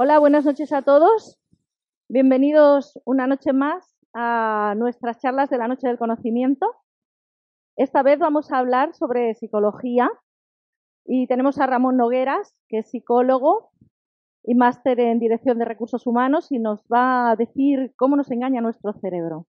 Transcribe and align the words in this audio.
Hola, 0.00 0.20
buenas 0.20 0.44
noches 0.44 0.72
a 0.72 0.82
todos. 0.82 1.40
Bienvenidos 2.08 3.00
una 3.04 3.26
noche 3.26 3.52
más 3.52 3.98
a 4.14 4.74
nuestras 4.76 5.18
charlas 5.18 5.50
de 5.50 5.58
la 5.58 5.66
Noche 5.66 5.88
del 5.88 5.98
Conocimiento. 5.98 6.72
Esta 7.74 8.04
vez 8.04 8.20
vamos 8.20 8.52
a 8.52 8.58
hablar 8.58 8.94
sobre 8.94 9.34
psicología 9.34 10.08
y 11.04 11.26
tenemos 11.26 11.58
a 11.58 11.66
Ramón 11.66 11.96
Nogueras, 11.96 12.56
que 12.68 12.78
es 12.78 12.90
psicólogo 12.92 13.72
y 14.44 14.54
máster 14.54 15.00
en 15.00 15.18
Dirección 15.18 15.58
de 15.58 15.64
Recursos 15.64 16.06
Humanos 16.06 16.52
y 16.52 16.60
nos 16.60 16.84
va 16.84 17.32
a 17.32 17.34
decir 17.34 17.92
cómo 17.96 18.14
nos 18.14 18.30
engaña 18.30 18.60
nuestro 18.60 18.92
cerebro. 18.92 19.48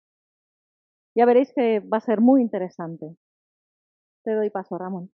Ya 1.14 1.26
veréis 1.26 1.54
que 1.54 1.82
va 1.82 1.98
a 1.98 2.02
ser 2.02 2.20
muy 2.20 2.42
interesante. 2.42 3.16
Te 4.24 4.34
doy 4.34 4.50
paso, 4.50 4.76
Ramón. 4.76 5.12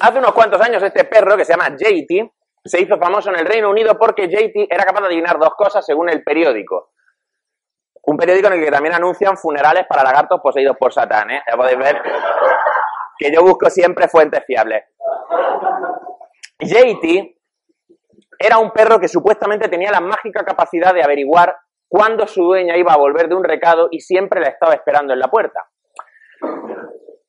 Hace 0.00 0.18
unos 0.18 0.32
cuantos 0.32 0.60
años 0.60 0.82
este 0.82 1.04
perro, 1.04 1.36
que 1.36 1.44
se 1.44 1.52
llama 1.52 1.76
JT, 1.76 2.30
se 2.64 2.80
hizo 2.80 2.98
famoso 2.98 3.30
en 3.30 3.36
el 3.40 3.46
Reino 3.46 3.70
Unido 3.70 3.98
porque 3.98 4.28
JT 4.28 4.68
era 4.70 4.84
capaz 4.84 5.00
de 5.00 5.06
adivinar 5.06 5.38
dos 5.38 5.54
cosas 5.56 5.84
según 5.84 6.08
el 6.08 6.22
periódico. 6.22 6.92
Un 8.04 8.16
periódico 8.16 8.48
en 8.48 8.54
el 8.54 8.64
que 8.64 8.70
también 8.70 8.94
anuncian 8.94 9.36
funerales 9.36 9.86
para 9.86 10.02
lagartos 10.02 10.40
poseídos 10.40 10.76
por 10.78 10.92
Satán, 10.92 11.30
¿eh? 11.30 11.42
Ya 11.48 11.56
podéis 11.56 11.78
ver 11.78 12.02
que 13.18 13.32
yo 13.32 13.42
busco 13.42 13.68
siempre 13.70 14.08
fuentes 14.08 14.44
fiables. 14.46 14.84
JT 16.60 17.36
era 18.38 18.58
un 18.58 18.70
perro 18.70 19.00
que 19.00 19.08
supuestamente 19.08 19.68
tenía 19.68 19.90
la 19.90 20.00
mágica 20.00 20.44
capacidad 20.44 20.94
de 20.94 21.02
averiguar 21.02 21.56
cuándo 21.88 22.26
su 22.26 22.44
dueña 22.44 22.76
iba 22.76 22.92
a 22.92 22.98
volver 22.98 23.28
de 23.28 23.34
un 23.34 23.44
recado 23.44 23.88
y 23.90 24.00
siempre 24.00 24.40
la 24.40 24.48
estaba 24.48 24.74
esperando 24.74 25.12
en 25.12 25.18
la 25.18 25.28
puerta. 25.28 25.68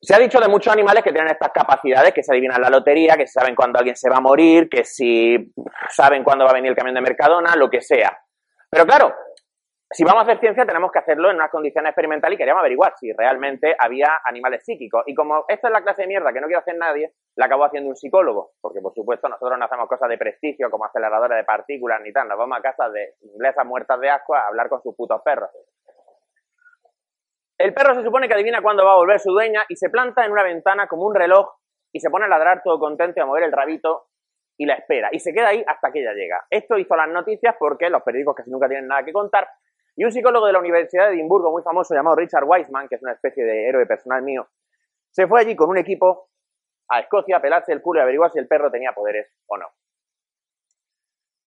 Se 0.02 0.16
ha 0.16 0.20
dicho 0.20 0.40
de 0.40 0.48
muchos 0.48 0.72
animales 0.72 1.04
que 1.04 1.12
tienen 1.12 1.32
estas 1.32 1.52
capacidades, 1.52 2.14
que 2.14 2.24
se 2.24 2.32
adivinan 2.32 2.62
la 2.62 2.70
lotería, 2.70 3.18
que 3.18 3.28
saben 3.28 3.54
cuándo 3.54 3.80
alguien 3.80 3.98
se 3.98 4.10
va 4.10 4.18
a 4.18 4.22
morir, 4.22 4.70
que 4.70 4.86
si 4.86 5.54
saben 5.90 6.24
cuándo 6.24 6.46
va 6.46 6.52
a 6.52 6.54
venir 6.54 6.72
el 6.72 6.78
camión 6.78 6.96
de 6.96 7.02
Mercadona, 7.02 7.56
lo 7.58 7.70
que 7.70 7.82
sea. 7.82 8.18
Pero 8.70 8.86
claro, 8.86 9.14
si 9.92 10.04
vamos 10.04 10.22
a 10.22 10.24
hacer 10.24 10.40
ciencia 10.40 10.68
tenemos 10.68 10.92
que 10.92 11.00
hacerlo 11.00 11.32
en 11.32 11.38
unas 11.38 11.50
condiciones 11.50 11.90
experimentales 11.90 12.36
y 12.36 12.38
queríamos 12.38 12.62
averiguar 12.62 12.94
si 12.96 13.12
realmente 13.12 13.76
había 13.78 14.20
animales 14.24 14.64
psíquicos. 14.64 15.04
Y 15.08 15.16
como 15.16 15.46
esta 15.48 15.68
es 15.68 15.74
la 15.74 15.82
clase 15.82 16.04
de 16.04 16.08
mierda 16.08 16.32
que 16.32 16.40
no 16.40 16.46
quiere 16.46 16.62
hacer 16.62 16.78
nadie, 16.78 17.14
la 17.36 17.46
acabó 17.46 17.66
haciendo 17.66 17.90
un 17.90 17.96
psicólogo. 17.96 18.52
Porque 18.62 18.82
por 18.82 18.94
supuesto 18.94 19.28
nosotros 19.28 19.58
no 19.58 19.66
hacemos 19.66 19.90
cosas 19.90 20.08
de 20.10 20.18
prestigio 20.20 20.70
como 20.70 20.86
aceleradores 20.86 21.38
de 21.38 21.44
partículas 21.44 22.02
ni 22.04 22.14
tal. 22.14 22.28
Nos 22.28 22.38
vamos 22.38 22.60
a 22.60 22.62
casa 22.62 22.88
de 22.90 23.16
inglesas 23.22 23.66
muertas 23.66 24.00
de 24.00 24.12
asco 24.12 24.36
a 24.36 24.48
hablar 24.48 24.70
con 24.70 24.82
sus 24.84 24.96
putos 24.96 25.22
perros. 25.24 25.50
El 27.60 27.74
perro 27.74 27.94
se 27.94 28.04
supone 28.04 28.30
que 28.30 28.34
adivina 28.34 28.62
cuándo 28.62 28.86
va 28.86 28.94
a 28.94 28.96
volver 28.96 29.20
su 29.20 29.32
dueña 29.32 29.66
y 29.68 29.76
se 29.76 29.90
planta 29.90 30.26
en 30.26 30.32
una 30.32 30.44
ventana 30.44 30.88
como 30.88 31.06
un 31.06 31.14
reloj 31.14 31.46
y 31.92 32.00
se 32.00 32.10
pone 32.10 32.24
a 32.24 32.30
ladrar 32.30 32.62
todo 32.64 32.80
contento 32.80 33.20
y 33.20 33.22
a 33.22 33.26
mover 33.26 33.44
el 33.44 33.52
rabito 33.52 34.08
y 34.58 34.66
la 34.66 34.76
espera. 34.76 35.10
Y 35.12 35.20
se 35.20 35.34
queda 35.34 35.50
ahí 35.50 35.62
hasta 35.68 35.92
que 35.92 36.00
ella 36.00 36.14
llega. 36.14 36.46
Esto 36.50 36.78
hizo 36.78 36.96
las 36.96 37.10
noticias 37.10 37.58
porque 37.60 37.90
los 37.90 38.02
periódicos 38.02 38.36
casi 38.38 38.50
nunca 38.50 38.70
tienen 38.70 38.88
nada 38.88 39.04
que 39.04 39.12
contar. 39.12 39.46
Y 39.98 40.06
un 40.06 40.12
psicólogo 40.14 40.46
de 40.46 40.54
la 40.54 40.60
Universidad 40.60 41.10
de 41.10 41.16
Edimburgo 41.16 41.52
muy 41.52 41.62
famoso 41.62 41.94
llamado 41.94 42.16
Richard 42.16 42.46
Wiseman, 42.46 42.88
que 42.88 42.96
es 42.96 43.04
una 43.04 43.12
especie 43.12 43.44
de 43.44 43.68
héroe 43.68 43.86
personal 43.86 44.22
mío, 44.24 44.48
se 45.10 45.28
fue 45.28 45.42
allí 45.42 45.58
con 45.58 45.70
un 45.70 45.78
equipo 45.78 46.30
a 46.88 47.02
Escocia 47.02 47.38
a 47.38 47.42
pelarse 47.42 47.74
el 47.74 47.82
culo 47.82 48.00
y 48.00 48.04
averiguar 48.04 48.32
si 48.32 48.40
el 48.40 48.48
perro 48.48 48.72
tenía 48.72 48.94
poderes 48.94 49.36
o 49.48 49.58
no. 49.58 49.68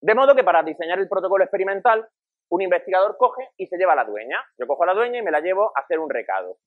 De 0.02 0.14
modo 0.14 0.34
que 0.34 0.44
para 0.44 0.62
diseñar 0.62 0.98
el 0.98 1.08
protocolo 1.08 1.42
experimental 1.42 2.06
un 2.52 2.60
investigador 2.60 3.16
coge 3.16 3.48
y 3.56 3.66
se 3.66 3.78
lleva 3.78 3.94
a 3.94 3.96
la 3.96 4.04
dueña. 4.04 4.38
Yo 4.58 4.66
cojo 4.66 4.82
a 4.82 4.86
la 4.86 4.92
dueña 4.92 5.20
y 5.20 5.22
me 5.22 5.30
la 5.30 5.40
llevo 5.40 5.72
a 5.74 5.80
hacer 5.80 5.98
un 5.98 6.10
recado. 6.10 6.58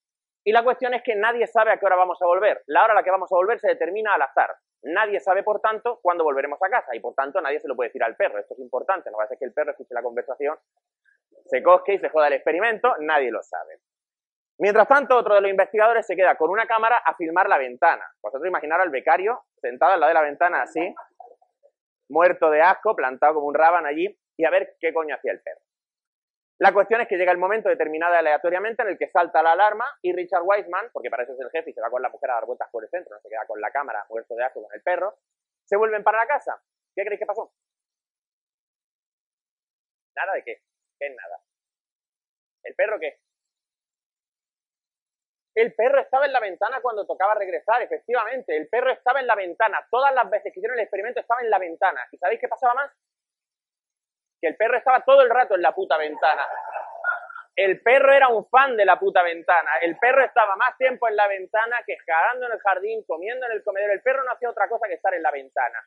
Y 0.44 0.52
la 0.52 0.64
cuestión 0.64 0.96
es 0.96 1.04
que 1.04 1.16
nadie 1.16 1.46
sabe 1.46 1.72
a 1.72 1.78
qué 1.78 1.86
hora 1.86 1.96
vamos 1.96 2.20
a 2.24 2.26
volver. 2.26 2.64
La 2.66 2.84
hora 2.84 2.94
a 2.94 2.96
la 2.96 3.04
que 3.04 3.12
vamos 3.12 3.32
a 3.32 3.36
volver 3.36 3.60
se 3.60 3.68
determina 3.68 4.16
al 4.16 4.22
azar. 4.24 4.50
Nadie 4.82 5.20
sabe, 5.20 5.44
por 5.44 5.60
tanto, 5.60 6.00
cuándo 6.02 6.24
volveremos 6.24 6.60
a 6.64 6.70
casa 6.70 6.96
y, 6.96 7.00
por 7.00 7.14
tanto, 7.14 7.40
nadie 7.40 7.60
se 7.60 7.68
lo 7.68 7.76
puede 7.76 7.90
decir 7.90 8.04
al 8.04 8.16
perro. 8.16 8.40
Esto 8.40 8.56
es 8.56 8.62
importante. 8.62 9.12
No 9.12 9.18
va 9.18 9.26
a 9.26 9.28
ser 9.28 9.38
que 9.38 9.46
el 9.46 9.54
perro 9.54 9.72
escuche 9.72 9.94
la 9.94 10.02
conversación, 10.02 10.58
se 11.46 11.62
cosque 11.62 11.94
y 11.94 12.00
se 12.00 12.10
joda 12.10 12.28
el 12.28 12.34
experimento. 12.34 12.96
Nadie 13.02 13.30
lo 13.30 13.44
sabe. 13.44 13.78
Mientras 14.58 14.88
tanto, 14.88 15.16
otro 15.16 15.36
de 15.36 15.42
los 15.42 15.52
investigadores 15.52 16.08
se 16.08 16.16
queda 16.16 16.36
con 16.36 16.50
una 16.50 16.66
cámara 16.66 16.98
a 16.98 17.14
filmar 17.14 17.48
la 17.48 17.60
ventana. 17.60 18.10
Vosotros 18.24 18.48
imaginaros 18.48 18.86
al 18.86 18.92
becario 18.92 19.44
sentado 19.62 19.94
al 19.94 20.00
lado 20.00 20.10
de 20.10 20.16
la 20.16 20.22
ventana 20.24 20.64
así, 20.64 20.96
muerto 22.10 22.50
de 22.50 22.62
asco, 22.62 22.96
plantado 22.96 23.36
como 23.36 23.48
un 23.48 23.54
raban 23.54 23.86
allí, 23.86 24.18
y 24.38 24.46
a 24.46 24.50
ver 24.50 24.76
qué 24.80 24.94
coño 24.94 25.16
hacía 25.16 25.32
el 25.32 25.42
perro. 25.42 25.65
La 26.58 26.74
cuestión 26.74 27.02
es 27.02 27.08
que 27.08 27.18
llega 27.18 27.34
el 27.34 27.38
momento 27.38 27.68
determinado 27.68 28.16
aleatoriamente 28.16 28.82
en 28.82 28.90
el 28.90 28.98
que 28.98 29.10
salta 29.10 29.44
la 29.44 29.52
alarma 29.52 29.86
y 30.02 30.14
Richard 30.14 30.44
Wiseman, 30.44 30.90
porque 30.94 31.10
para 31.10 31.24
eso 31.24 31.34
es 31.34 31.40
el 31.40 31.50
jefe 31.52 31.72
y 31.72 31.74
se 31.74 31.82
va 31.82 31.90
con 31.90 32.02
la 32.02 32.10
mujer 32.10 32.32
a 32.32 32.36
dar 32.36 32.46
vueltas 32.46 32.70
por 32.72 32.84
el 32.84 32.90
centro, 32.90 33.14
no 33.14 33.22
se 33.22 33.30
queda 33.30 33.46
con 33.46 33.60
la 33.60 33.72
cámara 33.72 34.06
muerto 34.10 34.36
de 34.36 34.44
asco 34.44 34.64
con 34.64 34.74
el 34.74 34.82
perro, 34.82 35.18
se 35.66 35.76
vuelven 35.76 36.04
para 36.04 36.20
la 36.20 36.28
casa. 36.28 36.62
¿Qué 36.96 37.04
creéis 37.04 37.20
que 37.20 37.26
pasó? 37.26 37.52
¿Nada 40.16 40.34
de 40.34 40.44
qué? 40.44 40.62
¿Qué 40.98 41.08
es 41.08 41.16
nada? 41.16 41.42
¿El 42.64 42.76
perro 42.76 43.00
qué? 43.00 43.20
El 45.56 45.74
perro 45.74 46.02
estaba 46.02 46.26
en 46.26 46.34
la 46.34 46.40
ventana 46.40 46.82
cuando 46.82 47.06
tocaba 47.06 47.34
regresar, 47.34 47.82
efectivamente. 47.82 48.56
El 48.56 48.68
perro 48.68 48.92
estaba 48.92 49.20
en 49.20 49.28
la 49.28 49.36
ventana. 49.36 49.86
Todas 49.90 50.14
las 50.14 50.30
veces 50.30 50.54
que 50.54 50.60
hicieron 50.60 50.78
el 50.78 50.84
experimento 50.84 51.20
estaba 51.20 51.42
en 51.42 51.50
la 51.50 51.60
ventana. 51.60 52.06
¿Y 52.12 52.18
sabéis 52.18 52.42
qué 52.42 52.48
pasaba 52.48 52.74
más? 52.74 52.92
Que 54.42 54.48
el 54.48 54.56
perro 54.56 54.78
estaba 54.78 55.02
todo 55.02 55.22
el 55.22 55.30
rato 55.30 55.56
en 55.56 55.62
la 55.62 55.74
puta 55.74 55.98
ventana. 55.98 56.46
El 57.56 57.82
perro 57.82 58.12
era 58.12 58.28
un 58.28 58.48
fan 58.50 58.76
de 58.76 58.84
la 58.84 59.00
puta 59.00 59.24
ventana. 59.24 59.72
El 59.82 59.98
perro 59.98 60.24
estaba 60.24 60.56
más 60.58 60.78
tiempo 60.78 61.08
en 61.08 61.16
la 61.16 61.28
ventana 61.28 61.78
que 61.86 61.96
cagando 62.06 62.48
en 62.48 62.52
el 62.52 62.60
jardín, 62.60 63.04
comiendo 63.08 63.46
en 63.46 63.54
el 63.54 63.64
comedor. 63.64 63.92
El 63.92 64.02
perro 64.02 64.24
no 64.24 64.32
hacía 64.32 64.50
otra 64.50 64.68
cosa 64.68 64.88
que 64.88 64.96
estar 64.96 65.14
en 65.14 65.24
la 65.24 65.32
ventana. 65.32 65.80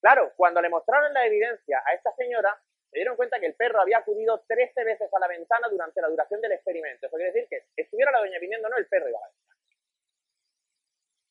Claro, 0.00 0.32
cuando 0.36 0.60
le 0.60 0.68
mostraron 0.68 1.12
la 1.14 1.24
evidencia 1.26 1.80
a 1.86 1.94
esta 1.94 2.12
señora, 2.16 2.58
se 2.90 2.98
dieron 2.98 3.16
cuenta 3.16 3.38
que 3.38 3.46
el 3.46 3.54
perro 3.54 3.80
había 3.80 3.98
acudido 3.98 4.44
13 4.48 4.84
veces 4.84 5.12
a 5.12 5.18
la 5.20 5.28
ventana 5.28 5.68
durante 5.70 6.00
la 6.00 6.08
duración 6.08 6.40
del 6.40 6.52
experimento. 6.52 7.06
Eso 7.06 7.16
quiere 7.16 7.32
decir 7.32 7.48
que 7.48 7.82
estuviera 7.82 8.10
la 8.10 8.18
doña 8.18 8.38
viniendo, 8.40 8.68
no, 8.68 8.76
el 8.76 8.86
perro 8.88 9.08
iba 9.08 9.18
a 9.18 9.22
la 9.22 9.28
ventana. 9.28 9.60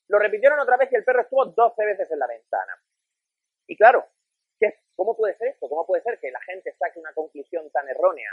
Lo 0.08 0.20
repitieron 0.20 0.60
otra 0.60 0.78
vez 0.78 0.92
y 0.92 0.96
el 0.96 1.04
perro 1.04 1.22
estuvo 1.22 1.46
12 1.46 1.86
veces 1.86 2.12
en 2.12 2.20
la 2.20 2.28
ventana. 2.28 2.80
Y 3.68 3.76
claro, 3.76 4.08
¿qué, 4.60 4.80
¿cómo 4.96 5.16
puede 5.16 5.36
ser 5.36 5.50
esto? 5.50 5.70
¿Cómo 5.70 5.86
puede 5.86 6.04
ser 6.04 6.20
que 6.20 6.32
la 6.32 6.42
gente 6.42 6.74
saque 6.74 7.00
una 7.00 7.14
conclusión 7.14 7.70
tan 7.72 7.88
errónea 7.90 8.32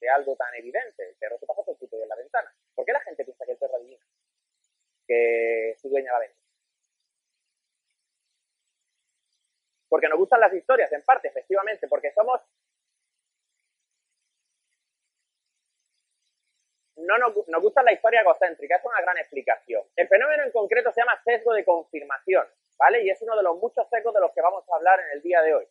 de 0.00 0.08
algo 0.08 0.36
tan 0.36 0.54
evidente? 0.54 1.08
El 1.08 1.16
perro 1.16 1.38
se 1.38 1.46
pasó 1.46 1.64
por 1.64 1.76
el 1.80 2.02
en 2.02 2.08
la 2.08 2.16
ventana. 2.16 2.54
¿Por 2.74 2.84
qué 2.84 2.92
la 2.92 3.00
gente 3.00 3.24
piensa 3.24 3.44
que 3.44 3.52
el 3.52 3.58
perro 3.58 3.76
adivina? 3.76 4.04
Que 5.06 5.74
su 5.78 5.88
dueña 5.88 6.12
va 6.12 6.18
a 6.18 6.20
venir. 6.20 6.40
porque 9.90 10.08
nos 10.08 10.18
gustan 10.18 10.40
las 10.40 10.54
historias, 10.54 10.90
en 10.92 11.02
parte, 11.02 11.28
efectivamente, 11.28 11.88
porque 11.88 12.12
somos... 12.12 12.40
No 17.00 17.18
nos, 17.18 17.48
nos 17.48 17.62
gusta 17.62 17.82
la 17.82 17.92
historia 17.92 18.20
egocéntrica, 18.20 18.76
es 18.76 18.84
una 18.84 19.00
gran 19.00 19.16
explicación. 19.18 19.82
El 19.96 20.08
fenómeno 20.08 20.44
en 20.44 20.50
concreto 20.50 20.92
se 20.92 21.00
llama 21.00 21.20
sesgo 21.24 21.52
de 21.52 21.64
confirmación, 21.64 22.46
¿vale? 22.78 23.02
Y 23.02 23.10
es 23.10 23.20
uno 23.22 23.36
de 23.36 23.42
los 23.42 23.56
muchos 23.56 23.88
sesgos 23.88 24.14
de 24.14 24.20
los 24.20 24.32
que 24.32 24.40
vamos 24.40 24.64
a 24.68 24.76
hablar 24.76 25.00
en 25.00 25.10
el 25.12 25.22
día 25.22 25.42
de 25.42 25.54
hoy. 25.54 25.66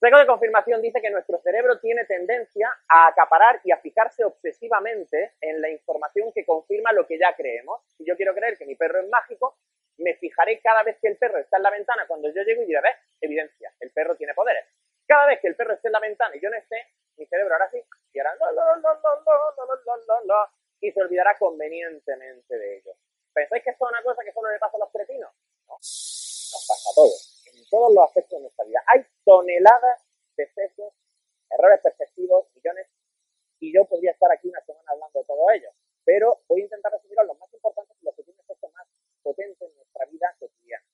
Sesgo 0.00 0.18
de 0.18 0.26
confirmación 0.26 0.80
dice 0.80 1.00
que 1.00 1.10
nuestro 1.10 1.38
cerebro 1.38 1.80
tiene 1.80 2.04
tendencia 2.04 2.70
a 2.88 3.08
acaparar 3.08 3.60
y 3.64 3.72
a 3.72 3.78
fijarse 3.78 4.24
obsesivamente 4.24 5.32
en 5.40 5.60
la 5.60 5.70
información 5.70 6.32
que 6.32 6.46
confirma 6.46 6.92
lo 6.92 7.04
que 7.04 7.18
ya 7.18 7.34
creemos. 7.34 7.82
Si 7.96 8.04
yo 8.04 8.16
quiero 8.16 8.32
creer 8.32 8.56
que 8.56 8.66
mi 8.66 8.76
perro 8.76 9.00
es 9.00 9.08
mágico, 9.08 9.56
me 9.96 10.14
fijaré 10.14 10.60
cada 10.60 10.84
vez 10.84 10.98
que 11.00 11.08
el 11.08 11.16
perro 11.16 11.38
está 11.38 11.56
en 11.56 11.64
la 11.64 11.70
ventana 11.70 12.06
cuando 12.06 12.32
yo 12.32 12.42
llego 12.42 12.62
y 12.62 12.66
diré, 12.66 12.80
¿ves? 12.80 12.96
Evidencia, 13.20 13.72
el 13.80 13.90
perro 13.90 14.14
tiene 14.16 14.34
poderes. 14.34 14.66
Cada 15.08 15.26
vez 15.26 15.40
que 15.40 15.48
el 15.48 15.56
perro 15.56 15.72
esté 15.72 15.88
en 15.88 15.92
la 15.92 16.00
ventana 16.00 16.36
y 16.36 16.40
yo 16.40 16.50
no 16.50 16.56
esté, 16.56 16.76
mi 17.16 17.24
cerebro 17.24 17.54
ahora 17.54 17.70
sí, 17.70 17.82
y 18.12 18.18
hará 18.20 18.36
y 20.80 20.92
se 20.92 21.00
olvidará 21.00 21.36
convenientemente 21.38 22.58
de 22.58 22.76
ello. 22.76 22.92
¿Pensáis 23.32 23.64
que 23.64 23.70
esto 23.70 23.86
es 23.86 23.90
una 23.90 24.02
cosa 24.02 24.22
que 24.22 24.32
solo 24.32 24.50
le 24.50 24.58
pasa 24.58 24.76
a 24.76 24.80
los 24.80 24.92
cretinos? 24.92 25.32
No, 25.66 25.74
nos 25.74 26.66
pasa 26.68 26.90
a 26.90 26.94
todos, 26.94 27.42
en 27.52 27.64
todos 27.70 27.94
los 27.94 28.04
aspectos 28.04 28.38
de 28.38 28.42
nuestra 28.42 28.64
vida. 28.66 28.82
Hay 28.86 29.06
toneladas 29.24 30.04
de 30.36 30.46
sesos, 30.52 30.92
errores 31.50 31.80
perceptivos, 31.82 32.46
millones, 32.54 32.86
y 33.60 33.74
yo 33.74 33.86
podría 33.86 34.12
estar 34.12 34.30
aquí 34.30 34.48
una 34.48 34.60
semana 34.60 34.92
hablando 34.92 35.18
de 35.18 35.24
todo 35.24 35.50
ello. 35.50 35.70
Pero 36.04 36.42
voy 36.48 36.60
a 36.60 36.64
intentar 36.64 36.92
resumir 36.92 37.18
los 37.24 37.38
más 37.38 37.52
importantes 37.52 37.96
y 38.00 38.04
los 38.04 38.14
que 38.14 38.22
tienen 38.22 38.40
efecto 38.40 38.68
más 38.70 38.86
potente 39.22 39.64
en 39.64 39.74
nuestra 39.74 40.04
vida 40.06 40.36
cotidiana. 40.38 40.84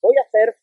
Voy 0.00 0.16
a 0.18 0.22
hacer 0.22 0.56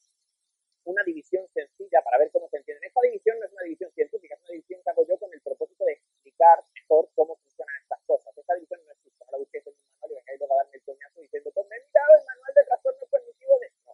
una 0.85 1.03
división 1.03 1.47
sencilla 1.53 2.01
para 2.03 2.17
ver 2.17 2.31
cómo 2.31 2.49
se 2.49 2.57
entiende. 2.57 2.87
Esta 2.87 3.01
división 3.01 3.39
no 3.39 3.45
es 3.45 3.51
una 3.51 3.63
división 3.63 3.91
científica, 3.91 4.35
es 4.35 4.41
una 4.41 4.51
división 4.51 4.81
que 4.83 4.89
hago 4.89 5.07
yo 5.07 5.17
con 5.17 5.33
el 5.33 5.41
propósito 5.41 5.85
de 5.85 5.93
explicar 5.93 6.63
mejor 6.73 7.09
cómo 7.15 7.35
funcionan 7.37 7.75
estas 7.81 7.99
cosas. 8.05 8.37
Esta 8.37 8.53
división 8.55 8.81
no 8.85 8.91
existe, 8.91 9.25
no 9.25 9.31
la 9.31 9.37
busquéis 9.37 9.67
en 9.67 9.73
un 9.73 9.85
manual 9.87 10.11
y 10.11 10.15
vengáis 10.15 10.41
a 10.41 10.55
darme 10.55 10.75
el 10.75 10.83
coñazo 10.83 11.21
diciendo, 11.21 11.51
pues 11.51 11.67
me 11.69 11.75
he 11.77 11.79
mirado 11.79 12.11
el 12.15 12.25
manual 12.25 12.53
de 12.55 12.63
trastorno 12.63 13.05
cognitivo 13.09 13.59
de... 13.59 13.67
No, 13.85 13.93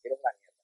quiero 0.00 0.16
una 0.16 0.32
mierda. 0.38 0.62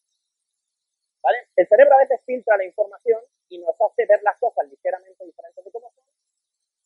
¿Vale? 1.23 1.39
El 1.57 1.67
cerebro 1.67 1.95
a 1.95 1.99
veces 1.99 2.21
filtra 2.25 2.57
la 2.57 2.65
información 2.65 3.23
y 3.49 3.59
nos 3.59 3.81
hace 3.81 4.07
ver 4.07 4.23
las 4.23 4.39
cosas 4.39 4.69
ligeramente 4.69 5.25
diferentes 5.25 5.65
de 5.65 5.71
cómo 5.71 5.91
son 5.91 6.05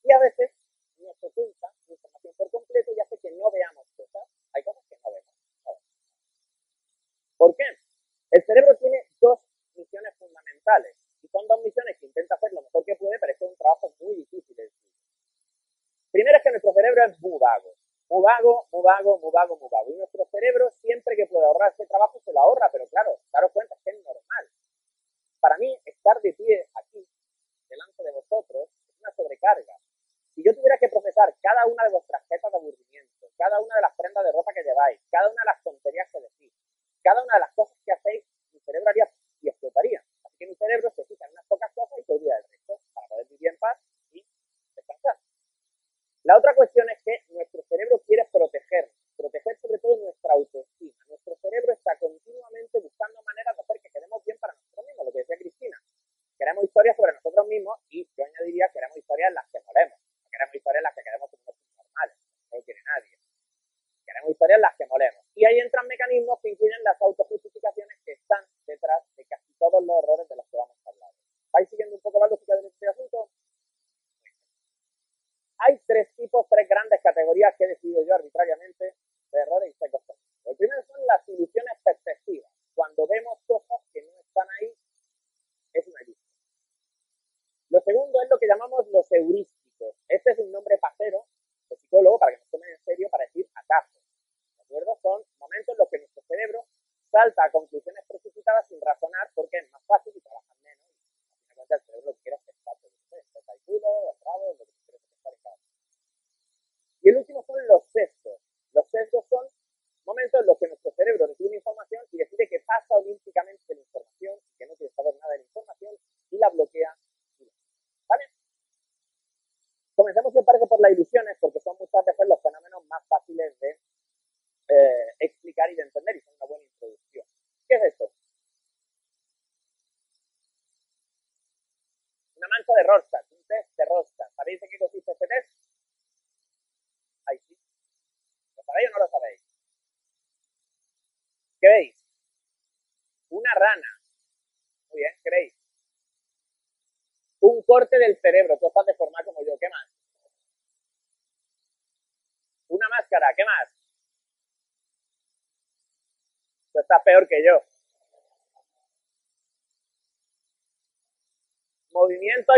y 0.05 0.13
a 0.13 0.19
veces 0.19 0.51
nos 0.99 1.17
oculta 1.23 1.69
información 1.89 2.35
por 2.37 2.51
completo 2.51 2.93
y 2.97 3.01
hace 3.01 3.19
que 3.19 3.31
no 3.33 3.51
veamos 3.51 3.87
cosas 3.97 4.29
hay 4.53 4.63
cosas 4.63 4.85
que 4.89 4.97
no 5.03 5.11
vemos. 5.11 5.35
¿Por 7.37 7.57
qué? 7.57 7.65
El 8.33 8.43
cerebro 8.47 8.75
tiene 8.81 8.97
dos 9.21 9.41
misiones 9.77 10.15
fundamentales 10.17 10.97
y 11.23 11.29
son 11.29 11.47
dos 11.49 11.61
misiones 11.63 11.99
que 12.01 12.07
intenta 12.07 12.35
hacer 12.35 12.51
lo 12.53 12.63
mejor 12.63 12.83
que 12.83 12.97
puede, 12.97 13.19
pero 13.21 13.33
es 13.33 13.41
un 13.43 13.57
trabajo 13.57 13.93
muy 14.01 14.15
difícil. 14.15 14.57
Primero 16.11 16.39
es 16.39 16.43
que 16.43 16.51
nuestro 16.51 16.73
cerebro 16.73 17.05
es 17.05 17.21
muy 17.21 17.39
vago, 17.39 17.77
muy 18.09 18.23
vago, 18.23 18.69
muy 18.73 18.83
vago, 18.83 19.59
muy 19.59 19.69
vago. 19.71 19.91
Y 19.91 19.99
nuestro 19.99 20.25
cerebro 20.33 20.71
siempre 20.71 21.15
que 21.15 21.27
puede 21.27 21.45
ahorrarse 21.45 21.87
trabajo 21.87 22.21
se 22.25 22.33
lo 22.33 22.41
ahorra, 22.41 22.71
pero 22.73 22.87
claro, 22.89 23.21
daros 23.33 23.53
cuenta 23.53 23.77
que 23.85 23.91
es 23.91 24.03
normal. 24.03 24.45
Para 25.39 25.59
mí, 25.59 25.79
estar 25.85 26.21
de 26.23 26.33
pie 26.33 26.69
aquí, 26.75 27.07
delante 27.69 28.03
de 28.03 28.13
vosotros, 28.13 28.71
es 28.89 28.97
una 28.99 29.13
sobrecarga. 29.13 29.77
Si 30.35 30.43
yo 30.43 30.55
tuviera 30.55 30.79
que 30.79 30.89
procesar 30.89 31.35
cada 31.43 31.67
una 31.67 31.85
de 31.85 31.91
vuestras 31.93 32.25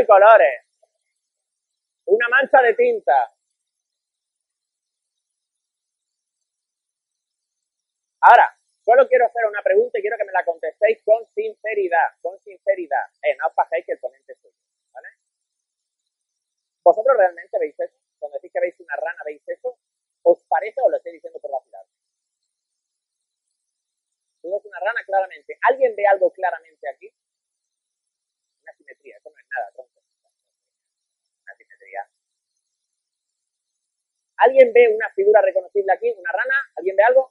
Colores. 0.06 0.64
Una 2.06 2.28
mancha 2.28 2.60
de 2.62 2.74
tinta. 2.74 3.32
Ahora, 8.20 8.56
solo 8.84 9.06
quiero 9.08 9.26
hacer 9.26 9.44
una 9.46 9.62
pregunta 9.62 9.98
y 9.98 10.02
quiero 10.02 10.16
que 10.16 10.24
me 10.24 10.32
la 10.32 10.44
contestéis 10.44 11.02
con 11.04 11.26
sinceridad, 11.34 12.16
con 12.22 12.38
sinceridad. 12.40 13.06
Eh, 13.22 13.36
no 13.38 13.48
os 13.48 13.54
paséis 13.54 13.84
que 13.84 13.92
el 13.92 13.98
ponente 13.98 14.34
soy 14.36 14.52
¿vale? 14.92 15.08
¿Vosotros 16.82 17.16
realmente 17.16 17.58
veis 17.58 17.78
eso? 17.78 17.96
Cuando 18.18 18.36
decís 18.38 18.52
que 18.52 18.60
veis 18.60 18.80
una 18.80 18.96
rana, 18.96 19.20
¿veis 19.26 19.42
eso? 19.46 19.78
¿Os 20.22 20.42
parece 20.44 20.80
o 20.80 20.88
lo 20.88 20.96
estoy 20.96 21.12
diciendo 21.12 21.38
por 21.38 21.50
vacilar? 21.52 21.84
Tú 24.40 24.50
ves 24.52 24.64
una 24.64 24.78
rana 24.80 25.00
claramente. 25.04 25.58
¿Alguien 25.68 25.94
ve 25.96 26.04
algo 26.06 26.30
claramente 26.30 26.88
aquí? 26.88 27.10
Una 28.62 28.72
simetría, 28.74 29.16
eso 29.16 29.30
no 29.30 29.38
es 29.38 29.46
nada, 29.50 29.70
tronco. 29.72 30.00
Una 31.44 31.54
simetría. 31.56 32.08
¿Alguien 34.36 34.72
ve 34.72 34.88
una 34.94 35.10
figura 35.10 35.40
reconocible 35.42 35.92
aquí? 35.92 36.10
¿Una 36.10 36.32
rana? 36.32 36.54
¿Alguien 36.76 36.96
ve 36.96 37.02
algo? 37.04 37.30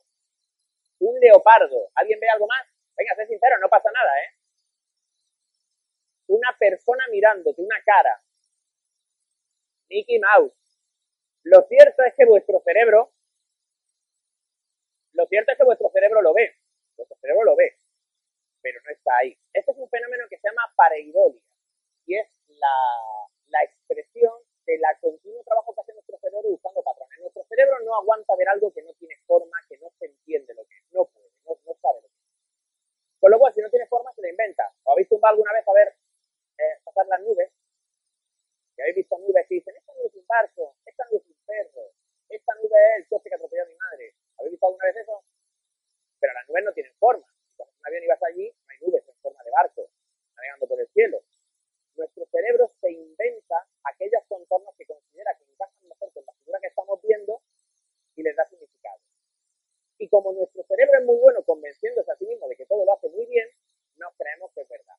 Un 1.00 1.20
leopardo. 1.20 1.90
¿Alguien 1.96 2.20
ve 2.20 2.30
algo 2.30 2.48
más? 2.48 2.66
Venga, 2.96 3.16
sé 3.16 3.28
sincero, 3.28 3.58
no 3.60 3.70
pasa 3.70 3.90
nada, 3.92 4.12
¿eh? 4.22 4.30
Una 6.28 6.56
persona 6.58 7.04
mirándote, 7.12 7.62
una 7.62 7.82
cara. 7.84 8.22
Mickey 9.90 10.20
Mouse. 10.20 10.56
Lo 11.44 11.62
cierto 11.64 12.04
es 12.04 12.14
que 12.16 12.26
vuestro 12.26 12.62
cerebro, 12.62 13.12
lo 15.12 15.26
cierto 15.28 15.52
es 15.52 15.58
que 15.58 15.66
vuestro 15.66 15.90
cerebro 15.90 16.22
lo 16.22 16.34
ve. 16.34 16.56
Vuestro 16.96 17.18
cerebro 17.18 17.44
lo 17.44 17.56
ve, 17.56 17.78
pero 18.62 18.80
no 18.84 18.92
está 18.92 19.18
ahí. 19.18 19.38
Este 19.52 19.72
es 19.72 19.78
un 19.78 19.90
fenómeno 19.90 20.26
que 20.30 20.38
se 20.38 20.48
llama 20.48 20.72
pareidolia 20.76 21.42
y 22.06 22.18
es 22.18 22.28
la, 22.48 22.76
la 23.48 23.64
expresión 23.64 24.34
de 24.66 24.78
la 24.78 24.98
continuo 25.00 25.44
trabajo 25.44 25.74
que 25.74 25.82
hace 25.82 25.94
nuestro 25.94 26.18
cerebro 26.18 26.50
buscando 26.50 26.82
patrones. 26.84 27.20
Nuestro 27.20 27.44
cerebro 27.46 27.80
no 27.82 27.96
aguanta 27.96 28.36
ver 28.38 28.48
algo 28.50 28.72
que 28.72 28.82
no 28.82 28.94
tiene 28.94 29.16
forma, 29.28 29.58
que 29.68 29.78
no 29.78 29.90
se 30.00 30.06
entiende 30.06 30.54
lo 30.54 30.66
que 30.66 30.78
es, 30.78 30.84
no 30.92 31.06
puede, 31.06 31.30
no, 31.46 31.76
sabe 31.82 32.02
lo 32.02 32.08
que 32.08 32.16
es. 32.16 33.20
Con 33.20 33.32
lo 33.32 33.40
cual, 33.40 33.54
si 33.54 33.62
no 33.62 33.70
tiene 33.70 33.88
forma, 33.88 34.14
se 34.14 34.22
lo 34.22 34.28
inventa. 34.30 34.64
¿O 34.84 34.94
habéis 34.94 35.10
tumbado 35.10 35.34
alguna 35.34 35.54
vez 35.54 35.68
a 35.68 35.74
ver 35.74 35.96
eh, 36.58 36.80
pasar 36.84 37.08
las 37.08 37.22
nubes? 37.22 37.52
Y 38.78 38.82
habéis 38.82 38.96
visto 38.96 39.18
nubes 39.18 39.46
y 39.52 39.56
dicen, 39.56 39.76
esta 39.76 39.94
nube 39.94 40.08
es 40.08 40.16
un 40.16 40.28
barco, 40.28 40.76
esta 40.86 41.06
nube 41.06 41.18
es 41.18 41.28
un 41.28 41.46
perro, 41.46 41.92
esta 42.30 42.56
nube 42.56 42.78
es 42.80 43.04
el 43.04 43.08
coche 43.08 43.30
que 43.30 43.36
atropelló 43.36 43.64
a 43.64 43.68
mi 43.68 43.76
madre. 43.76 44.16
¿Habéis 44.38 44.52
visto 44.52 44.68
alguna 44.68 44.86
vez 44.86 44.96
eso? 44.98 45.24
Pero 46.20 46.34
las 46.34 46.48
nubes 46.48 46.64
no 46.64 46.74
tienen 46.74 46.94
forma. 46.96 47.28
Cuando 47.56 47.76
un 47.76 47.88
avión 47.88 48.04
ibas 48.04 48.24
allí, 48.24 48.48
hay 48.48 48.78
nubes 48.88 49.08
en 49.08 49.16
forma 49.18 49.44
de 49.44 49.52
barco, 49.52 49.90
navegando 50.36 50.68
por 50.68 50.80
el 50.80 50.88
cielo 50.88 51.22
nuestro 52.04 52.26
cerebro 52.26 52.68
se 52.82 52.92
inventa 52.92 53.66
aquellos 53.86 54.24
contornos 54.28 54.76
que 54.76 54.86
considera 54.86 55.34
que 55.38 55.46
encajan 55.46 55.88
mejor 55.88 56.12
con 56.12 56.26
la 56.26 56.34
figura 56.34 56.60
que 56.60 56.68
estamos 56.68 57.02
viendo 57.02 57.42
y 58.16 58.24
les 58.24 58.36
da 58.36 58.44
significado. 58.50 59.00
Y 59.98 60.10
como 60.10 60.34
nuestro 60.34 60.64
cerebro 60.64 61.00
es 61.00 61.06
muy 61.06 61.16
bueno 61.16 61.44
convenciéndose 61.44 62.12
a 62.12 62.16
sí 62.18 62.26
mismo 62.26 62.50
de 62.50 62.58
que 62.58 62.66
todo 62.66 62.84
lo 62.84 62.92
hace 62.92 63.08
muy 63.08 63.26
bien, 63.28 63.48
nos 63.96 64.14
creemos 64.18 64.52
que 64.52 64.62
es 64.62 64.68
verdad. 64.68 64.98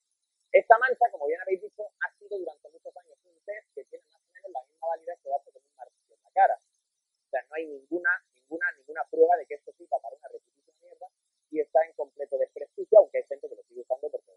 Esta 0.51 0.79
mancha, 0.79 1.11
como 1.11 1.27
bien 1.27 1.41
habéis 1.43 1.61
dicho, 1.61 1.85
ha 2.01 2.11
sido 2.17 2.39
durante 2.39 2.71
muchos 2.71 2.97
años 2.97 3.19
un 3.25 3.37
test 3.45 3.69
que 3.75 3.85
tiene 3.85 4.05
más 4.09 4.23
o 4.25 4.33
menos 4.33 4.51
la 4.53 4.63
misma 4.65 4.89
validez 4.89 5.19
que 5.21 5.29
darse 5.29 5.53
con 5.53 5.63
un 5.63 5.77
martillo 5.77 6.15
en 6.15 6.23
la 6.25 6.31
cara. 6.31 6.57
O 6.57 7.29
sea, 7.29 7.43
no 7.43 7.55
hay 7.55 7.67
ninguna, 7.67 8.11
ninguna, 8.33 8.73
ninguna 8.79 9.05
prueba 9.11 9.37
de 9.37 9.45
que 9.45 9.55
esto 9.55 9.73
sirva 9.77 9.99
para 10.01 10.17
una 10.17 10.29
repetición 10.29 10.77
mierda 10.81 11.09
y 11.51 11.61
está 11.61 11.85
en 11.85 11.93
completo 11.93 12.39
desprestigio, 12.39 12.99
aunque 12.99 13.19
hay 13.19 13.25
gente 13.25 13.49
que 13.49 13.57
lo 13.57 13.63
sigue 13.65 13.83
usando 13.83 14.09
porque 14.09 14.33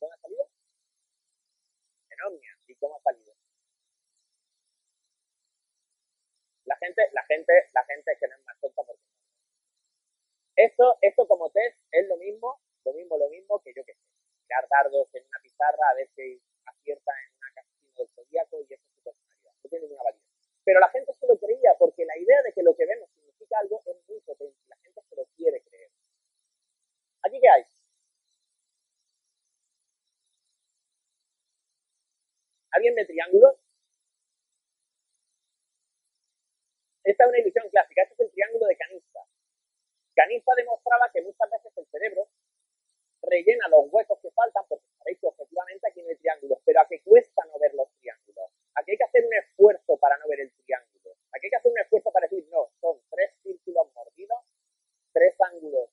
¿Dónde 0.00 0.14
ha 0.14 0.20
salido? 0.22 0.48
En 2.08 2.22
Omnia. 2.26 2.58
¿Y 2.66 2.69
cómo 2.80 2.96
ha 2.96 3.00
salido? 3.02 3.32
La 6.64 6.76
gente, 6.76 7.02
la 7.12 7.22
gente, 7.24 7.52
la 7.72 7.84
gente 7.84 8.16
que 8.18 8.28
no 8.28 8.36
es 8.36 8.44
más 8.44 8.58
tonta 8.60 8.82
porque 8.82 9.02
esto, 10.56 10.98
esto 11.00 11.26
como 11.26 11.50
test 11.50 11.78
es 11.90 12.06
lo 12.08 12.16
mismo, 12.16 12.60
lo 12.84 12.92
mismo, 12.92 13.16
lo 13.16 13.28
mismo 13.30 13.60
que 13.62 13.72
yo 13.74 13.84
que 13.84 13.94
sé, 13.94 14.04
tirar 14.42 14.66
dardos 14.68 15.08
en 15.14 15.24
una 15.26 15.38
pizarra 15.42 15.88
a 15.90 15.94
ver 15.94 16.08
si 16.14 16.42
acierta 16.66 17.12
en 17.24 17.36
una 17.36 17.52
casilla 17.54 17.94
del 17.96 18.08
zodíaco 18.08 18.60
y 18.60 18.74
eso 18.74 18.84
es 18.86 18.94
su 18.94 19.02
personalidad. 19.02 19.52
No 19.62 19.70
tiene 19.70 19.86
ninguna 19.86 20.04
validez. 20.04 20.28
Pero 20.64 20.80
la 20.80 20.90
gente 20.90 21.12
se 21.14 21.26
lo 21.26 21.38
creía 21.38 21.74
porque 21.78 22.04
la 22.04 22.18
idea 22.18 22.42
de 22.42 22.52
que 22.52 22.62
lo 22.62 22.76
que 22.76 22.84
vemos 22.84 23.10
significa 23.10 23.58
algo 23.58 23.82
es 23.86 23.96
muy 24.06 24.20
potente. 24.20 24.60
La 24.68 24.76
gente 24.76 25.00
se 25.08 25.16
lo 25.16 25.24
quiere 25.36 25.62
creer. 25.62 25.90
¿Aquí 27.22 27.40
qué 27.40 27.48
hay? 27.48 27.64
¿Alguien 32.72 32.94
de 32.94 33.04
triángulos? 33.04 33.56
Esta 37.02 37.24
es 37.24 37.28
una 37.28 37.38
ilusión 37.40 37.68
clásica, 37.70 38.02
este 38.02 38.14
es 38.14 38.20
el 38.20 38.30
triángulo 38.30 38.66
de 38.66 38.76
Canista. 38.76 39.20
Canista 40.14 40.52
demostraba 40.54 41.10
que 41.12 41.22
muchas 41.22 41.50
veces 41.50 41.72
el 41.76 41.86
cerebro 41.86 42.28
rellena 43.22 43.68
los 43.68 43.90
huecos 43.90 44.18
que 44.20 44.30
faltan, 44.30 44.64
porque 44.68 44.86
sabéis 44.98 45.18
que 45.18 45.26
objetivamente 45.26 45.88
aquí 45.88 46.02
no 46.02 46.08
hay 46.08 46.16
triángulos, 46.16 46.58
pero 46.64 46.80
a 46.80 46.86
qué 46.86 47.02
cuesta 47.02 47.42
no 47.46 47.58
ver 47.58 47.74
los 47.74 47.90
triángulos. 47.98 48.50
Aquí 48.74 48.92
hay 48.92 48.98
que 48.98 49.04
hacer 49.04 49.26
un 49.26 49.34
esfuerzo 49.34 49.96
para 49.98 50.16
no 50.18 50.28
ver 50.28 50.40
el 50.40 50.52
triángulo. 50.62 51.16
Aquí 51.32 51.46
hay 51.46 51.50
que 51.50 51.56
hacer 51.56 51.72
un 51.72 51.78
esfuerzo 51.78 52.12
para 52.12 52.26
decir, 52.28 52.46
no, 52.50 52.70
son 52.80 53.00
tres 53.10 53.34
círculos 53.42 53.92
mordidos, 53.94 54.38
tres 55.12 55.34
ángulos 55.40 55.90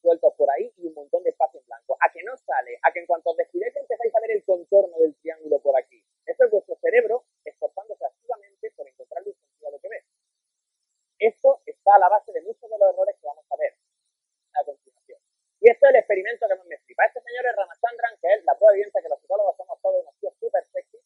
sueltos 0.00 0.34
por 0.36 0.50
ahí 0.50 0.72
y 0.78 0.86
un 0.86 0.94
montón 0.94 1.22
de 1.22 1.30
espacio 1.30 1.60
en 1.60 1.66
blanco. 1.66 1.96
A 2.00 2.10
que 2.12 2.22
no 2.22 2.36
sale, 2.36 2.78
a 2.82 2.92
que 2.92 3.00
en 3.00 3.06
cuanto 3.06 3.30
os 3.30 3.36
descuidéis 3.36 3.76
empezáis 3.76 4.14
a 4.14 4.20
ver 4.20 4.32
el 4.32 4.44
contorno 4.44 4.98
del 4.98 5.14
triángulo 5.16 5.60
por 5.60 5.78
aquí. 5.78 5.99
Esto 6.40 6.56
es 6.56 6.64
vuestro 6.64 6.76
cerebro 6.80 7.24
esforzándose 7.44 8.02
activamente 8.02 8.70
por 8.70 8.88
encontrarle 8.88 9.28
un 9.28 9.36
sentido 9.36 9.68
a 9.68 9.72
lo 9.72 9.78
que 9.78 9.88
ve. 9.88 10.04
Esto 11.18 11.60
está 11.66 11.96
a 11.96 11.98
la 11.98 12.08
base 12.08 12.32
de 12.32 12.40
muchos 12.40 12.64
de 12.64 12.78
los 12.78 12.94
errores 12.94 13.14
que 13.20 13.26
vamos 13.26 13.44
a 13.44 13.56
ver 13.56 13.76
a 14.56 14.64
continuación. 14.64 15.20
Y 15.60 15.68
esto 15.68 15.84
es 15.84 15.90
el 15.90 15.96
experimento 16.00 16.48
que 16.48 16.54
más 16.54 16.64
me 16.64 16.78
flipa. 16.78 17.04
Este 17.04 17.20
señor 17.20 17.44
es 17.44 17.56
Ramachandran, 17.56 18.16
que 18.22 18.28
es 18.32 18.44
la 18.46 18.56
prueba 18.56 18.72
evidente 18.72 19.02
que 19.02 19.08
los 19.10 19.20
psicólogos 19.20 19.54
somos 19.54 19.78
todos 19.82 20.00
unos 20.00 20.16
tíos 20.16 20.32
súper 20.40 20.64
sexy, 20.64 20.96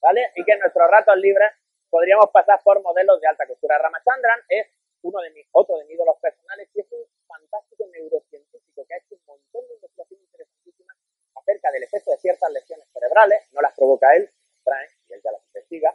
¿vale? 0.00 0.32
Y 0.36 0.42
que 0.42 0.52
en 0.52 0.60
nuestros 0.60 0.88
ratos 0.88 1.16
libres 1.18 1.52
podríamos 1.90 2.30
pasar 2.32 2.58
por 2.64 2.80
modelos 2.80 3.20
de 3.20 3.28
alta 3.28 3.46
costura. 3.46 3.76
Ramachandran 3.76 4.40
es 4.48 4.72
uno 5.02 5.20
de 5.20 5.36
mis, 5.36 5.46
otro 5.52 5.76
de 5.76 5.84
mis 5.84 5.96
ídolos 5.96 6.16
personales 6.16 6.70
y 6.72 6.80
es 6.80 6.90
un 6.92 7.04
fantástico 7.28 7.84
neurocientífico 7.92 8.86
que 8.88 8.94
ha 8.94 8.96
hecho 8.96 9.16
un 9.16 9.36
montón 9.36 9.68
de 9.68 9.74
investigaciones 9.74 10.24
interesantísimas 10.32 10.96
acerca 11.34 11.70
del 11.72 11.82
efecto 11.82 12.10
de 12.12 12.16
ciertas 12.16 12.50
lesiones 12.50 12.88
cerebrales, 12.88 13.52
no 13.52 13.60
las 13.60 13.74
provoca 13.74 14.16
él, 14.16 14.32
traen, 14.62 14.88
y 15.08 15.12
él 15.14 15.20
ya 15.22 15.32
las 15.32 15.44
investiga, 15.46 15.94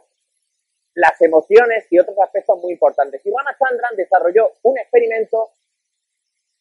las 0.94 1.20
emociones 1.38 1.86
y 1.90 1.98
otros 1.98 2.18
aspectos 2.18 2.58
muy 2.60 2.72
importantes. 2.72 3.24
Y 3.24 3.30
Ramachandran 3.30 3.96
desarrolló 3.96 4.52
un 4.62 4.78
experimento 4.78 5.50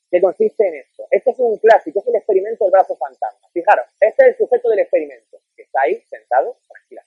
que 0.09 0.21
consiste 0.21 0.67
en 0.67 0.75
esto. 0.75 1.07
Este 1.09 1.31
es 1.31 1.39
un 1.39 1.57
clásico, 1.57 1.99
es 1.99 2.07
el 2.07 2.15
experimento 2.15 2.63
del 2.65 2.71
brazo 2.71 2.95
fantasma. 2.95 3.47
Fijaros, 3.51 3.87
este 3.99 4.23
es 4.23 4.29
el 4.29 4.37
sujeto 4.37 4.69
del 4.69 4.79
experimento, 4.79 5.39
que 5.55 5.63
está 5.63 5.81
ahí 5.81 5.99
sentado, 6.09 6.57
tranquila. 6.67 7.03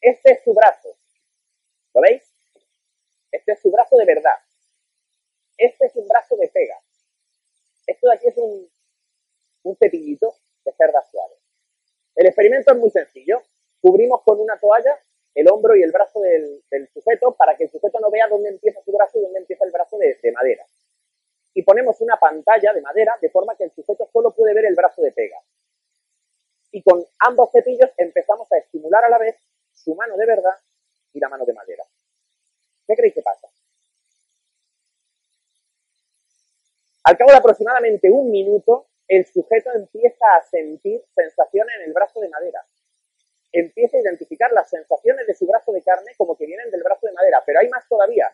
Este 0.00 0.32
es 0.32 0.44
su 0.44 0.54
brazo. 0.54 0.96
¿Lo 1.94 2.00
veis? 2.00 2.22
Este 3.32 3.52
es 3.52 3.60
su 3.60 3.70
brazo 3.70 3.96
de 3.96 4.04
verdad. 4.04 4.36
Este 5.58 5.86
es 5.86 5.96
un 5.96 6.06
brazo 6.06 6.36
de 6.36 6.48
pega. 6.48 6.78
Esto 7.86 8.08
de 8.08 8.14
aquí 8.14 8.28
es 8.28 8.36
un, 8.36 8.70
un 9.64 9.76
cepillito 9.76 10.34
de 10.64 10.72
cerdas 10.72 11.10
suaves. 11.10 11.38
El 12.14 12.26
experimento 12.26 12.72
es 12.72 12.78
muy 12.78 12.90
sencillo. 12.90 13.42
Cubrimos 13.80 14.22
con 14.22 14.40
una 14.40 14.58
toalla 14.58 14.98
el 15.36 15.48
hombro 15.50 15.76
y 15.76 15.82
el 15.82 15.92
brazo 15.92 16.20
del, 16.20 16.62
del, 16.70 16.88
sujeto 16.88 17.36
para 17.36 17.54
que 17.56 17.64
el 17.64 17.70
sujeto 17.70 18.00
no 18.00 18.10
vea 18.10 18.26
dónde 18.26 18.48
empieza 18.48 18.80
su 18.82 18.90
brazo 18.90 19.18
y 19.18 19.22
dónde 19.22 19.40
empieza 19.40 19.66
el 19.66 19.70
brazo 19.70 19.98
de, 19.98 20.18
de, 20.22 20.32
madera. 20.32 20.64
Y 21.52 21.62
ponemos 21.62 22.00
una 22.00 22.16
pantalla 22.16 22.72
de 22.72 22.80
madera 22.80 23.18
de 23.20 23.28
forma 23.28 23.54
que 23.54 23.64
el 23.64 23.70
sujeto 23.70 24.08
solo 24.10 24.30
puede 24.30 24.54
ver 24.54 24.64
el 24.64 24.74
brazo 24.74 25.02
de 25.02 25.12
pega. 25.12 25.38
Y 26.72 26.82
con 26.82 27.04
ambos 27.18 27.50
cepillos 27.52 27.90
empezamos 27.98 28.50
a 28.50 28.56
estimular 28.56 29.04
a 29.04 29.10
la 29.10 29.18
vez 29.18 29.36
su 29.74 29.94
mano 29.94 30.16
de 30.16 30.24
verdad 30.24 30.56
y 31.12 31.20
la 31.20 31.28
mano 31.28 31.44
de 31.44 31.52
madera. 31.52 31.84
¿Qué 32.86 32.94
creéis 32.94 33.14
que 33.14 33.22
pasa? 33.22 33.46
Al 37.04 37.15
aproximadamente 37.34 38.10
un 38.10 38.30
minuto, 38.30 38.86
el 39.08 39.24
sujeto 39.26 39.70
empieza 39.74 40.26
a 40.34 40.42
sentir 40.42 41.02
sensaciones 41.14 41.74
en 41.76 41.82
el 41.86 41.92
brazo 41.92 42.20
de 42.20 42.28
madera. 42.28 42.64
Empieza 43.52 43.96
a 43.96 44.00
identificar 44.00 44.52
las 44.52 44.68
sensaciones 44.68 45.26
de 45.26 45.34
su 45.34 45.46
brazo 45.46 45.72
de 45.72 45.82
carne 45.82 46.12
como 46.16 46.36
que 46.36 46.46
vienen 46.46 46.70
del 46.70 46.82
brazo 46.82 47.06
de 47.06 47.12
madera. 47.12 47.42
Pero 47.46 47.60
hay 47.60 47.68
más 47.68 47.88
todavía. 47.88 48.30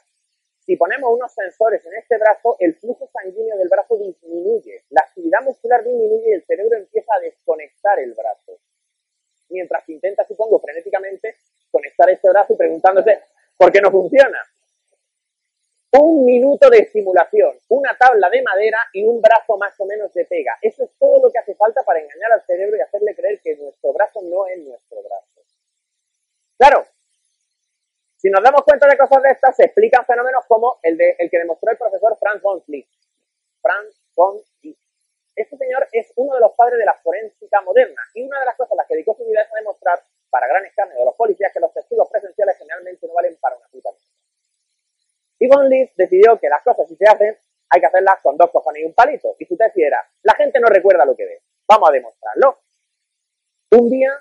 si 0.64 0.76
ponemos 0.76 1.12
unos 1.12 1.32
sensores 1.32 1.84
en 1.87 1.94
este 1.94 2.16
brazo, 2.18 2.54
el 2.61 2.76
flujo 2.76 3.11
sanguíneo 3.12 3.58
del 3.58 3.68
brazo 3.68 3.96
disminuye, 3.96 4.84
la 4.90 5.00
actividad 5.00 5.42
muscular 5.42 5.82
disminuye 5.82 6.30
y 6.30 6.32
el 6.34 6.44
cerebro 6.44 6.76
empieza 6.76 7.12
a 7.16 7.20
desconectar 7.20 7.99
el 7.99 8.14
brazo. 8.14 8.61
Mientras 9.49 9.84
que 9.84 9.92
intenta, 9.92 10.25
supongo, 10.25 10.61
frenéticamente 10.61 11.34
conectar 11.70 12.08
este 12.11 12.28
brazo 12.30 12.52
y 12.52 12.56
preguntándose 12.56 13.22
por 13.56 13.72
qué 13.72 13.80
no 13.80 13.90
funciona. 13.90 14.40
Un 15.92 16.25
minuto 16.25 16.70
de 16.70 16.78
estimulación, 16.78 17.51
de 18.42 18.50
madera 18.50 18.78
y 18.92 19.04
un 19.04 19.20
brazo 19.20 19.56
más 19.56 19.78
o 19.78 19.87
menos 19.87 20.12
de 20.12 20.25
pega. 20.25 20.58
Eso 20.61 20.84
es 20.84 20.90
todo 20.99 21.22
lo 21.22 21.30
que 21.30 21.38
hace 21.38 21.54
falta 21.54 21.82
para 21.82 22.00
engañar 22.00 22.32
al 22.32 22.44
cerebro 22.44 22.76
y 22.76 22.80
hacerle 22.80 23.14
creer 23.14 23.40
que 23.40 23.56
nuestro 23.56 23.92
brazo 23.92 24.20
no 24.22 24.46
es 24.46 24.58
nuestro 24.58 25.02
brazo. 25.02 25.40
Claro, 26.58 26.87
si 28.16 28.30
nos 28.30 28.42
damos 28.42 28.62
cuenta 28.64 28.87
de 28.88 28.96
cosas 28.96 29.22
de 29.22 29.30
estas, 29.30 29.56
se 29.56 29.64
explican 29.64 30.04
fenómenos 30.04 30.44
como 30.46 30.78
el, 30.82 30.96
de, 30.96 31.16
el 31.18 31.30
que 31.30 31.38
demostró 31.38 31.70
el 31.70 31.78
profesor 31.78 32.16
Franz 32.18 32.42
von 32.42 32.61
Schlick. 32.62 32.88
Franz 33.61 34.00
von 34.14 34.38
Schlick. 34.40 34.78
Este 35.34 35.56
señor 35.56 35.88
es 35.92 36.12
uno 36.16 36.34
de 36.34 36.40
los 36.40 36.52
padres 36.52 36.78
de 36.78 36.84
la 36.84 36.94
forénsica 36.94 37.61
moderna 37.62 38.02
y 38.14 38.22
una 38.22 38.40
de 38.40 38.46
las 38.46 38.56
cosas 38.56 38.72
a 38.72 38.76
las 38.76 38.87
que 38.87 38.94
dedicó 38.94 39.14
su 39.14 39.25
vida 39.25 39.42
es 39.42 39.52
a 39.52 39.56
demostrar 39.56 40.02
para 40.28 40.46
gran 40.46 40.64
escándalo 40.66 41.00
de 41.00 41.06
los 41.06 41.16
policías 41.16 41.52
que 41.52 41.61
los 41.61 41.72
testigos 41.72 42.08
presenciales 42.11 42.56
generalmente 42.58 43.06
no 43.06 43.14
valen 43.14 43.37
para 43.40 43.56
una 43.56 43.66
puta 43.68 43.90
y 45.42 45.49
Von 45.49 45.68
Leaf 45.68 45.90
decidió 45.96 46.38
que 46.38 46.49
las 46.49 46.62
cosas 46.62 46.87
si 46.87 46.94
se 46.94 47.04
hacen, 47.04 47.37
hay 47.72 47.80
que 47.80 47.86
hacerlas 47.86 48.20
con 48.22 48.36
dos 48.36 48.50
cojones 48.50 48.82
y 48.82 48.84
un 48.84 48.92
palito. 48.92 49.34
Y 49.38 49.46
su 49.46 49.56
tesis 49.56 49.84
era, 49.84 50.06
la 50.22 50.34
gente 50.34 50.60
no 50.60 50.68
recuerda 50.68 51.06
lo 51.06 51.16
que 51.16 51.24
ve. 51.24 51.40
Vamos 51.66 51.88
a 51.88 51.92
demostrarlo. 51.92 52.58
Un 53.70 53.88
día 53.88 54.12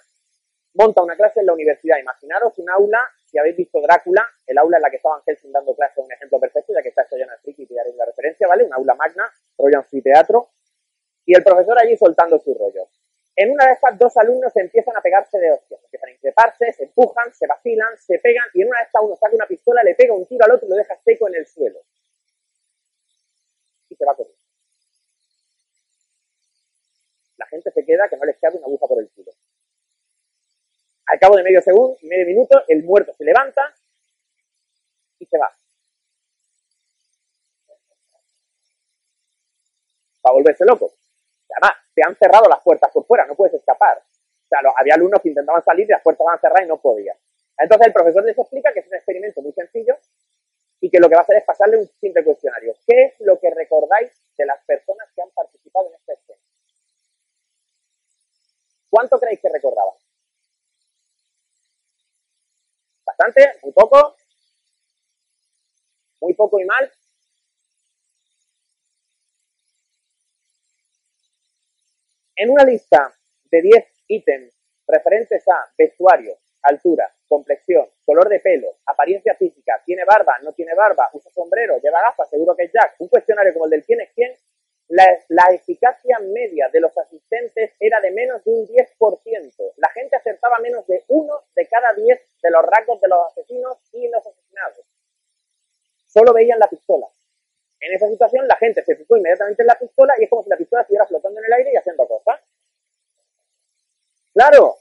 monta 0.75 1.03
una 1.03 1.17
clase 1.17 1.41
en 1.41 1.47
la 1.47 1.53
universidad. 1.53 1.97
Imaginaros 1.97 2.57
un 2.57 2.69
aula, 2.69 2.99
si 3.25 3.37
habéis 3.37 3.57
visto 3.57 3.81
Drácula, 3.81 4.25
el 4.47 4.57
aula 4.57 4.77
en 4.77 4.83
la 4.83 4.89
que 4.89 4.95
estaban 4.95 5.21
Helsing 5.25 5.51
dando 5.51 5.75
clase 5.75 5.99
un 5.99 6.11
ejemplo 6.11 6.39
perfecto, 6.39 6.73
ya 6.73 6.81
que 6.81 6.89
está 6.89 7.03
hecho 7.03 7.17
lleno 7.17 7.33
de 7.33 7.39
friki 7.39 7.67
y 7.69 7.75
daréis 7.75 7.95
la 7.97 8.05
referencia, 8.05 8.47
¿vale? 8.47 8.63
Un 8.63 8.73
aula 8.73 8.95
magna, 8.95 9.29
rollo 9.57 9.79
anfiteatro. 9.79 10.49
Y 11.25 11.35
el 11.35 11.43
profesor 11.43 11.77
allí 11.77 11.97
soltando 11.97 12.39
su 12.39 12.53
rollo. 12.53 12.87
En 13.35 13.51
una 13.51 13.65
de 13.65 13.73
estas, 13.73 13.97
dos 13.97 14.15
alumnos 14.17 14.55
empiezan 14.55 14.95
a 14.95 15.01
pegarse 15.01 15.39
de 15.39 15.51
hostias, 15.51 15.81
empiezan 15.83 16.09
a 16.09 16.13
increparse, 16.13 16.73
se 16.73 16.83
empujan, 16.83 17.33
se 17.33 17.47
vacilan, 17.47 17.97
se 17.97 18.19
pegan, 18.19 18.45
y 18.53 18.61
en 18.61 18.67
una 18.67 18.79
de 18.79 18.85
estas 18.85 19.01
uno 19.01 19.15
saca 19.15 19.35
una 19.35 19.47
pistola, 19.47 19.83
le 19.83 19.95
pega 19.95 20.13
un 20.13 20.25
tiro 20.25 20.45
al 20.45 20.51
otro 20.51 20.67
y 20.67 20.69
lo 20.69 20.75
deja 20.75 20.95
seco 20.97 21.27
en 21.27 21.35
el 21.35 21.47
suelo. 21.47 21.79
Y 23.89 23.95
se 23.95 24.05
va 24.05 24.15
corriendo. 24.15 24.41
La 27.37 27.47
gente 27.47 27.70
queda 27.85 28.07
que 28.09 28.17
no 28.17 28.25
les 28.25 28.37
queda 28.37 28.51
una 28.53 28.65
aguja 28.65 28.87
por 28.87 28.99
el 28.99 29.09
tiro. 29.09 29.31
Al 31.07 31.19
cabo 31.19 31.35
de 31.35 31.43
medio 31.43 31.61
segundo, 31.61 31.97
medio 32.03 32.25
minuto, 32.25 32.63
el 32.67 32.83
muerto 32.83 33.13
se 33.13 33.23
levanta 33.23 33.73
y 35.19 35.25
se 35.25 35.37
va. 35.37 35.51
Para 40.21 40.33
volverse 40.33 40.65
loco. 40.65 40.93
Además, 41.49 41.77
te 41.93 42.01
han 42.05 42.15
cerrado 42.15 42.47
las 42.47 42.61
puertas 42.61 42.91
por 42.91 43.05
fuera, 43.05 43.25
no 43.25 43.35
puedes 43.35 43.55
escapar. 43.55 43.97
O 43.97 44.47
sea, 44.47 44.59
había 44.77 44.95
alumnos 44.95 45.21
que 45.21 45.29
intentaban 45.29 45.63
salir 45.63 45.85
y 45.85 45.91
las 45.91 46.01
puertas 46.01 46.21
estaban 46.21 46.39
cerradas 46.39 46.63
y 46.63 46.67
no 46.67 46.77
podían. 46.77 47.17
Entonces 47.57 47.87
el 47.87 47.93
profesor 47.93 48.23
les 48.23 48.37
explica 48.37 48.73
que 48.73 48.79
es 48.79 48.87
un 48.87 48.95
experimento 48.95 49.41
muy 49.41 49.51
sencillo 49.51 49.97
y 50.79 50.89
que 50.89 50.99
lo 50.99 51.07
que 51.07 51.15
va 51.15 51.21
a 51.21 51.23
hacer 51.23 51.37
es 51.37 51.43
pasarle 51.43 51.77
un 51.77 51.87
simple 51.99 52.23
cuestionario. 52.23 52.73
¿Qué 52.87 53.03
es 53.03 53.13
lo 53.19 53.39
que 53.39 53.51
recordáis 53.51 54.11
de 54.37 54.45
las 54.45 54.63
personas 54.65 55.07
que 55.15 55.21
han 55.21 55.29
participado 55.29 55.87
en 55.89 55.95
este 55.95 56.13
escena? 56.13 56.20
¿Cuánto 58.91 59.17
creéis 59.17 59.39
que 59.39 59.47
recordaban? 59.47 59.95
¿Bastante? 63.05 63.59
¿Muy 63.63 63.71
poco? 63.71 64.17
¿Muy 66.19 66.33
poco 66.33 66.59
y 66.59 66.65
mal? 66.65 66.91
En 72.35 72.49
una 72.49 72.65
lista 72.65 73.13
de 73.45 73.61
10 73.61 73.85
ítems 74.07 74.53
referentes 74.85 75.47
a 75.47 75.71
vestuario, 75.77 76.37
altura, 76.63 77.09
complexión, 77.29 77.87
color 78.03 78.27
de 78.27 78.41
pelo, 78.41 78.75
apariencia 78.85 79.35
física, 79.35 79.81
tiene 79.85 80.03
barba, 80.03 80.37
no 80.41 80.51
tiene 80.51 80.75
barba, 80.75 81.09
usa 81.13 81.31
sombrero, 81.31 81.79
lleva 81.79 82.01
gafas, 82.01 82.29
seguro 82.29 82.57
que 82.57 82.63
es 82.63 82.73
Jack, 82.73 82.95
un 82.99 83.07
cuestionario 83.07 83.53
como 83.53 83.65
el 83.65 83.71
del 83.71 83.85
quién 83.85 84.01
es 84.01 84.11
quién, 84.13 84.35
la, 84.91 85.07
la, 85.29 85.53
eficacia 85.53 86.19
media 86.19 86.69
de 86.71 86.81
los 86.81 86.97
asistentes 86.97 87.71
era 87.79 88.01
de 88.01 88.11
menos 88.11 88.43
de 88.43 88.51
un 88.51 88.67
10%. 88.67 89.73
La 89.77 89.89
gente 89.89 90.17
acertaba 90.17 90.59
menos 90.59 90.85
de 90.85 91.03
uno 91.07 91.41
de 91.55 91.65
cada 91.67 91.93
10 91.93 92.19
de 92.43 92.51
los 92.51 92.63
rasgos 92.65 92.99
de 92.99 93.07
los 93.07 93.27
asesinos 93.27 93.77
y 93.93 94.07
los 94.09 94.25
asesinados. 94.25 94.85
Solo 96.07 96.33
veían 96.33 96.59
la 96.59 96.67
pistola. 96.67 97.07
En 97.79 97.93
esa 97.93 98.09
situación 98.09 98.47
la 98.47 98.57
gente 98.57 98.83
se 98.83 98.95
fijó 98.95 99.15
inmediatamente 99.15 99.63
en 99.63 99.67
la 99.67 99.79
pistola 99.79 100.13
y 100.19 100.25
es 100.25 100.29
como 100.29 100.43
si 100.43 100.49
la 100.49 100.57
pistola 100.57 100.81
estuviera 100.81 101.07
flotando 101.07 101.39
en 101.39 101.45
el 101.45 101.53
aire 101.53 101.71
y 101.73 101.77
haciendo 101.77 102.05
cosas. 102.05 102.41
Claro, 104.33 104.75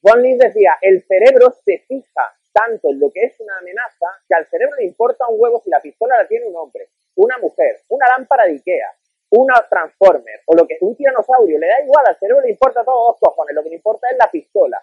Von 0.00 0.22
Lee 0.22 0.36
decía, 0.36 0.78
el 0.80 1.02
cerebro 1.02 1.54
se 1.64 1.78
fija 1.86 2.34
tanto 2.52 2.88
en 2.90 3.00
lo 3.00 3.10
que 3.12 3.20
es 3.24 3.38
una 3.38 3.58
amenaza 3.58 4.06
que 4.26 4.34
al 4.34 4.46
cerebro 4.46 4.76
le 4.76 4.84
importa 4.84 5.26
un 5.28 5.40
huevo 5.40 5.60
si 5.62 5.70
la 5.70 5.80
pistola 5.80 6.16
la 6.16 6.26
tiene 6.26 6.46
un 6.46 6.56
hombre, 6.56 6.88
una 7.16 7.36
mujer, 7.38 7.82
una 7.88 8.08
lámpara 8.08 8.46
de 8.46 8.52
Ikea, 8.52 8.96
una 9.32 9.66
Transformer 9.68 10.40
o 10.46 10.54
lo 10.54 10.66
que 10.66 10.76
un 10.82 10.94
tiranosaurio, 10.94 11.58
le 11.58 11.66
da 11.66 11.80
igual, 11.82 12.04
al 12.06 12.18
cerebro 12.18 12.42
le 12.42 12.50
importa 12.50 12.84
todo 12.84 13.12
dos 13.12 13.16
cojones, 13.18 13.54
lo 13.54 13.62
que 13.62 13.70
le 13.70 13.76
importa 13.76 14.06
es 14.10 14.18
la 14.18 14.30
pistola. 14.30 14.82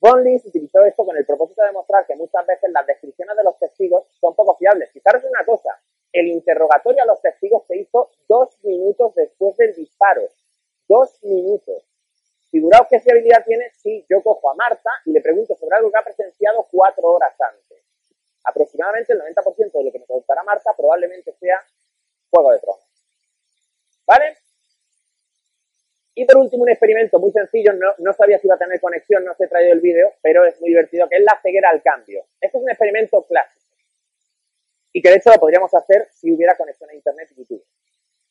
Von 0.00 0.22
Lee 0.22 0.40
utilizó 0.44 0.84
esto 0.84 1.04
con 1.04 1.16
el 1.16 1.26
propósito 1.26 1.62
de 1.62 1.68
demostrar 1.68 2.06
que 2.06 2.14
muchas 2.14 2.46
veces 2.46 2.70
las 2.70 2.86
descripciones 2.86 3.36
de 3.36 3.42
los 3.42 3.58
testigos 3.58 4.04
son 4.20 4.34
poco 4.34 4.54
fiables. 4.56 4.92
Fijaros 4.92 5.24
una 5.24 5.44
cosa, 5.44 5.80
el 6.12 6.28
interrogatorio 6.28 7.02
a 7.02 7.06
los 7.06 7.20
testigos 7.20 7.64
se 7.66 7.78
hizo 7.78 8.10
dos 8.28 8.56
minutos 8.62 9.14
después 9.14 9.56
del 9.56 9.74
disparo. 9.74 10.22
Dos 10.86 11.18
minutos. 11.24 11.82
Figuraos 12.50 12.86
qué 12.88 13.00
fiabilidad 13.00 13.44
tiene 13.44 13.70
si 13.70 14.06
yo 14.08 14.22
cojo 14.22 14.50
a 14.50 14.54
Marta 14.54 14.90
y 15.06 15.12
le 15.12 15.20
pregunto 15.20 15.56
sobre 15.56 15.76
algo 15.76 15.90
que 15.90 15.98
ha 15.98 16.04
presenciado 16.04 16.68
cuatro 16.70 17.08
horas 17.08 17.34
antes. 17.40 17.82
Aproximadamente 18.44 19.14
el 19.14 19.20
90% 19.20 19.72
de 19.72 19.84
lo 19.84 19.90
que 19.90 19.98
me 19.98 20.06
contará 20.06 20.44
Marta 20.44 20.72
probablemente 20.76 21.32
sea 21.32 21.58
Juego 22.30 22.52
de 22.52 22.60
Tronos. 22.60 22.83
¿Vale? 24.06 24.36
Y 26.14 26.24
por 26.26 26.36
último, 26.36 26.62
un 26.62 26.70
experimento 26.70 27.18
muy 27.18 27.32
sencillo, 27.32 27.72
no, 27.72 28.12
sabía 28.12 28.38
si 28.38 28.46
iba 28.46 28.54
a 28.54 28.58
tener 28.58 28.80
conexión, 28.80 29.24
no 29.24 29.32
os 29.32 29.40
he 29.40 29.48
traído 29.48 29.72
el 29.72 29.80
vídeo, 29.80 30.12
pero 30.22 30.44
es 30.44 30.60
muy 30.60 30.70
divertido, 30.70 31.08
que 31.08 31.16
es 31.16 31.22
la 31.22 31.40
ceguera 31.42 31.70
al 31.70 31.82
cambio. 31.82 32.24
Este 32.40 32.58
es 32.58 32.62
un 32.62 32.70
experimento 32.70 33.24
clásico 33.24 33.64
y 34.94 35.02
que 35.02 35.10
de 35.10 35.16
hecho 35.16 35.30
lo 35.30 35.40
podríamos 35.40 35.74
hacer 35.74 36.08
si 36.12 36.32
hubiera 36.32 36.56
conexión 36.56 36.88
a 36.88 36.94
Internet 36.94 37.28
y 37.32 37.40
YouTube. 37.40 37.64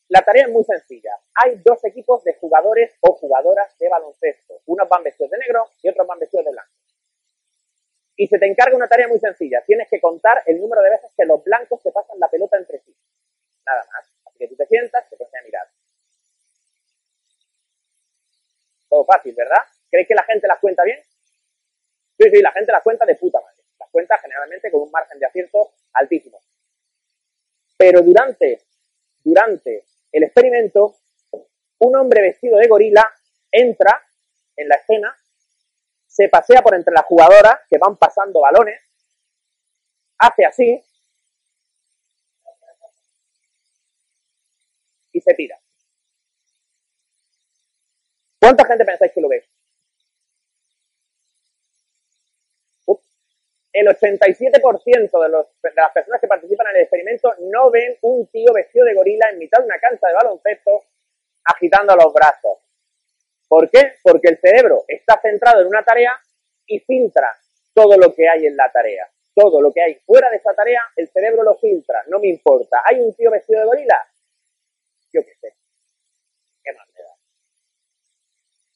La 0.08 0.22
tarea 0.22 0.46
es 0.46 0.50
muy 0.50 0.64
sencilla. 0.64 1.12
Hay 1.36 1.62
dos 1.64 1.84
equipos 1.84 2.24
de 2.24 2.36
jugadores 2.36 2.96
o 3.02 3.14
jugadoras 3.14 3.78
de 3.78 3.90
baloncesto. 3.90 4.62
Unos 4.68 4.88
van 4.88 5.04
vestidos 5.04 5.32
de 5.32 5.40
negro 5.40 5.68
y 5.82 5.90
otros 5.90 6.08
van 6.08 6.20
vestidos 6.20 6.46
de 6.46 6.52
blanco. 6.52 6.72
Y 8.16 8.28
se 8.28 8.40
te 8.40 8.46
encarga 8.46 8.78
una 8.78 8.88
tarea 8.88 9.10
muy 9.10 9.20
sencilla. 9.20 9.62
Tienes 9.66 9.90
que 9.90 10.00
contar 10.00 10.42
el 10.46 10.62
número 10.62 10.82
de 10.82 10.92
veces 10.92 11.12
que 11.18 11.26
los 11.26 11.44
blancos 11.44 11.82
se 11.82 11.92
pasan 11.92 12.18
la 12.20 12.30
pelota 12.30 12.58
entre 12.58 12.80
sí. 12.80 12.96
Nada 13.66 13.84
más. 13.92 14.13
Que 14.48 14.56
te 14.58 14.66
sientas, 14.66 15.10
te 15.10 15.16
pones 15.16 15.34
a 15.34 15.42
mirar. 15.42 15.68
Todo 18.90 19.06
fácil, 19.06 19.34
¿verdad? 19.36 19.62
¿Creéis 19.90 20.08
que 20.08 20.16
la 20.16 20.24
gente 20.24 20.48
las 20.48 20.60
cuenta 20.60 20.84
bien? 20.84 21.00
Sí, 22.18 22.30
sí, 22.30 22.42
la 22.42 22.52
gente 22.52 22.72
las 22.74 22.84
cuenta 22.84 23.06
de 23.06 23.16
puta 23.16 23.40
madre. 23.40 23.64
Las 23.80 23.90
cuenta 23.90 24.18
generalmente 24.18 24.70
con 24.70 24.82
un 24.82 24.92
margen 24.92 25.18
de 25.18 25.26
acierto 25.26 25.72
altísimo. 25.94 26.42
Pero 27.78 28.02
durante, 28.02 28.64
durante 29.24 29.86
el 30.12 30.24
experimento, 30.24 30.98
un 31.80 31.96
hombre 31.96 32.22
vestido 32.22 32.58
de 32.58 32.68
gorila 32.68 33.10
entra 33.50 34.06
en 34.58 34.68
la 34.68 34.76
escena, 34.76 35.18
se 36.06 36.28
pasea 36.28 36.62
por 36.62 36.76
entre 36.76 36.94
las 36.94 37.06
jugadoras 37.06 37.62
que 37.70 37.78
van 37.78 37.96
pasando 37.96 38.42
balones, 38.42 38.82
hace 40.18 40.46
así 40.46 40.84
y 45.14 45.22
se 45.22 45.34
tira. 45.34 45.58
¿Cuánta 48.40 48.66
gente 48.66 48.84
pensáis 48.84 49.14
que 49.14 49.22
lo 49.22 49.30
ve? 49.30 49.46
el 53.74 53.88
87% 53.88 55.24
de, 55.24 55.30
los, 55.30 55.48
de 55.62 55.72
las 55.76 55.92
personas 55.92 56.22
que 56.22 56.28
participan 56.28 56.68
en 56.68 56.76
el 56.76 56.82
experimento 56.84 57.34
no 57.40 57.72
ven 57.72 57.98
un 58.02 58.28
tío 58.28 58.54
vestido 58.54 58.86
de 58.86 58.94
gorila 58.94 59.30
en 59.32 59.40
mitad 59.40 59.60
de 59.60 59.66
una 59.66 59.80
cancha 59.80 60.08
de 60.08 60.14
baloncesto 60.14 60.84
agitando 61.44 61.96
los 61.96 62.14
brazos. 62.14 62.60
¿Por 63.48 63.70
qué? 63.70 63.94
Porque 64.04 64.30
el 64.30 64.38
cerebro 64.38 64.84
está 64.88 65.20
centrado 65.22 65.62
en 65.62 65.68
una 65.68 65.84
tarea 65.84 66.14
y 66.68 66.80
filtra 66.80 67.36
todo 67.74 67.98
lo 67.98 68.14
que 68.14 68.30
hay 68.30 68.46
en 68.46 68.56
la 68.56 68.72
tarea. 68.72 69.10
Todo 69.36 69.60
lo 69.60 69.74
que 69.74 69.82
hay 69.82 69.96
fuera 70.06 70.30
de 70.30 70.38
esa 70.38 70.54
tarea, 70.54 70.82
el 70.96 71.10
cerebro 71.10 71.42
lo 71.42 71.56
filtra, 71.56 72.04
no 72.08 72.20
me 72.20 72.28
importa. 72.28 72.84
¿Hay 72.86 73.00
un 73.00 73.16
tío 73.16 73.32
vestido 73.32 73.62
de 73.62 73.66
gorila? 73.66 74.08
Yo 75.14 75.22
qué 75.24 75.34
sé. 75.40 75.56
¿Qué 76.64 76.74
más 76.74 76.88
me 76.88 77.04
da? 77.04 77.16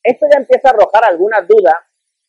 Esto 0.03 0.27
ya 0.31 0.37
empieza 0.37 0.69
a 0.69 0.71
arrojar 0.71 1.03
algunas 1.05 1.47
dudas 1.47 1.75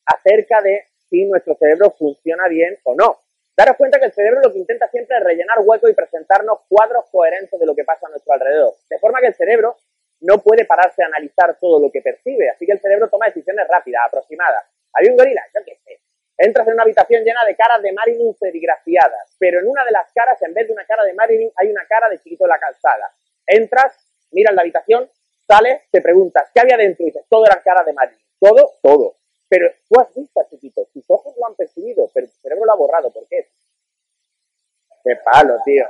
acerca 0.07 0.63
de 0.63 0.87
si 1.09 1.25
nuestro 1.27 1.55
cerebro 1.55 1.91
funciona 1.91 2.49
bien 2.49 2.77
o 2.85 2.95
no. 2.95 3.21
Daros 3.57 3.77
cuenta 3.77 3.99
que 3.99 4.07
el 4.07 4.13
cerebro 4.13 4.41
lo 4.41 4.53
que 4.53 4.59
intenta 4.59 4.89
siempre 4.89 5.17
es 5.17 5.25
rellenar 5.25 5.59
huecos 5.61 5.91
y 5.91 5.95
presentarnos 5.95 6.61
cuadros 6.69 7.07
coherentes 7.11 7.59
de 7.59 7.67
lo 7.67 7.75
que 7.75 7.85
pasa 7.85 8.07
a 8.07 8.11
nuestro 8.11 8.33
alrededor. 8.33 8.75
De 8.89 8.99
forma 8.99 9.21
que 9.21 9.27
el 9.27 9.35
cerebro 9.35 9.77
no 10.21 10.39
puede 10.39 10.65
pararse 10.65 11.03
a 11.03 11.07
analizar 11.07 11.57
todo 11.61 11.81
lo 11.81 11.91
que 11.91 12.01
percibe, 12.01 12.49
así 12.51 12.67
que 12.67 12.73
el 12.73 12.81
cerebro 12.81 13.09
toma 13.09 13.27
decisiones 13.27 13.67
rápidas, 13.69 14.03
aproximadas. 14.07 14.65
Había 14.93 15.11
un 15.11 15.17
gorila, 15.17 15.45
yo 15.55 15.61
qué 15.65 15.77
sé. 15.85 16.01
Entras 16.37 16.69
en 16.69 16.75
una 16.75 16.85
habitación 16.85 17.25
llena 17.25 17.45
de 17.45 17.57
caras 17.57 17.83
de 17.83 17.93
Marilyn 17.93 18.33
serigrafiadas, 18.35 19.35
pero 19.39 19.59
en 19.59 19.67
una 19.67 19.85
de 19.85 19.91
las 19.91 20.11
caras, 20.13 20.41
en 20.43 20.55
vez 20.55 20.69
de 20.69 20.73
una 20.73 20.85
cara 20.87 21.03
de 21.03 21.15
Marilyn, 21.15 21.51
hay 21.57 21.69
una 21.69 21.85
cara 21.87 22.09
de 22.09 22.19
chiquito 22.19 22.45
de 22.45 22.51
la 22.51 22.61
calzada. 22.61 23.13
Entras, 23.49 23.97
miras 24.31 24.55
la 24.55 24.61
habitación, 24.61 25.11
sales, 25.47 25.81
te 25.91 26.03
preguntas, 26.03 26.51
¿qué 26.53 26.61
había 26.61 26.77
dentro? 26.77 27.03
Y 27.03 27.07
dices, 27.07 27.25
todo 27.29 27.47
eran 27.47 27.63
caras 27.65 27.87
de 27.87 27.95
Marilyn. 27.95 28.21
Todo, 28.39 28.75
todo. 28.83 29.17
Pero 29.49 29.71
tú 29.89 29.99
has 29.99 30.15
visto 30.15 30.41
a 30.41 30.47
chiquito, 30.47 30.87
tus 30.93 31.05
ojos 31.09 31.35
lo 31.39 31.47
han 31.47 31.55
percibido, 31.55 32.11
pero 32.13 32.27
tu 32.27 32.35
cerebro 32.43 32.67
lo 32.67 32.73
ha 32.73 32.77
borrado. 32.77 33.11
¿Por 33.11 33.27
qué? 33.27 33.49
Qué 35.03 35.17
palo, 35.25 35.57
tío. 35.65 35.87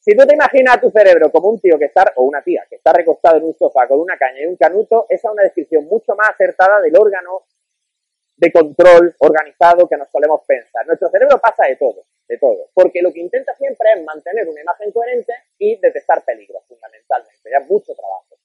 Si 0.00 0.16
tú 0.16 0.26
te 0.26 0.34
imaginas 0.34 0.76
a 0.76 0.80
tu 0.80 0.90
cerebro 0.90 1.30
como 1.30 1.50
un 1.50 1.60
tío 1.60 1.78
que 1.78 1.84
está, 1.84 2.12
o 2.16 2.24
una 2.24 2.42
tía, 2.42 2.66
que 2.68 2.76
está 2.76 2.92
recostado 2.92 3.36
en 3.36 3.44
un 3.44 3.54
sofá 3.54 3.86
con 3.86 4.00
una 4.00 4.16
caña 4.16 4.40
y 4.40 4.46
un 4.46 4.56
canuto, 4.56 5.06
esa 5.08 5.28
es 5.28 5.32
una 5.32 5.42
descripción 5.44 5.84
mucho 5.84 6.16
más 6.16 6.30
acertada 6.30 6.80
del 6.80 6.96
órgano 6.98 7.44
de 8.40 8.50
control 8.50 9.14
organizado 9.18 9.86
que 9.86 9.98
nos 9.98 10.10
solemos 10.10 10.40
pensar. 10.46 10.86
Nuestro 10.86 11.10
cerebro 11.10 11.38
pasa 11.38 11.66
de 11.66 11.76
todo, 11.76 12.06
de 12.26 12.38
todo, 12.38 12.70
porque 12.72 13.02
lo 13.02 13.12
que 13.12 13.20
intenta 13.20 13.54
siempre 13.54 13.86
es 13.94 14.02
mantener 14.02 14.48
una 14.48 14.62
imagen 14.62 14.90
coherente 14.92 15.34
y 15.58 15.76
detectar 15.76 16.24
peligros, 16.24 16.64
fundamentalmente. 16.66 17.50
Ya 17.50 17.60
mucho 17.68 17.94
trabajo. 17.94 18.38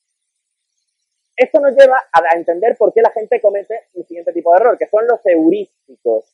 Esto 1.38 1.60
nos 1.62 1.76
lleva 1.76 1.98
a 2.12 2.36
entender 2.36 2.76
por 2.78 2.94
qué 2.94 3.02
la 3.02 3.12
gente 3.12 3.40
comete 3.40 3.88
el 3.94 4.06
siguiente 4.06 4.34
tipo 4.34 4.52
de 4.52 4.58
error, 4.58 4.78
que 4.78 4.88
son 4.88 5.08
los 5.08 5.26
heurísticos. 5.26 6.26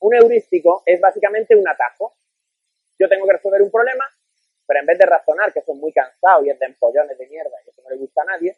Un 0.00 0.14
heurístico 0.14 0.82
es 0.86 0.98
básicamente 0.98 1.54
un 1.54 1.68
atajo. 1.68 2.14
Yo 2.98 3.08
tengo 3.08 3.26
que 3.26 3.34
resolver 3.34 3.60
un 3.60 3.70
problema, 3.70 4.08
pero 4.66 4.80
en 4.80 4.86
vez 4.86 4.98
de 4.98 5.06
razonar, 5.06 5.52
que 5.52 5.60
son 5.60 5.78
muy 5.78 5.92
cansados 5.92 6.46
y 6.46 6.50
es 6.50 6.58
de 6.58 6.66
empollones 6.66 7.18
de 7.18 7.26
mierda 7.26 7.56
y 7.66 7.68
eso 7.68 7.82
no 7.82 7.90
le 7.90 7.96
gusta 7.96 8.22
a 8.22 8.36
nadie, 8.36 8.56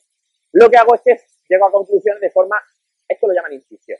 lo 0.52 0.70
que 0.70 0.76
hago 0.76 0.94
es 0.94 1.00
que 1.02 1.16
llego 1.48 1.66
a 1.66 1.72
conclusiones 1.72 2.20
de 2.20 2.30
forma, 2.30 2.56
esto 3.08 3.26
lo 3.26 3.34
llaman 3.34 3.52
intuición, 3.52 3.98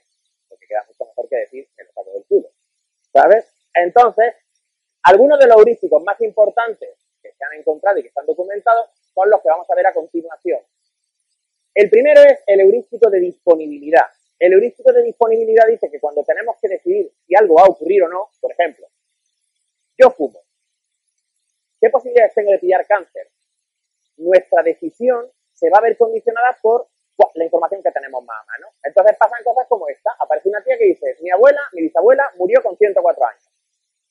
porque 0.48 0.66
queda 0.66 0.84
mucho 0.86 1.04
mejor 1.04 1.28
que 1.28 1.36
decir 1.36 1.68
que 1.76 1.84
lo 1.84 1.92
saco 1.92 2.12
del 2.12 2.24
culo. 2.24 2.48
¿Sabes? 3.12 3.46
Entonces, 3.74 4.34
algunos 5.02 5.38
de 5.38 5.46
los 5.46 5.56
heurísticos 5.58 6.02
más 6.02 6.20
importantes 6.20 6.98
que 7.22 7.32
se 7.32 7.44
han 7.44 7.58
encontrado 7.58 7.98
y 7.98 8.02
que 8.02 8.08
están 8.08 8.26
documentados 8.26 8.90
son 9.14 9.30
los 9.30 9.40
que 9.42 9.48
vamos 9.48 9.70
a 9.70 9.74
ver 9.74 9.86
a 9.86 9.92
continuación. 9.92 10.60
El 11.74 11.90
primero 11.90 12.22
es 12.22 12.40
el 12.46 12.60
heurístico 12.60 13.10
de 13.10 13.20
disponibilidad. 13.20 14.06
El 14.38 14.52
heurístico 14.52 14.92
de 14.92 15.02
disponibilidad 15.02 15.66
dice 15.68 15.90
que 15.90 16.00
cuando 16.00 16.22
tenemos 16.24 16.56
que 16.60 16.68
decidir 16.68 17.12
si 17.26 17.34
algo 17.34 17.56
va 17.56 17.62
a 17.62 17.70
ocurrir 17.70 18.02
o 18.04 18.08
no, 18.08 18.30
por 18.40 18.52
ejemplo, 18.52 18.86
yo 19.98 20.10
fumo. 20.10 20.40
¿Qué 21.80 21.90
posibilidades 21.90 22.34
tengo 22.34 22.50
de 22.50 22.58
pillar 22.58 22.86
cáncer? 22.86 23.28
Nuestra 24.16 24.62
decisión 24.62 25.30
se 25.52 25.70
va 25.70 25.78
a 25.78 25.82
ver 25.82 25.96
condicionada 25.96 26.58
por 26.62 26.88
la 27.34 27.44
información 27.44 27.82
que 27.82 27.90
tenemos 27.90 28.24
más 28.24 28.36
a 28.42 28.46
mano. 28.46 28.72
Entonces 28.82 29.16
pasan 29.18 29.42
cosas 29.44 29.66
como 29.68 29.88
esta. 29.88 30.10
Aparece 30.18 30.48
una 30.48 30.62
tía 30.62 30.78
que 30.78 30.86
dice, 30.86 31.16
mi 31.20 31.30
abuela, 31.30 31.60
mi 31.72 31.82
bisabuela, 31.82 32.30
murió 32.36 32.62
con 32.62 32.76
104 32.76 33.26
años. 33.26 33.42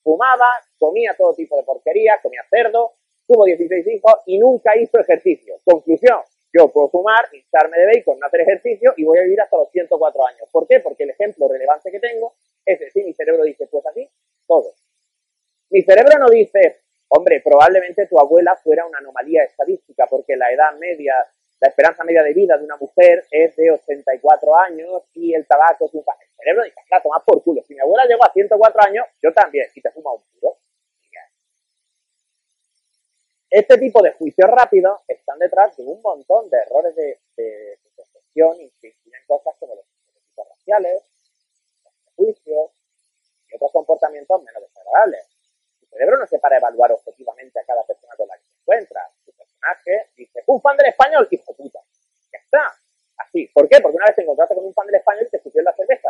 Fumaba, 0.04 0.50
comía 0.78 1.14
todo 1.18 1.34
tipo 1.34 1.56
de 1.58 1.64
porquerías, 1.64 2.22
comía 2.22 2.42
cerdo, 2.50 2.94
tuvo 3.28 3.46
16 3.46 3.88
hijos 3.88 4.14
y 4.26 4.38
nunca 4.38 4.78
hizo 4.78 5.00
ejercicio. 5.00 5.56
Conclusión, 5.64 6.20
yo 6.54 6.68
puedo 6.68 6.90
fumar, 6.90 7.26
hincharme 7.32 7.78
de 7.78 7.86
bacon, 7.86 8.20
no 8.20 8.28
hacer 8.28 8.42
ejercicio 8.42 8.94
y 8.98 9.06
voy 9.06 9.20
a 9.20 9.24
vivir 9.24 9.42
hasta 9.42 9.58
los 9.58 9.70
104 9.72 10.28
años. 10.28 10.50
¿Por 10.52 10.68
qué? 10.68 10.80
Porque 10.80 11.04
el 11.04 11.12
ejemplo 11.12 11.48
relevante 11.48 11.92
que 11.92 12.00
tengo 12.00 12.34
es 12.66 12.80
decir, 12.80 13.06
mi 13.06 13.14
cerebro 13.14 13.44
dice, 13.44 13.68
pues 13.68 13.86
así, 13.86 14.10
todo. 14.48 14.74
Mi 15.70 15.82
cerebro 15.82 16.18
no 16.20 16.30
dice, 16.30 16.82
hombre, 17.10 17.42
probablemente 17.42 18.08
tu 18.08 18.20
abuela 18.20 18.56
fuera 18.56 18.86
una 18.86 19.00
anomalía 19.00 19.44
estadística 19.44 20.08
porque 20.08 20.36
la 20.36 20.52
edad 20.52 20.76
media, 20.78 21.14
la 21.64 21.70
esperanza 21.70 22.04
media 22.04 22.22
de 22.24 22.34
vida 22.34 22.58
de 22.58 22.66
una 22.66 22.76
mujer 22.76 23.26
es 23.32 23.56
de 23.56 23.72
84 23.72 24.58
años 24.58 25.04
y 25.14 25.34
el 25.34 25.48
tabaco 25.48 25.86
es 25.86 25.94
un... 25.94 26.02
El 26.02 26.36
cerebro 26.36 26.64
dice, 26.66 26.76
claro, 26.90 27.04
toma 27.04 27.24
por 27.26 27.42
culo. 27.42 27.64
Si 27.64 27.74
mi 27.74 27.80
abuela 27.80 28.04
llegó 28.04 28.26
a 28.26 28.34
104 28.34 28.82
años, 28.84 29.06
yo 29.22 29.32
también, 29.32 29.68
y 29.74 29.82
te 29.82 29.90
fuma 29.92 30.12
un 30.12 30.22
puro. 30.24 30.58
Este 33.50 33.78
tipo 33.78 34.02
de 34.02 34.12
juicios 34.12 34.50
rápidos 34.52 35.00
están 35.08 35.40
detrás 35.40 35.78
de 35.78 35.84
un 35.84 36.02
montón 36.02 36.50
de 36.50 36.58
errores 36.58 36.94
de, 36.98 37.18
percepción 37.96 38.60
y 38.60 38.70
que 38.82 38.90
incluyen 38.90 39.22
cosas 39.26 39.56
como 39.58 39.76
los 39.76 39.86
raciales, 40.36 41.02
los 41.86 41.94
prejuicios 42.04 42.72
y 43.48 43.56
otros 43.56 43.72
comportamientos 43.72 44.44
menos 44.44 44.64
desagradables. 44.64 45.28
Tu 45.80 45.86
cerebro 45.86 46.18
no 46.18 46.28
se 46.28 46.40
para 46.40 46.58
evaluar 46.58 46.92
objetivamente 46.92 47.58
a 47.58 47.64
cada 47.64 47.86
persona 47.86 48.16
con 48.18 48.28
la 48.28 48.36
que 48.36 48.44
se 48.44 48.60
encuentra. 48.60 49.08
Personaje 49.64 50.10
dice, 50.18 50.44
un 50.48 50.62
fan 50.62 50.76
del 50.78 50.88
español, 50.88 51.28
hijo 51.32 51.54
puta. 51.54 51.80
Ya 52.32 52.40
está. 52.40 52.76
Así. 53.18 53.48
¿Por 53.54 53.70
qué? 53.70 53.80
Porque 53.82 53.96
una 53.96 54.08
vez 54.08 54.16
te 54.16 54.22
encontraste 54.22 54.56
con 54.56 54.66
un 54.66 54.74
fan 54.74 54.88
del 54.88 54.96
español 54.96 55.26
y 55.28 55.30
te 55.30 55.40
subió 55.40 55.62
la 55.62 55.74
cerveza. 55.74 56.10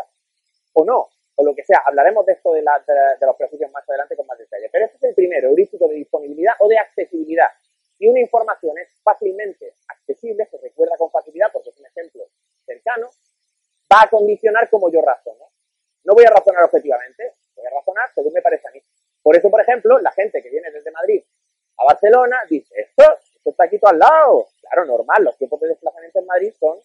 O 0.73 0.83
no 0.83 1.07
o 1.35 1.43
lo 1.43 1.55
que 1.55 1.63
sea. 1.63 1.81
Hablaremos 1.85 2.25
de 2.25 2.33
esto 2.33 2.53
de, 2.53 2.61
los 2.61 3.35
prejuicios 3.35 3.71
más 3.71 3.87
adelante 3.87 4.15
con 4.15 4.27
más 4.27 4.37
detalle. 4.37 4.69
Pero 4.71 4.85
este 4.85 4.97
es 4.97 5.03
el 5.03 5.15
primero, 5.15 5.49
heurístico 5.49 5.87
de 5.87 5.95
disponibilidad 5.95 6.53
o 6.59 6.67
de 6.67 6.77
accesibilidad. 6.77 7.49
Si 7.97 8.07
una 8.07 8.19
información 8.19 8.77
es 8.77 8.89
fácilmente 9.03 9.73
accesible, 9.87 10.45
se 10.45 10.57
recuerda 10.57 10.97
con 10.97 11.11
facilidad 11.11 11.47
porque 11.51 11.69
es 11.69 11.79
un 11.79 11.85
ejemplo 11.85 12.25
cercano, 12.65 13.09
va 13.91 14.03
a 14.03 14.09
condicionar 14.09 14.69
como 14.69 14.91
yo 14.91 15.01
razono. 15.01 15.49
No 16.03 16.13
voy 16.13 16.25
a 16.25 16.29
razonar 16.29 16.63
objetivamente, 16.63 17.33
voy 17.55 17.65
a 17.65 17.69
razonar 17.69 18.09
según 18.13 18.33
me 18.33 18.41
parece 18.41 18.67
a 18.67 18.71
mí. 18.71 18.81
Por 19.21 19.35
eso, 19.35 19.49
por 19.49 19.61
ejemplo, 19.61 19.99
la 19.99 20.11
gente 20.11 20.41
que 20.41 20.49
viene 20.49 20.69
desde 20.71 20.91
Madrid 20.91 21.23
a 21.77 21.85
Barcelona 21.85 22.37
dice, 22.49 22.73
esto, 22.77 23.03
esto 23.43 23.51
está 23.51 23.65
aquí 23.65 23.77
todo 23.77 23.91
al 23.91 23.99
lado. 23.99 24.47
Claro, 24.61 24.85
normal, 24.85 25.21
los 25.25 25.37
tiempos 25.37 25.59
de 25.59 25.67
desplazamiento 25.67 26.17
en 26.17 26.25
Madrid 26.25 26.53
son 26.57 26.79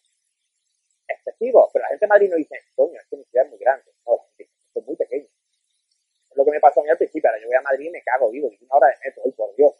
excesivos, 1.07 1.71
pero 1.73 1.85
la 1.85 1.89
gente 1.91 2.05
de 2.05 2.09
Madrid 2.09 2.31
no 2.31 2.37
dice, 2.37 2.61
coño, 2.75 2.99
es 2.99 3.07
que 3.07 3.17
mi 3.17 3.25
ciudad 3.27 3.45
es 3.45 3.51
muy 3.51 3.61
grande. 3.61 3.93
No, 4.05 4.27
es 4.37 4.85
muy 4.85 4.97
pequeño. 4.97 5.29
Es 6.31 6.37
lo 6.37 6.45
que 6.45 6.51
me 6.51 6.59
pasó 6.59 6.81
a 6.81 6.83
mí 6.83 6.91
al 6.91 6.99
principio, 6.99 7.31
ahora 7.31 7.41
yo 7.41 7.47
voy 7.47 7.57
a 7.57 7.63
Madrid 7.63 7.87
y 7.87 7.91
me 7.91 8.03
cago 8.03 8.31
vivo, 8.31 8.51
y 8.51 8.59
una 8.65 8.75
hora 8.75 8.89
de 8.89 8.95
metro, 9.05 9.23
hoy 9.23 9.33
por 9.33 9.55
Dios. 9.55 9.73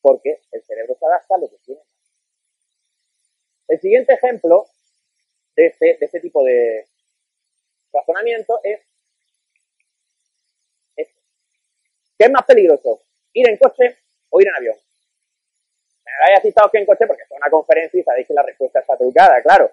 Porque 0.00 0.40
el 0.50 0.62
cerebro 0.62 0.96
se 0.98 1.04
adapta 1.04 1.34
a 1.34 1.38
lo 1.38 1.50
que 1.50 1.58
tiene. 1.58 1.82
El 3.68 3.78
siguiente 3.78 4.14
ejemplo 4.14 4.66
de 5.56 5.66
este, 5.66 5.98
de 6.00 6.06
este 6.06 6.20
tipo 6.20 6.42
de 6.42 6.86
razonamiento 7.92 8.60
es 8.62 8.80
este. 10.96 11.20
¿Qué 12.16 12.24
es 12.24 12.30
más 12.30 12.46
peligroso? 12.46 13.02
¿Ir 13.34 13.46
en 13.46 13.58
coche 13.58 13.98
o 14.30 14.40
ir 14.40 14.48
en 14.48 14.54
avión? 14.54 14.87
Me 16.20 16.26
habéis 16.26 16.42
citado 16.42 16.70
que 16.70 16.78
en 16.78 16.86
coche 16.86 17.06
porque 17.06 17.22
es 17.22 17.30
una 17.30 17.50
conferencia 17.50 18.00
y 18.00 18.02
sabéis 18.02 18.26
que 18.26 18.34
la 18.34 18.42
respuesta 18.42 18.80
está 18.80 18.96
trucada, 18.96 19.42
claro. 19.42 19.70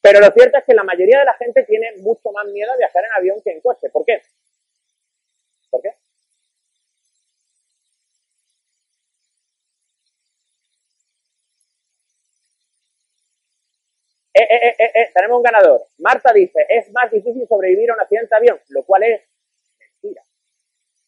Pero 0.00 0.20
lo 0.20 0.30
cierto 0.32 0.58
es 0.58 0.64
que 0.64 0.74
la 0.74 0.82
mayoría 0.84 1.20
de 1.20 1.24
la 1.24 1.34
gente 1.34 1.62
tiene 1.64 1.92
mucho 1.98 2.30
más 2.32 2.46
miedo 2.46 2.72
a 2.72 2.76
viajar 2.76 3.04
en 3.04 3.12
avión 3.12 3.40
que 3.42 3.52
en 3.52 3.60
coche. 3.60 3.88
¿Por 3.90 4.04
qué? 4.04 4.20
¿Por 5.70 5.82
qué? 5.82 5.90
Eh, 14.34 14.42
eh, 14.42 14.74
eh, 14.78 14.90
eh, 14.94 15.10
tenemos 15.14 15.36
un 15.36 15.42
ganador. 15.44 15.86
Marta 15.98 16.32
dice, 16.32 16.66
es 16.68 16.90
más 16.92 17.10
difícil 17.10 17.46
sobrevivir 17.48 17.90
a 17.90 17.94
un 17.94 18.00
accidente 18.00 18.28
de 18.30 18.36
avión, 18.36 18.60
lo 18.68 18.82
cual 18.82 19.04
es. 19.04 19.22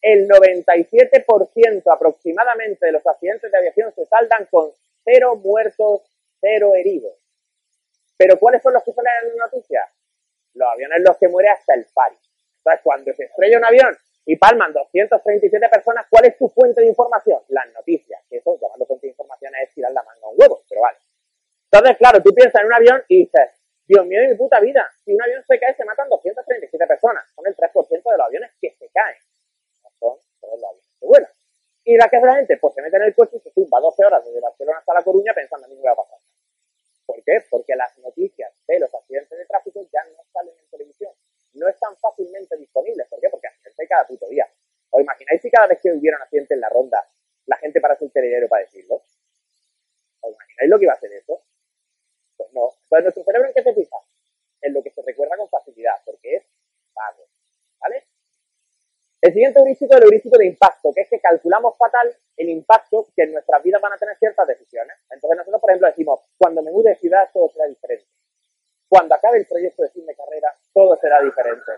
El 0.07 0.25
97% 0.25 1.83
aproximadamente 1.93 2.85
de 2.85 2.93
los 2.93 3.05
accidentes 3.05 3.51
de 3.51 3.57
aviación 3.57 3.91
se 3.93 4.05
saldan 4.05 4.47
con 4.49 4.71
cero 5.03 5.35
muertos, 5.35 6.03
cero 6.39 6.75
heridos. 6.75 7.11
Pero 8.15 8.39
¿cuáles 8.39 8.63
son 8.63 8.71
los 8.71 8.85
que 8.85 8.93
salen 8.93 9.11
en 9.23 9.37
la 9.37 9.47
noticia? 9.47 9.81
Los 10.53 10.69
aviones 10.69 10.99
los 11.01 11.17
que 11.17 11.27
muere 11.27 11.49
hasta 11.49 11.73
el 11.73 11.85
pari. 11.93 12.15
Entonces, 12.59 12.81
cuando 12.85 13.13
se 13.13 13.25
estrella 13.25 13.57
un 13.57 13.65
avión 13.65 13.97
y 14.23 14.37
palman 14.37 14.71
237 14.71 15.67
personas, 15.67 16.05
¿cuál 16.09 16.23
es 16.23 16.37
tu 16.37 16.47
fuente 16.47 16.79
de 16.79 16.87
información? 16.87 17.41
Las 17.49 17.69
noticias. 17.73 18.21
Eso, 18.31 18.57
llamando 18.61 18.85
fuente 18.85 19.07
de 19.07 19.11
información, 19.11 19.51
es 19.61 19.73
tirar 19.73 19.91
la 19.91 20.03
manga 20.03 20.21
a 20.23 20.29
un 20.29 20.35
huevo, 20.39 20.61
pero 20.69 20.83
vale. 20.83 20.99
Entonces, 21.69 21.97
claro, 21.97 22.23
tú 22.23 22.33
piensas 22.33 22.61
en 22.61 22.67
un 22.67 22.73
avión 22.73 23.03
y 23.09 23.25
dices, 23.25 23.49
Dios 23.85 24.05
mío 24.05 24.21
de 24.21 24.29
mi 24.29 24.35
puta 24.35 24.61
vida, 24.61 24.89
si 25.03 25.13
un 25.13 25.21
avión 25.21 25.43
se 25.45 25.59
cae 25.59 25.75
se 25.75 25.83
matan 25.83 26.07
237 26.07 26.87
personas. 26.87 27.25
Son 27.35 27.45
el 27.45 27.57
3% 27.57 27.89
de 27.89 28.17
los 28.17 28.25
aviones 28.25 28.51
que 28.61 28.71
se 28.79 28.87
caen. 28.87 29.17
No 31.01 31.07
vuelan. 31.07 31.31
¿Y 31.83 31.95
la 31.95 32.09
que 32.09 32.17
hace 32.17 32.25
la 32.25 32.35
gente? 32.35 32.57
Pues 32.57 32.73
se 32.75 32.81
mete 32.81 32.97
en 32.97 33.03
el 33.03 33.15
coche 33.15 33.37
y 33.37 33.39
se 33.39 33.51
tumba 33.51 33.79
12 33.79 34.05
horas 34.05 34.25
desde 34.25 34.41
Barcelona 34.41 34.79
hasta 34.79 34.93
La 34.93 35.03
Coruña 35.03 35.33
pensando 35.33 35.67
en 35.67 35.73
mí 35.73 35.79
me 35.79 35.87
va 35.87 35.93
a 35.93 35.95
pasar. 35.95 36.19
¿Por 37.05 37.23
qué? 37.23 37.39
Porque 37.49 37.75
las 37.75 37.97
noticias 37.99 38.51
de 38.67 38.79
los 38.79 38.93
accidentes 38.93 39.37
de 39.37 39.45
tráfico 39.45 39.81
ya 39.91 40.03
no 40.15 40.23
salen 40.33 40.53
en 40.59 40.69
televisión. 40.69 41.13
No 41.53 41.67
están 41.69 41.95
fácilmente 41.95 42.57
disponibles. 42.57 43.07
¿Por 43.07 43.21
qué? 43.21 43.29
Porque 43.29 43.47
accidentes 43.47 43.79
hay 43.79 43.87
cada 43.87 44.05
puto 44.05 44.27
día. 44.27 44.45
¿Os 44.89 45.01
imagináis 45.01 45.41
si 45.41 45.49
cada 45.49 45.67
vez 45.67 45.79
que 45.81 45.91
hubiera 45.91 46.17
un 46.17 46.23
accidente 46.23 46.53
en 46.53 46.61
la 46.61 46.69
ronda, 46.69 47.07
la 47.45 47.57
gente 47.57 47.79
para 47.79 47.97
el 47.99 48.11
telediario 48.11 48.49
para 48.49 48.63
decirlo? 48.63 49.03
¿Os 50.21 50.33
imagináis 50.33 50.69
lo 50.69 50.77
que 50.77 50.85
iba 50.85 50.93
a 50.93 50.97
hacer 50.97 51.13
eso? 51.13 51.41
Pues 52.35 52.51
no. 52.53 52.71
Entonces, 52.83 53.03
¿nuestro 53.03 53.23
cerebro 53.23 53.47
en 53.47 53.53
qué 53.53 53.63
se 53.63 53.73
fija? 53.73 53.97
En 54.61 54.73
lo 54.73 54.83
que 54.83 54.91
se 54.91 55.01
recuerda 55.01 55.37
con 55.37 55.49
facilidad, 55.49 55.95
porque 56.05 56.35
es. 56.35 56.43
Siguiente 59.33 59.59
heurístico 59.59 59.93
es 59.93 59.97
el 59.97 60.03
heurístico 60.05 60.37
de 60.37 60.47
impacto, 60.47 60.91
que 60.93 61.01
es 61.01 61.09
que 61.09 61.19
calculamos 61.19 61.77
fatal 61.77 62.15
el 62.37 62.49
impacto 62.49 63.07
que 63.15 63.23
en 63.23 63.33
nuestras 63.33 63.63
vidas 63.63 63.81
van 63.81 63.93
a 63.93 63.97
tener 63.97 64.15
ciertas 64.17 64.47
decisiones. 64.47 64.95
Entonces 65.09 65.37
nosotros, 65.37 65.61
por 65.61 65.71
ejemplo, 65.71 65.87
decimos, 65.87 66.19
cuando 66.37 66.61
me 66.61 66.71
mude 66.71 66.91
de 66.91 66.95
ciudad 66.97 67.29
todo 67.33 67.49
será 67.49 67.65
diferente. 67.67 68.05
Cuando 68.87 69.15
acabe 69.15 69.39
el 69.39 69.45
proyecto 69.45 69.83
de 69.83 69.89
fin 69.89 70.05
de 70.05 70.15
carrera, 70.15 70.53
todo 70.73 70.95
será 70.95 71.21
diferente. 71.21 71.71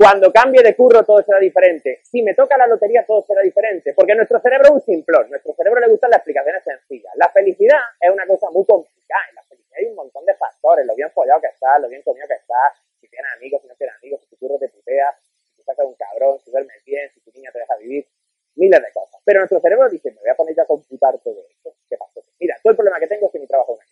Cuando 0.00 0.32
cambie 0.32 0.62
de 0.62 0.74
curro 0.74 1.04
todo 1.04 1.20
será 1.20 1.38
diferente. 1.38 2.00
Si 2.04 2.22
me 2.22 2.32
toca 2.32 2.56
la 2.56 2.66
lotería 2.66 3.04
todo 3.04 3.20
será 3.20 3.42
diferente. 3.42 3.92
Porque 3.92 4.14
nuestro 4.14 4.40
cerebro 4.40 4.68
es 4.68 4.70
un 4.70 4.80
simplón. 4.80 5.28
Nuestro 5.28 5.52
cerebro 5.52 5.78
le 5.78 5.88
gustan 5.88 6.08
las 6.08 6.20
explicaciones 6.20 6.64
sencillas. 6.64 7.12
La 7.16 7.28
felicidad 7.28 7.76
es 8.00 8.10
una 8.10 8.26
cosa 8.26 8.48
muy 8.48 8.64
complicada. 8.64 9.20
En 9.28 9.34
la 9.34 9.42
felicidad 9.42 9.76
hay 9.76 9.84
un 9.84 9.96
montón 9.96 10.24
de 10.24 10.32
factores. 10.36 10.86
Lo 10.86 10.94
bien 10.96 11.10
follado 11.10 11.42
que 11.42 11.48
estás, 11.48 11.82
lo 11.82 11.88
bien 11.90 12.00
comido 12.00 12.26
que 12.26 12.32
estás, 12.32 12.80
si 12.98 13.08
tienes 13.08 13.30
amigos, 13.36 13.60
si 13.60 13.68
no 13.68 13.74
tienes 13.76 13.94
amigos, 13.96 14.22
si 14.22 14.30
tu 14.30 14.38
curro 14.38 14.56
te 14.56 14.70
putea, 14.70 15.12
si 15.20 15.56
tu 15.60 15.64
casa 15.64 15.82
es 15.82 15.88
un 15.90 15.94
cabrón, 15.96 16.40
si 16.40 16.50
duermes 16.50 16.82
bien, 16.86 17.10
si 17.12 17.20
tu 17.20 17.30
niña 17.32 17.52
te 17.52 17.58
deja 17.58 17.76
vivir. 17.76 18.08
Miles 18.56 18.80
de 18.80 18.92
cosas. 18.94 19.20
Pero 19.22 19.40
nuestro 19.40 19.60
cerebro 19.60 19.86
dice, 19.90 20.12
me 20.12 20.20
voy 20.20 20.30
a 20.30 20.34
poner 20.34 20.56
ya 20.56 20.62
a 20.62 20.66
computar 20.66 21.18
todo 21.18 21.44
esto. 21.46 21.76
¿Qué 21.90 21.98
pasa? 21.98 22.20
Mira, 22.40 22.56
todo 22.62 22.70
el 22.70 22.76
problema 22.76 22.98
que 22.98 23.06
tengo 23.06 23.26
es 23.26 23.32
que 23.32 23.38
mi 23.38 23.46
trabajo 23.46 23.74
es 23.74 23.84
una 23.84 23.89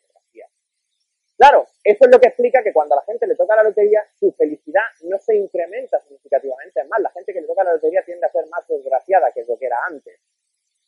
Claro, 1.39 1.69
eso 1.85 2.05
es 2.05 2.11
lo 2.11 2.19
que 2.19 2.27
explica 2.27 2.65
que 2.65 2.73
cuando 2.73 2.97
a 2.97 2.99
la 2.99 3.05
gente 3.05 3.25
le 3.29 3.37
toca 3.37 3.55
la 3.55 3.63
lotería, 3.63 4.05
su 4.19 4.33
felicidad 4.33 4.83
no 5.03 5.21
se 5.21 5.37
incrementa 5.37 6.01
significativamente. 6.01 6.83
Más, 6.85 7.01
la 7.01 7.13
gente 7.13 7.33
que 7.33 7.41
le 7.41 7.47
toca 7.47 7.63
la 7.63 7.75
lotería 7.75 8.03
tiende 8.05 8.27
a 8.27 8.31
ser 8.31 8.45
más 8.49 8.67
desgraciada 8.67 9.31
que 9.31 9.45
lo 9.45 9.57
que 9.57 9.67
era 9.67 9.77
antes. 9.87 10.19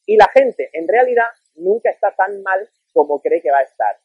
Y 0.06 0.16
la 0.16 0.26
gente, 0.26 0.68
en 0.72 0.88
realidad, 0.88 1.28
nunca 1.54 1.90
está 1.90 2.12
tan 2.16 2.42
mal 2.42 2.68
como 2.92 3.20
cree 3.20 3.40
que 3.40 3.52
va 3.52 3.58
a 3.58 3.62
estar. 3.62 3.96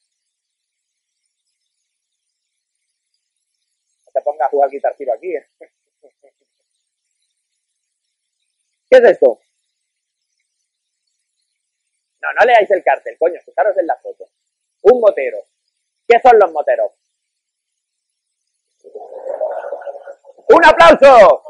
Te 4.13 4.21
ponga 4.21 4.45
a 4.45 4.49
jugar 4.49 4.69
guitar 4.69 4.95
tiro 4.95 5.13
aquí. 5.13 5.35
¿eh? 5.35 5.47
¿Qué 8.91 8.97
es 8.97 9.03
esto? 9.03 9.39
No, 12.21 12.27
no 12.39 12.45
leáis 12.45 12.69
el 12.69 12.83
cartel, 12.83 13.17
coño, 13.17 13.41
fijaros 13.43 13.75
en 13.79 13.87
la 13.87 13.95
foto. 13.95 14.29
Un 14.83 15.01
motero, 15.01 15.43
¿Qué 16.07 16.19
son 16.21 16.37
los 16.39 16.51
moteros? 16.51 16.91
¡Un 20.49 20.65
aplauso! 20.65 21.43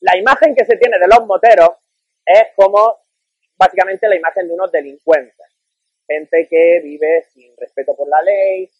La 0.00 0.16
imagen 0.16 0.54
que 0.54 0.66
se 0.66 0.76
tiene 0.76 0.98
de 0.98 1.08
los 1.08 1.26
moteros 1.26 1.70
es 2.24 2.48
como 2.54 3.06
básicamente 3.56 4.08
la 4.08 4.16
imagen 4.16 4.46
de 4.46 4.54
unos 4.54 4.70
delincuentes. 4.70 5.46
Gente 6.06 6.46
que 6.48 6.80
vive 6.82 7.22
sin 7.32 7.56
respeto 7.56 7.96
por 7.96 8.06
la 8.08 8.22
ley, 8.22 8.70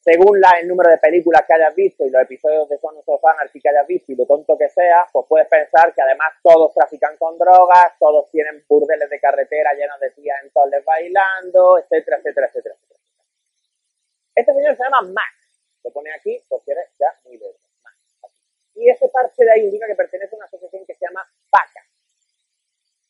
según 0.00 0.40
la, 0.40 0.50
el 0.60 0.66
número 0.66 0.90
de 0.90 0.98
películas 0.98 1.44
que 1.46 1.52
hayas 1.52 1.74
visto 1.74 2.06
y 2.06 2.10
los 2.10 2.22
episodios 2.22 2.68
de 2.68 2.78
Son 2.78 2.96
of 2.96 3.24
Anarchy 3.24 3.60
que 3.60 3.68
hayas 3.68 3.86
visto 3.86 4.12
y 4.12 4.16
lo 4.16 4.24
tonto 4.24 4.56
que 4.56 4.68
sea, 4.68 5.06
pues 5.12 5.26
puedes 5.28 5.46
pensar 5.48 5.92
que 5.94 6.00
además 6.00 6.32
todos 6.42 6.72
trafican 6.72 7.16
con 7.18 7.36
drogas, 7.36 7.92
todos 7.98 8.30
tienen 8.30 8.64
burdeles 8.66 9.10
de 9.10 9.20
carretera 9.20 9.74
llenos 9.74 10.00
de 10.00 10.10
tías 10.12 10.42
en 10.42 10.50
toles 10.50 10.82
bailando, 10.84 11.78
etcétera, 11.78 12.16
etcétera, 12.16 12.46
etcétera, 12.46 12.74
etcétera. 12.74 13.00
Este 14.34 14.54
señor 14.54 14.76
se 14.76 14.82
llama 14.84 15.02
Max. 15.02 15.36
Lo 15.84 15.90
pone 15.90 16.10
aquí 16.12 16.42
porque 16.48 16.72
eres 16.72 16.88
ya 16.98 17.12
muy 17.24 17.36
lejos. 17.36 17.60
Y 18.74 18.88
ese 18.88 19.08
parche 19.08 19.44
de 19.44 19.52
ahí 19.52 19.64
indica 19.64 19.86
que 19.86 19.94
pertenece 19.94 20.34
a 20.34 20.38
una 20.38 20.46
asociación 20.46 20.86
que 20.86 20.94
se 20.94 21.04
llama 21.04 21.28
PACA. 21.50 21.84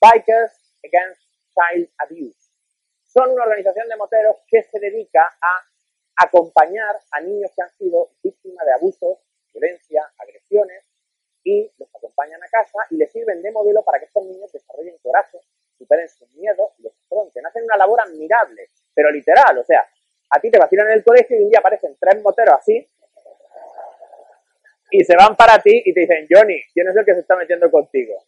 Bikers 0.01 0.75
Against 0.83 1.23
Child 1.55 1.89
Abuse. 1.99 2.51
Son 3.05 3.31
una 3.31 3.45
organización 3.45 3.89
de 3.89 3.97
moteros 3.97 4.37
que 4.49 4.63
se 4.65 4.81
dedica 4.81 5.29
a 5.41 5.65
acompañar 6.23 6.97
a 7.11 7.21
niños 7.21 7.51
que 7.55 7.63
han 7.63 7.71
sido 7.79 8.11
víctimas 8.23 8.67
de 8.67 8.73
abusos, 8.73 9.19
violencia, 9.53 10.03
agresiones, 10.19 10.85
y 11.43 11.71
los 11.79 11.89
acompañan 11.95 12.43
a 12.43 12.49
casa 12.49 12.79
y 12.91 12.97
les 12.97 13.11
sirven 13.11 13.41
de 13.43 13.51
modelo 13.51 13.83
para 13.83 13.99
que 13.99 14.05
estos 14.05 14.25
niños 14.27 14.53
desarrollen 14.53 14.97
coraje, 15.03 15.39
superen 15.79 16.09
sus 16.09 16.29
miedos 16.35 16.73
y 16.79 16.83
los 16.83 16.93
afronten. 17.07 17.47
Hacen 17.47 17.65
una 17.65 17.77
labor 17.77 18.01
admirable, 18.01 18.69
pero 18.95 19.11
literal, 19.11 19.57
o 19.57 19.65
sea, 19.65 19.89
a 20.31 20.41
ti 20.41 20.51
te 20.51 20.59
vacilan 20.59 20.89
en 20.89 20.99
el 20.99 21.05
colegio 21.05 21.39
y 21.39 21.43
un 21.45 21.49
día 21.49 21.61
aparecen 21.61 21.97
tres 21.99 22.23
moteros 22.23 22.57
así 22.59 22.87
y 24.91 25.05
se 25.05 25.17
van 25.17 25.37
para 25.37 25.59
ti 25.61 25.83
y 25.85 25.95
te 25.95 26.01
dicen, 26.01 26.27
Johnny, 26.29 26.61
¿quién 26.75 26.89
es 26.89 26.97
el 26.97 27.05
que 27.05 27.15
se 27.15 27.21
está 27.21 27.37
metiendo 27.37 27.71
contigo? 27.71 28.23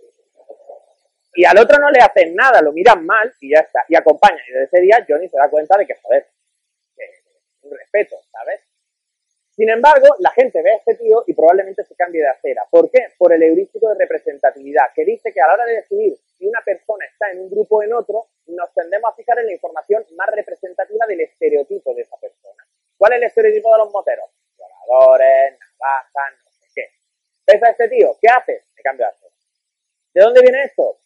Y 1.34 1.44
al 1.44 1.58
otro 1.58 1.78
no 1.78 1.90
le 1.90 2.00
hacen 2.00 2.34
nada, 2.34 2.60
lo 2.60 2.72
miran 2.72 3.04
mal 3.04 3.32
y 3.40 3.54
ya 3.54 3.60
está. 3.60 3.84
Y 3.88 3.96
acompañan. 3.96 4.40
Y 4.46 4.52
desde 4.52 4.64
ese 4.64 4.80
día 4.80 5.04
Johnny 5.08 5.28
se 5.28 5.38
da 5.38 5.48
cuenta 5.48 5.76
de 5.78 5.86
que, 5.86 5.94
joder, 6.02 6.26
respeto, 7.70 8.16
¿sabes? 8.30 8.60
Sin 9.54 9.68
embargo, 9.68 10.16
la 10.20 10.30
gente 10.30 10.62
ve 10.62 10.72
a 10.72 10.76
este 10.76 10.94
tío 10.94 11.24
y 11.26 11.34
probablemente 11.34 11.84
se 11.84 11.94
cambie 11.94 12.22
de 12.22 12.28
acera. 12.28 12.66
¿Por 12.70 12.90
qué? 12.90 13.08
Por 13.18 13.34
el 13.34 13.42
heurístico 13.42 13.88
de 13.90 13.96
representatividad, 13.96 14.92
que 14.94 15.04
dice 15.04 15.30
que 15.32 15.42
a 15.42 15.46
la 15.46 15.54
hora 15.54 15.66
de 15.66 15.76
decidir 15.76 16.16
si 16.38 16.46
una 16.46 16.62
persona 16.64 17.04
está 17.04 17.30
en 17.30 17.40
un 17.40 17.50
grupo 17.50 17.76
o 17.76 17.82
en 17.82 17.92
otro, 17.92 18.28
nos 18.46 18.72
tendemos 18.72 19.12
a 19.12 19.14
fijar 19.14 19.38
en 19.40 19.46
la 19.46 19.52
información 19.52 20.06
más 20.16 20.28
representativa 20.30 21.06
del 21.06 21.20
estereotipo 21.20 21.94
de 21.94 22.02
esa 22.02 22.16
persona. 22.16 22.66
¿Cuál 22.96 23.12
es 23.12 23.18
el 23.18 23.24
estereotipo 23.24 23.72
de 23.72 23.78
los 23.78 23.92
moteros? 23.92 24.30
Violadores, 24.56 25.58
navajas, 25.60 26.32
no 26.44 26.50
sé 26.50 26.66
qué. 26.74 26.88
¿Ves 27.46 27.62
a 27.62 27.70
este 27.70 27.88
tío? 27.90 28.16
¿Qué 28.20 28.28
haces? 28.28 28.64
Me 28.74 28.82
cambio 28.82 29.04
de 29.04 29.12
acera. 29.12 29.34
¿De 30.14 30.20
dónde 30.22 30.40
viene 30.40 30.64
esto? 30.64 30.96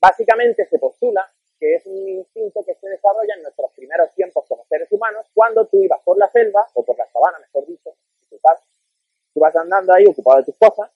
Básicamente 0.00 0.66
se 0.66 0.78
postula 0.78 1.28
que 1.62 1.76
es 1.76 1.86
un 1.86 2.08
instinto 2.08 2.64
que 2.64 2.74
se 2.74 2.88
desarrolla 2.88 3.34
en 3.36 3.42
nuestros 3.44 3.70
primeros 3.74 4.12
tiempos 4.16 4.44
como 4.48 4.64
seres 4.64 4.90
humanos, 4.90 5.24
cuando 5.32 5.64
tú 5.68 5.80
ibas 5.80 6.00
por 6.02 6.18
la 6.18 6.28
selva, 6.28 6.66
o 6.74 6.84
por 6.84 6.98
la 6.98 7.06
sabana, 7.06 7.38
mejor 7.38 7.64
dicho, 7.68 7.94
tú 8.28 9.40
vas 9.40 9.54
andando 9.54 9.94
ahí 9.94 10.04
ocupado 10.04 10.38
de 10.38 10.46
tus 10.46 10.56
cosas, 10.56 10.90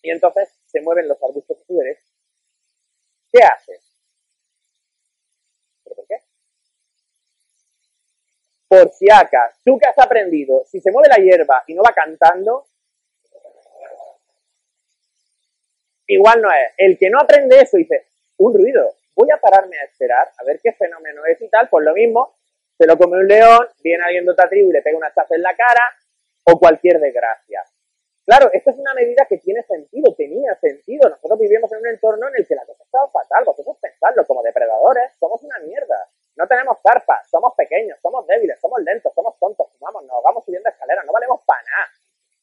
y 0.00 0.12
entonces 0.12 0.50
se 0.66 0.80
mueven 0.82 1.08
los 1.08 1.20
arbustos 1.20 1.58
que 1.58 1.64
tú 1.64 1.80
eres. 1.80 1.98
¿Qué 3.32 3.42
haces? 3.42 3.82
¿Pero 5.82 5.96
por 5.96 6.06
qué? 6.06 6.18
Por 8.68 8.92
si 8.92 9.10
acá, 9.10 9.52
tú 9.64 9.80
que 9.80 9.88
has 9.88 9.98
aprendido, 9.98 10.62
si 10.64 10.80
se 10.80 10.92
mueve 10.92 11.08
la 11.08 11.16
hierba 11.16 11.64
y 11.66 11.74
no 11.74 11.82
va 11.82 11.92
cantando, 11.92 12.66
igual 16.06 16.40
no 16.40 16.52
es. 16.52 16.72
El 16.76 16.96
que 16.96 17.10
no 17.10 17.18
aprende 17.18 17.58
eso 17.58 17.78
dice, 17.78 18.06
un 18.36 18.54
ruido, 18.54 19.01
voy 19.14 19.30
a 19.30 19.38
pararme 19.38 19.78
a 19.78 19.84
esperar 19.84 20.30
a 20.38 20.44
ver 20.44 20.60
qué 20.62 20.72
fenómeno 20.72 21.24
es 21.26 21.40
y 21.40 21.48
tal, 21.48 21.68
pues 21.68 21.84
lo 21.84 21.94
mismo, 21.94 22.34
se 22.78 22.86
lo 22.86 22.96
come 22.96 23.18
un 23.18 23.28
león, 23.28 23.68
viene 23.82 24.04
alguien 24.04 24.24
de 24.24 24.32
otra 24.32 24.48
tribu 24.48 24.70
y 24.70 24.72
le 24.72 24.82
pega 24.82 24.96
una 24.96 25.12
chaza 25.12 25.34
en 25.34 25.42
la 25.42 25.54
cara, 25.54 25.84
o 26.44 26.58
cualquier 26.58 26.98
desgracia. 26.98 27.62
Claro, 28.24 28.50
esto 28.52 28.70
es 28.70 28.78
una 28.78 28.94
medida 28.94 29.26
que 29.28 29.38
tiene 29.38 29.62
sentido, 29.64 30.14
tenía 30.14 30.54
sentido. 30.56 31.08
Nosotros 31.08 31.38
vivimos 31.40 31.70
en 31.72 31.78
un 31.78 31.88
entorno 31.88 32.28
en 32.28 32.34
el 32.36 32.46
que 32.46 32.54
la 32.54 32.64
cosa 32.64 32.82
estaba 32.84 33.08
fatal. 33.10 33.44
Vosotros 33.44 33.76
pensadlo, 33.80 34.24
como 34.26 34.42
depredadores, 34.42 35.10
somos 35.18 35.42
una 35.42 35.58
mierda. 35.58 36.06
No 36.36 36.46
tenemos 36.46 36.78
carpas, 36.82 37.28
somos 37.28 37.52
pequeños, 37.56 37.98
somos 38.00 38.26
débiles, 38.26 38.60
somos 38.60 38.80
lentos, 38.82 39.12
somos 39.12 39.36
tontos, 39.38 39.66
fumamos, 39.76 40.04
nos 40.04 40.22
vamos 40.22 40.44
subiendo 40.44 40.70
escaleras, 40.70 41.04
no 41.04 41.12
valemos 41.12 41.40
para 41.44 41.62
nada. 41.62 41.88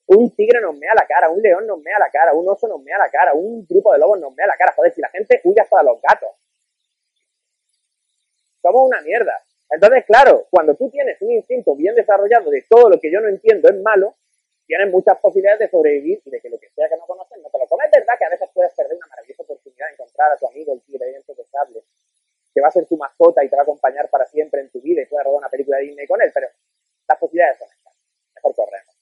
Un 0.08 0.36
tigre 0.36 0.60
nos 0.62 0.75
mea 0.75 0.93
la 0.95 1.08
cara, 1.08 1.29
un 1.29 1.41
león 1.41 1.65
nos 1.65 1.79
mea 1.79 1.97
la 1.97 2.10
cara, 2.10 2.34
un 2.34 2.47
oso 2.47 2.67
nos 2.67 2.82
mea 2.82 2.97
la 2.97 3.10
cara, 3.10 3.34
un 3.34 3.65
grupo 3.65 3.93
de 3.93 3.99
lobos 3.99 4.19
nos 4.19 4.34
mea 4.36 4.47
la 4.47 4.58
cara. 4.58 4.73
Joder, 4.75 4.93
si 4.93 5.01
la 5.01 5.10
gente 5.10 5.41
huye 5.43 5.62
hasta 5.62 5.82
los 5.82 6.01
gatos 6.01 6.29
somos 8.62 8.88
una 8.88 9.02
mierda. 9.02 9.34
Entonces, 9.69 10.06
claro, 10.06 10.48
cuando 10.50 10.76
tú 10.76 10.89
tienes 10.89 11.22
un 11.22 11.32
instinto 11.32 11.76
bien 11.76 11.95
desarrollado 11.95 12.50
de 12.50 12.65
todo 12.67 12.89
lo 12.89 13.00
que 13.00 13.12
yo 13.12 13.22
no 13.22 13.30
entiendo 13.30 13.69
es 13.69 13.76
malo, 13.82 14.15
tienes 14.65 14.91
muchas 14.91 15.17
posibilidades 15.19 15.60
de 15.60 15.69
sobrevivir 15.69 16.22
y 16.26 16.30
de 16.30 16.41
que 16.41 16.50
lo 16.50 16.60
que 16.60 16.69
sea 16.69 16.89
que 16.89 16.98
no 16.98 17.06
conoces 17.06 17.38
no 17.41 17.50
te 17.50 17.58
lo 17.58 17.67
comes. 17.67 17.86
Es 17.86 17.91
verdad 17.91 18.13
que 18.17 18.26
a 18.26 18.30
veces 18.30 18.50
puedes 18.54 18.74
perder 18.74 18.98
una 18.98 19.08
maravillosa 19.08 19.43
oportunidad 19.43 19.88
de 19.88 19.93
encontrar 19.93 20.32
a 20.32 20.38
tu 20.38 20.48
amigo, 20.48 20.74
el 20.74 20.82
tigre 20.82 21.06
de 21.06 21.45
sable, 21.52 21.84
que 22.54 22.62
va 22.62 22.67
a 22.67 22.72
ser 22.72 22.86
tu 22.86 22.98
mascota 22.98 23.43
y 23.43 23.50
te 23.50 23.56
va 23.56 23.62
a 23.62 23.63
acompañar 23.63 24.10
para 24.10 24.26
siempre 24.26 24.62
en 24.62 24.69
tu 24.69 24.82
vida 24.82 25.02
y 25.02 25.06
puedes 25.06 25.26
rodar 25.26 25.39
una 25.39 25.50
película 25.50 25.78
de 25.78 25.84
Disney 25.86 26.08
con 26.08 26.22
él, 26.22 26.32
pero 26.34 26.48
las 27.08 27.17
posibilidades 27.17 27.58
son 27.60 27.69
estas. 27.72 27.93
Mejor 28.36 28.56
corremos. 28.56 28.95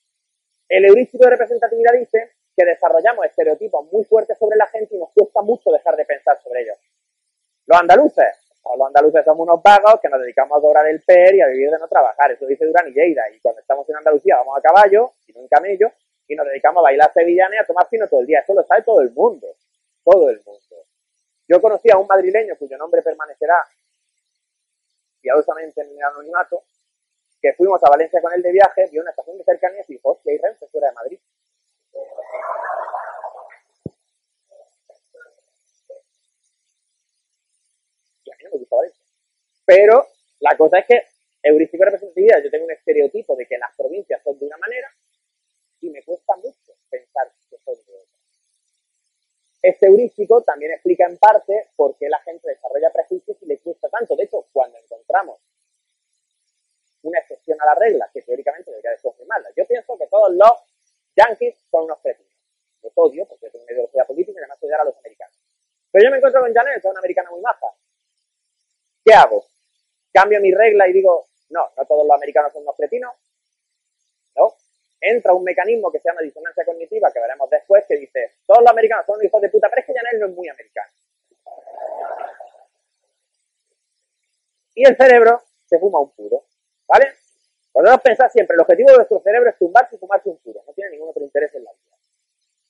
El 0.70 0.86
heurístico 0.86 1.24
de 1.26 1.32
representatividad 1.32 1.94
dice 1.94 2.32
que 2.56 2.66
desarrollamos 2.66 3.26
estereotipos 3.26 3.92
muy 3.92 4.04
fuertes 4.04 4.38
sobre 4.38 4.58
la 4.58 4.68
gente 4.68 4.96
y 4.96 5.00
nos 5.00 5.12
cuesta 5.12 5.42
mucho 5.42 5.72
dejar 5.72 5.96
de 5.96 6.06
pensar 6.06 6.42
sobre 6.42 6.62
ellos. 6.62 6.78
Los 7.66 7.80
andaluces, 7.80 8.47
los 8.76 8.88
andaluces 8.88 9.24
somos 9.24 9.48
unos 9.48 9.62
vagos 9.62 10.00
que 10.02 10.10
nos 10.10 10.20
dedicamos 10.20 10.58
a 10.58 10.62
cobrar 10.62 10.88
el 10.88 11.02
PER 11.02 11.36
y 11.36 11.42
a 11.42 11.48
vivir 11.48 11.70
de 11.70 11.80
no 11.80 11.88
trabajar. 11.88 12.32
Eso 12.32 12.46
dice 12.46 12.66
Durán 12.66 12.88
y 12.88 12.92
Lleida. 12.92 13.24
Y 13.34 13.40
cuando 13.40 13.62
estamos 13.62 13.88
en 13.90 13.96
Andalucía 13.98 14.38
vamos 14.38 14.58
a 14.58 14.62
caballo, 14.62 15.14
y 15.28 15.34
no 15.34 15.42
en 15.42 15.48
camello, 15.48 15.92
y 16.28 16.36
nos 16.36 16.46
dedicamos 16.48 16.82
a 16.82 16.84
bailar 16.84 17.12
sevillanas 17.14 17.54
y 17.54 17.58
a 17.58 17.66
tomar 17.66 17.88
fino 17.88 18.08
todo 18.08 18.22
el 18.22 18.28
día. 18.28 18.40
Eso 18.40 18.54
lo 18.54 18.64
sabe 18.64 18.84
todo 18.84 19.02
el 19.02 19.12
mundo. 19.12 19.48
Todo 20.04 20.30
el 20.30 20.42
mundo. 20.46 20.76
Yo 21.48 21.62
conocí 21.62 21.90
a 21.90 21.98
un 21.98 22.08
madrileño 22.08 22.56
cuyo 22.58 22.78
nombre 22.78 23.02
permanecerá 23.02 23.64
piadosamente 25.22 25.82
en 25.82 25.90
el 25.90 26.04
anonimato, 26.04 26.64
que 27.42 27.54
fuimos 27.54 27.84
a 27.84 27.90
Valencia 27.90 28.22
con 28.22 28.34
él 28.34 28.42
de 28.42 28.52
viaje, 28.52 28.88
vio 28.92 29.02
una 29.02 29.12
estación 29.12 29.38
de 29.38 29.44
cercanías 29.44 29.90
y 29.90 29.94
dijo, 29.94 30.12
hostia, 30.12 30.32
hay 30.32 30.38
Renfe 30.38 30.68
fuera 30.68 30.90
de 30.90 30.94
Madrid. 30.94 31.20
Me 38.52 38.60
gusta 38.60 38.76
Valencia. 38.76 39.04
Pero 39.66 40.08
la 40.40 40.58
cosa 40.58 40.80
es 40.80 40.86
que 40.86 41.02
heurístico 41.44 41.84
representatividad, 41.86 42.44
yo 42.44 42.50
tengo 42.50 42.66
un 42.66 42.72
estereotipo 42.72 43.36
de 43.36 43.46
que 43.46 43.58
las 43.58 43.76
provincias 43.76 44.22
son 44.24 44.38
de 44.40 44.46
una 44.46 44.58
manera 44.58 44.92
y 45.82 45.90
me 45.90 46.04
cuesta 46.04 46.36
mucho 46.38 46.74
pensar 46.90 47.32
que 47.50 47.58
son 47.58 47.76
de 47.76 47.94
otra. 47.94 48.18
Este 49.62 49.88
heurístico 49.88 50.42
también 50.44 50.72
explica 50.72 51.06
en 51.06 51.18
parte 51.18 51.70
por 51.76 51.98
qué 51.98 52.10
la 52.10 52.20
gente 52.20 52.50
desarrolla 52.50 52.92
prejuicios 52.92 53.38
y 53.42 53.46
le 53.46 53.58
cuesta 53.60 53.90
tanto. 53.90 54.16
De 54.16 54.24
hecho, 54.24 54.46
cuando 54.52 54.78
encontramos 54.78 55.40
una 57.04 57.20
excepción 57.20 57.58
a 57.62 57.66
la 57.66 57.76
regla, 57.76 58.10
que 58.14 58.22
teóricamente 58.22 58.72
debería 58.72 58.92
de 58.92 58.98
confirmarla, 59.02 59.50
yo 59.56 59.66
pienso 59.66 59.98
que 59.98 60.08
todos 60.08 60.34
los 60.34 60.52
yankees 61.16 61.56
son 61.72 61.86
unos 61.86 62.00
cretinos. 62.02 62.34
Los 62.82 62.94
odio 62.96 63.26
porque 63.26 63.50
tengo 63.50 63.64
una 63.64 63.74
ideología 63.74 64.06
política 64.06 64.40
y 64.40 64.40
además 64.40 64.62
odiar 64.62 64.82
a 64.82 64.86
los 64.86 64.98
americanos. 64.98 65.36
Pero 65.92 66.06
yo 66.06 66.12
me 66.12 66.18
encuentro 66.18 66.42
con 66.42 66.54
Janet, 66.54 66.74
que 66.74 66.80
es 66.80 66.86
una 66.86 67.00
americana 67.00 67.32
muy 67.32 67.42
maja. 67.42 67.68
¿Qué 69.08 69.14
hago? 69.14 69.46
¿Cambio 70.12 70.42
mi 70.42 70.54
regla 70.54 70.86
y 70.90 70.92
digo, 70.92 71.28
no, 71.52 71.70
no 71.78 71.86
todos 71.86 72.06
los 72.06 72.14
americanos 72.14 72.52
son 72.52 72.64
unos 72.64 72.76
cretinos? 72.76 73.14
No. 74.36 74.54
Entra 75.00 75.34
un 75.34 75.46
mecanismo 75.46 75.90
que 75.90 76.00
se 76.00 76.10
llama 76.10 76.20
disonancia 76.24 76.66
cognitiva, 76.66 77.10
que 77.14 77.22
veremos 77.22 77.50
después, 77.50 77.86
que 77.88 77.96
dice, 77.96 78.34
todos 78.46 78.62
los 78.64 78.70
americanos 78.70 79.06
son 79.06 79.24
hijos 79.24 79.42
de 79.42 79.48
puta, 79.48 79.70
pero 79.70 79.80
es 79.80 79.86
que 79.86 79.94
Janet 79.94 80.20
no 80.20 80.28
es 80.28 80.34
muy 80.34 80.50
americano. 80.50 80.92
Y 84.76 84.86
el 84.86 84.98
cerebro 84.98 85.42
se 85.66 85.80
fuma 85.80 86.02
un 86.02 86.12
puro, 86.12 86.44
¿vale? 86.86 87.14
Podemos 87.72 88.02
pensar 88.02 88.30
siempre, 88.30 88.56
el 88.56 88.62
objetivo 88.62 88.92
de 88.92 88.98
nuestro 88.98 89.22
cerebro 89.22 89.50
es 89.50 89.58
tumbarse 89.58 89.96
y 89.96 90.00
fumarse 90.00 90.28
un 90.28 90.38
puro, 90.40 90.62
no 90.68 90.74
tiene 90.74 90.90
ningún 90.90 91.08
otro 91.08 91.24
interés 91.24 91.56
en 91.56 91.64
la 91.64 91.72
vida. 91.72 91.96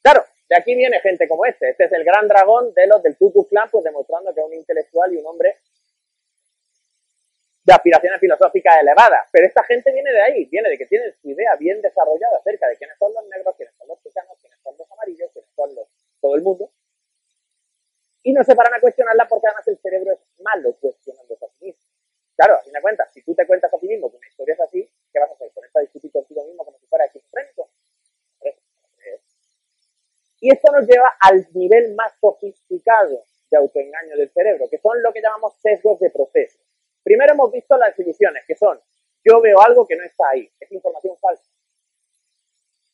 Claro, 0.03 0.23
de 0.47 0.55
aquí 0.55 0.75
viene 0.75 0.99
gente 0.99 1.27
como 1.27 1.47
este. 1.47 1.71
Este 1.71 1.85
es 1.85 1.91
el 1.93 2.03
gran 2.03 2.27
dragón 2.27 2.75
de 2.75 2.85
los 2.85 3.01
del 3.01 3.17
Ku 3.17 3.33
Klux 3.33 3.49
Klan, 3.49 3.69
pues 3.71 3.83
demostrando 3.83 4.33
que 4.35 4.39
es 4.39 4.45
un 4.45 4.53
intelectual 4.53 5.11
y 5.11 5.17
un 5.17 5.25
hombre 5.25 5.57
de 7.67 7.73
aspiraciones 7.73 8.19
filosóficas 8.21 8.77
elevadas. 8.79 9.27
Pero 9.29 9.45
esta 9.45 9.61
gente 9.65 9.91
viene 9.91 10.09
de 10.09 10.21
ahí, 10.21 10.45
viene 10.45 10.69
de 10.69 10.77
que 10.77 10.85
tienen 10.85 11.13
su 11.21 11.29
idea 11.29 11.53
bien 11.59 11.81
desarrollada 11.81 12.37
acerca 12.37 12.65
de 12.69 12.77
quiénes 12.77 12.97
son 12.97 13.13
los 13.13 13.27
negros, 13.27 13.55
quiénes 13.57 13.75
son 13.75 13.89
los 13.89 14.01
chicanos, 14.01 14.37
quiénes 14.39 14.57
son 14.63 14.73
los 14.77 14.89
amarillos, 14.89 15.29
quiénes 15.33 15.51
son 15.53 15.75
los 15.75 15.87
todo 16.21 16.35
el 16.37 16.43
mundo. 16.43 16.71
Y 18.23 18.31
no 18.31 18.41
se 18.45 18.55
paran 18.55 18.73
a 18.73 18.79
cuestionarla 18.79 19.27
porque 19.27 19.47
además 19.47 19.67
el 19.67 19.77
cerebro 19.79 20.13
es 20.13 20.19
malo 20.39 20.77
cuestionando 20.79 21.35
a 21.35 21.47
sí 21.59 21.65
mismo. 21.65 21.83
Claro, 22.37 22.53
a 22.55 22.63
fin 22.63 22.71
de 22.71 22.81
cuentas, 22.81 23.11
si 23.11 23.21
tú 23.21 23.35
te 23.35 23.45
cuentas 23.45 23.73
a 23.73 23.77
ti 23.77 23.87
mismo 23.87 24.09
que 24.11 24.17
una 24.17 24.27
historia 24.27 24.53
es 24.53 24.61
así, 24.61 24.89
¿qué 25.11 25.19
vas 25.19 25.29
a 25.29 25.33
hacer? 25.33 25.51
¿Ponerte 25.51 25.79
a 25.79 25.81
discutir 25.81 26.11
contigo 26.11 26.45
mismo 26.45 26.63
como 26.63 26.79
si 26.79 26.87
fuera 26.87 27.03
esquizofrénico? 27.03 27.69
Y 30.39 30.53
esto 30.53 30.71
nos 30.71 30.87
lleva 30.87 31.11
al 31.19 31.47
nivel 31.53 31.95
más 31.95 32.13
sofisticado 32.21 33.25
de 33.51 33.57
autoengaño 33.57 34.15
del 34.15 34.29
cerebro, 34.29 34.69
que 34.69 34.77
son 34.77 35.01
lo 35.03 35.11
que 35.11 35.21
llamamos 35.21 35.53
sesgos 35.57 35.99
de 35.99 36.11
proceso. 36.11 36.59
Primero 37.07 37.35
hemos 37.35 37.49
visto 37.53 37.77
las 37.77 37.95
definiciones, 37.95 38.43
que 38.45 38.53
son 38.53 38.77
yo 39.23 39.39
veo 39.39 39.61
algo 39.61 39.87
que 39.87 39.95
no 39.95 40.03
está 40.03 40.27
ahí, 40.27 40.51
es 40.59 40.69
información 40.73 41.15
falsa. 41.17 41.49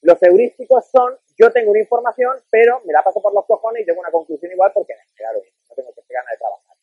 Los 0.01 0.21
heurísticos 0.21 0.85
son 0.91 1.17
yo 1.35 1.51
tengo 1.51 1.71
una 1.71 1.79
información, 1.79 2.37
pero 2.51 2.79
me 2.85 2.93
la 2.93 3.01
paso 3.01 3.19
por 3.23 3.33
los 3.33 3.43
cojones 3.47 3.81
y 3.81 3.85
tengo 3.87 4.01
una 4.01 4.11
conclusión 4.11 4.51
igual 4.51 4.71
porque 4.71 4.93
claro, 5.15 5.41
no 5.67 5.75
tengo 5.75 5.91
que 5.95 6.13
ganas 6.13 6.31
de 6.31 6.37
trabajar. 6.37 6.77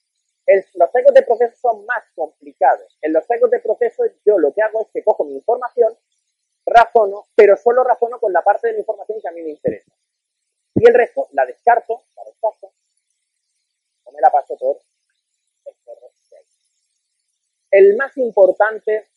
los 0.75 0.91
sesgos 0.91 1.15
de 1.15 1.23
proceso 1.23 1.57
son 1.57 1.87
más 1.87 2.03
complicados. 2.17 2.99
En 3.01 3.13
los 3.13 3.25
sesgos 3.25 3.49
de 3.53 3.61
proceso 3.61 4.03
yo 4.27 4.37
lo 4.37 4.53
que 4.53 4.63
hago 4.63 4.83
es 4.83 4.89
que 4.93 5.05
cojo 5.05 5.25
mi 5.25 5.37
información, 5.37 5.97
razono, 6.67 7.27
pero 7.37 7.57
solo 7.57 7.85
razono 7.85 8.19
con 8.19 8.33
la 8.33 8.43
parte 8.43 8.67
de 8.67 8.73
la 8.73 8.81
información 8.81 9.21
que 9.23 9.29
a 9.29 9.33
mí 9.33 9.43
me 9.43 9.51
interesa. 9.51 9.93
Y 10.75 10.85
el 10.85 10.95
resto 10.95 11.29
la 11.31 11.47
descarto, 11.47 12.03
la 12.17 12.25
rechazo, 12.25 12.73
o 14.03 14.11
me 14.11 14.21
la 14.21 14.31
paso 14.31 14.57
por 14.59 14.79
el 15.67 15.75
cerro 15.85 16.11
de 16.31 16.37
ahí. 16.37 16.45
El 17.71 17.97
más 17.97 18.17
importante 18.17 19.09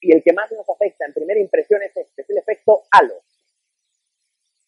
y 0.00 0.14
el 0.14 0.22
que 0.22 0.32
más 0.32 0.50
nos 0.52 0.68
afecta 0.68 1.04
en 1.04 1.12
primera 1.12 1.40
impresión 1.40 1.82
es 1.82 1.96
este, 1.96 2.22
es 2.22 2.30
el 2.30 2.38
efecto 2.38 2.84
halo. 2.90 3.20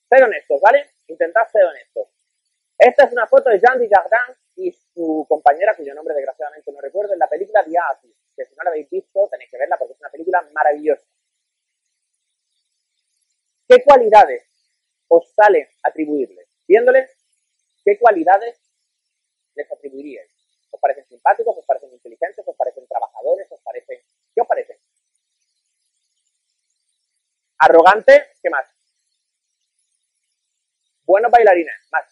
Ser 0.09 0.25
honestos, 0.25 0.61
¿vale? 0.61 0.91
Intentad 1.07 1.47
ser 1.53 1.65
honestos. 1.65 2.09
Esta 2.77 3.05
es 3.05 3.13
una 3.13 3.27
foto 3.27 3.51
de 3.51 3.61
Jean 3.61 3.79
Dujardin 3.79 4.37
y 4.57 4.73
su 4.73 5.27
compañera, 5.29 5.75
cuyo 5.77 5.95
nombre 5.95 6.15
desgraciadamente 6.15 6.73
no 6.73 6.81
recuerdo, 6.81 7.13
en 7.13 7.19
la 7.19 7.29
película 7.29 7.63
The 7.63 8.09
que 8.37 8.45
si 8.47 8.55
no 8.57 8.63
la 8.65 8.71
habéis 8.71 8.89
visto 8.89 9.29
tenéis 9.31 9.51
que 9.51 9.59
verla 9.59 9.77
porque 9.77 9.93
es 9.93 10.01
una 10.01 10.11
película 10.11 10.43
maravillosa. 10.53 11.07
¿Qué 13.69 13.85
cualidades 13.85 14.43
os 15.09 15.31
sale 15.33 15.69
atribuirles? 15.83 16.49
Viéndoles, 16.67 17.11
¿qué 17.85 17.99
cualidades 17.99 18.59
les 19.55 19.71
atribuiríais? 19.71 20.40
¿Os 20.71 20.81
parecen 20.81 21.07
simpáticos? 21.07 21.57
¿Os 21.59 21.65
parecen 21.65 21.93
inteligentes? 21.93 22.47
¿Os 22.47 22.57
parecen 22.57 22.87
trabajadores? 22.87 23.51
¿Os 23.51 23.61
parecen... 23.61 23.99
¿Qué 24.35 24.41
os 24.41 24.47
parecen? 24.47 24.79
Arrogante, 27.59 28.33
¿qué 28.43 28.51
más? 28.51 28.67
Buenos 31.05 31.31
bailarines, 31.31 31.75
más. 31.91 32.05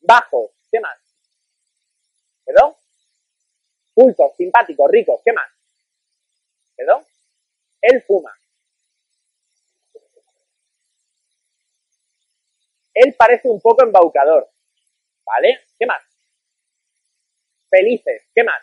Bajos, 0.00 0.52
¿qué 0.70 0.80
más? 0.80 0.98
¿Perdón? 2.44 2.74
Cultos, 3.92 4.36
simpáticos, 4.36 4.90
ricos, 4.90 5.20
¿qué 5.24 5.32
más? 5.32 5.50
¿Perdón? 6.76 7.04
Él 7.82 8.02
fuma. 8.06 8.34
Él 12.94 13.14
parece 13.18 13.48
un 13.48 13.60
poco 13.60 13.82
embaucador. 13.82 14.50
¿Vale? 15.24 15.60
¿Qué 15.78 15.86
más? 15.86 16.09
Felices. 17.70 18.22
¿Qué 18.34 18.42
más? 18.42 18.62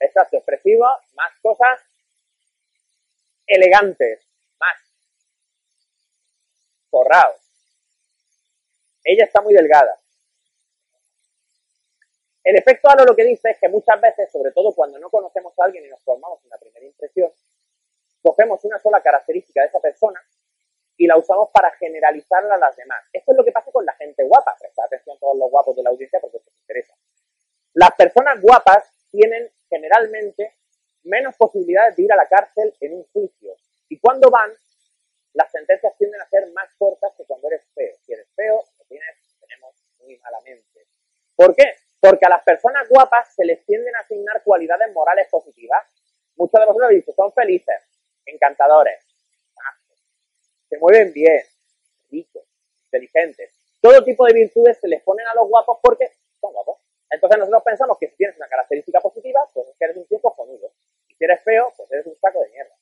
Exacto, 0.00 0.36
expresivo, 0.36 0.86
más 1.14 1.32
cosas 1.42 1.80
elegantes, 3.46 4.20
más 4.60 4.76
forrados. 6.90 7.40
Ella 9.04 9.24
está 9.24 9.40
muy 9.40 9.54
delgada. 9.54 9.98
El 12.44 12.56
efecto 12.56 12.88
halo 12.88 13.04
lo 13.04 13.16
que 13.16 13.24
dice 13.24 13.50
es 13.50 13.58
que 13.58 13.68
muchas 13.68 14.00
veces, 14.00 14.30
sobre 14.30 14.52
todo 14.52 14.72
cuando 14.74 14.98
no 14.98 15.10
conocemos 15.10 15.52
a 15.58 15.64
alguien 15.64 15.84
y 15.84 15.88
nos 15.88 16.00
formamos 16.02 16.42
una 16.44 16.56
primera 16.56 16.86
impresión, 16.86 17.30
cogemos 18.22 18.64
una 18.64 18.78
sola 18.78 19.02
característica 19.02 19.62
de 19.62 19.68
esa 19.68 19.80
persona 19.80 20.22
y 20.98 21.06
la 21.06 21.16
usamos 21.16 21.48
para 21.52 21.70
generalizarla 21.70 22.56
a 22.56 22.58
las 22.58 22.76
demás. 22.76 23.02
Esto 23.12 23.32
es 23.32 23.38
lo 23.38 23.44
que 23.44 23.52
pasa 23.52 23.70
con 23.70 23.86
la 23.86 23.94
gente 23.94 24.24
guapa. 24.24 24.56
Presta 24.58 24.84
atención 24.84 25.16
a 25.16 25.20
todos 25.20 25.38
los 25.38 25.48
guapos 25.48 25.76
de 25.76 25.84
la 25.84 25.90
audiencia 25.90 26.20
porque 26.20 26.38
esto 26.38 26.50
te 26.50 26.58
interesa. 26.58 26.94
Las 27.74 27.92
personas 27.92 28.40
guapas 28.42 28.90
tienen 29.12 29.48
generalmente 29.70 30.56
menos 31.04 31.36
posibilidades 31.36 31.94
de 31.96 32.02
ir 32.02 32.12
a 32.12 32.16
la 32.16 32.26
cárcel 32.26 32.74
en 32.80 32.94
un 32.94 33.04
juicio. 33.12 33.54
Y 33.88 34.00
cuando 34.00 34.28
van, 34.28 34.52
las 35.34 35.50
sentencias 35.52 35.96
tienden 35.96 36.20
a 36.20 36.28
ser 36.28 36.50
más 36.52 36.68
cortas 36.76 37.12
que 37.16 37.24
cuando 37.24 37.46
eres 37.46 37.62
feo. 37.74 37.94
Si 38.04 38.12
eres 38.12 38.26
feo, 38.34 38.64
lo 38.78 38.84
tienes, 38.86 39.16
tenemos 39.40 39.76
muy 40.00 40.18
malamente. 40.18 40.86
¿Por 41.36 41.54
qué? 41.54 41.76
Porque 42.00 42.26
a 42.26 42.30
las 42.30 42.42
personas 42.42 42.88
guapas 42.88 43.32
se 43.36 43.44
les 43.44 43.64
tienden 43.64 43.94
a 43.94 44.00
asignar 44.00 44.42
cualidades 44.42 44.92
morales 44.92 45.28
positivas. 45.30 45.86
Muchos 46.34 46.60
de 46.60 46.66
vosotros 46.66 46.86
habéis 46.86 47.06
dicho, 47.06 47.14
son 47.14 47.32
felices, 47.32 47.82
encantadores, 48.26 49.07
se 50.68 50.78
mueven 50.78 51.12
bien, 51.12 51.42
ricos, 52.10 52.44
inteligentes. 52.84 53.52
Todo 53.80 54.02
tipo 54.04 54.26
de 54.26 54.34
virtudes 54.34 54.78
se 54.78 54.88
les 54.88 55.02
ponen 55.02 55.26
a 55.26 55.34
los 55.34 55.48
guapos 55.48 55.78
porque 55.82 56.10
son 56.40 56.52
guapos. 56.52 56.78
Entonces 57.10 57.38
nosotros 57.38 57.62
pensamos 57.64 57.98
que 57.98 58.08
si 58.08 58.16
tienes 58.16 58.36
una 58.36 58.48
característica 58.48 59.00
positiva, 59.00 59.40
pues 59.54 59.68
es 59.68 59.76
que 59.78 59.84
eres 59.84 59.96
un 59.96 60.06
tío 60.06 60.20
cojonudo. 60.20 60.72
Y 61.08 61.14
si 61.14 61.24
eres 61.24 61.42
feo, 61.42 61.72
pues 61.76 61.90
eres 61.92 62.06
un 62.06 62.16
saco 62.16 62.40
de 62.42 62.50
mierda. 62.50 62.74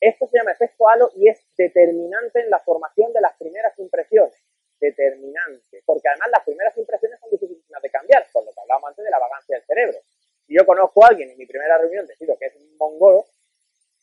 Esto 0.00 0.26
se 0.26 0.38
llama 0.38 0.52
efecto 0.52 0.88
halo 0.88 1.10
y 1.14 1.28
es 1.28 1.40
determinante 1.56 2.40
en 2.40 2.50
la 2.50 2.58
formación 2.58 3.12
de 3.12 3.20
las 3.20 3.36
primeras 3.36 3.78
impresiones 3.78 4.34
determinante, 4.80 5.82
porque 5.86 6.08
además 6.08 6.28
las 6.32 6.44
primeras 6.44 6.76
impresiones 6.76 7.18
son 7.20 7.30
difíciles 7.30 7.64
de 7.80 7.90
cambiar, 7.90 8.26
por 8.32 8.44
lo 8.44 8.52
que 8.52 8.60
hablábamos 8.60 8.90
antes 8.90 9.04
de 9.04 9.10
la 9.10 9.18
vagancia 9.18 9.56
del 9.56 9.64
cerebro. 9.64 9.98
Si 10.46 10.54
yo 10.54 10.66
conozco 10.66 11.04
a 11.04 11.08
alguien 11.08 11.30
en 11.30 11.38
mi 11.38 11.46
primera 11.46 11.78
reunión 11.78 12.06
decido 12.06 12.36
que 12.36 12.46
es 12.46 12.56
un 12.56 12.76
mongolo, 12.76 13.24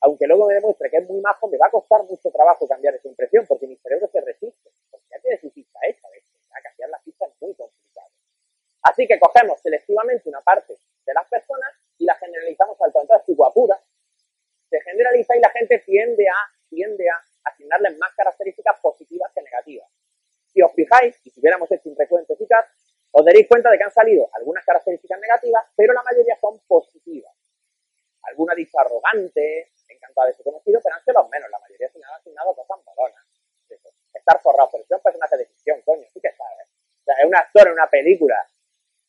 aunque 0.01 0.25
luego 0.27 0.47
me 0.47 0.55
demuestre 0.55 0.89
que 0.89 0.97
es 0.97 1.09
muy 1.09 1.21
majo, 1.21 1.47
me 1.47 1.57
va 1.57 1.67
a 1.67 1.71
costar 1.71 2.03
mucho 2.03 2.29
trabajo 2.31 2.67
cambiar 2.67 2.95
esa 2.95 3.07
impresión, 3.07 3.45
porque 3.47 3.67
mi 3.67 3.77
cerebro 3.77 4.09
se 4.11 4.21
resiste, 4.21 4.71
porque 4.89 5.05
ya 5.11 5.19
tiene 5.19 5.39
su 5.39 5.51
ficha 5.51 5.79
hecha, 5.87 6.09
de 6.09 6.17
hecho, 6.17 6.31
cambiar 6.63 6.89
la 6.89 6.99
ficha 6.99 7.25
es 7.25 7.33
muy 7.39 7.53
complicado. 7.53 8.09
Así 8.83 9.07
que 9.07 9.19
cogemos 9.19 9.61
selectivamente 9.61 10.27
una 10.27 10.41
parte 10.41 10.75
de 11.05 11.13
las 11.13 11.27
personas 11.29 11.69
y 11.97 12.05
la 12.05 12.15
generalizamos 12.15 12.77
al 12.81 12.91
de 12.91 13.25
su 13.25 13.35
guapura, 13.35 13.79
se 14.69 14.81
generaliza 14.81 15.35
y 15.35 15.39
la 15.39 15.49
gente 15.49 15.79
tiende 15.79 16.25
a, 16.27 16.35
tiende 16.69 17.09
a 17.09 17.21
asignarles 17.43 17.97
más 17.97 18.13
características 18.15 18.79
positivas 18.81 19.31
que 19.33 19.41
negativas. 19.41 19.87
Si 20.47 20.61
os 20.61 20.71
fijáis, 20.73 21.15
y 21.23 21.29
si 21.29 21.39
hubiéramos 21.39 21.71
hecho 21.71 21.89
un 21.89 21.95
recuento 21.95 22.33
eficaz, 22.33 22.65
os 23.11 23.25
daréis 23.25 23.47
cuenta 23.47 23.69
de 23.69 23.77
que 23.77 23.83
han 23.83 23.91
salido 23.91 24.29
algunas 24.33 24.65
características 24.65 25.19
negativas, 25.19 25.65
pero 25.75 25.93
la 25.93 26.03
mayoría 26.03 26.37
son 26.39 26.59
positivas. 26.67 27.33
Alguna 28.23 28.55
dicho 28.55 28.79
arrogante, 28.79 29.71
encantado 30.11 30.27
de 30.27 30.33
ser 30.35 30.43
conocido, 30.43 30.79
pero 30.83 30.95
han 30.95 31.03
sido 31.03 31.21
los 31.21 31.29
menos. 31.29 31.49
La 31.49 31.59
mayoría 31.59 31.89
se 31.89 31.97
han 32.03 32.19
asignado 32.19 32.53
cosas 32.53 32.79
estar 34.21 34.41
forrado, 34.41 34.69
pero 34.71 34.83
es 34.83 34.91
un 34.91 35.01
personaje 35.01 35.37
de 35.37 35.45
ficción, 35.45 35.81
coño, 35.81 36.05
tú 36.13 36.19
qué 36.21 36.31
sabes. 36.31 36.67
O 36.67 37.03
sea, 37.03 37.15
es 37.17 37.25
un 37.25 37.35
actor 37.35 37.67
en 37.67 37.73
una 37.73 37.89
película. 37.89 38.37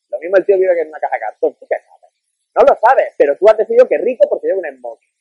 Lo 0.08 0.18
mismo 0.18 0.36
el 0.36 0.44
tío 0.44 0.58
vive 0.58 0.74
que 0.74 0.82
en 0.82 0.88
una 0.88 1.00
caja 1.00 1.16
de 1.16 1.20
cartón, 1.20 1.54
tú 1.54 1.66
qué 1.68 1.76
sabes. 1.78 2.10
No 2.54 2.62
lo 2.64 2.74
sabes, 2.76 3.14
pero 3.16 3.36
tú 3.36 3.48
has 3.48 3.56
decidido 3.56 3.88
que 3.88 3.96
es 3.96 4.02
rico 4.02 4.28
porque 4.28 4.46
lleva 4.46 4.60
un 4.60 4.78
smoking. 4.78 5.12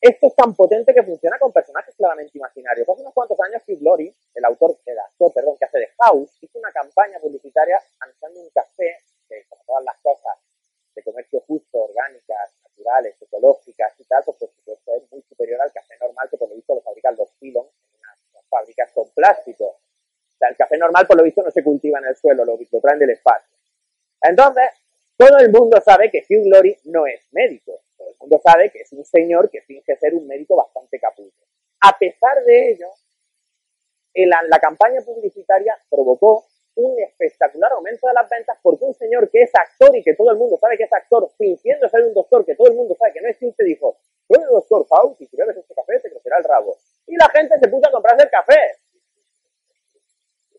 Esto 0.00 0.26
es 0.28 0.36
tan 0.36 0.54
potente 0.54 0.94
que 0.94 1.02
funciona 1.02 1.38
con 1.38 1.52
personajes 1.52 1.94
claramente 1.96 2.36
imaginarios. 2.38 2.88
Hace 2.88 3.00
unos 3.00 3.14
cuantos 3.14 3.38
años 3.40 3.62
Hugh 3.66 3.78
Glory, 3.80 4.14
el 4.34 4.44
autor, 4.44 4.78
el 4.84 4.98
actor, 4.98 5.32
perdón, 5.32 5.56
que 5.58 5.64
hace 5.64 5.78
de 5.78 5.88
House, 5.98 6.38
hizo 6.40 6.58
una 6.58 6.70
campaña 6.70 7.18
publicitaria 7.18 7.80
anunciando 8.00 8.40
un 8.40 8.50
café 8.50 9.02
que, 9.28 9.44
como 9.48 9.62
todas 9.66 9.84
las 9.84 9.96
cosas 10.02 10.36
de 10.94 11.02
comercio 11.02 11.40
justo, 11.40 11.78
orgánicas, 11.78 12.52
ecológicas 13.20 13.92
y 13.98 14.04
tal, 14.04 14.22
pues 14.24 14.36
por 14.38 14.50
supuesto 14.50 14.94
es 14.94 15.10
muy 15.10 15.22
superior 15.22 15.60
al 15.60 15.72
café 15.72 15.94
normal 16.00 16.28
que 16.30 16.36
por 16.36 16.48
lo 16.48 16.54
visto 16.54 16.74
lo 16.74 16.80
fabrican 16.80 17.16
los 17.16 17.30
Pilon 17.32 17.66
en 17.66 18.00
unas 18.00 18.46
fábricas 18.48 18.92
con 18.92 19.08
plástico. 19.10 19.64
O 19.66 20.38
sea, 20.38 20.48
el 20.48 20.56
café 20.56 20.78
normal 20.78 21.06
por 21.06 21.16
lo 21.16 21.24
visto 21.24 21.42
no 21.42 21.50
se 21.50 21.64
cultiva 21.64 21.98
en 21.98 22.06
el 22.06 22.16
suelo, 22.16 22.44
lo, 22.44 22.56
lo 22.56 22.80
traen 22.80 22.98
del 22.98 23.10
espacio. 23.10 23.56
Entonces, 24.22 24.70
todo 25.16 25.38
el 25.38 25.50
mundo 25.50 25.80
sabe 25.80 26.10
que 26.10 26.24
Hugh 26.28 26.44
Glory 26.44 26.76
no 26.84 27.06
es 27.06 27.26
médico. 27.32 27.80
Todo 27.96 28.10
el 28.10 28.16
mundo 28.20 28.40
sabe 28.42 28.70
que 28.70 28.80
es 28.80 28.92
un 28.92 29.04
señor 29.04 29.50
que 29.50 29.62
finge 29.62 29.96
ser 29.96 30.14
un 30.14 30.26
médico 30.26 30.56
bastante 30.56 30.98
capullo. 30.98 31.32
A 31.80 31.98
pesar 31.98 32.42
de 32.44 32.70
ello, 32.72 32.88
la, 34.14 34.42
la 34.48 34.58
campaña 34.58 35.00
publicitaria 35.02 35.76
provocó 35.90 36.45
un 36.76 37.00
espectacular 37.00 37.72
aumento 37.72 38.06
de 38.06 38.12
las 38.12 38.28
ventas 38.28 38.58
porque 38.62 38.84
un 38.84 38.94
señor 38.94 39.30
que 39.30 39.42
es 39.42 39.50
actor 39.54 39.96
y 39.96 40.02
que 40.02 40.14
todo 40.14 40.30
el 40.30 40.36
mundo 40.36 40.56
sabe 40.58 40.76
que 40.76 40.84
es 40.84 40.92
actor, 40.92 41.28
fingiendo 41.36 41.88
ser 41.88 42.02
un 42.04 42.14
doctor 42.14 42.44
que 42.44 42.54
todo 42.54 42.68
el 42.68 42.74
mundo 42.74 42.94
sabe 42.98 43.12
que 43.12 43.20
no 43.22 43.28
existe, 43.28 43.64
dijo, 43.64 43.96
soy 44.28 44.42
el 44.42 44.48
doctor 44.48 44.86
y 45.18 45.26
si 45.26 45.36
bebes 45.36 45.56
este 45.56 45.74
café 45.74 46.00
te 46.00 46.10
crecerá 46.10 46.38
el 46.38 46.44
rabo. 46.44 46.76
Y 47.06 47.16
la 47.16 47.28
gente 47.30 47.58
se 47.58 47.68
puso 47.68 47.88
a 47.88 47.92
comprarse 47.92 48.24
el 48.24 48.30
café. 48.30 48.60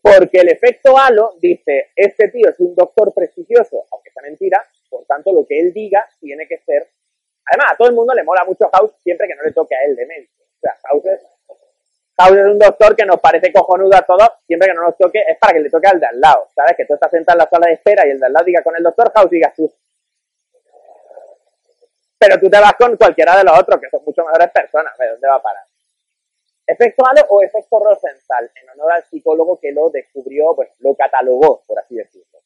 Porque 0.02 0.38
el 0.40 0.48
efecto 0.48 0.96
halo 0.96 1.34
dice, 1.40 1.90
este 1.94 2.28
tío 2.28 2.48
es 2.48 2.58
un 2.60 2.74
doctor 2.74 3.12
prestigioso, 3.14 3.84
aunque 3.92 4.10
sea 4.10 4.22
mentira, 4.22 4.64
por 4.88 5.04
tanto 5.04 5.32
lo 5.32 5.46
que 5.46 5.60
él 5.60 5.72
diga 5.72 6.08
tiene 6.20 6.46
que 6.48 6.58
ser... 6.58 6.88
Además, 7.50 7.72
a 7.72 7.76
todo 7.76 7.88
el 7.88 7.94
mundo 7.94 8.14
le 8.14 8.24
mola 8.24 8.44
mucho 8.44 8.68
House 8.72 8.92
siempre 9.02 9.26
que 9.26 9.34
no 9.34 9.42
le 9.42 9.52
toque 9.52 9.74
a 9.74 9.84
él 9.86 9.96
de 9.96 10.06
médico. 10.06 10.32
O 10.42 10.60
sea, 10.60 10.76
House 10.84 11.06
es, 11.06 11.26
House 12.18 12.36
es 12.36 12.46
un 12.46 12.58
doctor 12.58 12.96
que 12.96 13.06
nos 13.06 13.20
parece 13.20 13.52
cojonudo 13.52 13.96
a 13.96 14.02
todos, 14.02 14.28
siempre 14.46 14.68
que 14.68 14.74
no 14.74 14.82
nos 14.82 14.96
toque, 14.96 15.20
es 15.28 15.38
para 15.38 15.52
que 15.52 15.60
le 15.60 15.70
toque 15.70 15.86
al 15.86 16.00
de 16.00 16.06
al 16.06 16.20
lado. 16.20 16.48
¿Sabes? 16.54 16.76
Que 16.76 16.84
tú 16.84 16.94
estás 16.94 17.10
sentado 17.10 17.36
en 17.36 17.44
la 17.44 17.48
sala 17.48 17.66
de 17.68 17.74
espera 17.74 18.06
y 18.06 18.10
el 18.10 18.18
de 18.18 18.26
al 18.26 18.32
lado 18.32 18.44
diga 18.44 18.62
con 18.62 18.74
el 18.76 18.82
doctor 18.82 19.12
House, 19.14 19.30
digas 19.30 19.54
tú. 19.54 19.72
Pero 22.18 22.40
tú 22.40 22.50
te 22.50 22.58
vas 22.58 22.72
con 22.74 22.96
cualquiera 22.96 23.36
de 23.36 23.44
los 23.44 23.58
otros, 23.58 23.80
que 23.80 23.88
son 23.88 24.02
mucho 24.04 24.24
mejores 24.24 24.50
personas. 24.50 24.98
¿De 24.98 25.08
dónde 25.08 25.28
va 25.28 25.36
a 25.36 25.42
parar? 25.42 25.62
Efecto 26.66 27.02
Halo 27.06 27.22
o 27.30 27.42
efecto 27.42 27.78
Rosenthal, 27.78 28.50
en 28.60 28.68
honor 28.70 28.92
al 28.92 29.04
psicólogo 29.04 29.58
que 29.58 29.72
lo 29.72 29.88
descubrió, 29.88 30.54
bueno, 30.54 30.72
lo 30.80 30.94
catalogó, 30.94 31.62
por 31.66 31.78
así 31.78 31.94
decirlo. 31.94 32.40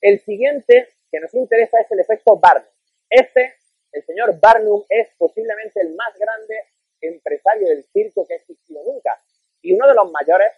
El 0.00 0.20
siguiente 0.20 0.88
que 1.10 1.20
nos 1.20 1.32
interesa 1.32 1.80
es 1.80 1.90
el 1.92 2.00
efecto 2.00 2.36
Barnum. 2.36 2.68
Este, 3.08 3.54
el 3.92 4.04
señor 4.04 4.38
Barnum, 4.38 4.84
es 4.88 5.08
posiblemente 5.16 5.80
el 5.80 5.94
más 5.94 6.18
grande 6.18 6.64
empresario 7.00 7.68
del 7.68 7.84
circo 7.84 8.26
que 8.26 8.34
ha 8.34 8.36
existido 8.36 8.82
nunca 8.84 9.20
y 9.62 9.74
uno 9.74 9.86
de 9.88 9.94
los 9.94 10.10
mayores 10.10 10.52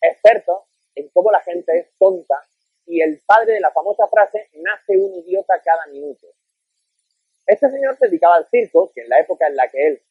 expertos 0.00 0.64
en 0.94 1.08
cómo 1.10 1.30
la 1.30 1.40
gente 1.40 1.78
es 1.78 1.88
tonta 1.98 2.46
y 2.86 3.02
el 3.02 3.20
padre 3.26 3.54
de 3.54 3.60
la 3.60 3.70
famosa 3.70 4.06
frase 4.08 4.48
nace 4.54 4.96
un 4.96 5.14
idiota 5.14 5.60
cada 5.62 5.86
minuto. 5.86 6.26
Este 7.46 7.70
señor 7.70 7.96
se 7.98 8.06
dedicaba 8.06 8.36
al 8.36 8.46
circo, 8.46 8.90
que 8.94 9.02
en 9.02 9.08
la 9.08 9.20
época 9.20 9.46
en 9.46 9.56
la 9.56 9.68
que 9.68 9.86
él 9.86 10.02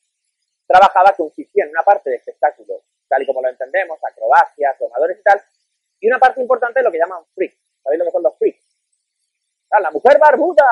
trabajaba 0.68 1.14
consistía 1.16 1.66
en 1.66 1.72
una 1.72 1.84
parte 1.84 2.10
de 2.10 2.18
espectáculos, 2.18 2.82
tal 3.08 3.24
y 3.24 3.26
como 3.26 3.41
lo 3.41 3.49
entendemos, 3.49 3.99
acrobacias, 4.03 4.78
tomadores 4.78 5.20
y 5.20 5.24
tal, 5.24 5.41
y 5.99 6.08
una 6.08 6.20
parte 6.20 6.41
importante 6.41 6.80
de 6.80 6.84
lo 6.84 6.91
que 6.91 6.99
llaman 6.99 7.24
freaks. 7.34 7.58
¿Sabéis 7.84 7.99
lo 7.99 8.05
que 8.05 8.12
son 8.12 8.24
los 8.24 8.38
freaks? 8.38 8.64
la 9.82 9.91
mujer 9.91 10.18
barbuda, 10.18 10.66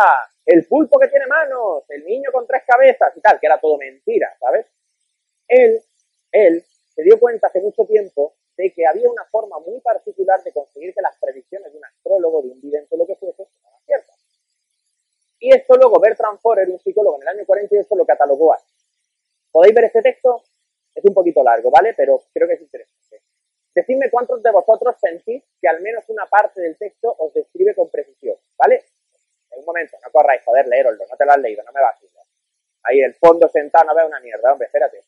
el 0.45 0.67
pulpo 0.67 0.99
que 0.99 1.07
tiene 1.07 1.27
manos, 1.27 1.83
el 1.89 2.05
niño 2.05 2.31
con 2.31 2.45
tres 2.45 2.63
cabezas 2.65 3.15
y 3.15 3.21
tal, 3.21 3.39
que 3.39 3.47
era 3.47 3.59
todo 3.59 3.77
mentira, 3.77 4.35
¿sabes? 4.39 4.67
Él, 5.47 5.81
él 6.31 6.63
se 6.95 7.03
dio 7.03 7.19
cuenta 7.19 7.47
hace 7.47 7.61
mucho 7.61 7.85
tiempo 7.85 8.33
de 8.57 8.71
que 8.71 8.85
había 8.85 9.09
una 9.09 9.25
forma 9.25 9.59
muy 9.59 9.79
particular 9.81 10.41
de 10.43 10.53
conseguir 10.53 10.93
que 10.93 11.01
las 11.01 11.17
predicciones 11.17 11.71
de 11.71 11.77
un 11.77 11.85
astrólogo, 11.85 12.41
de 12.41 12.49
un 12.49 12.61
vidente, 12.61 12.95
lo 12.95 13.05
que 13.05 13.15
fuese, 13.15 13.45
fueran 13.45 13.79
ciertas. 13.85 14.15
Y 15.39 15.53
esto 15.53 15.75
luego 15.75 15.99
Bertrand 15.99 16.39
Forer, 16.39 16.69
un 16.69 16.79
psicólogo 16.79 17.17
en 17.17 17.23
el 17.23 17.27
año 17.27 17.45
48, 17.45 17.95
lo 17.95 18.05
catalogó 18.05 18.53
así. 18.53 18.73
¿Podéis 19.51 19.75
ver 19.75 19.85
este 19.85 20.01
texto? 20.01 20.41
Es 20.93 21.03
un 21.03 21.13
poquito 21.13 21.43
largo, 21.43 21.69
¿vale? 21.69 21.93
Pero 21.95 22.21
creo 22.33 22.47
que 22.47 22.53
es 22.53 22.61
interesante. 22.61 23.21
Decidme 23.73 24.09
cuántos 24.09 24.41
de 24.41 24.51
vosotros 24.51 24.95
sentís 25.01 25.43
que 25.59 25.67
al 25.67 25.81
menos 25.81 26.05
una 26.07 26.25
parte 26.27 26.61
del 26.61 26.77
texto 26.77 27.13
os 27.17 27.33
describe 27.33 27.75
con 27.75 27.89
precisión, 27.89 28.37
¿vale? 28.57 28.85
En 29.55 29.59
un 29.59 29.65
momento, 29.65 29.97
no 30.03 30.11
corráis, 30.11 30.43
joder, 30.43 30.67
leeroslo, 30.67 31.05
no 31.09 31.15
te 31.15 31.25
lo 31.25 31.31
has 31.31 31.39
leído, 31.39 31.63
no 31.63 31.71
me 31.71 31.81
vas 31.81 31.99
a 31.99 32.05
ir. 32.05 32.11
Ahí 32.83 32.99
el 32.99 33.15
fondo 33.15 33.47
sentado 33.47 33.85
no 33.85 33.95
veo 33.95 34.05
una 34.05 34.19
mierda, 34.19 34.51
hombre, 34.51 34.67
espérate. 34.67 35.01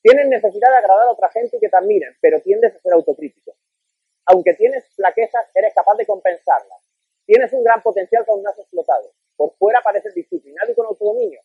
Tienes 0.00 0.26
necesidad 0.28 0.70
de 0.70 0.76
agradar 0.76 1.08
a 1.08 1.10
otra 1.10 1.28
gente 1.30 1.56
y 1.56 1.60
que 1.60 1.68
te 1.68 1.76
admiren, 1.76 2.16
pero 2.20 2.40
tiendes 2.40 2.74
a 2.74 2.78
ser 2.78 2.92
autocrítico. 2.92 3.54
Aunque 4.26 4.54
tienes 4.54 4.88
flaquezas, 4.94 5.50
eres 5.54 5.74
capaz 5.74 5.96
de 5.96 6.06
compensarlas. 6.06 6.80
Tienes 7.26 7.52
un 7.52 7.64
gran 7.64 7.82
potencial 7.82 8.24
que 8.24 8.30
aún 8.30 8.42
no 8.42 8.50
has 8.50 8.58
explotado. 8.58 9.10
Por 9.36 9.52
fuera 9.56 9.82
pareces 9.82 10.14
disciplinado 10.14 10.70
y 10.70 10.74
con 10.74 10.86
autodominio, 10.86 11.40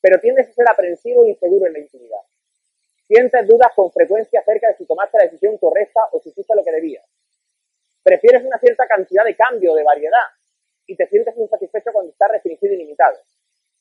pero 0.00 0.18
tiendes 0.18 0.48
a 0.48 0.52
ser 0.52 0.68
aprensivo 0.68 1.24
e 1.24 1.30
inseguro 1.30 1.66
en 1.66 1.74
la 1.74 1.78
intimidad. 1.80 2.22
Sientes 3.06 3.46
dudas 3.46 3.68
con 3.76 3.92
frecuencia 3.92 4.40
acerca 4.40 4.68
de 4.68 4.76
si 4.76 4.86
tomaste 4.86 5.18
la 5.18 5.24
decisión 5.24 5.56
correcta 5.58 6.00
o 6.12 6.18
si 6.18 6.30
hiciste 6.30 6.54
lo 6.56 6.64
que 6.64 6.72
debías. 6.72 7.04
Prefieres 8.02 8.44
una 8.44 8.58
cierta 8.58 8.86
cantidad 8.86 9.24
de 9.24 9.36
cambio, 9.36 9.74
de 9.74 9.84
variedad, 9.84 10.26
y 10.86 10.96
te 10.96 11.06
sientes 11.06 11.36
insatisfecho 11.36 11.92
cuando 11.92 12.12
estás 12.12 12.30
restringido 12.30 12.74
y 12.74 12.78
limitado. 12.78 13.16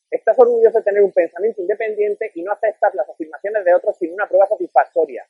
Estás 0.10 0.38
orgulloso 0.40 0.78
de 0.78 0.84
tener 0.84 1.04
un 1.04 1.12
pensamiento 1.12 1.62
independiente 1.62 2.32
y 2.36 2.42
no 2.44 2.52
aceptas 2.52 2.94
las 2.96 3.10
afirmaciones 3.10 3.66
de 3.66 3.74
otros 3.74 3.98
sin 3.98 4.14
una 4.14 4.28
prueba 4.28 4.48
satisfactoria. 4.48 5.26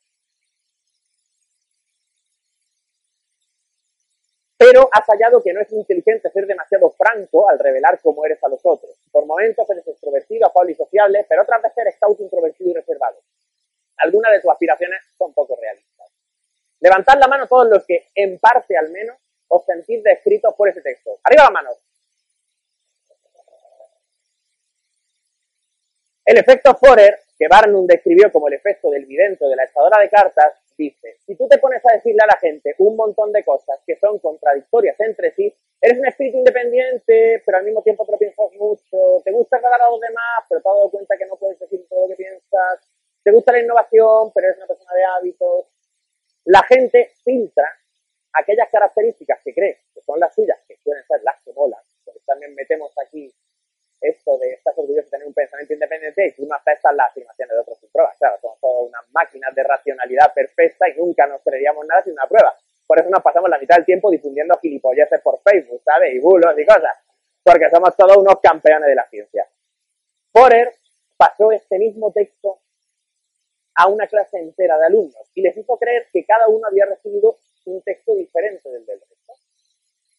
pero 4.66 4.90
has 4.92 5.06
hallado 5.06 5.44
que 5.44 5.54
no 5.54 5.62
es 5.62 5.72
inteligente 5.74 6.30
ser 6.32 6.48
demasiado 6.48 6.90
franco 6.92 7.48
al 7.50 7.60
revelar 7.60 8.00
cómo 8.02 8.26
eres 8.26 8.44
a 8.44 8.48
los 8.48 8.62
otros. 8.64 8.98
Por 9.12 9.26
momentos 9.28 9.70
eres 9.70 9.88
extrovertido, 9.88 10.48
afable 10.48 10.72
y 10.72 10.76
sociable, 10.76 11.24
pero 11.30 11.44
otras 11.44 11.62
veces 11.62 11.78
eres 11.78 11.98
cauto, 12.00 12.24
introvertido 12.24 12.72
y 12.72 12.74
reservado. 12.74 13.20
Algunas 13.98 14.32
de 14.32 14.42
tus 14.42 14.52
aspiraciones 14.52 15.04
son 15.18 15.34
poco 15.34 15.56
realistas. 15.62 16.12
Levantad 16.80 17.20
la 17.20 17.28
mano 17.28 17.48
todos 17.48 17.70
los 17.70 17.86
que, 17.86 18.08
en 18.16 18.40
parte 18.40 18.76
al 18.76 18.90
menos, 18.90 19.18
os 19.56 19.66
sentís 19.66 20.04
descritos 20.04 20.54
por 20.56 20.70
ese 20.70 20.82
texto. 20.82 21.20
¡Arriba 21.24 21.44
las 21.44 21.52
manos! 21.52 21.78
El 26.26 26.38
efecto 26.40 26.76
Forer, 26.76 27.20
que 27.38 27.48
Barnum 27.48 27.86
describió 27.86 28.32
como 28.32 28.48
el 28.48 28.56
efecto 28.56 28.90
del 28.90 29.06
vidente 29.06 29.46
de 29.46 29.56
la 29.56 29.66
echadora 29.66 30.02
de 30.02 30.10
cartas, 30.10 30.54
dice, 30.78 31.18
si 31.26 31.36
tú 31.36 31.48
te 31.48 31.60
pones 31.60 31.86
a 31.86 31.94
decirle 31.94 32.20
a 32.24 32.28
la 32.28 32.40
gente 32.40 32.76
un 32.80 32.96
montón 32.96 33.32
de 33.32 33.44
cosas 33.44 33.80
que 33.86 33.96
son 33.98 34.20
contradictorias 34.20 35.00
entre 35.00 35.32
sí, 35.36 35.54
eres 35.80 36.00
un 36.00 36.08
espíritu 36.08 36.38
independiente, 36.40 37.44
pero 37.46 37.60
al 37.60 37.64
mismo 37.64 37.82
tiempo 37.84 38.06
te 38.06 38.12
lo 38.12 38.18
piensas 38.18 38.52
mucho, 38.54 39.22
te 39.24 39.32
gusta 39.32 39.58
agradar 39.58 39.82
a 39.84 39.90
los 39.90 40.02
demás, 40.02 40.44
pero 40.50 40.62
te 40.62 40.68
has 40.68 40.76
dado 40.76 40.90
cuenta 40.90 41.16
que 41.18 41.26
no 41.28 41.36
puedes 41.36 41.60
decir 41.60 41.86
todo 41.88 42.02
lo 42.02 42.08
que 42.08 42.16
piensas, 42.16 42.80
te 43.24 43.32
gusta 43.32 43.52
la 43.52 43.60
innovación, 43.60 44.32
pero 44.34 44.48
eres 44.48 44.58
una 44.58 44.68
persona 44.68 44.94
de 44.94 45.04
hábitos. 45.04 45.66
La 46.46 46.64
gente 46.64 47.12
filtra 47.24 47.68
aquellas 48.36 48.70
características 48.70 49.40
que 49.44 49.54
cree 49.54 49.80
que 49.94 50.02
son 50.02 50.20
las 50.20 50.34
suyas, 50.34 50.60
que 50.68 50.78
suelen 50.78 51.04
ser 51.08 51.22
las 51.24 51.42
que 51.42 51.54
molan, 51.54 51.82
porque 52.04 52.20
también 52.26 52.54
metemos 52.56 52.92
aquí 53.06 53.34
esto 54.02 54.38
de 54.38 54.52
estás 54.52 54.78
orgulloso 54.78 55.06
de 55.06 55.12
tener 55.12 55.28
un 55.28 55.34
pensamiento 55.34 55.74
independiente 55.74 56.28
y 56.28 56.32
tú 56.34 56.46
no 56.46 56.56
aceptas 56.56 56.96
las 56.96 57.10
afirmaciones 57.10 57.56
de 57.56 57.60
otros 57.60 57.80
sin 57.80 57.90
pruebas. 57.90 58.16
Claro, 58.18 58.38
somos 58.42 58.60
todas 58.60 58.88
unas 58.88 59.10
máquinas 59.12 59.56
de 59.56 59.64
racionalidad 59.64 60.34
perfecta 60.34 60.90
y 60.90 60.98
nunca 60.98 61.26
nos 61.28 61.42
creeríamos 61.42 61.86
nada 61.88 62.04
sin 62.04 62.14
una 62.14 62.28
prueba. 62.28 62.56
Por 62.86 63.00
eso 63.00 63.10
nos 63.10 63.24
pasamos 63.24 63.50
la 63.50 63.58
mitad 63.58 63.78
del 63.78 63.86
tiempo 63.86 64.12
difundiendo 64.12 64.58
gilipolleces 64.60 65.22
por 65.22 65.40
Facebook, 65.42 65.82
¿sabes? 65.84 66.14
Y 66.14 66.20
bulos 66.20 66.54
y 66.58 66.66
cosas. 66.66 66.96
Porque 67.44 67.70
somos 67.72 67.96
todos 67.96 68.18
unos 68.18 68.40
campeones 68.42 68.88
de 68.88 68.96
la 68.96 69.08
ciencia. 69.08 69.48
Forer 70.32 70.72
pasó 71.18 71.52
este 71.52 71.80
mismo 71.80 72.12
texto 72.12 72.60
a 73.76 73.88
una 73.88 74.08
clase 74.08 74.40
entera 74.40 74.78
de 74.78 74.86
alumnos 74.86 75.32
y 75.34 75.42
les 75.42 75.58
hizo 75.58 75.78
creer 75.78 76.08
que 76.12 76.26
cada 76.26 76.48
uno 76.48 76.68
había 76.68 76.86
recibido 76.86 77.38
un 77.66 77.82
texto 77.82 78.16
diferente 78.16 78.70
del 78.70 78.86
del 78.86 79.00
resto. 79.00 79.34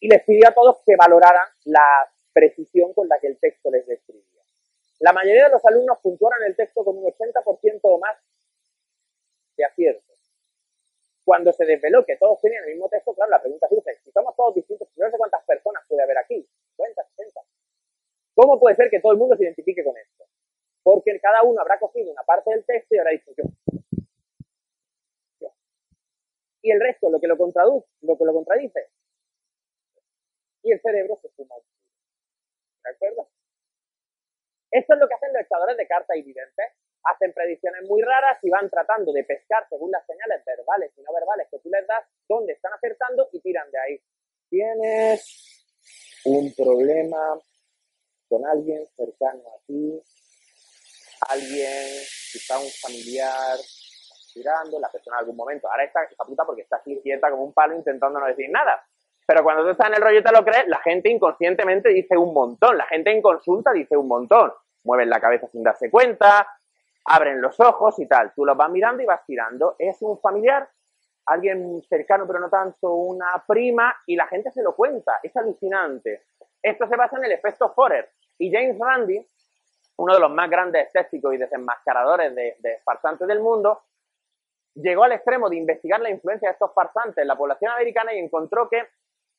Y 0.01 0.09
les 0.09 0.23
pidió 0.25 0.49
a 0.49 0.55
todos 0.55 0.83
que 0.85 0.97
valoraran 0.97 1.49
la 1.65 2.11
precisión 2.33 2.93
con 2.93 3.09
la 3.09 3.19
que 3.19 3.29
el 3.29 3.39
texto 3.39 3.71
les 3.71 3.87
describía. 3.87 4.43
La 5.01 5.13
mayoría 5.13 5.45
de 5.45 5.51
los 5.51 5.65
alumnos 5.65 5.99
puntuaron 6.03 6.43
el 6.45 6.57
texto 6.57 6.85
con 6.85 6.97
un 6.97 7.05
80% 7.05 7.81
o 7.83 7.99
más 7.99 8.17
de 9.57 9.65
acierto. 9.65 10.13
Cuando 11.25 11.53
se 11.53 11.65
desveló 11.65 12.05
que 12.05 12.17
todos 12.17 12.41
tenían 12.41 12.65
el 12.65 12.73
mismo 12.73 12.89
texto, 12.89 13.13
claro, 13.15 13.31
la 13.31 13.41
pregunta 13.41 13.69
surge, 13.69 13.97
si 14.05 14.11
somos 14.13 14.37
todos 14.37 14.55
distintos, 14.55 14.89
no 14.97 15.11
sé 15.11 15.19
cuántas 15.19 15.45
personas 15.45 15.83
puede 15.89 16.03
haber 16.03 16.19
aquí, 16.19 16.47
50, 16.77 17.05
60. 17.17 17.41
¿Cómo 18.35 18.61
puede 18.61 18.77
ser 18.77 18.91
que 18.91 19.01
todo 19.01 19.13
el 19.13 19.19
mundo 19.19 19.37
se 19.37 19.45
identifique 19.45 19.83
con 19.83 19.97
esto? 19.97 20.25
Porque 20.83 21.19
cada 21.21 21.43
uno 21.43 21.61
habrá 21.61 21.79
cogido 21.79 22.13
una 22.13 22.23
parte 22.23 22.51
del 22.51 22.65
texto 22.65 22.95
y 22.95 22.99
habrá 22.99 23.11
dicho 23.11 23.33
yo. 23.37 23.45
Contradice, 27.37 27.87
lo 28.03 28.17
que 28.17 28.25
lo 28.25 28.33
contradice. 28.33 28.91
Y 30.63 30.73
el 30.73 30.81
cerebro 30.81 31.19
se 31.23 31.29
fuma 31.31 31.55
¿De 32.85 32.91
acuerdo? 32.91 33.29
Esto 34.71 34.95
es 34.95 35.01
lo 35.01 35.09
que 35.09 35.15
hacen 35.15 35.33
los 35.33 35.43
echadores 35.43 35.77
de 35.77 35.87
cartas 35.87 36.17
y. 36.17 36.67
Hacen 37.05 37.33
predicciones 37.33 37.89
muy 37.89 38.03
raras 38.03 38.39
y 38.43 38.51
van 38.51 38.69
tratando 38.69 39.13
de 39.13 39.23
pescar 39.23 39.67
según 39.69 39.91
las 39.93 40.05
señales 40.07 40.45
verbales 40.45 40.93
y 40.97 41.03
no 41.03 41.13
verbales 41.13 41.47
que 41.51 41.59
tú 41.61 41.71
les 41.71 41.87
das, 41.87 42.05
dónde 42.29 42.53
están 42.53 42.73
acertando 42.75 43.29
y 43.33 43.41
tiran 43.41 43.71
de 43.71 43.79
ahí. 43.79 44.01
Tienes 44.51 45.67
un 46.25 46.53
problema 46.55 47.41
con 48.29 48.45
alguien 48.45 48.85
cercano 48.97 49.43
a 49.49 49.59
ti, 49.67 50.03
alguien, 51.29 52.03
quizá 52.33 52.59
un 52.59 52.71
familiar, 52.71 53.59
tirando, 54.37 54.79
la 54.79 54.91
persona 54.91 55.17
en 55.17 55.21
algún 55.21 55.37
momento, 55.37 55.71
ahora 55.71 55.85
está 55.85 56.05
esa 56.05 56.25
puta 56.25 56.45
porque 56.45 56.63
está 56.63 56.77
así 56.77 57.01
quieta 57.03 57.31
como 57.31 57.45
un 57.45 57.53
palo 57.53 57.75
intentando 57.75 58.21
no 58.21 58.27
decir 58.27 58.51
nada. 58.51 58.85
Pero 59.27 59.43
cuando 59.43 59.65
tú 59.65 59.71
estás 59.71 59.89
en 59.89 59.95
el 59.95 60.03
rollo 60.03 60.21
y 60.21 60.23
te 60.23 60.33
lo 60.33 60.45
crees, 60.45 60.69
la 60.69 60.79
gente 60.79 61.11
inconscientemente 61.11 61.89
dice 61.89 62.17
un 62.17 62.33
montón, 62.33 62.77
la 62.79 62.87
gente 62.87 63.11
en 63.11 63.23
consulta 63.23 63.73
dice 63.73 63.97
un 63.97 64.07
montón. 64.07 64.53
Mueven 64.85 65.11
la 65.11 65.21
cabeza 65.21 65.49
sin 65.49 65.65
darse 65.65 65.91
cuenta, 65.91 66.47
abren 67.07 67.41
los 67.41 67.59
ojos 67.59 67.99
y 67.99 68.07
tal. 68.07 68.33
Tú 68.35 68.45
los 68.45 68.57
vas 68.57 68.71
mirando 68.71 69.03
y 69.03 69.07
vas 69.07 69.25
tirando. 69.27 69.75
Es 69.79 70.01
un 70.03 70.21
familiar, 70.21 70.69
alguien 71.27 71.83
cercano 71.89 72.25
pero 72.27 72.39
no 72.39 72.49
tanto, 72.49 72.93
una 72.93 73.43
prima, 73.49 73.97
y 74.07 74.15
la 74.15 74.29
gente 74.29 74.53
se 74.53 74.63
lo 74.63 74.77
cuenta. 74.77 75.19
Es 75.23 75.37
alucinante. 75.37 76.27
Esto 76.63 76.87
se 76.87 76.97
basa 76.97 77.17
en 77.17 77.25
el 77.25 77.33
efecto 77.33 77.73
Forer. 77.75 78.11
Y 78.39 78.53
James 78.53 78.79
Randi, 78.79 79.27
uno 79.97 80.15
de 80.15 80.21
los 80.21 80.31
más 80.31 80.49
grandes 80.49 80.87
escépticos 80.87 81.35
y 81.35 81.39
desenmascaradores 81.39 82.33
de, 82.33 82.57
de 82.61 82.79
farsantes 82.85 83.27
del 83.27 83.41
mundo, 83.41 83.83
llegó 84.77 85.05
al 85.05 85.13
extremo 85.13 85.49
de 85.49 85.57
investigar 85.57 86.01
la 86.01 86.11
influencia 86.11 86.49
de 86.49 86.53
estos 86.53 86.73
farsantes 86.75 87.19
en 87.19 87.29
la 87.29 87.37
población 87.37 87.73
americana 87.73 88.15
y 88.15 88.19
encontró 88.19 88.69
que 88.69 88.89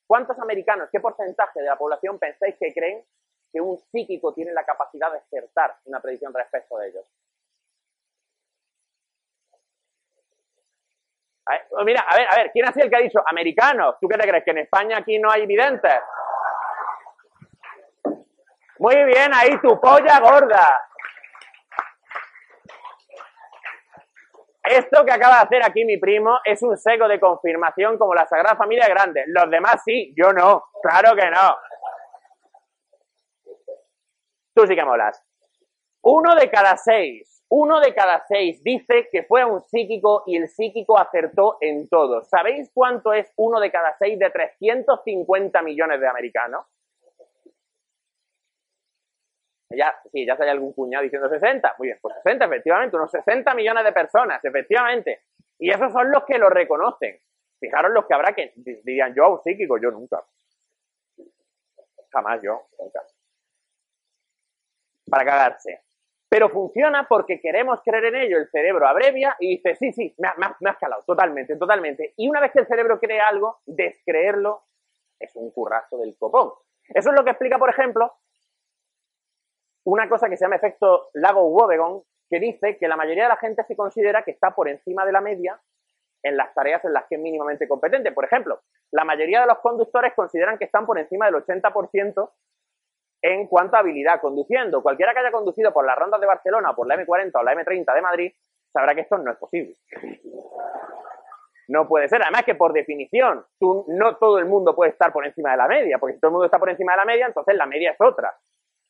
¿cuántos 0.05 0.37
americanos, 0.39 0.89
qué 0.91 0.99
porcentaje 0.99 1.59
de 1.59 1.67
la 1.67 1.77
población 1.77 2.19
pensáis 2.19 2.55
que 2.59 2.73
creen 2.73 3.03
que 3.51 3.61
un 3.61 3.77
psíquico 3.77 4.33
tiene 4.33 4.51
la 4.51 4.65
capacidad 4.65 5.11
de 5.11 5.19
acertar 5.19 5.75
una 5.85 5.99
predicción 6.01 6.33
respecto 6.33 6.77
de 6.77 6.89
ellos? 6.89 7.05
Pues 11.69 11.85
mira, 11.85 12.01
a 12.01 12.15
ver, 12.17 12.27
a 12.29 12.35
ver, 12.35 12.51
¿quién 12.51 12.67
ha 12.67 12.73
sido 12.73 12.85
el 12.85 12.89
que 12.89 12.97
ha 12.97 13.01
dicho 13.01 13.23
americanos? 13.25 13.95
¿Tú 14.01 14.07
qué 14.09 14.17
te 14.17 14.27
crees? 14.27 14.43
¿Que 14.43 14.51
en 14.51 14.57
España 14.57 14.97
aquí 14.97 15.17
no 15.17 15.31
hay 15.31 15.45
videntes? 15.45 15.93
Muy 18.79 18.95
bien, 19.05 19.33
ahí 19.33 19.57
tu 19.61 19.79
polla 19.79 20.19
gorda. 20.19 20.61
Esto 24.69 25.05
que 25.05 25.11
acaba 25.11 25.35
de 25.35 25.41
hacer 25.43 25.63
aquí 25.63 25.85
mi 25.85 25.97
primo 25.97 26.39
es 26.43 26.61
un 26.61 26.77
seco 26.77 27.07
de 27.07 27.19
confirmación 27.19 27.97
como 27.97 28.13
la 28.13 28.25
Sagrada 28.25 28.57
Familia 28.57 28.87
Grande. 28.87 29.23
Los 29.27 29.49
demás 29.49 29.81
sí, 29.85 30.13
yo 30.17 30.33
no. 30.33 30.65
Claro 30.81 31.15
que 31.15 31.29
no. 31.29 31.55
Tú 34.53 34.67
sí 34.67 34.75
que 34.75 34.83
molas. 34.83 35.23
Uno 36.01 36.35
de 36.35 36.49
cada 36.49 36.75
seis, 36.77 37.43
uno 37.49 37.79
de 37.79 37.93
cada 37.93 38.25
seis 38.27 38.61
dice 38.63 39.07
que 39.09 39.23
fue 39.23 39.45
un 39.45 39.61
psíquico 39.61 40.23
y 40.25 40.35
el 40.35 40.49
psíquico 40.49 40.97
acertó 40.97 41.57
en 41.61 41.87
todo. 41.87 42.23
¿Sabéis 42.23 42.69
cuánto 42.73 43.13
es 43.13 43.31
uno 43.37 43.59
de 43.59 43.71
cada 43.71 43.95
seis 43.97 44.19
de 44.19 44.29
350 44.29 45.61
millones 45.61 46.01
de 46.01 46.07
americanos? 46.07 46.65
Ya, 49.69 49.93
sí, 50.11 50.25
ya 50.25 50.37
hay 50.39 50.49
algún 50.49 50.73
cuñado 50.73 51.03
diciendo 51.03 51.29
60. 51.29 51.75
Muy 51.77 51.89
bien, 51.89 51.99
pues 52.01 52.15
60, 52.23 52.45
efectivamente, 52.45 52.95
unos 52.95 53.11
60 53.11 53.53
millones 53.53 53.83
de 53.83 53.91
personas, 53.91 54.43
efectivamente. 54.43 55.23
Y 55.59 55.69
esos 55.71 55.91
son 55.91 56.11
los 56.11 56.23
que 56.25 56.37
lo 56.37 56.49
reconocen. 56.49 57.19
Fijaros 57.59 57.91
los 57.91 58.05
que 58.05 58.13
habrá 58.13 58.33
que 58.33 58.53
dirían 58.55 59.13
yo 59.15 59.25
a 59.25 59.31
un 59.31 59.41
psíquico, 59.41 59.77
yo 59.77 59.91
nunca. 59.91 60.23
Jamás 62.11 62.41
yo, 62.41 62.67
nunca. 62.79 63.01
Para 65.09 65.25
cagarse. 65.25 65.81
Pero 66.29 66.49
funciona 66.49 67.07
porque 67.07 67.39
queremos 67.39 67.81
creer 67.83 68.05
en 68.05 68.15
ello. 68.15 68.37
El 68.37 68.49
cerebro 68.49 68.87
abrevia 68.87 69.35
y 69.39 69.57
dice, 69.57 69.75
sí, 69.75 69.91
sí, 69.91 70.13
me, 70.17 70.29
me 70.59 70.69
has 70.69 70.77
calado, 70.77 71.03
totalmente, 71.05 71.57
totalmente. 71.57 72.13
Y 72.17 72.29
una 72.29 72.39
vez 72.39 72.51
que 72.51 72.59
el 72.59 72.67
cerebro 72.67 72.99
cree 72.99 73.19
algo, 73.19 73.59
descreerlo 73.65 74.63
es 75.19 75.35
un 75.35 75.51
currazo 75.51 75.97
del 75.97 76.15
copón. 76.17 76.51
Eso 76.89 77.09
es 77.09 77.15
lo 77.15 77.23
que 77.23 77.31
explica, 77.31 77.57
por 77.57 77.69
ejemplo, 77.69 78.13
una 79.87 80.09
cosa 80.09 80.27
que 80.27 80.35
se 80.35 80.43
llama 80.43 80.57
efecto 80.57 81.11
lago 81.13 81.47
Wobegon, 81.47 82.03
que 82.29 82.41
dice 82.41 82.77
que 82.77 82.89
la 82.89 82.97
mayoría 82.97 83.23
de 83.23 83.29
la 83.29 83.37
gente 83.37 83.63
se 83.63 83.77
considera 83.77 84.21
que 84.23 84.31
está 84.31 84.51
por 84.51 84.67
encima 84.67 85.05
de 85.05 85.13
la 85.13 85.21
media 85.21 85.57
en 86.23 86.35
las 86.35 86.53
tareas 86.53 86.83
en 86.83 86.91
las 86.91 87.05
que 87.05 87.15
es 87.15 87.21
mínimamente 87.21 87.69
competente. 87.69 88.11
Por 88.11 88.25
ejemplo, 88.25 88.59
la 88.91 89.05
mayoría 89.05 89.39
de 89.39 89.47
los 89.47 89.59
conductores 89.59 90.13
consideran 90.13 90.57
que 90.57 90.65
están 90.65 90.85
por 90.85 90.99
encima 90.99 91.27
del 91.27 91.35
80% 91.35 92.29
en 93.21 93.47
cuanto 93.47 93.77
a 93.77 93.79
habilidad 93.79 94.19
conduciendo. 94.19 94.83
Cualquiera 94.83 95.13
que 95.13 95.19
haya 95.19 95.31
conducido 95.31 95.71
por 95.71 95.85
las 95.85 95.97
rondas 95.97 96.19
de 96.19 96.27
Barcelona, 96.27 96.75
por 96.75 96.85
la 96.85 96.97
M40 96.97 97.31
o 97.33 97.43
la 97.43 97.53
M30 97.53 97.95
de 97.95 98.01
Madrid, 98.01 98.33
sabrá 98.73 98.93
que 98.93 99.01
esto 99.01 99.17
no 99.17 99.31
es 99.31 99.37
posible. 99.37 99.73
No 101.69 101.87
puede 101.87 102.09
ser. 102.09 102.21
Además 102.21 102.43
que 102.43 102.55
por 102.55 102.73
definición, 102.73 103.45
no 103.61 104.17
todo 104.17 104.37
el 104.39 104.47
mundo 104.47 104.75
puede 104.75 104.91
estar 104.91 105.13
por 105.13 105.25
encima 105.25 105.51
de 105.51 105.57
la 105.57 105.67
media, 105.69 105.97
porque 105.97 106.15
si 106.15 106.19
todo 106.19 106.27
el 106.27 106.33
mundo 106.33 106.45
está 106.45 106.59
por 106.59 106.69
encima 106.69 106.91
de 106.91 106.97
la 106.97 107.05
media, 107.05 107.25
entonces 107.25 107.55
la 107.55 107.65
media 107.65 107.91
es 107.91 108.01
otra. 108.01 108.35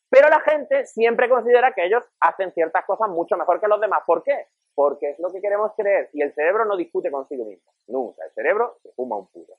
Pero 0.09 0.29
la 0.29 0.39
gente 0.41 0.85
siempre 0.85 1.29
considera 1.29 1.73
que 1.73 1.85
ellos 1.85 2.03
hacen 2.19 2.51
ciertas 2.53 2.85
cosas 2.85 3.09
mucho 3.09 3.35
mejor 3.35 3.59
que 3.59 3.67
los 3.67 3.81
demás. 3.81 4.03
¿Por 4.05 4.23
qué? 4.23 4.47
Porque 4.73 5.11
es 5.11 5.19
lo 5.19 5.31
que 5.31 5.41
queremos 5.41 5.73
creer 5.75 6.09
y 6.13 6.21
el 6.21 6.33
cerebro 6.33 6.65
no 6.65 6.77
discute 6.77 7.11
consigo 7.11 7.45
mismo. 7.45 7.71
Nunca. 7.87 8.23
El 8.23 8.31
cerebro 8.31 8.77
se 8.83 8.91
fuma 8.93 9.17
un 9.17 9.27
puro. 9.27 9.53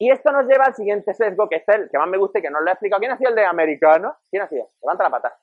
Y 0.00 0.10
esto 0.12 0.30
nos 0.30 0.46
lleva 0.46 0.66
al 0.66 0.74
siguiente 0.74 1.12
sesgo, 1.12 1.48
que 1.48 1.56
es 1.56 1.68
el 1.68 1.90
que 1.90 1.98
más 1.98 2.08
me 2.08 2.18
gusta 2.18 2.38
y 2.38 2.42
que 2.42 2.50
no 2.50 2.60
lo 2.60 2.68
he 2.68 2.72
explicado. 2.72 3.00
¿Quién 3.00 3.12
ha 3.12 3.18
sido 3.18 3.30
el 3.30 3.36
de 3.36 3.44
americano? 3.44 4.16
¿Quién 4.30 4.42
ha 4.42 4.48
sido? 4.48 4.70
Levanta 4.80 5.04
la 5.04 5.10
pata. 5.10 5.38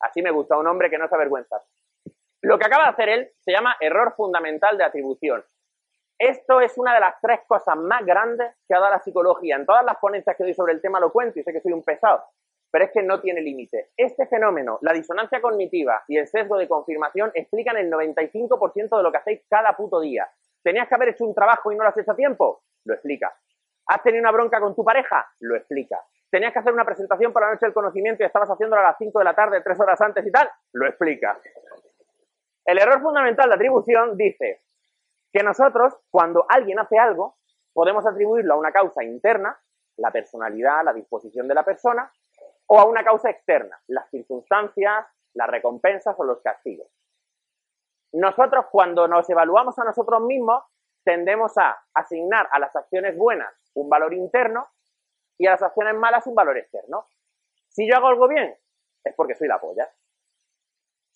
Así 0.00 0.22
me 0.22 0.30
gusta, 0.30 0.56
un 0.56 0.66
hombre 0.66 0.90
que 0.90 0.98
no 0.98 1.08
se 1.08 1.14
avergüenza. 1.14 1.62
Lo 2.42 2.58
que 2.58 2.66
acaba 2.66 2.84
de 2.84 2.90
hacer 2.90 3.08
él 3.08 3.32
se 3.40 3.52
llama 3.52 3.76
error 3.80 4.14
fundamental 4.16 4.78
de 4.78 4.84
atribución. 4.84 5.44
Esto 6.18 6.60
es 6.60 6.76
una 6.76 6.94
de 6.94 7.00
las 7.00 7.14
tres 7.20 7.40
cosas 7.46 7.76
más 7.76 8.04
grandes 8.04 8.52
que 8.66 8.74
ha 8.74 8.80
dado 8.80 8.90
la 8.90 8.98
psicología. 8.98 9.54
En 9.54 9.64
todas 9.64 9.84
las 9.84 9.98
ponencias 9.98 10.36
que 10.36 10.42
doy 10.42 10.52
sobre 10.52 10.72
el 10.72 10.80
tema 10.80 10.98
lo 10.98 11.12
cuento 11.12 11.38
y 11.38 11.44
sé 11.44 11.52
que 11.52 11.60
soy 11.60 11.72
un 11.72 11.84
pesado, 11.84 12.24
pero 12.72 12.84
es 12.84 12.90
que 12.90 13.02
no 13.02 13.20
tiene 13.20 13.40
límite. 13.40 13.90
Este 13.96 14.26
fenómeno, 14.26 14.80
la 14.82 14.92
disonancia 14.92 15.40
cognitiva 15.40 16.02
y 16.08 16.16
el 16.16 16.26
sesgo 16.26 16.58
de 16.58 16.66
confirmación 16.66 17.30
explican 17.34 17.76
el 17.76 17.88
95% 17.88 18.96
de 18.96 19.02
lo 19.02 19.12
que 19.12 19.18
hacéis 19.18 19.42
cada 19.48 19.76
puto 19.76 20.00
día. 20.00 20.28
¿Tenías 20.60 20.88
que 20.88 20.94
haber 20.96 21.10
hecho 21.10 21.24
un 21.24 21.34
trabajo 21.34 21.70
y 21.70 21.76
no 21.76 21.84
lo 21.84 21.90
has 21.90 21.98
hecho 21.98 22.10
a 22.10 22.16
tiempo? 22.16 22.62
Lo 22.84 22.94
explica. 22.94 23.32
¿Has 23.86 24.02
tenido 24.02 24.20
una 24.20 24.32
bronca 24.32 24.58
con 24.58 24.74
tu 24.74 24.84
pareja? 24.84 25.24
Lo 25.38 25.54
explica. 25.54 26.00
¿Tenías 26.28 26.52
que 26.52 26.58
hacer 26.58 26.72
una 26.72 26.84
presentación 26.84 27.32
para 27.32 27.46
la 27.46 27.52
noche 27.52 27.66
del 27.66 27.72
conocimiento 27.72 28.24
y 28.24 28.26
estabas 28.26 28.50
haciéndola 28.50 28.82
a 28.82 28.88
las 28.88 28.98
5 28.98 29.18
de 29.20 29.24
la 29.24 29.34
tarde, 29.34 29.62
tres 29.62 29.78
horas 29.78 30.00
antes 30.00 30.26
y 30.26 30.32
tal? 30.32 30.50
Lo 30.72 30.86
explica. 30.88 31.38
El 32.66 32.78
error 32.78 33.00
fundamental 33.00 33.48
de 33.48 33.54
atribución 33.54 34.16
dice, 34.16 34.60
que 35.38 35.44
nosotros, 35.44 35.94
cuando 36.10 36.46
alguien 36.48 36.80
hace 36.80 36.98
algo, 36.98 37.36
podemos 37.72 38.04
atribuirlo 38.04 38.54
a 38.54 38.56
una 38.56 38.72
causa 38.72 39.04
interna, 39.04 39.56
la 39.96 40.10
personalidad, 40.10 40.82
la 40.82 40.92
disposición 40.92 41.46
de 41.46 41.54
la 41.54 41.62
persona, 41.62 42.12
o 42.66 42.80
a 42.80 42.84
una 42.84 43.04
causa 43.04 43.30
externa, 43.30 43.80
las 43.86 44.10
circunstancias, 44.10 45.06
las 45.34 45.48
recompensas 45.48 46.16
o 46.18 46.24
los 46.24 46.40
castigos. 46.42 46.88
Nosotros, 48.14 48.66
cuando 48.72 49.06
nos 49.06 49.30
evaluamos 49.30 49.78
a 49.78 49.84
nosotros 49.84 50.22
mismos, 50.22 50.64
tendemos 51.04 51.56
a 51.56 51.84
asignar 51.94 52.48
a 52.50 52.58
las 52.58 52.74
acciones 52.74 53.16
buenas 53.16 53.54
un 53.74 53.88
valor 53.88 54.14
interno 54.14 54.66
y 55.38 55.46
a 55.46 55.52
las 55.52 55.62
acciones 55.62 55.94
malas 55.94 56.26
un 56.26 56.34
valor 56.34 56.58
externo. 56.58 57.06
Si 57.68 57.88
yo 57.88 57.94
hago 57.94 58.08
algo 58.08 58.26
bien, 58.26 58.58
es 59.04 59.14
porque 59.14 59.36
soy 59.36 59.46
la 59.46 59.60
polla 59.60 59.88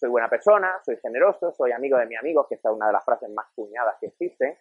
soy 0.02 0.10
buena 0.10 0.28
persona, 0.28 0.80
soy 0.84 0.96
generoso, 0.96 1.52
soy 1.52 1.70
amigo 1.70 1.96
de 1.96 2.06
mi 2.06 2.16
amigo, 2.16 2.44
que 2.48 2.56
es 2.56 2.64
una 2.64 2.88
de 2.88 2.92
las 2.92 3.04
frases 3.04 3.30
más 3.30 3.46
cuñadas 3.54 3.98
que 4.00 4.06
existen. 4.06 4.58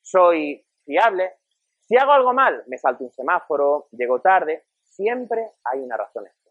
Soy 0.00 0.66
fiable. 0.82 1.34
Si 1.80 1.94
hago 1.98 2.12
algo 2.12 2.32
mal, 2.32 2.64
me 2.68 2.78
salto 2.78 3.04
un 3.04 3.10
semáforo, 3.10 3.88
llego 3.90 4.22
tarde, 4.22 4.64
siempre 4.82 5.52
hay 5.62 5.80
una 5.80 5.98
razón 5.98 6.26
extra. 6.26 6.50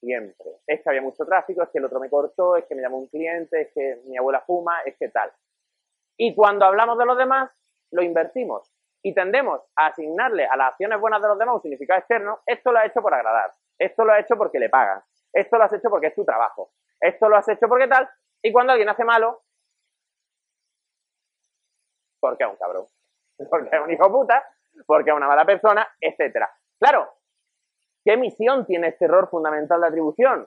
Siempre. 0.00 0.62
Es 0.66 0.80
que 0.80 0.88
había 0.88 1.02
mucho 1.02 1.26
tráfico, 1.26 1.62
es 1.62 1.68
que 1.68 1.80
el 1.80 1.84
otro 1.84 2.00
me 2.00 2.08
cortó, 2.08 2.56
es 2.56 2.64
que 2.64 2.74
me 2.74 2.80
llamó 2.80 2.96
un 2.96 3.08
cliente, 3.08 3.60
es 3.60 3.72
que 3.74 4.00
mi 4.06 4.16
abuela 4.16 4.40
fuma, 4.40 4.80
es 4.86 4.96
que 4.96 5.10
tal. 5.10 5.30
Y 6.16 6.34
cuando 6.34 6.64
hablamos 6.64 6.96
de 6.96 7.04
los 7.04 7.18
demás, 7.18 7.50
lo 7.90 8.02
invertimos 8.02 8.72
y 9.02 9.12
tendemos 9.12 9.60
a 9.76 9.88
asignarle 9.88 10.46
a 10.46 10.56
las 10.56 10.70
acciones 10.70 10.98
buenas 10.98 11.20
de 11.20 11.28
los 11.28 11.38
demás 11.38 11.56
un 11.56 11.60
significado 11.60 11.98
externo. 12.00 12.40
Esto 12.46 12.72
lo 12.72 12.78
ha 12.78 12.86
hecho 12.86 13.02
por 13.02 13.12
agradar, 13.12 13.52
esto 13.78 14.02
lo 14.02 14.12
ha 14.14 14.18
hecho 14.18 14.38
porque 14.38 14.58
le 14.58 14.70
pagan, 14.70 15.02
esto 15.32 15.58
lo 15.58 15.64
has 15.64 15.72
hecho 15.72 15.90
porque 15.90 16.08
es 16.08 16.14
tu 16.14 16.24
trabajo. 16.24 16.72
Esto 17.00 17.28
lo 17.28 17.36
has 17.36 17.48
hecho 17.48 17.68
porque 17.68 17.88
tal. 17.88 18.08
Y 18.42 18.52
cuando 18.52 18.72
alguien 18.72 18.88
hace 18.88 19.04
malo, 19.04 19.42
porque 22.20 22.44
es 22.44 22.50
un 22.50 22.56
cabrón. 22.56 22.86
Porque 23.48 23.74
es 23.74 23.82
un 23.82 23.90
hijo 23.90 24.12
puta, 24.12 24.44
porque 24.86 25.08
es 25.08 25.16
una 25.16 25.26
mala 25.26 25.46
persona, 25.46 25.88
etcétera. 25.98 26.50
Claro, 26.78 27.10
¿qué 28.04 28.18
misión 28.18 28.66
tiene 28.66 28.88
este 28.88 29.06
error 29.06 29.30
fundamental 29.30 29.80
de 29.80 29.86
atribución? 29.86 30.46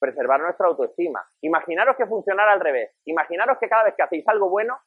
Preservar 0.00 0.40
nuestra 0.40 0.66
autoestima. 0.66 1.24
Imaginaros 1.42 1.96
que 1.96 2.06
funcionara 2.06 2.54
al 2.54 2.60
revés. 2.60 2.90
Imaginaros 3.04 3.58
que 3.58 3.68
cada 3.68 3.84
vez 3.84 3.94
que 3.94 4.02
hacéis 4.02 4.26
algo 4.26 4.50
bueno, 4.50 4.80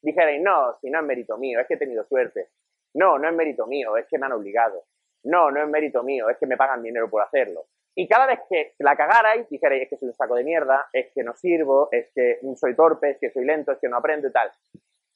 dijerais, 0.00 0.40
no, 0.42 0.78
si 0.80 0.88
no 0.88 1.00
es 1.00 1.04
mérito 1.04 1.36
mío, 1.36 1.60
es 1.60 1.66
que 1.66 1.74
he 1.74 1.78
tenido 1.78 2.04
suerte. 2.04 2.48
No, 2.94 3.18
no 3.18 3.28
es 3.28 3.34
mérito 3.34 3.66
mío, 3.66 3.98
es 3.98 4.06
que 4.06 4.18
me 4.18 4.24
han 4.24 4.32
obligado. 4.32 4.84
No, 5.24 5.50
no 5.50 5.60
es 5.60 5.68
mérito 5.68 6.02
mío, 6.02 6.30
es 6.30 6.38
que 6.38 6.46
me 6.46 6.56
pagan 6.56 6.82
dinero 6.82 7.10
por 7.10 7.20
hacerlo. 7.20 7.66
Y 7.98 8.06
cada 8.06 8.26
vez 8.26 8.40
que 8.50 8.74
la 8.78 8.94
cagarais, 8.94 9.48
dijerais, 9.48 9.82
es 9.82 9.88
que 9.88 9.96
soy 9.96 10.08
un 10.08 10.14
saco 10.14 10.34
de 10.34 10.44
mierda, 10.44 10.86
es 10.92 11.10
que 11.14 11.24
no 11.24 11.34
sirvo, 11.34 11.88
es 11.90 12.12
que 12.14 12.38
soy 12.56 12.76
torpe, 12.76 13.12
es 13.12 13.18
que 13.18 13.30
soy 13.30 13.46
lento, 13.46 13.72
es 13.72 13.78
que 13.78 13.88
no 13.88 13.96
aprendo 13.96 14.28
y 14.28 14.32
tal. 14.32 14.52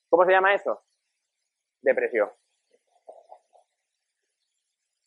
¿Cómo 0.09 0.25
se 0.25 0.33
llama 0.33 0.55
eso? 0.55 0.83
Depresión. 1.83 2.31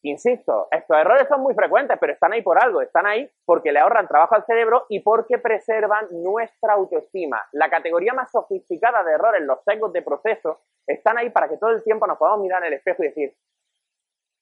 Insisto, 0.03 0.67
estos 0.69 0.97
errores 0.97 1.28
son 1.28 1.41
muy 1.41 1.55
frecuentes, 1.55 1.97
pero 1.99 2.13
están 2.13 2.34
ahí 2.34 2.43
por 2.43 2.61
algo, 2.61 2.82
están 2.82 3.07
ahí 3.07 3.28
porque 3.43 3.71
le 3.71 3.80
ahorran 3.80 4.07
trabajo 4.07 4.36
al 4.36 4.45
cerebro 4.45 4.86
y 4.89 4.99
porque 4.99 5.39
preservan 5.39 6.07
nuestra 6.11 6.74
autoestima. 6.74 7.41
La 7.53 7.71
categoría 7.71 8.13
más 8.13 8.30
sofisticada 8.30 9.03
de 9.03 9.13
errores, 9.13 9.41
los 9.41 9.63
sesgos 9.63 9.91
de 9.93 10.03
proceso, 10.03 10.61
están 10.86 11.17
ahí 11.17 11.32
para 11.32 11.49
que 11.49 11.57
todo 11.57 11.71
el 11.71 11.84
tiempo 11.84 12.05
nos 12.05 12.19
podamos 12.19 12.41
mirar 12.41 12.61
en 12.61 12.67
el 12.67 12.74
espejo 12.74 13.01
y 13.01 13.07
decir, 13.07 13.36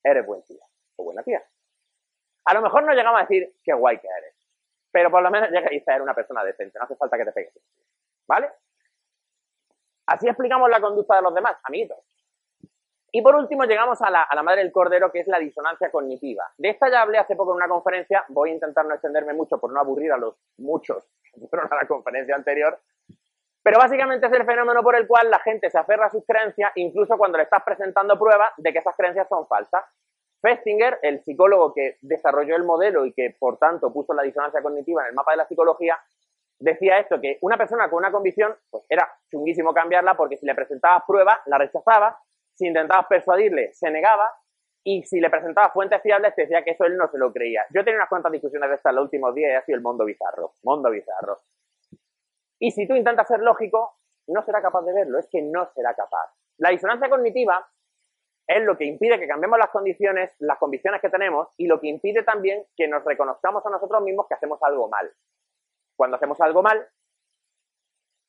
eres 0.04 0.26
buen 0.26 0.44
tía 0.44 0.66
o 0.98 1.04
buena 1.06 1.24
tía. 1.24 1.42
A 2.46 2.54
lo 2.54 2.62
mejor 2.62 2.84
no 2.84 2.94
llegamos 2.94 3.20
a 3.20 3.24
decir 3.24 3.54
qué 3.64 3.74
guay 3.74 4.00
que 4.00 4.08
eres, 4.08 4.36
pero 4.92 5.12
por 5.12 5.22
lo 5.22 5.30
menos 5.32 5.50
llega 5.50 5.68
a 5.68 5.84
ser 5.84 6.02
una 6.02 6.14
persona 6.14 6.44
decente, 6.44 6.78
no 6.78 6.86
hace 6.86 6.96
falta 6.96 7.18
que 7.18 7.26
te 7.26 7.32
pegues. 7.32 7.54
¿Vale? 8.28 8.52
Así 10.08 10.28
explicamos 10.28 10.70
la 10.70 10.82
conducta 10.82 11.16
de 11.16 11.22
los 11.22 11.34
demás, 11.34 11.58
amiguitos. 11.64 12.00
Y 13.14 13.22
por 13.22 13.36
último 13.36 13.66
llegamos 13.66 14.02
a 14.02 14.10
la, 14.10 14.44
madre 14.44 14.64
del 14.64 14.72
cordero, 14.72 15.12
que 15.12 15.20
es 15.20 15.28
la 15.28 15.38
disonancia 15.38 15.92
cognitiva. 15.92 16.50
De 16.58 16.70
esta 16.70 16.90
ya 16.90 17.02
hablé 17.02 17.18
hace 17.18 17.36
poco 17.36 17.52
en 17.52 17.58
una 17.58 17.68
conferencia, 17.68 18.24
voy 18.30 18.52
a 18.52 18.54
intentar 18.54 18.86
no 18.86 18.94
extenderme 18.94 19.34
mucho 19.34 19.60
por 19.60 19.72
no 19.72 19.80
aburrir 19.82 20.14
a 20.14 20.18
los 20.18 20.36
muchos 20.58 21.10
que 21.34 21.46
fueron 21.48 21.68
a 21.72 21.76
la 21.76 21.88
conferencia 21.88 22.36
anterior, 22.36 22.80
pero 23.64 23.80
básicamente 23.80 24.28
es 24.28 24.34
el 24.34 24.46
fenómeno 24.46 24.82
por 24.82 24.96
el 24.96 25.08
cual 25.08 25.30
la 25.30 25.40
gente 25.40 25.70
se 25.70 25.78
aferra 25.78 26.06
a 26.06 26.10
sus 26.10 26.26
creencias, 26.26 26.72
incluso 26.76 27.18
cuando 27.18 27.38
le 27.38 27.44
estás 27.44 27.64
presentando 27.64 28.18
pruebas 28.18 28.54
de 28.58 28.72
que 28.72 28.80
esas 28.80 28.96
creencias 28.96 29.28
son 29.28 29.46
falsas. 29.46 29.84
Festinger, 30.42 31.00
el 31.04 31.22
psicólogo 31.22 31.74
que 31.74 31.98
desarrolló 32.02 32.56
el 32.56 32.64
modelo 32.64 33.06
y 33.06 33.14
que 33.14 33.36
por 33.38 33.58
tanto 33.58 33.94
puso 33.94 34.14
la 34.14 34.24
disonancia 34.24 34.62
cognitiva 34.62 35.04
en 35.04 35.10
el 35.10 35.14
mapa 35.14 35.32
de 35.32 35.38
la 35.38 35.48
psicología, 35.48 36.00
decía 36.60 37.00
esto, 37.00 37.22
que 37.22 37.38
una 37.42 37.58
persona 37.58 37.90
con 37.90 38.00
una 38.00 38.12
convicción, 38.12 38.56
pues 38.70 38.84
era 38.90 39.12
chunguísimo 39.30 39.74
cambiarla 39.74 40.16
porque 40.16 40.38
si 40.38 40.46
le 40.46 40.56
presentabas 40.56 41.04
pruebas, 41.06 41.40
la 41.46 41.58
rechazaba, 41.58 42.18
si 42.54 42.68
intentabas 42.68 43.08
persuadirle, 43.08 43.72
se 43.74 43.90
negaba, 43.92 44.32
y 44.84 45.04
si 45.04 45.20
le 45.20 45.30
presentabas 45.30 45.74
fuentes 45.74 46.02
fiables, 46.02 46.34
te 46.34 46.44
decía 46.44 46.64
que 46.64 46.72
eso 46.72 46.86
él 46.86 46.98
no 46.98 47.08
se 47.08 47.18
lo 47.18 47.32
creía. 47.32 47.64
Yo 47.70 47.82
he 47.82 47.84
tenido 47.84 48.00
unas 48.00 48.10
cuantas 48.10 48.32
discusiones 48.32 48.70
de 48.70 48.76
estas 48.76 48.94
los 48.94 49.04
últimos 49.04 49.36
días 49.36 49.52
y 49.52 49.56
ha 49.56 49.62
sido 49.62 49.78
el 49.78 49.84
mundo 49.84 50.06
bizarro, 50.06 50.54
mundo 50.64 50.90
bizarro. 50.90 51.40
Y 52.60 52.72
si 52.72 52.88
tú 52.88 52.96
intentas 52.96 53.28
ser 53.28 53.42
lógico, 53.42 53.98
no 54.28 54.42
será 54.44 54.62
capaz 54.62 54.84
de 54.84 54.94
verlo, 54.94 55.20
es 55.20 55.28
que 55.30 55.42
no 55.42 55.68
será 55.76 55.94
capaz. 55.94 56.34
La 56.58 56.70
disonancia 56.70 57.10
cognitiva 57.10 57.68
es 58.48 58.64
lo 58.64 58.78
que 58.78 58.86
impide 58.86 59.20
que 59.20 59.28
cambiemos 59.28 59.58
las 59.58 59.70
condiciones, 59.70 60.36
las 60.40 60.58
convicciones 60.58 61.02
que 61.02 61.10
tenemos 61.10 61.48
y 61.58 61.68
lo 61.68 61.80
que 61.80 61.88
impide 61.88 62.24
también 62.24 62.66
que 62.76 62.88
nos 62.88 63.04
reconozcamos 63.04 63.66
a 63.66 63.70
nosotros 63.70 64.02
mismos 64.02 64.28
que 64.28 64.34
hacemos 64.34 64.62
algo 64.64 64.90
mal. 64.90 65.12
Cuando 65.96 66.18
hacemos 66.18 66.40
algo 66.42 66.62
mal, 66.62 66.88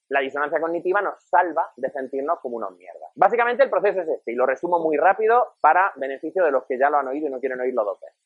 la 0.09 0.21
disonancia 0.21 0.61
cognitiva 0.61 1.01
nos 1.01 1.23
salva 1.25 1.73
de 1.77 1.91
sentirnos 1.91 2.39
como 2.41 2.57
unos 2.57 2.77
mierdas. 2.77 3.11
Básicamente 3.15 3.63
el 3.63 3.71
proceso 3.71 4.03
es 4.03 4.09
este, 4.09 4.33
y 4.33 4.35
lo 4.35 4.45
resumo 4.45 4.79
muy 4.79 4.97
rápido 4.97 5.55
para 5.61 5.93
beneficio 5.97 6.45
de 6.45 6.51
los 6.51 6.67
que 6.67 6.79
ya 6.79 6.91
lo 6.91 6.99
han 6.99 7.09
oído 7.09 7.29
y 7.29 7.31
no 7.31 7.41
quieren 7.41 7.61
oírlo 7.61 7.83
dos 7.83 7.99
veces. 8.01 8.19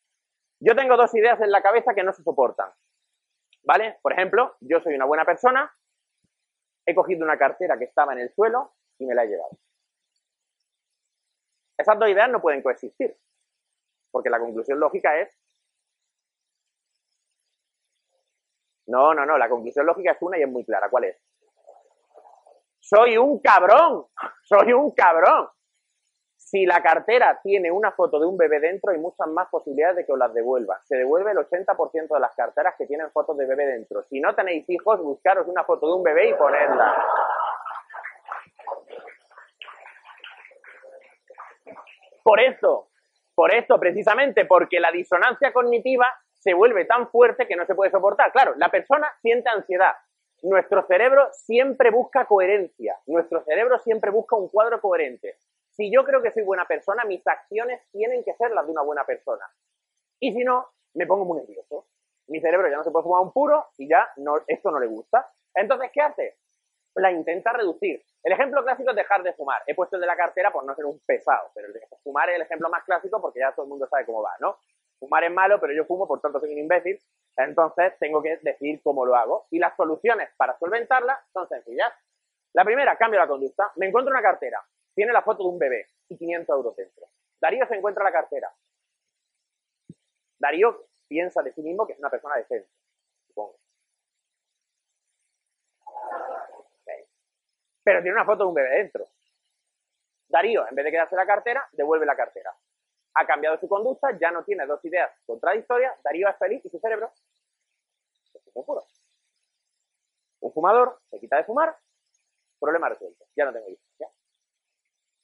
Yo 0.59 0.75
tengo 0.75 0.97
dos 0.97 1.13
ideas 1.15 1.39
en 1.39 1.51
la 1.51 1.61
cabeza 1.61 1.93
que 1.93 2.03
no 2.03 2.11
se 2.11 2.23
soportan. 2.23 2.71
¿Vale? 3.63 3.97
Por 4.01 4.13
ejemplo, 4.13 4.55
yo 4.59 4.81
soy 4.81 4.95
una 4.95 5.05
buena 5.05 5.25
persona, 5.25 5.73
he 6.85 6.95
cogido 6.95 7.23
una 7.23 7.37
cartera 7.37 7.77
que 7.77 7.85
estaba 7.85 8.13
en 8.13 8.19
el 8.19 8.33
suelo 8.33 8.73
y 8.97 9.05
me 9.05 9.15
la 9.15 9.23
he 9.23 9.27
llevado. 9.27 9.57
Esas 11.77 11.99
dos 11.99 12.09
ideas 12.09 12.29
no 12.29 12.41
pueden 12.41 12.63
coexistir, 12.63 13.15
porque 14.11 14.29
la 14.29 14.39
conclusión 14.39 14.79
lógica 14.79 15.19
es... 15.19 15.37
No, 18.87 19.13
no, 19.13 19.25
no, 19.25 19.37
la 19.37 19.49
conclusión 19.49 19.85
lógica 19.85 20.11
es 20.11 20.17
una 20.21 20.39
y 20.39 20.43
es 20.43 20.49
muy 20.49 20.63
clara. 20.63 20.89
¿Cuál 20.89 21.05
es? 21.05 21.17
Soy 22.79 23.17
un 23.17 23.39
cabrón, 23.39 24.05
soy 24.43 24.73
un 24.73 24.91
cabrón. 24.91 25.49
Si 26.37 26.65
la 26.65 26.81
cartera 26.81 27.41
tiene 27.43 27.69
una 27.69 27.91
foto 27.91 28.19
de 28.19 28.25
un 28.25 28.37
bebé 28.37 28.61
dentro, 28.61 28.91
hay 28.93 28.99
muchas 28.99 29.27
más 29.27 29.49
posibilidades 29.49 29.97
de 29.97 30.05
que 30.05 30.13
os 30.13 30.17
las 30.17 30.33
devuelva. 30.33 30.79
Se 30.85 30.95
devuelve 30.95 31.31
el 31.31 31.37
80% 31.39 32.13
de 32.13 32.19
las 32.21 32.33
carteras 32.35 32.75
que 32.77 32.85
tienen 32.85 33.11
fotos 33.11 33.35
de 33.35 33.45
bebé 33.45 33.65
dentro. 33.65 34.03
Si 34.03 34.21
no 34.21 34.33
tenéis 34.33 34.63
hijos, 34.69 35.01
buscaros 35.01 35.45
una 35.47 35.65
foto 35.65 35.87
de 35.87 35.93
un 35.95 36.03
bebé 36.03 36.29
y 36.29 36.33
ponedla. 36.35 37.05
Por 42.27 42.41
esto, 42.41 42.89
por 43.35 43.53
esto 43.53 43.79
precisamente, 43.79 44.43
porque 44.43 44.81
la 44.81 44.91
disonancia 44.91 45.53
cognitiva 45.53 46.13
se 46.33 46.53
vuelve 46.53 46.83
tan 46.83 47.09
fuerte 47.09 47.47
que 47.47 47.55
no 47.55 47.65
se 47.65 47.73
puede 47.73 47.89
soportar. 47.89 48.33
Claro, 48.33 48.53
la 48.57 48.69
persona 48.69 49.09
siente 49.21 49.49
ansiedad. 49.49 49.93
Nuestro 50.43 50.85
cerebro 50.87 51.29
siempre 51.31 51.89
busca 51.89 52.25
coherencia. 52.25 52.99
Nuestro 53.05 53.45
cerebro 53.45 53.79
siempre 53.79 54.11
busca 54.11 54.35
un 54.35 54.49
cuadro 54.49 54.81
coherente. 54.81 55.37
Si 55.69 55.89
yo 55.89 56.03
creo 56.03 56.21
que 56.21 56.33
soy 56.33 56.43
buena 56.43 56.65
persona, 56.65 57.05
mis 57.05 57.25
acciones 57.25 57.81
tienen 57.93 58.25
que 58.25 58.33
ser 58.33 58.51
las 58.51 58.65
de 58.65 58.73
una 58.73 58.81
buena 58.81 59.05
persona. 59.05 59.45
Y 60.19 60.33
si 60.33 60.43
no, 60.43 60.67
me 60.95 61.07
pongo 61.07 61.23
muy 61.23 61.39
nervioso. 61.39 61.87
Mi 62.27 62.41
cerebro 62.41 62.69
ya 62.69 62.75
no 62.75 62.83
se 62.83 62.91
puede 62.91 63.03
fumar 63.03 63.21
un 63.21 63.31
puro 63.31 63.67
y 63.77 63.87
ya 63.87 64.05
no, 64.17 64.33
esto 64.47 64.69
no 64.69 64.81
le 64.81 64.87
gusta. 64.87 65.31
Entonces, 65.55 65.91
¿qué 65.93 66.01
hace? 66.01 66.35
La 66.97 67.11
intenta 67.11 67.53
reducir. 67.53 68.03
El 68.23 68.33
ejemplo 68.33 68.63
clásico 68.63 68.89
es 68.89 68.95
dejar 68.95 69.21
de 69.23 69.33
fumar. 69.33 69.61
He 69.67 69.75
puesto 69.75 69.97
el 69.97 70.01
de 70.01 70.07
la 70.07 70.15
cartera 70.15 70.51
por 70.51 70.65
no 70.65 70.75
ser 70.75 70.85
un 70.85 70.99
pesado, 71.05 71.51
pero 71.53 71.67
el 71.67 71.73
de 71.73 71.81
fumar 72.03 72.29
es 72.29 72.35
el 72.35 72.41
ejemplo 72.41 72.69
más 72.69 72.83
clásico 72.83 73.21
porque 73.21 73.39
ya 73.39 73.51
todo 73.51 73.65
el 73.65 73.69
mundo 73.69 73.87
sabe 73.87 74.05
cómo 74.05 74.23
va, 74.23 74.33
¿no? 74.39 74.57
Fumar 74.99 75.23
es 75.23 75.31
malo, 75.31 75.59
pero 75.59 75.73
yo 75.73 75.85
fumo, 75.85 76.07
por 76.07 76.19
tanto 76.19 76.39
soy 76.39 76.53
un 76.53 76.57
imbécil. 76.57 76.99
Entonces 77.35 77.93
tengo 77.99 78.21
que 78.21 78.37
decir 78.41 78.81
cómo 78.81 79.05
lo 79.05 79.15
hago. 79.15 79.45
Y 79.51 79.59
las 79.59 79.75
soluciones 79.75 80.29
para 80.37 80.57
solventarla 80.57 81.23
son 81.31 81.47
sencillas. 81.47 81.93
La 82.53 82.65
primera, 82.65 82.97
cambio 82.97 83.19
la 83.19 83.27
conducta. 83.27 83.71
Me 83.75 83.87
encuentro 83.87 84.11
una 84.11 84.23
cartera. 84.23 84.59
Tiene 84.95 85.13
la 85.13 85.21
foto 85.21 85.43
de 85.43 85.49
un 85.49 85.59
bebé 85.59 85.89
y 86.09 86.17
500 86.17 86.55
euros 86.55 86.75
dentro. 86.75 87.05
Darío 87.39 87.67
se 87.67 87.75
encuentra 87.75 88.03
la 88.03 88.11
cartera. 88.11 88.51
Darío 90.39 90.87
piensa 91.07 91.43
de 91.43 91.53
sí 91.53 91.61
mismo 91.61 91.85
que 91.85 91.93
es 91.93 91.99
una 91.99 92.09
persona 92.09 92.35
decente, 92.35 92.69
supongo. 93.27 93.57
Pero 97.87 98.01
tiene 98.01 98.17
una 98.17 98.25
foto 98.25 98.43
de 98.43 98.49
un 98.49 98.53
bebé 98.53 98.69
dentro. 98.79 99.07
Darío, 100.27 100.67
en 100.67 100.75
vez 100.75 100.83
de 100.83 100.91
quedarse 100.91 101.15
la 101.15 101.25
cartera, 101.25 101.65
devuelve 101.71 102.05
la 102.05 102.17
cartera. 102.17 102.53
Ha 103.13 103.25
cambiado 103.25 103.57
su 103.59 103.69
conducta, 103.69 104.09
ya 104.19 104.29
no 104.29 104.43
tiene 104.43 104.65
dos 104.65 104.83
ideas 104.83 105.09
contradictorias, 105.25 105.97
Darío 106.03 106.27
es 106.27 106.35
feliz 106.35 106.65
y 106.65 106.69
su 106.69 106.79
cerebro. 106.79 107.13
Un 110.41 110.51
fumador 110.51 110.99
se 111.09 111.17
quita 111.17 111.37
de 111.37 111.45
fumar, 111.45 111.77
problema 112.59 112.89
resuelto, 112.89 113.23
ya 113.37 113.45
no 113.45 113.53
tengo 113.53 113.69
hijos. 113.69 113.85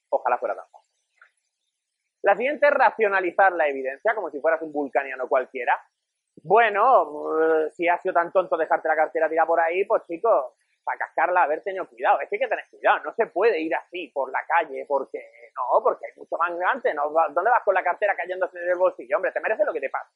Ojalá 0.07 0.38
fuera 0.38 0.55
tan 0.55 0.66
fácil. 0.70 0.95
La 2.22 2.38
siguiente 2.38 2.66
es 2.66 2.74
racionalizar 2.74 3.51
la 3.51 3.68
evidencia, 3.68 4.16
como 4.16 4.32
si 4.32 4.39
fueras 4.39 4.61
un 4.61 4.72
vulcaniano 4.72 5.28
cualquiera. 5.28 5.78
Bueno, 6.41 7.70
si 7.74 7.89
has 7.89 8.01
sido 8.01 8.14
tan 8.14 8.32
tonto 8.32 8.55
dejarte 8.55 8.88
la 8.88 8.95
cartera 8.95 9.28
tirada 9.28 9.47
por 9.47 9.59
ahí, 9.59 9.84
pues 9.84 10.03
chicos, 10.05 10.53
para 10.84 10.98
cascarla, 11.00 11.44
haber 11.44 11.62
tenido 11.64 11.88
cuidado. 11.88 12.20
Es 12.20 12.30
que 12.30 12.36
hay 12.36 12.42
que 12.42 12.48
tener 12.48 12.66
cuidado, 12.70 13.04
no 13.04 13.14
se 13.14 13.28
puede 13.28 13.60
ir 13.60 13.74
así 13.76 14.10
por 14.10 14.32
la 14.32 14.46
calle, 14.46 14.86
porque 14.88 15.52
no, 15.56 15.82
porque 15.82 16.06
hay 16.06 16.12
mucho 16.18 16.38
más 16.38 16.56
grande. 16.58 16.94
¿no? 16.94 17.10
¿Dónde 17.10 17.50
vas 17.50 17.64
con 17.64 17.74
la 17.74 17.84
cartera 17.84 18.16
cayéndose 18.16 18.58
en 18.60 18.70
el 18.70 18.78
bolsillo? 18.78 19.18
Hombre, 19.18 19.32
te 19.32 19.40
merece 19.40 19.66
lo 19.66 19.74
que 19.74 19.80
te 19.80 19.90
pasa. 19.90 20.12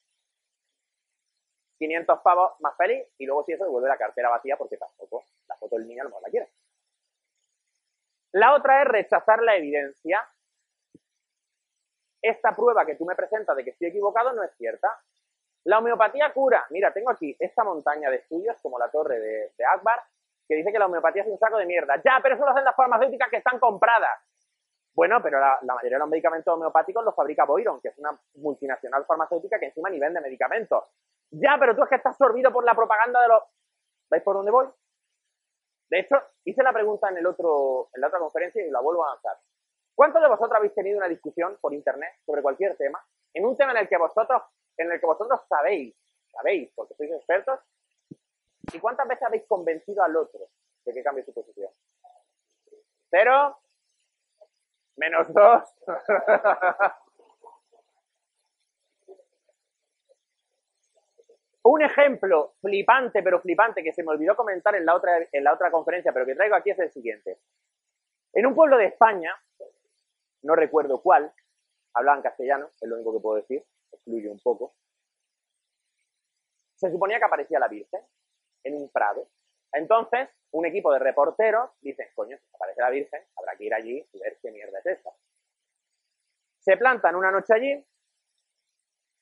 500 1.78 2.20
pavos 2.22 2.60
más 2.60 2.76
feliz 2.76 3.06
y 3.18 3.26
luego 3.26 3.44
si 3.44 3.54
eso 3.54 3.64
devuelve 3.64 3.88
la 3.88 3.98
cartera 3.98 4.30
vacía 4.30 4.58
porque 4.58 4.78
tampoco 4.78 5.26
la 5.48 5.56
foto 5.58 5.76
del 5.78 5.88
niño 5.88 6.02
a 6.02 6.04
lo 6.06 6.10
mejor 6.10 6.24
la 6.24 6.30
quiere. 6.30 6.50
La 8.32 8.56
otra 8.56 8.82
es 8.82 8.88
rechazar 8.88 9.42
la 9.42 9.56
evidencia. 9.56 10.28
Esta 12.22 12.56
prueba 12.56 12.86
que 12.86 12.96
tú 12.96 13.06
me 13.06 13.16
presentas 13.16 13.56
de 13.56 13.64
que 13.64 13.70
estoy 13.70 13.88
equivocado 13.88 14.34
no 14.34 14.44
es 14.44 14.52
cierta. 14.58 14.90
La 15.66 15.80
homeopatía 15.80 16.34
cura. 16.34 16.66
Mira, 16.72 16.92
tengo 16.94 17.12
aquí 17.12 17.36
esta 17.40 17.64
montaña 17.64 18.10
de 18.10 18.18
estudios, 18.18 18.58
como 18.62 18.80
la 18.80 18.90
torre 18.90 19.20
de, 19.20 19.52
de 19.58 19.66
Akbar, 19.66 20.02
que 20.48 20.56
dice 20.56 20.72
que 20.72 20.80
la 20.80 20.86
homeopatía 20.86 21.24
es 21.24 21.28
un 21.28 21.38
saco 21.38 21.58
de 21.58 21.66
mierda. 21.66 21.96
Ya, 22.04 22.20
pero 22.22 22.36
eso 22.36 22.46
lo 22.46 22.52
hacen 22.52 22.64
las 22.64 22.76
farmacéuticas 22.76 23.30
que 23.30 23.38
están 23.38 23.60
compradas. 23.60 24.20
Bueno, 24.94 25.22
pero 25.22 25.40
la, 25.40 25.60
mayoría 25.62 25.98
de 25.98 26.00
los 26.00 26.10
medicamentos 26.10 26.52
homeopáticos 26.54 27.06
los 27.06 27.14
fabrica 27.14 27.46
Boiron, 27.46 27.80
que 27.82 27.90
es 27.90 27.98
una 28.00 28.20
multinacional 28.36 29.06
farmacéutica 29.06 29.60
que 29.60 29.68
encima 29.68 29.90
ni 29.90 30.00
vende 30.00 30.22
medicamentos. 30.22 30.86
Ya, 31.30 31.58
pero 31.60 31.76
tú 31.76 31.84
es 31.84 31.90
que 31.90 31.96
estás 31.96 32.18
sorbido 32.18 32.52
por 32.52 32.64
la 32.64 32.74
propaganda 32.74 33.22
de 33.22 33.28
los... 33.28 33.44
¿Veis 34.10 34.24
por 34.24 34.36
dónde 34.36 34.52
voy? 34.52 34.68
De 35.90 36.00
hecho, 36.00 36.16
hice 36.46 36.64
la 36.64 36.74
pregunta 36.74 37.10
en, 37.10 37.18
el 37.18 37.28
otro, 37.28 37.90
en 37.94 38.02
la 38.02 38.08
otra 38.08 38.20
conferencia 38.20 38.66
y 38.66 38.72
la 38.72 38.80
vuelvo 38.80 39.06
a 39.06 39.12
lanzar. 39.12 39.38
¿Cuántos 39.94 40.22
de 40.22 40.30
vosotros 40.30 40.58
habéis 40.58 40.74
tenido 40.74 40.98
una 40.98 41.08
discusión 41.08 41.58
por 41.62 41.74
internet 41.74 42.14
sobre 42.26 42.42
cualquier 42.42 42.76
tema? 42.76 43.04
En 43.34 43.46
un 43.46 43.56
tema 43.56 43.72
en 43.72 43.78
el 43.78 43.88
que 43.88 43.98
vosotros, 43.98 44.42
en 44.78 44.92
el 44.92 45.00
que 45.00 45.06
vosotros 45.06 45.42
sabéis, 45.48 45.96
sabéis, 46.32 46.72
porque 46.76 46.96
sois 46.96 47.12
expertos, 47.12 47.60
¿Y 48.74 48.80
cuántas 48.80 49.08
veces 49.08 49.24
habéis 49.24 49.46
convencido 49.46 50.04
al 50.04 50.16
otro 50.16 50.50
de 50.84 50.94
que 50.94 51.04
cambie 51.04 51.24
su 51.24 51.34
posición? 51.34 51.72
Cero. 53.10 53.58
Menos 54.98 55.34
dos. 55.34 55.64
Un 61.64 61.82
ejemplo 61.82 62.56
flipante, 62.62 63.22
pero 63.22 63.42
flipante, 63.42 63.84
que 63.84 63.92
se 63.92 64.02
me 64.02 64.12
olvidó 64.12 64.36
comentar 64.36 64.74
en 64.76 64.86
la, 64.86 64.96
otra, 64.96 65.18
en 65.32 65.44
la 65.44 65.54
otra 65.54 65.70
conferencia, 65.70 66.14
pero 66.14 66.26
que 66.26 66.34
traigo 66.34 66.56
aquí 66.56 66.70
es 66.72 66.80
el 66.80 66.92
siguiente. 66.92 67.40
En 68.34 68.46
un 68.46 68.56
pueblo 68.56 68.78
de 68.78 68.86
España, 68.86 69.36
no 70.44 70.56
recuerdo 70.56 71.02
cuál, 71.02 71.34
hablaban 71.94 72.22
castellano, 72.22 72.70
es 72.80 72.88
lo 72.88 72.96
único 72.96 73.14
que 73.14 73.20
puedo 73.20 73.36
decir, 73.36 73.66
excluye 73.92 74.30
un 74.30 74.40
poco, 74.40 74.76
se 76.76 76.90
suponía 76.90 77.20
que 77.20 77.26
aparecía 77.26 77.60
la 77.60 77.68
Virgen 77.68 78.02
en 78.68 78.76
un 78.76 78.90
prado. 78.90 79.28
Entonces, 79.74 80.30
un 80.52 80.66
equipo 80.66 80.92
de 80.94 81.00
reporteros 81.00 81.72
dicen, 81.82 82.08
coño, 82.16 82.38
si 82.38 82.56
aparece 82.56 82.82
la 82.82 82.90
Virgen, 82.90 83.26
habrá 83.36 83.56
que 83.56 83.66
ir 83.66 83.74
allí 83.74 84.08
y 84.12 84.20
ver 84.20 84.38
qué 84.42 84.52
mierda 84.52 84.80
es 84.80 84.86
esta. 84.86 85.12
Se 86.60 86.78
plantan 86.78 87.16
una 87.16 87.32
noche 87.32 87.54
allí 87.54 87.86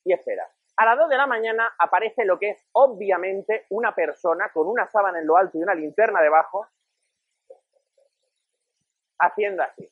y 0.03 0.13
espera. 0.13 0.49
A 0.77 0.85
las 0.85 0.97
2 0.97 1.09
de 1.09 1.17
la 1.17 1.27
mañana 1.27 1.73
aparece 1.79 2.25
lo 2.25 2.37
que 2.37 2.49
es 2.49 2.65
obviamente 2.73 3.65
una 3.69 3.95
persona 3.95 4.51
con 4.51 4.67
una 4.67 4.87
sábana 4.87 5.19
en 5.19 5.27
lo 5.27 5.37
alto 5.37 5.57
y 5.57 5.63
una 5.63 5.73
linterna 5.73 6.21
debajo, 6.21 6.67
haciendo 9.19 9.63
así. 9.63 9.89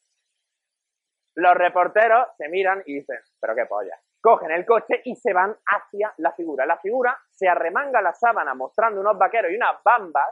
Los 1.36 1.56
reporteros 1.56 2.28
se 2.38 2.50
miran 2.50 2.84
y 2.86 2.96
dicen, 2.96 3.18
pero 3.40 3.56
qué 3.56 3.66
polla. 3.66 4.00
Cogen 4.24 4.52
el 4.52 4.66
coche 4.66 5.02
y 5.04 5.18
se 5.18 5.34
van 5.34 5.54
hacia 5.66 6.14
la 6.20 6.32
figura. 6.32 6.66
La 6.66 6.78
figura 6.78 7.20
se 7.30 7.46
arremanga 7.46 8.02
la 8.02 8.14
sábana 8.14 8.54
mostrando 8.54 9.02
unos 9.02 9.18
vaqueros 9.18 9.52
y 9.52 9.58
unas 9.58 9.84
bambas 9.84 10.30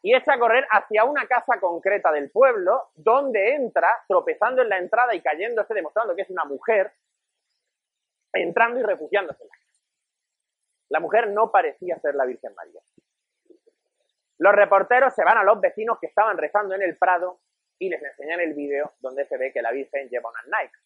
y 0.00 0.14
echa 0.14 0.32
a 0.32 0.38
correr 0.38 0.66
hacia 0.70 1.04
una 1.04 1.26
casa 1.26 1.60
concreta 1.60 2.10
del 2.12 2.30
pueblo, 2.30 2.90
donde 2.94 3.56
entra 3.56 3.88
tropezando 4.08 4.62
en 4.62 4.70
la 4.70 4.78
entrada 4.78 5.14
y 5.14 5.20
cayéndose, 5.20 5.74
demostrando 5.74 6.16
que 6.16 6.22
es 6.22 6.30
una 6.30 6.44
mujer, 6.44 6.94
entrando 8.32 8.80
y 8.80 8.82
refugiándose 8.82 9.42
en 9.42 9.48
la 9.50 9.54
casa. 9.54 9.82
La 10.88 11.00
mujer 11.00 11.28
no 11.28 11.50
parecía 11.50 11.98
ser 11.98 12.14
la 12.14 12.24
Virgen 12.24 12.54
María. 12.54 12.80
Los 14.38 14.54
reporteros 14.54 15.12
se 15.12 15.24
van 15.24 15.36
a 15.36 15.44
los 15.44 15.60
vecinos 15.60 15.98
que 16.00 16.06
estaban 16.06 16.38
rezando 16.38 16.74
en 16.74 16.82
el 16.82 16.96
Prado 16.96 17.40
y 17.78 17.88
les 17.88 18.02
enseñan 18.02 18.40
el 18.40 18.54
vídeo 18.54 18.92
donde 19.00 19.26
se 19.26 19.36
ve 19.36 19.52
que 19.52 19.62
la 19.62 19.72
Virgen 19.72 20.08
lleva 20.08 20.30
unas 20.30 20.46
Nike. 20.46 20.78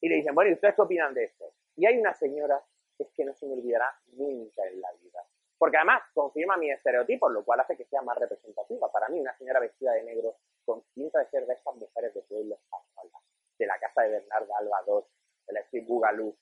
Y 0.00 0.08
le 0.08 0.16
dicen, 0.16 0.34
bueno, 0.34 0.50
¿y 0.50 0.54
ustedes 0.54 0.74
qué 0.74 0.82
opinan 0.82 1.14
de 1.14 1.24
esto? 1.24 1.52
Y 1.76 1.86
hay 1.86 1.98
una 1.98 2.14
señora 2.14 2.62
que 2.96 3.04
es 3.04 3.10
que 3.14 3.24
no 3.24 3.34
se 3.34 3.46
me 3.46 3.54
olvidará 3.54 3.92
nunca 4.12 4.64
en 4.66 4.80
la 4.80 4.92
vida. 4.92 5.24
Porque 5.56 5.76
además 5.76 6.02
confirma 6.14 6.56
mi 6.56 6.70
estereotipo, 6.70 7.28
lo 7.28 7.44
cual 7.44 7.60
hace 7.60 7.76
que 7.76 7.84
sea 7.84 8.02
más 8.02 8.16
representativa. 8.18 8.90
Para 8.92 9.08
mí, 9.08 9.20
una 9.20 9.36
señora 9.36 9.60
vestida 9.60 9.92
de 9.92 10.04
negro 10.04 10.36
con 10.64 10.82
pinta 10.94 11.18
de 11.18 11.26
ser 11.26 11.46
de 11.46 11.54
estas 11.54 11.74
mujeres 11.74 12.14
de 12.14 12.22
pueblo 12.22 12.54
españolas, 12.54 13.22
de 13.58 13.66
la 13.66 13.78
casa 13.78 14.02
de 14.02 14.10
Bernardo 14.10 14.54
Alba 14.54 14.84
II, 14.86 15.04
de 15.46 15.52
la 15.52 15.60
Street 15.60 15.86
Bugalú. 15.86 16.36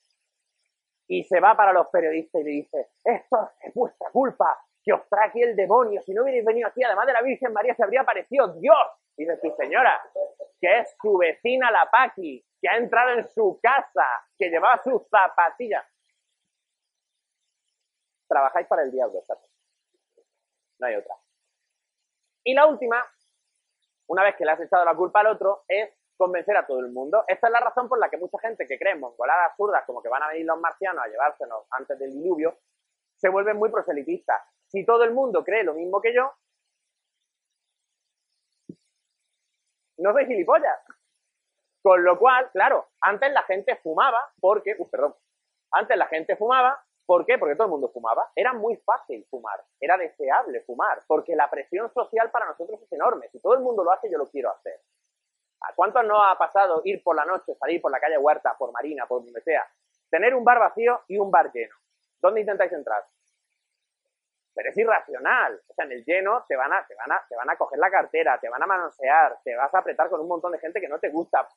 Y 1.07 1.23
se 1.23 1.39
va 1.39 1.55
para 1.55 1.73
los 1.73 1.87
periodistas 1.87 2.41
y 2.41 2.43
le 2.43 2.51
dice, 2.51 2.89
esto 3.03 3.51
es 3.61 3.73
vuestra 3.73 4.11
culpa, 4.11 4.66
que 4.87 4.93
os 4.93 5.01
aquí 5.21 5.41
el 5.41 5.53
demonio, 5.53 6.01
si 6.01 6.13
no 6.13 6.23
hubierais 6.23 6.45
venido 6.45 6.69
aquí, 6.69 6.81
además 6.81 7.07
de 7.07 7.11
la 7.11 7.21
Virgen 7.21 7.51
María, 7.51 7.75
se 7.75 7.83
habría 7.83 8.01
aparecido 8.01 8.53
Dios. 8.53 8.87
Y 9.17 9.25
dice, 9.25 9.37
tu 9.41 9.53
señora, 9.57 9.99
que 10.61 10.79
es 10.79 10.95
su 11.01 11.17
vecina 11.17 11.69
la 11.71 11.89
Paqui, 11.91 12.41
que 12.61 12.69
ha 12.69 12.77
entrado 12.77 13.11
en 13.11 13.27
su 13.27 13.59
casa, 13.61 14.05
que 14.37 14.49
llevaba 14.49 14.81
sus 14.81 15.01
zapatillas 15.09 15.83
trabajáis 18.27 18.67
para 18.67 18.83
el 18.83 18.91
diablo, 18.91 19.21
¿sabes? 19.25 19.43
No 20.79 20.87
hay 20.87 20.95
otra. 20.95 21.15
Y 22.43 22.53
la 22.53 22.67
última, 22.67 23.03
una 24.07 24.23
vez 24.23 24.35
que 24.35 24.45
le 24.45 24.51
has 24.51 24.59
echado 24.59 24.85
la 24.85 24.95
culpa 24.95 25.21
al 25.21 25.27
otro, 25.27 25.63
es 25.67 25.89
convencer 26.17 26.55
a 26.57 26.65
todo 26.65 26.79
el 26.79 26.91
mundo. 26.91 27.23
Esta 27.27 27.47
es 27.47 27.53
la 27.53 27.59
razón 27.59 27.87
por 27.87 27.99
la 27.99 28.09
que 28.09 28.17
mucha 28.17 28.37
gente 28.39 28.67
que 28.67 28.77
cree 28.77 28.93
en 28.93 28.99
mongoladas 28.99 29.51
absurdas, 29.51 29.85
como 29.85 30.01
que 30.01 30.09
van 30.09 30.23
a 30.23 30.29
venir 30.29 30.45
los 30.45 30.59
marcianos 30.59 31.03
a 31.03 31.07
llevársenos 31.07 31.65
antes 31.71 31.97
del 31.99 32.11
diluvio, 32.11 32.57
se 33.15 33.29
vuelven 33.29 33.57
muy 33.57 33.69
proselitistas. 33.69 34.41
Si 34.67 34.85
todo 34.85 35.03
el 35.03 35.13
mundo 35.13 35.43
cree 35.43 35.63
lo 35.63 35.73
mismo 35.73 36.01
que 36.01 36.13
yo, 36.13 36.31
no 39.97 40.13
soy 40.13 40.25
gilipollas. 40.25 40.79
Con 41.81 42.03
lo 42.03 42.19
cual, 42.19 42.49
claro, 42.51 42.89
antes 43.01 43.31
la 43.31 43.43
gente 43.43 43.77
fumaba 43.77 44.19
porque, 44.39 44.75
uh, 44.77 44.89
perdón, 44.89 45.15
antes 45.71 45.97
la 45.97 46.07
gente 46.07 46.35
fumaba 46.35 46.83
¿Por 47.07 47.25
qué? 47.25 47.37
Porque 47.37 47.55
todo 47.55 47.67
el 47.67 47.71
mundo 47.71 47.87
fumaba. 47.87 48.29
Era 48.35 48.51
muy 48.51 48.75
fácil 48.75 49.25
fumar, 49.29 49.63
era 49.79 49.97
deseable 49.97 50.59
fumar, 50.63 51.01
porque 51.07 51.37
la 51.37 51.49
presión 51.49 51.91
social 51.93 52.29
para 52.31 52.47
nosotros 52.47 52.81
es 52.81 52.91
enorme. 52.91 53.29
Si 53.29 53.39
todo 53.39 53.53
el 53.53 53.61
mundo 53.61 53.81
lo 53.81 53.93
hace, 53.93 54.11
yo 54.11 54.17
lo 54.17 54.27
quiero 54.29 54.51
hacer. 54.51 54.81
¿A 55.61 55.73
cuántos 55.73 56.03
no 56.03 56.21
ha 56.21 56.37
pasado 56.37 56.81
ir 56.83 57.01
por 57.01 57.15
la 57.15 57.23
noche, 57.23 57.55
salir 57.55 57.81
por 57.81 57.91
la 57.91 58.01
calle 58.01 58.17
Huerta, 58.17 58.55
por 58.59 58.73
Marina, 58.73 59.05
por 59.07 59.23
donde 59.23 59.41
sea, 59.41 59.65
tener 60.09 60.35
un 60.35 60.43
bar 60.43 60.59
vacío 60.59 61.01
y 61.07 61.17
un 61.17 61.31
bar 61.31 61.49
lleno? 61.53 61.73
¿Dónde 62.19 62.41
intentáis 62.41 62.73
entrar? 62.73 63.05
Pero 64.57 64.69
es 64.71 64.77
irracional. 64.77 65.61
O 65.69 65.73
sea, 65.73 65.85
en 65.85 65.91
el 65.91 66.03
lleno 66.03 66.43
te 66.47 66.55
van 66.55 66.73
a, 66.73 66.85
te 66.85 66.95
van 66.95 67.11
a, 67.11 67.25
te 67.29 67.35
van 67.35 67.49
a 67.49 67.55
coger 67.55 67.77
la 67.77 67.91
cartera, 67.91 68.39
te 68.39 68.49
van 68.49 68.63
a 68.63 68.65
manosear, 68.65 69.37
te 69.43 69.55
vas 69.55 69.73
a 69.73 69.77
apretar 69.77 70.09
con 70.09 70.19
un 70.19 70.27
montón 70.27 70.51
de 70.51 70.59
gente 70.59 70.81
que 70.81 70.89
no 70.89 70.99
te 70.99 71.09
gusta. 71.09 71.47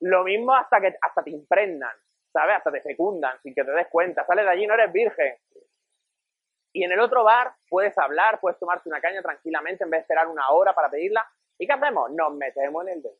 Lo 0.00 0.24
mismo 0.24 0.54
hasta 0.54 0.80
que 0.80 0.96
hasta 1.00 1.22
te 1.22 1.30
impregnan. 1.30 1.94
¿sabes? 2.32 2.56
Hasta 2.56 2.72
te 2.72 2.80
fecundan 2.80 3.40
sin 3.42 3.54
que 3.54 3.64
te 3.64 3.70
des 3.70 3.86
cuenta. 3.88 4.24
Sales 4.24 4.44
de 4.44 4.50
allí, 4.50 4.66
no 4.66 4.74
eres 4.74 4.92
virgen. 4.92 5.36
Y 6.72 6.84
en 6.84 6.92
el 6.92 7.00
otro 7.00 7.22
bar 7.22 7.54
puedes 7.68 7.96
hablar, 7.98 8.40
puedes 8.40 8.58
tomarte 8.58 8.88
una 8.88 9.00
caña 9.00 9.20
tranquilamente 9.20 9.84
en 9.84 9.90
vez 9.90 9.98
de 9.98 10.02
esperar 10.02 10.26
una 10.26 10.48
hora 10.50 10.74
para 10.74 10.90
pedirla. 10.90 11.30
¿Y 11.58 11.66
qué 11.66 11.72
hacemos? 11.74 12.10
Nos 12.12 12.34
metemos 12.34 12.82
en 12.86 12.94
el 12.94 13.02
dedo. 13.02 13.16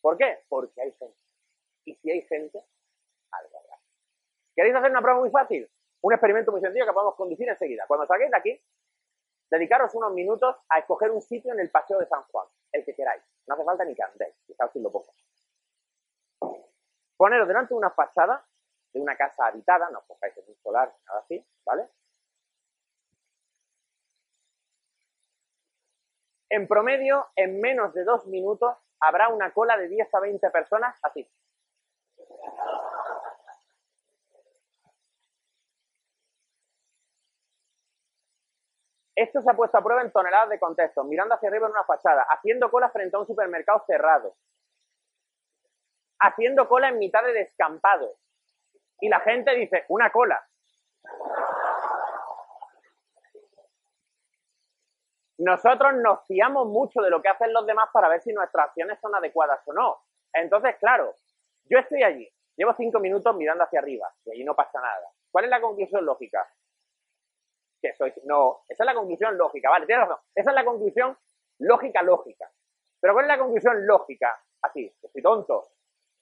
¿Por 0.00 0.16
qué? 0.16 0.40
Porque 0.48 0.80
hay 0.80 0.92
gente. 0.92 1.18
Y 1.84 1.94
si 1.96 2.10
hay 2.10 2.22
gente, 2.22 2.58
algo 3.30 3.58
habrá. 3.58 3.78
¿Queréis 4.56 4.74
hacer 4.74 4.90
una 4.90 5.02
prueba 5.02 5.20
muy 5.20 5.30
fácil? 5.30 5.70
Un 6.04 6.12
experimento 6.12 6.52
muy 6.52 6.60
sencillo 6.60 6.84
que 6.84 6.92
podemos 6.92 7.14
conducir 7.14 7.48
enseguida. 7.48 7.86
Cuando 7.88 8.04
salgáis 8.04 8.30
de 8.30 8.36
aquí, 8.36 8.62
dedicaros 9.50 9.94
unos 9.94 10.12
minutos 10.12 10.54
a 10.68 10.78
escoger 10.78 11.10
un 11.10 11.22
sitio 11.22 11.54
en 11.54 11.60
el 11.60 11.70
Paseo 11.70 11.98
de 11.98 12.04
San 12.04 12.22
Juan, 12.24 12.46
el 12.72 12.84
que 12.84 12.94
queráis. 12.94 13.22
No 13.46 13.54
hace 13.54 13.64
falta 13.64 13.86
ni 13.86 13.94
que 13.94 14.02
andéis, 14.02 14.34
quizás 14.46 14.70
si 14.70 14.80
lo 14.80 14.92
poneros 17.16 17.48
delante 17.48 17.72
de 17.72 17.78
una 17.78 17.90
fachada 17.90 18.46
de 18.92 19.00
una 19.00 19.16
casa 19.16 19.46
habitada, 19.46 19.88
no 19.88 20.00
os 20.00 20.04
pongáis 20.04 20.36
en 20.36 20.44
un 20.46 20.56
solar, 20.56 20.94
nada 21.06 21.20
así, 21.20 21.42
¿vale? 21.64 21.88
En 26.50 26.68
promedio, 26.68 27.28
en 27.34 27.62
menos 27.62 27.94
de 27.94 28.04
dos 28.04 28.26
minutos, 28.26 28.76
habrá 29.00 29.30
una 29.30 29.54
cola 29.54 29.78
de 29.78 29.88
10 29.88 30.14
a 30.14 30.20
20 30.20 30.50
personas 30.50 30.98
así. 31.02 31.26
Esto 39.14 39.40
se 39.40 39.50
ha 39.50 39.54
puesto 39.54 39.78
a 39.78 39.82
prueba 39.82 40.02
en 40.02 40.10
toneladas 40.10 40.48
de 40.48 40.58
contextos, 40.58 41.06
mirando 41.06 41.34
hacia 41.34 41.48
arriba 41.48 41.66
en 41.66 41.72
una 41.72 41.84
fachada, 41.84 42.26
haciendo 42.28 42.70
cola 42.70 42.90
frente 42.90 43.16
a 43.16 43.20
un 43.20 43.26
supermercado 43.26 43.84
cerrado, 43.86 44.34
haciendo 46.18 46.68
cola 46.68 46.88
en 46.88 46.98
mitad 46.98 47.22
de 47.22 47.32
descampado. 47.32 48.16
Y 49.00 49.08
la 49.08 49.20
gente 49.20 49.54
dice, 49.54 49.84
una 49.88 50.10
cola. 50.10 50.44
Nosotros 55.38 55.94
nos 55.94 56.24
fiamos 56.26 56.66
mucho 56.68 57.00
de 57.02 57.10
lo 57.10 57.20
que 57.20 57.28
hacen 57.28 57.52
los 57.52 57.66
demás 57.66 57.90
para 57.92 58.08
ver 58.08 58.20
si 58.20 58.32
nuestras 58.32 58.68
acciones 58.68 58.98
son 59.00 59.14
adecuadas 59.14 59.60
o 59.66 59.72
no. 59.72 59.98
Entonces, 60.32 60.76
claro, 60.76 61.14
yo 61.64 61.78
estoy 61.78 62.02
allí, 62.02 62.28
llevo 62.56 62.72
cinco 62.74 63.00
minutos 63.00 63.34
mirando 63.36 63.64
hacia 63.64 63.80
arriba 63.80 64.12
y 64.24 64.32
allí 64.32 64.44
no 64.44 64.54
pasa 64.54 64.80
nada. 64.80 65.08
¿Cuál 65.30 65.44
es 65.44 65.50
la 65.50 65.60
conclusión 65.60 66.04
lógica? 66.04 66.48
Que 67.84 67.92
soy, 67.92 68.14
no, 68.24 68.62
esa 68.66 68.82
es 68.82 68.86
la 68.86 68.94
conclusión 68.94 69.36
lógica, 69.36 69.68
vale, 69.68 69.84
tienes 69.84 70.08
razón. 70.08 70.24
Esa 70.34 70.50
es 70.52 70.54
la 70.54 70.64
conclusión 70.64 71.18
lógica, 71.58 72.02
lógica. 72.02 72.50
Pero 72.98 73.12
¿cuál 73.12 73.26
es 73.26 73.28
la 73.28 73.38
conclusión 73.38 73.86
lógica? 73.86 74.42
Así, 74.62 74.90
estoy 75.02 75.20
tonto. 75.20 75.68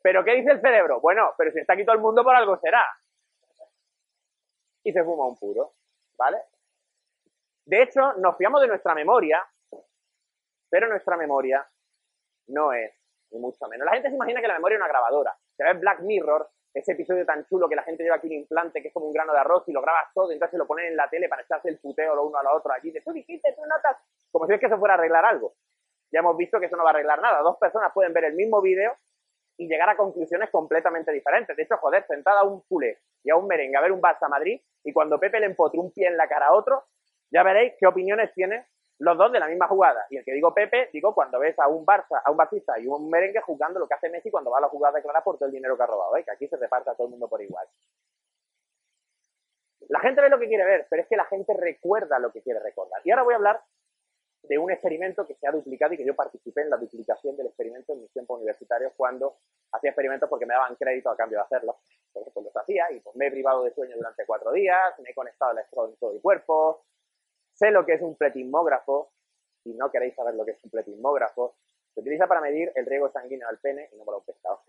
¿Pero 0.02 0.24
qué 0.24 0.32
dice 0.32 0.50
el 0.50 0.60
cerebro? 0.60 1.00
Bueno, 1.00 1.34
pero 1.38 1.52
si 1.52 1.60
está 1.60 1.74
aquí 1.74 1.84
todo 1.84 1.94
el 1.94 2.02
mundo 2.02 2.24
por 2.24 2.34
algo 2.34 2.56
será. 2.56 2.84
Y 4.82 4.92
se 4.92 5.04
fuma 5.04 5.28
un 5.28 5.38
puro, 5.38 5.74
¿vale? 6.18 6.38
De 7.64 7.80
hecho, 7.80 8.14
nos 8.14 8.36
fiamos 8.36 8.60
de 8.60 8.66
nuestra 8.66 8.92
memoria, 8.96 9.40
pero 10.68 10.88
nuestra 10.88 11.16
memoria 11.16 11.64
no 12.48 12.72
es, 12.72 12.92
ni 13.30 13.38
mucho 13.38 13.68
menos. 13.68 13.84
La 13.84 13.92
gente 13.92 14.08
se 14.08 14.16
imagina 14.16 14.40
que 14.40 14.48
la 14.48 14.54
memoria 14.54 14.74
es 14.74 14.80
una 14.80 14.88
grabadora. 14.88 15.38
Se 15.56 15.62
ve 15.62 15.74
Black 15.74 16.00
Mirror, 16.00 16.50
ese 16.74 16.92
episodio 16.92 17.26
tan 17.26 17.44
chulo 17.46 17.68
que 17.68 17.76
la 17.76 17.82
gente 17.82 18.02
lleva 18.02 18.16
aquí 18.16 18.26
un 18.28 18.34
implante 18.34 18.80
que 18.80 18.88
es 18.88 18.94
como 18.94 19.06
un 19.06 19.12
grano 19.12 19.32
de 19.32 19.40
arroz 19.40 19.64
y 19.66 19.72
lo 19.72 19.82
grabas 19.82 20.12
todo, 20.14 20.30
y 20.30 20.34
entonces 20.34 20.58
lo 20.58 20.66
ponen 20.66 20.86
en 20.86 20.96
la 20.96 21.08
tele 21.08 21.28
para 21.28 21.42
echarse 21.42 21.68
el 21.68 21.78
puteo 21.78 22.14
lo 22.14 22.26
uno 22.26 22.38
a 22.38 22.42
lo 22.42 22.56
otro 22.56 22.72
allí. 22.72 22.90
De, 22.90 23.00
tú 23.02 23.12
dijiste, 23.12 23.52
tú 23.54 23.62
notas, 23.66 23.96
como 24.30 24.46
si 24.46 24.54
es 24.54 24.60
que 24.60 24.66
eso 24.66 24.78
fuera 24.78 24.94
a 24.94 24.98
arreglar 24.98 25.24
algo. 25.24 25.54
Ya 26.10 26.20
hemos 26.20 26.36
visto 26.36 26.58
que 26.60 26.66
eso 26.66 26.76
no 26.76 26.84
va 26.84 26.90
a 26.90 26.92
arreglar 26.92 27.20
nada. 27.20 27.40
Dos 27.40 27.56
personas 27.58 27.92
pueden 27.92 28.12
ver 28.12 28.24
el 28.24 28.34
mismo 28.34 28.60
vídeo 28.60 28.94
y 29.56 29.68
llegar 29.68 29.88
a 29.88 29.96
conclusiones 29.96 30.50
completamente 30.50 31.12
diferentes. 31.12 31.56
De 31.56 31.62
hecho, 31.62 31.76
joder, 31.78 32.04
sentada 32.06 32.40
a 32.40 32.44
un 32.44 32.60
culé 32.62 32.98
y 33.22 33.30
a 33.30 33.36
un 33.36 33.46
merengue 33.46 33.76
a 33.76 33.80
ver 33.80 33.92
un 33.92 34.00
Barça 34.00 34.28
Madrid 34.28 34.60
y 34.84 34.92
cuando 34.92 35.18
Pepe 35.18 35.40
le 35.40 35.46
empotre 35.46 35.78
un 35.78 35.92
pie 35.92 36.08
en 36.08 36.16
la 36.16 36.28
cara 36.28 36.48
a 36.48 36.54
otro, 36.54 36.84
Ya 37.30 37.42
veréis 37.42 37.72
qué 37.80 37.86
opiniones 37.86 38.30
tienen 38.34 38.62
los 39.02 39.18
dos 39.18 39.32
de 39.32 39.40
la 39.40 39.48
misma 39.48 39.66
jugada. 39.66 40.06
Y 40.10 40.16
el 40.16 40.24
que 40.24 40.32
digo 40.32 40.54
Pepe, 40.54 40.88
digo 40.92 41.12
cuando 41.12 41.40
ves 41.40 41.58
a 41.58 41.66
un 41.66 41.84
Barça, 41.84 42.22
a 42.24 42.30
un 42.30 42.36
Batista 42.36 42.78
y 42.78 42.86
un 42.86 43.10
merengue 43.10 43.40
jugando 43.40 43.80
lo 43.80 43.88
que 43.88 43.94
hace 43.94 44.08
Messi 44.08 44.30
cuando 44.30 44.50
va 44.50 44.58
a 44.58 44.60
la 44.60 44.68
jugada 44.68 44.94
declarada 44.94 45.24
por 45.24 45.38
todo 45.38 45.46
el 45.46 45.52
dinero 45.52 45.76
que 45.76 45.82
ha 45.82 45.86
robado, 45.86 46.16
¿eh? 46.16 46.24
que 46.24 46.30
aquí 46.30 46.46
se 46.46 46.56
reparte 46.56 46.90
a 46.90 46.94
todo 46.94 47.08
el 47.08 47.10
mundo 47.10 47.28
por 47.28 47.42
igual. 47.42 47.66
La 49.88 49.98
gente 49.98 50.22
ve 50.22 50.28
lo 50.28 50.38
que 50.38 50.46
quiere 50.46 50.64
ver, 50.64 50.86
pero 50.88 51.02
es 51.02 51.08
que 51.08 51.16
la 51.16 51.24
gente 51.24 51.52
recuerda 51.52 52.20
lo 52.20 52.30
que 52.30 52.42
quiere 52.42 52.60
recordar. 52.60 53.00
Y 53.04 53.10
ahora 53.10 53.24
voy 53.24 53.34
a 53.34 53.36
hablar 53.38 53.60
de 54.44 54.56
un 54.56 54.70
experimento 54.70 55.26
que 55.26 55.34
se 55.34 55.48
ha 55.48 55.50
duplicado 55.50 55.94
y 55.94 55.96
que 55.96 56.06
yo 56.06 56.14
participé 56.14 56.62
en 56.62 56.70
la 56.70 56.76
duplicación 56.76 57.36
del 57.36 57.48
experimento 57.48 57.94
en 57.94 58.02
mis 58.02 58.12
tiempos 58.12 58.36
universitarios 58.36 58.92
cuando 58.96 59.38
hacía 59.72 59.90
experimentos 59.90 60.28
porque 60.28 60.46
me 60.46 60.54
daban 60.54 60.76
crédito 60.76 61.10
a 61.10 61.16
cambio 61.16 61.38
de 61.38 61.44
hacerlo. 61.44 61.78
Entonces 62.06 62.32
pues 62.32 62.46
los 62.46 62.56
hacía 62.56 62.90
y 62.92 63.00
pues 63.00 63.16
me 63.16 63.26
he 63.26 63.30
privado 63.32 63.64
de 63.64 63.74
sueño 63.74 63.96
durante 63.96 64.24
cuatro 64.26 64.52
días, 64.52 64.96
me 65.00 65.10
he 65.10 65.14
conectado 65.14 65.50
al 65.50 65.58
electrodo 65.58 65.88
en 65.88 65.96
todo 65.96 66.12
el 66.12 66.20
cuerpo, 66.20 66.84
sé 67.62 67.70
lo 67.70 67.86
que 67.86 67.92
es 67.92 68.02
un 68.02 68.16
pletismógrafo 68.16 69.12
y 69.64 69.74
no 69.74 69.88
queréis 69.92 70.16
saber 70.16 70.34
lo 70.34 70.44
que 70.44 70.50
es 70.50 70.64
un 70.64 70.70
pletismógrafo. 70.70 71.54
Se 71.94 72.00
utiliza 72.00 72.26
para 72.26 72.40
medir 72.40 72.72
el 72.74 72.84
riego 72.86 73.08
sanguíneo 73.08 73.48
al 73.48 73.58
pene 73.58 73.88
y 73.92 73.96
no 73.96 74.04
mola 74.04 74.18
un 74.18 74.24
pescado. 74.24 74.62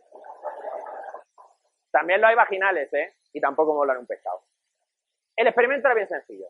También 1.89 2.21
lo 2.21 2.27
hay 2.27 2.35
vaginales, 2.35 2.93
¿eh? 2.93 3.15
Y 3.33 3.41
tampoco 3.41 3.73
molan 3.73 3.97
un 3.97 4.05
pescado. 4.05 4.43
El 5.35 5.47
experimento 5.47 5.87
era 5.87 5.95
bien 5.95 6.07
sencillo. 6.07 6.49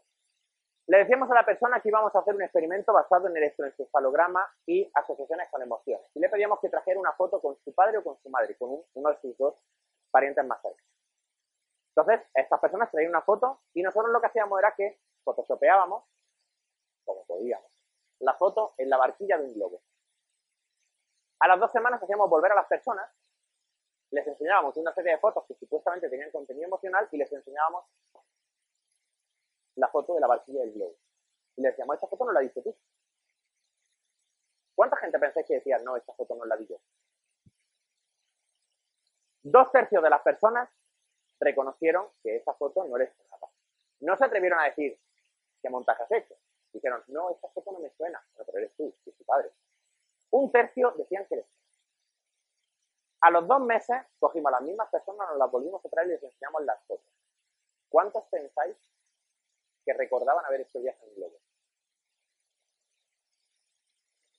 Le 0.87 0.97
decíamos 0.97 1.31
a 1.31 1.35
la 1.35 1.45
persona 1.45 1.79
que 1.79 1.87
íbamos 1.87 2.13
a 2.13 2.19
hacer 2.19 2.35
un 2.35 2.41
experimento 2.41 2.91
basado 2.91 3.29
en 3.29 3.37
electroencefalograma 3.37 4.45
y 4.65 4.91
asociaciones 4.95 5.47
con 5.49 5.61
emociones. 5.61 6.05
Y 6.13 6.19
le 6.19 6.27
pedíamos 6.27 6.59
que 6.59 6.67
trajera 6.67 6.99
una 6.99 7.13
foto 7.13 7.39
con 7.39 7.55
su 7.63 7.73
padre 7.73 7.99
o 7.99 8.03
con 8.03 8.17
su 8.17 8.29
madre, 8.29 8.57
con 8.57 8.83
uno 8.93 9.09
de 9.09 9.17
sus 9.21 9.37
dos 9.37 9.55
parientes 10.11 10.45
más 10.45 10.61
cercanos. 10.61 10.91
Entonces, 11.95 12.27
estas 12.33 12.59
personas 12.59 12.91
traían 12.91 13.11
una 13.11 13.21
foto 13.21 13.61
y 13.73 13.81
nosotros 13.81 14.11
lo 14.11 14.19
que 14.19 14.27
hacíamos 14.27 14.59
era 14.59 14.73
que 14.75 14.99
photoshopeábamos, 15.23 16.03
la 18.19 18.33
foto 18.35 18.73
en 18.77 18.89
la 18.89 18.97
barquilla 18.97 19.37
de 19.37 19.45
un 19.45 19.53
globo. 19.53 19.81
A 21.39 21.47
las 21.47 21.59
dos 21.59 21.71
semanas 21.71 22.01
hacíamos 22.01 22.29
volver 22.29 22.51
a 22.51 22.55
las 22.55 22.67
personas, 22.67 23.09
les 24.11 24.25
enseñábamos 24.27 24.77
una 24.77 24.93
serie 24.93 25.13
de 25.13 25.17
fotos 25.17 25.43
que 25.47 25.55
supuestamente 25.55 26.09
tenían 26.09 26.31
contenido 26.31 26.67
emocional 26.67 27.07
y 27.11 27.17
les 27.17 27.31
enseñábamos 27.31 27.85
la 29.75 29.87
foto 29.89 30.13
de 30.13 30.21
la 30.21 30.27
barquilla 30.27 30.61
del 30.61 30.73
globo. 30.73 30.95
Y 31.55 31.61
le 31.61 31.69
decíamos, 31.69 31.95
esta 31.95 32.07
foto 32.07 32.25
no 32.25 32.31
la 32.31 32.41
viste 32.41 32.61
tú. 32.61 32.75
¿Cuánta 34.75 34.97
gente 34.97 35.19
pensáis 35.19 35.45
que 35.45 35.55
decía, 35.55 35.79
no, 35.79 35.97
esta 35.97 36.13
foto 36.13 36.35
no 36.35 36.45
la 36.45 36.55
vi 36.55 36.67
yo? 36.67 36.77
Dos 39.43 39.71
tercios 39.71 40.01
de 40.01 40.09
las 40.09 40.21
personas 40.21 40.69
reconocieron 41.39 42.07
que 42.21 42.37
esa 42.37 42.53
foto 42.53 42.85
no 42.85 42.97
les 42.97 43.13
sonaba. 43.15 43.49
No 43.99 44.15
se 44.15 44.25
atrevieron 44.25 44.59
a 44.59 44.65
decir, 44.65 44.99
¿qué 45.61 45.69
montaje 45.69 46.03
has 46.03 46.11
hecho? 46.11 46.35
Dijeron, 46.73 47.03
no, 47.07 47.29
esta 47.29 47.47
foto 47.49 47.71
no 47.71 47.79
me 47.79 47.89
suena. 47.91 48.21
Pero 48.35 48.57
eres 48.57 48.75
tú, 48.75 48.93
es 49.05 49.15
tu 49.15 49.23
padre. 49.23 49.51
Un 50.31 50.51
tercio 50.51 50.93
decían 50.97 51.25
que 51.27 51.35
eres 51.35 51.47
tú. 51.47 51.53
A 53.21 53.31
los 53.31 53.47
dos 53.47 53.61
meses 53.61 53.95
cogimos 54.19 54.51
a 54.51 54.57
las 54.57 54.63
mismas 54.63 54.89
personas, 54.89 55.29
nos 55.29 55.37
las 55.37 55.49
volvimos 55.49 55.85
a 55.85 55.89
traer 55.89 56.07
y 56.07 56.11
les 56.11 56.23
enseñamos 56.23 56.65
las 56.65 56.83
fotos. 56.85 57.07
¿Cuántos 57.87 58.23
pensáis 58.25 58.75
que 59.83 59.93
recordaban 59.93 60.45
haber 60.45 60.61
hecho 60.61 60.79
viaje 60.79 60.99
en 61.05 61.15
globo. 61.15 61.37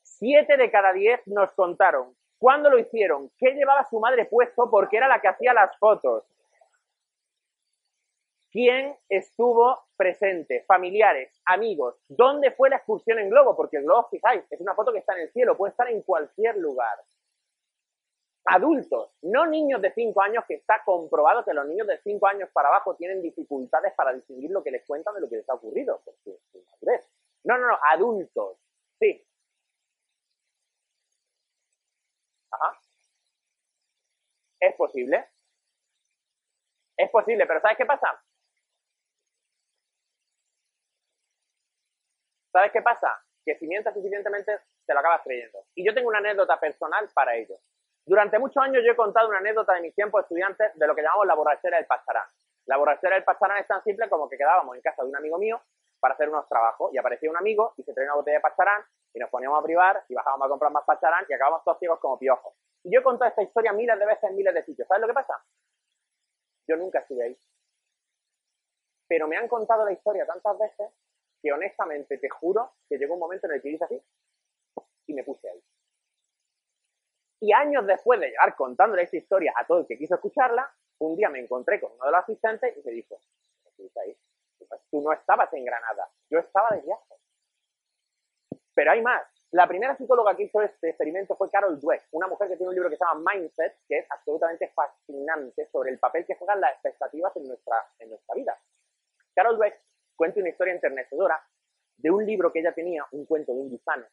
Siete 0.03 0.57
de 0.57 0.70
cada 0.70 0.93
diez 0.93 1.20
nos 1.26 1.53
contaron 1.53 2.16
cuándo 2.39 2.70
lo 2.70 2.78
hicieron, 2.78 3.30
qué 3.39 3.53
llevaba 3.53 3.85
su 3.89 3.99
madre 4.01 4.26
puesto, 4.26 4.70
porque 4.70 4.97
era 4.97 5.09
la 5.09 5.20
que 5.20 5.28
hacía 5.28 5.53
las 5.53 5.76
fotos. 5.78 6.24
¿Quién 8.55 8.96
estuvo 9.09 9.80
presente? 9.96 10.62
Familiares, 10.68 11.28
amigos. 11.44 11.96
¿Dónde 12.07 12.52
fue 12.52 12.70
la 12.70 12.76
excursión 12.76 13.18
en 13.18 13.28
globo? 13.28 13.57
Porque 13.57 13.78
el 13.78 13.82
globo, 13.82 14.07
fijáis, 14.09 14.44
es 14.48 14.61
una 14.61 14.76
foto 14.76 14.92
que 14.92 15.00
está 15.00 15.14
en 15.14 15.22
el 15.22 15.32
cielo, 15.32 15.57
puede 15.57 15.72
estar 15.72 15.88
en 15.90 16.02
cualquier 16.02 16.57
lugar 16.59 16.96
adultos, 18.46 19.11
no 19.22 19.46
niños 19.46 19.80
de 19.80 19.90
5 19.92 20.20
años, 20.22 20.44
que 20.46 20.55
está 20.55 20.82
comprobado 20.84 21.44
que 21.44 21.55
los 21.55 21.66
niños 21.66 21.86
de 21.86 21.98
5 21.98 22.26
años 22.26 22.48
para 22.52 22.68
abajo 22.68 22.94
tienen 22.94 23.22
dificultades 23.22 23.94
para 23.94 24.12
distinguir 24.12 24.50
lo 24.50 24.62
que 24.62 24.70
les 24.70 24.84
cuentan 24.86 25.14
de 25.14 25.22
lo 25.22 25.28
que 25.28 25.36
les 25.36 25.48
ha 25.48 25.55
ocurrido. 25.55 26.00
No, 27.44 27.59
no, 27.59 27.68
no, 27.68 27.78
adultos. 27.92 28.59
Sí. 29.00 29.24
Ajá. 32.52 32.78
Es 34.59 34.74
posible. 34.74 35.28
Es 36.96 37.09
posible, 37.11 37.46
pero 37.46 37.61
¿sabes 37.61 37.76
qué 37.76 37.86
pasa? 37.86 38.24
¿Sabes 42.55 42.70
qué 42.70 42.82
pasa? 42.82 43.11
Que 43.44 43.57
si 43.59 43.66
mientas 43.66 43.92
suficientemente, 43.94 44.57
te 44.86 44.94
lo 44.94 45.00
acabas 45.00 45.22
creyendo. 45.24 45.59
Y 45.74 45.84
yo 45.84 45.92
tengo 45.92 46.07
una 46.07 46.18
anécdota 46.18 46.61
personal 46.61 47.11
para 47.12 47.34
ello. 47.34 47.57
Durante 48.07 48.38
muchos 48.38 48.62
años 48.62 48.84
yo 48.86 48.92
he 48.92 48.96
contado 48.96 49.28
una 49.28 49.38
anécdota 49.38 49.74
de 49.74 49.80
mis 49.80 49.92
tiempos 49.92 50.22
estudiantes 50.22 50.70
de 50.72 50.86
lo 50.86 50.94
que 50.94 51.02
llamamos 51.02 51.26
la 51.26 51.34
borrachera 51.34 51.78
del 51.78 51.86
pastarán. 51.86 52.28
La 52.66 52.76
borrachera 52.76 53.16
del 53.16 53.24
pastarán 53.24 53.59
es 53.59 53.66
tan 53.66 53.82
simple 53.82 54.09
como 54.09 54.28
que 54.28 54.36
quedábamos 54.36 54.76
en 54.76 54.82
casa 54.82 55.02
de 55.02 55.09
un 55.09 55.16
amigo 55.16 55.36
mío 55.36 55.61
para 55.98 56.14
hacer 56.14 56.28
unos 56.28 56.48
trabajos 56.48 56.94
y 56.94 56.98
aparecía 56.98 57.28
un 57.28 57.36
amigo 57.36 57.74
y 57.76 57.82
se 57.82 57.92
traía 57.92 58.11
una 58.11 58.20
botella 58.20 58.36
de 58.36 58.42
pastarán 58.42 58.84
y 59.12 59.18
nos 59.18 59.30
poníamos 59.30 59.59
a 59.59 59.62
privar 59.64 60.05
y 60.09 60.14
bajábamos 60.14 60.46
a 60.46 60.48
comprar 60.50 60.70
más 60.70 60.84
pastarán 60.84 61.26
y 61.28 61.32
acabamos 61.32 61.64
todos 61.64 61.80
ciegos 61.80 61.98
como 61.98 62.20
piojos. 62.20 62.55
Y 62.84 62.94
yo 62.94 63.00
he 63.00 63.02
contado 63.02 63.30
esta 63.30 63.42
historia 63.42 63.72
miles 63.72 63.98
de 63.98 64.07
veces 64.07 64.30
en 64.30 64.36
miles 64.36 64.55
de 64.55 64.62
sitios. 64.62 64.86
¿Sabes 64.86 65.00
lo 65.00 65.09
que 65.09 65.14
pasa? 65.14 65.42
Yo 66.68 66.76
nunca 66.76 67.00
estuve 67.00 67.24
ahí. 67.24 67.38
Pero 69.09 69.26
me 69.26 69.36
han 69.36 69.48
contado 69.48 69.84
la 69.84 69.92
historia 69.92 70.24
tantas 70.24 70.57
veces 70.57 70.88
que 71.45 71.53
honestamente 71.53 72.16
te 72.16 72.30
juro 72.30 72.72
que 72.88 72.97
llegó 72.97 73.12
un 73.12 73.20
momento 73.20 73.47
en 73.47 73.53
el 73.53 73.61
que 73.61 73.68
hice 73.68 73.84
así 73.84 74.03
y 75.07 75.12
me 75.12 75.22
puse 75.22 75.47
ahí. 75.51 75.62
Y 77.40 77.53
años 77.53 77.86
después 77.86 78.18
de 78.18 78.30
llevar 78.30 78.57
contándole 78.57 79.03
esta 79.03 79.18
historia 79.18 79.53
a 79.55 79.66
todo 79.66 79.80
el 79.80 79.86
que 79.86 79.99
quiso 79.99 80.14
escucharla, 80.14 80.74
un 81.01 81.14
día 81.14 81.28
me 81.28 81.40
encontré 81.40 81.78
con 81.82 81.92
uno 81.92 82.07
de 82.07 82.12
los 82.12 82.20
asistentes 82.20 82.74
y 82.78 82.82
me 82.82 82.92
dijo, 82.92 83.20
tú 84.90 85.03
no 85.03 85.12
estabas 85.12 85.53
en 85.53 85.66
Granada, 85.66 86.09
yo 86.30 86.38
estaba 86.38 86.70
de 86.70 86.80
viaje. 86.80 87.14
Pero 88.72 88.92
hay 88.92 89.03
más. 89.03 89.22
La 89.51 89.68
primera 89.68 89.95
psicóloga 89.99 90.34
que 90.34 90.45
hizo 90.45 90.62
este 90.62 90.88
experimento 90.88 91.36
fue 91.36 91.51
Carol 91.51 91.78
Dweck, 91.78 92.09
una 92.12 92.26
mujer 92.26 92.49
que 92.49 92.57
tiene 92.57 92.70
un 92.70 92.74
libro 92.74 92.88
que 92.88 92.97
se 92.97 93.05
llama 93.05 93.34
Mindset, 93.34 93.76
que 93.86 93.99
es 93.99 94.11
absolutamente 94.11 94.68
fascinante 94.68 95.66
sobre 95.66 95.90
el 95.90 95.99
papel 95.99 96.24
que 96.24 96.36
juegan 96.36 96.62
las 96.62 96.72
expectativas 96.72 97.36
en 97.36 97.49
nuestra, 97.49 97.86
en 97.99 98.09
nuestra 98.09 98.34
vida. 98.34 98.59
Carol 99.34 99.59
Dweck 99.59 99.78
cuenta 100.17 100.41
una 100.41 100.51
historia 100.51 100.75
enternecedora 100.75 101.41
de 101.97 102.11
un 102.11 102.25
libro 102.25 102.53
que 102.53 102.61
ella 102.61 102.73
tenía, 102.73 103.05
un 103.12 103.27
cuento 103.27 103.53
de 103.53 103.61
un 103.61 103.71
gusano, 103.71 104.07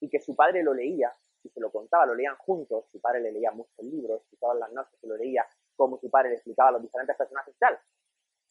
y 0.00 0.08
que 0.08 0.20
su 0.20 0.34
padre 0.34 0.62
lo 0.62 0.74
leía 0.74 1.12
y 1.42 1.48
se 1.48 1.60
lo 1.60 1.70
contaba, 1.70 2.06
lo 2.06 2.14
leían 2.14 2.36
juntos, 2.36 2.86
su 2.90 3.00
padre 3.00 3.20
le 3.20 3.32
leía 3.32 3.50
muchos 3.50 3.84
libros 3.84 4.22
y 4.32 4.36
todas 4.36 4.58
las 4.58 4.72
noches 4.72 4.98
se 5.00 5.06
lo 5.06 5.16
leía 5.16 5.46
como 5.76 5.98
su 5.98 6.10
padre 6.10 6.30
le 6.30 6.36
explicaba 6.36 6.70
a 6.70 6.72
los 6.72 6.82
diferentes 6.82 7.16
personajes 7.16 7.54
y 7.54 7.58
tal. 7.58 7.78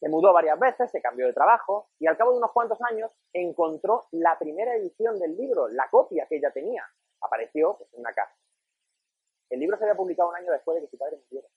Se 0.00 0.08
mudó 0.08 0.32
varias 0.32 0.58
veces, 0.58 0.90
se 0.90 1.00
cambió 1.00 1.26
de 1.26 1.32
trabajo 1.32 1.88
y 1.98 2.06
al 2.06 2.16
cabo 2.16 2.32
de 2.32 2.38
unos 2.38 2.52
cuantos 2.52 2.80
años 2.82 3.10
encontró 3.32 4.06
la 4.12 4.38
primera 4.38 4.76
edición 4.76 5.18
del 5.18 5.36
libro, 5.36 5.68
la 5.68 5.88
copia 5.90 6.26
que 6.26 6.36
ella 6.36 6.50
tenía. 6.50 6.84
Apareció 7.20 7.76
pues, 7.78 7.92
en 7.94 8.00
una 8.00 8.12
casa. 8.12 8.34
El 9.50 9.60
libro 9.60 9.76
se 9.78 9.84
había 9.84 9.96
publicado 9.96 10.30
un 10.30 10.36
año 10.36 10.50
después 10.50 10.76
de 10.76 10.82
que 10.82 10.90
su 10.90 10.98
padre 10.98 11.18
muriera. 11.30 11.48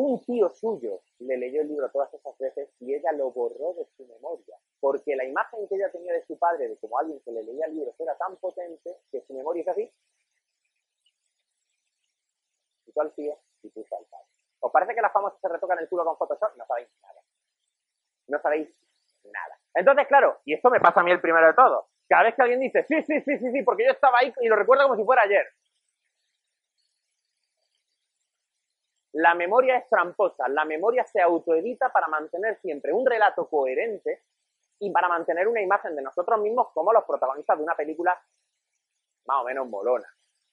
Un 0.00 0.24
tío 0.24 0.48
suyo 0.50 1.00
le 1.18 1.36
leyó 1.36 1.60
el 1.60 1.66
libro 1.66 1.90
todas 1.90 2.14
esas 2.14 2.38
veces 2.38 2.70
y 2.78 2.94
ella 2.94 3.10
lo 3.10 3.32
borró 3.32 3.74
de 3.74 3.84
su 3.96 4.06
memoria, 4.06 4.56
porque 4.78 5.16
la 5.16 5.24
imagen 5.24 5.66
que 5.66 5.74
ella 5.74 5.90
tenía 5.90 6.12
de 6.12 6.24
su 6.24 6.38
padre, 6.38 6.68
de 6.68 6.76
como 6.76 7.00
alguien 7.00 7.18
que 7.24 7.32
le 7.32 7.42
leía 7.42 7.66
el 7.66 7.74
libro, 7.74 7.92
era 7.98 8.16
tan 8.16 8.36
potente 8.36 8.96
que 9.10 9.20
su 9.22 9.34
memoria 9.34 9.62
es 9.62 9.68
así. 9.68 9.92
Y 12.86 12.92
tú 12.92 13.00
al 13.00 13.12
tío 13.12 13.36
y 13.64 13.70
tú 13.70 13.84
al 13.90 14.04
padre. 14.04 14.26
¿Os 14.60 14.70
parece 14.70 14.94
que 14.94 15.02
las 15.02 15.12
famosas 15.12 15.40
se 15.40 15.48
retocan 15.48 15.80
el 15.80 15.88
culo 15.88 16.04
con 16.04 16.16
Photoshop? 16.16 16.56
No 16.56 16.64
sabéis 16.64 16.88
nada. 17.02 17.20
No 18.28 18.38
sabéis 18.38 18.68
nada. 19.24 19.58
Entonces, 19.74 20.06
claro, 20.06 20.38
y 20.44 20.54
esto 20.54 20.70
me 20.70 20.78
pasa 20.78 21.00
a 21.00 21.02
mí 21.02 21.10
el 21.10 21.20
primero 21.20 21.48
de 21.48 21.54
todo. 21.54 21.88
Cada 22.08 22.22
vez 22.22 22.36
que 22.36 22.42
alguien 22.42 22.60
dice, 22.60 22.84
sí, 22.84 23.02
sí, 23.02 23.20
sí, 23.22 23.36
sí, 23.36 23.50
sí, 23.50 23.62
porque 23.64 23.84
yo 23.84 23.90
estaba 23.90 24.18
ahí 24.20 24.32
y 24.42 24.46
lo 24.46 24.54
recuerdo 24.54 24.84
como 24.84 24.96
si 24.96 25.02
fuera 25.02 25.22
ayer. 25.22 25.44
La 29.18 29.34
memoria 29.34 29.76
es 29.78 29.88
tramposa, 29.88 30.46
la 30.46 30.64
memoria 30.64 31.04
se 31.04 31.20
autoedita 31.20 31.88
para 31.88 32.06
mantener 32.06 32.56
siempre 32.60 32.92
un 32.92 33.04
relato 33.04 33.48
coherente 33.48 34.22
y 34.78 34.92
para 34.92 35.08
mantener 35.08 35.48
una 35.48 35.60
imagen 35.60 35.96
de 35.96 36.02
nosotros 36.02 36.40
mismos 36.40 36.68
como 36.72 36.92
los 36.92 37.02
protagonistas 37.02 37.58
de 37.58 37.64
una 37.64 37.74
película 37.74 38.16
más 39.26 39.42
o 39.42 39.44
menos 39.44 39.68
molona. 39.68 40.06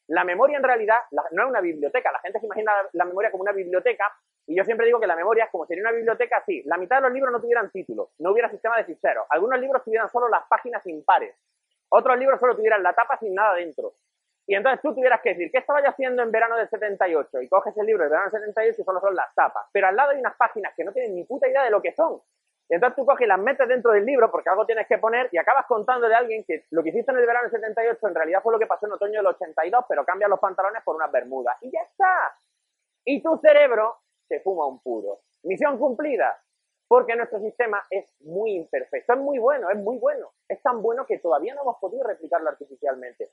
La 0.08 0.24
memoria 0.24 0.58
en 0.58 0.64
realidad 0.64 0.98
no 1.12 1.44
es 1.44 1.48
una 1.48 1.62
biblioteca, 1.62 2.12
la 2.12 2.18
gente 2.22 2.40
se 2.40 2.48
imagina 2.48 2.72
la 2.94 3.06
memoria 3.06 3.30
como 3.30 3.44
una 3.44 3.52
biblioteca 3.52 4.12
y 4.48 4.58
yo 4.58 4.64
siempre 4.64 4.88
digo 4.88 5.00
que 5.00 5.06
la 5.06 5.16
memoria 5.16 5.44
es 5.44 5.52
como 5.52 5.68
sería 5.68 5.84
una 5.84 5.92
biblioteca 5.92 6.38
así. 6.38 6.64
La 6.64 6.78
mitad 6.78 6.96
de 6.96 7.04
los 7.04 7.12
libros 7.12 7.32
no 7.32 7.40
tuvieran 7.40 7.70
títulos, 7.70 8.10
no 8.18 8.32
hubiera 8.32 8.50
sistema 8.50 8.78
de 8.78 8.86
ficheros. 8.86 9.28
Algunos 9.30 9.60
libros 9.60 9.84
tuvieran 9.84 10.10
solo 10.10 10.28
las 10.28 10.44
páginas 10.48 10.84
impares. 10.88 11.36
Otros 11.90 12.18
libros 12.18 12.40
solo 12.40 12.56
tuvieran 12.56 12.82
la 12.82 12.94
tapa 12.94 13.16
sin 13.20 13.36
nada 13.36 13.54
dentro. 13.54 13.94
Y 14.48 14.56
entonces 14.56 14.82
tú 14.82 14.94
tuvieras 14.94 15.22
que 15.22 15.30
decir, 15.30 15.50
¿qué 15.52 15.58
estaba 15.58 15.80
haciendo 15.80 16.22
en 16.22 16.32
verano 16.32 16.56
del 16.56 16.70
78? 16.70 17.42
Y 17.42 17.50
coges 17.50 17.76
el 17.78 17.86
libro 17.86 18.04
del 18.04 18.12
verano 18.12 18.30
del 18.30 18.42
78 18.42 18.82
y 18.82 18.86
solo 18.86 19.00
son 19.00 19.16
las 19.16 19.34
tapas. 19.34 19.66
Pero 19.72 19.88
al 19.88 19.96
lado 19.96 20.12
hay 20.12 20.20
unas 20.20 20.36
páginas 20.36 20.74
que 20.76 20.84
no 20.84 20.92
tienen 20.92 21.16
ni 21.16 21.24
puta 21.24 21.48
idea 21.48 21.64
de 21.64 21.72
lo 21.72 21.82
que 21.82 21.94
son. 21.94 22.22
Y 22.70 22.76
entonces 22.76 22.96
tú 22.96 23.06
coges 23.06 23.26
y 23.26 23.28
las 23.28 23.40
metes 23.40 23.68
dentro 23.68 23.92
del 23.92 24.06
libro 24.06 24.32
porque 24.32 24.50
algo 24.50 24.66
tienes 24.66 24.88
que 24.88 24.98
poner 24.98 25.30
y 25.32 25.38
acabas 25.38 25.66
contando 25.68 26.08
de 26.08 26.16
alguien 26.16 26.44
que 26.44 26.66
lo 26.72 26.82
que 26.84 26.90
hiciste 26.90 27.12
en 27.12 27.18
el 27.18 27.26
verano 27.26 27.50
del 27.50 27.60
78 27.60 28.08
en 28.08 28.16
realidad 28.16 28.42
fue 28.42 28.54
lo 28.54 28.60
que 28.60 28.66
pasó 28.66 28.88
en 28.88 28.94
otoño 28.94 29.20
del 29.20 29.28
82, 29.28 29.86
pero 29.88 30.06
cambias 30.06 30.30
los 30.30 30.40
pantalones 30.40 30.82
por 30.84 30.96
unas 30.96 31.12
bermudas. 31.12 31.58
Y 31.62 31.72
ya 31.72 31.82
está. 31.82 32.34
Y 33.04 33.22
tu 33.22 33.38
cerebro 33.38 33.98
se 34.28 34.40
fuma 34.40 34.68
un 34.68 34.80
puro. 34.80 35.22
Misión 35.44 35.78
cumplida. 35.78 36.40
Porque 36.88 37.16
nuestro 37.16 37.40
sistema 37.40 37.84
es 37.90 38.16
muy 38.22 38.56
imperfecto. 38.56 39.14
Es 39.14 39.20
muy 39.20 39.40
bueno, 39.40 39.70
es 39.72 39.78
muy 39.78 39.98
bueno. 39.98 40.34
Es 40.48 40.62
tan 40.62 40.84
bueno 40.84 41.06
que 41.06 41.18
todavía 41.18 41.56
no 41.56 41.62
hemos 41.62 41.78
podido 41.78 42.04
replicarlo 42.04 42.50
artificialmente. 42.50 43.32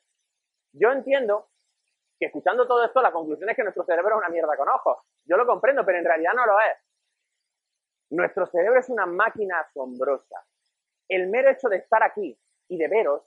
Yo 0.72 0.90
entiendo 0.90 1.48
que 2.18 2.26
escuchando 2.26 2.66
todo 2.66 2.84
esto, 2.84 3.02
la 3.02 3.12
conclusión 3.12 3.50
es 3.50 3.56
que 3.56 3.62
nuestro 3.62 3.84
cerebro 3.84 4.14
es 4.14 4.18
una 4.18 4.28
mierda 4.28 4.56
con 4.56 4.68
ojos. 4.68 4.98
Yo 5.24 5.36
lo 5.36 5.46
comprendo, 5.46 5.84
pero 5.84 5.98
en 5.98 6.04
realidad 6.04 6.32
no 6.34 6.46
lo 6.46 6.58
es. 6.60 6.78
Nuestro 8.10 8.46
cerebro 8.46 8.78
es 8.80 8.88
una 8.88 9.06
máquina 9.06 9.60
asombrosa. 9.60 10.44
El 11.08 11.28
mero 11.28 11.50
hecho 11.50 11.68
de 11.68 11.76
estar 11.76 12.02
aquí 12.02 12.38
y 12.68 12.78
de 12.78 12.88
veros, 12.88 13.22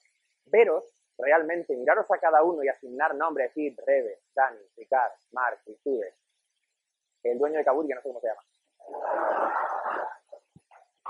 veros, 0.46 0.84
realmente, 1.18 1.76
miraros 1.76 2.10
a 2.12 2.18
cada 2.18 2.44
uno 2.44 2.64
y 2.64 2.68
asignar 2.68 3.16
nombres, 3.16 3.50
decir 3.50 3.76
Rebe, 3.86 4.22
Dani, 4.34 4.60
Ricard, 4.76 5.14
Mark, 5.32 5.60
Itude, 5.66 6.14
el 7.24 7.38
dueño 7.38 7.58
de 7.58 7.66
Kabul, 7.66 7.88
que 7.88 7.96
no 7.96 8.02
sé 8.02 8.10
cómo 8.10 8.20
se 8.20 8.28
llama. 8.28 8.42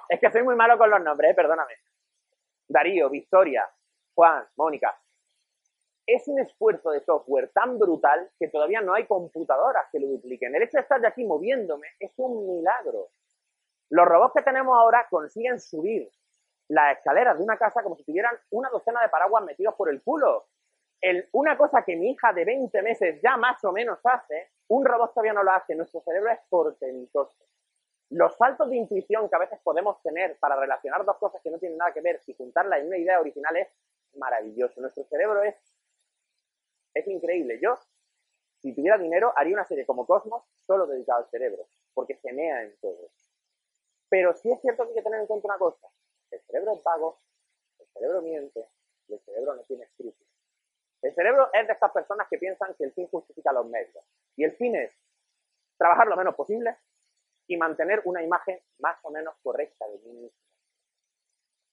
Es 0.09 0.19
que 0.19 0.31
soy 0.31 0.43
muy 0.43 0.55
malo 0.55 0.77
con 0.77 0.89
los 0.89 1.01
nombres, 1.01 1.31
eh, 1.31 1.35
perdóname. 1.35 1.73
Darío, 2.67 3.09
Victoria, 3.09 3.69
Juan, 4.13 4.47
Mónica. 4.55 4.97
Es 6.05 6.27
un 6.27 6.39
esfuerzo 6.39 6.91
de 6.91 6.99
software 7.01 7.49
tan 7.53 7.79
brutal 7.79 8.29
que 8.39 8.47
todavía 8.47 8.81
no 8.81 8.93
hay 8.93 9.05
computadoras 9.07 9.87
que 9.91 9.99
lo 9.99 10.07
dupliquen. 10.07 10.55
El 10.55 10.63
hecho 10.63 10.77
de 10.77 10.83
estar 10.83 11.01
de 11.01 11.07
aquí 11.07 11.23
moviéndome 11.23 11.87
es 11.99 12.11
un 12.17 12.45
milagro. 12.47 13.09
Los 13.89 14.05
robots 14.05 14.33
que 14.35 14.43
tenemos 14.43 14.75
ahora 14.77 15.07
consiguen 15.09 15.59
subir 15.59 16.09
las 16.67 16.97
escaleras 16.97 17.37
de 17.37 17.43
una 17.43 17.57
casa 17.57 17.83
como 17.83 17.95
si 17.95 18.03
tuvieran 18.03 18.35
una 18.51 18.69
docena 18.69 19.01
de 19.01 19.09
paraguas 19.09 19.43
metidos 19.43 19.75
por 19.75 19.89
el 19.89 20.01
culo. 20.01 20.47
una 21.33 21.57
cosa 21.57 21.83
que 21.83 21.95
mi 21.95 22.11
hija 22.11 22.33
de 22.33 22.45
20 22.45 22.81
meses 22.81 23.21
ya 23.21 23.37
más 23.37 23.63
o 23.63 23.71
menos 23.71 23.99
hace, 24.03 24.49
un 24.67 24.83
robot 24.85 25.13
todavía 25.13 25.33
no 25.33 25.43
lo 25.43 25.51
hace. 25.51 25.75
Nuestro 25.75 26.01
cerebro 26.01 26.31
es 26.31 26.39
portentoso. 26.49 27.45
Los 28.09 28.35
saltos 28.37 28.69
de 28.69 28.77
intuición 28.77 29.29
que 29.29 29.35
a 29.35 29.39
veces 29.39 29.59
podemos 29.63 30.01
tener 30.01 30.37
para 30.39 30.55
relacionar 30.55 31.03
dos 31.05 31.17
cosas 31.17 31.41
que 31.41 31.51
no 31.51 31.59
tienen 31.59 31.77
nada 31.77 31.91
que 31.93 32.01
ver 32.01 32.21
y 32.25 32.33
juntarlas 32.33 32.79
en 32.79 32.87
una 32.87 32.97
idea 32.97 33.19
original 33.19 33.55
es 33.57 33.67
maravilloso. 34.15 34.81
Nuestro 34.81 35.03
cerebro 35.05 35.43
es, 35.43 35.55
es 36.95 37.07
increíble. 37.07 37.59
Yo, 37.61 37.75
si 38.61 38.73
tuviera 38.73 38.97
dinero, 38.97 39.31
haría 39.35 39.53
una 39.53 39.65
serie 39.65 39.85
como 39.85 40.07
Cosmos 40.07 40.43
solo 40.65 40.87
dedicada 40.87 41.19
al 41.19 41.29
cerebro, 41.29 41.67
porque 41.93 42.15
se 42.15 42.33
mea 42.33 42.63
en 42.63 42.75
todo. 42.77 43.11
Pero 44.09 44.33
sí 44.33 44.51
es 44.51 44.59
cierto 44.61 44.83
que 44.83 44.89
hay 44.89 44.95
que 44.95 45.03
tener 45.03 45.19
en 45.19 45.27
cuenta 45.27 45.47
una 45.47 45.57
cosa. 45.59 45.87
El 46.31 46.41
cerebro 46.41 46.73
es 46.73 46.83
vago, 46.83 47.19
el 47.79 47.87
cerebro 47.87 48.21
miente 48.23 48.67
y 49.07 49.13
el 49.13 49.19
cerebro 49.19 49.55
no 49.55 49.63
tiene 49.63 49.83
escrúpulos. 49.83 50.27
El 51.03 51.13
cerebro 51.13 51.49
es 51.53 51.67
de 51.67 51.73
estas 51.73 51.91
personas 51.91 52.27
que 52.27 52.39
piensan 52.39 52.73
que 52.73 52.85
el 52.85 52.93
fin 52.93 53.07
justifica 53.07 53.53
los 53.53 53.67
medios. 53.67 54.03
Y 54.35 54.43
el 54.43 54.53
fin 54.53 54.75
es 54.75 54.91
trabajar 55.77 56.07
lo 56.07 56.15
menos 56.15 56.33
posible, 56.33 56.75
y 57.47 57.57
mantener 57.57 58.01
una 58.05 58.23
imagen 58.23 58.59
más 58.79 58.97
o 59.03 59.11
menos 59.11 59.35
correcta 59.43 59.87
de 59.87 59.99
mí 59.99 60.13
mismo. 60.13 60.39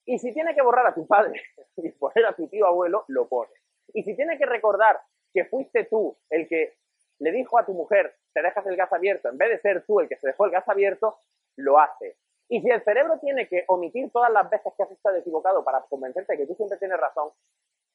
Y 0.05 0.19
si 0.19 0.33
tiene 0.33 0.55
que 0.55 0.63
borrar 0.63 0.87
a 0.87 0.95
tu 0.95 1.07
padre 1.07 1.41
y 1.77 1.91
poner 1.93 2.27
a 2.27 2.35
tu 2.35 2.49
tío 2.49 2.67
abuelo, 2.67 3.05
lo 3.09 3.29
pone. 3.29 3.53
Y 3.95 4.03
si 4.03 4.17
tiene 4.17 4.39
que 4.39 4.47
recordar 4.47 5.01
que 5.33 5.45
fuiste 5.45 5.85
tú 5.85 6.17
el 6.31 6.49
que 6.49 6.77
le 7.19 7.33
dijo 7.33 7.59
a 7.59 7.65
tu 7.67 7.73
mujer, 7.73 8.17
te 8.33 8.43
dejas 8.43 8.67
el 8.67 8.77
gas 8.77 8.93
abierto, 8.93 9.29
en 9.29 9.39
vez 9.39 9.51
de 9.51 9.59
ser 9.59 9.85
tú 9.87 10.01
el 10.01 10.09
que 10.09 10.17
se 10.17 10.29
dejó 10.29 10.47
el 10.47 10.51
gas 10.51 10.69
abierto, 10.69 11.19
lo 11.57 11.79
hace. 11.79 12.17
Y 12.49 12.61
si 12.61 12.71
el 12.71 12.83
cerebro 12.83 13.19
tiene 13.19 13.49
que 13.49 13.65
omitir 13.69 14.11
todas 14.11 14.31
las 14.33 14.49
veces 14.51 14.73
que 14.77 14.83
has 14.83 14.91
estado 14.91 15.17
equivocado 15.17 15.65
para 15.65 15.83
convencerte 15.83 16.37
que 16.37 16.47
tú 16.47 16.55
siempre 16.55 16.79
tienes 16.79 16.99
razón, 16.99 17.31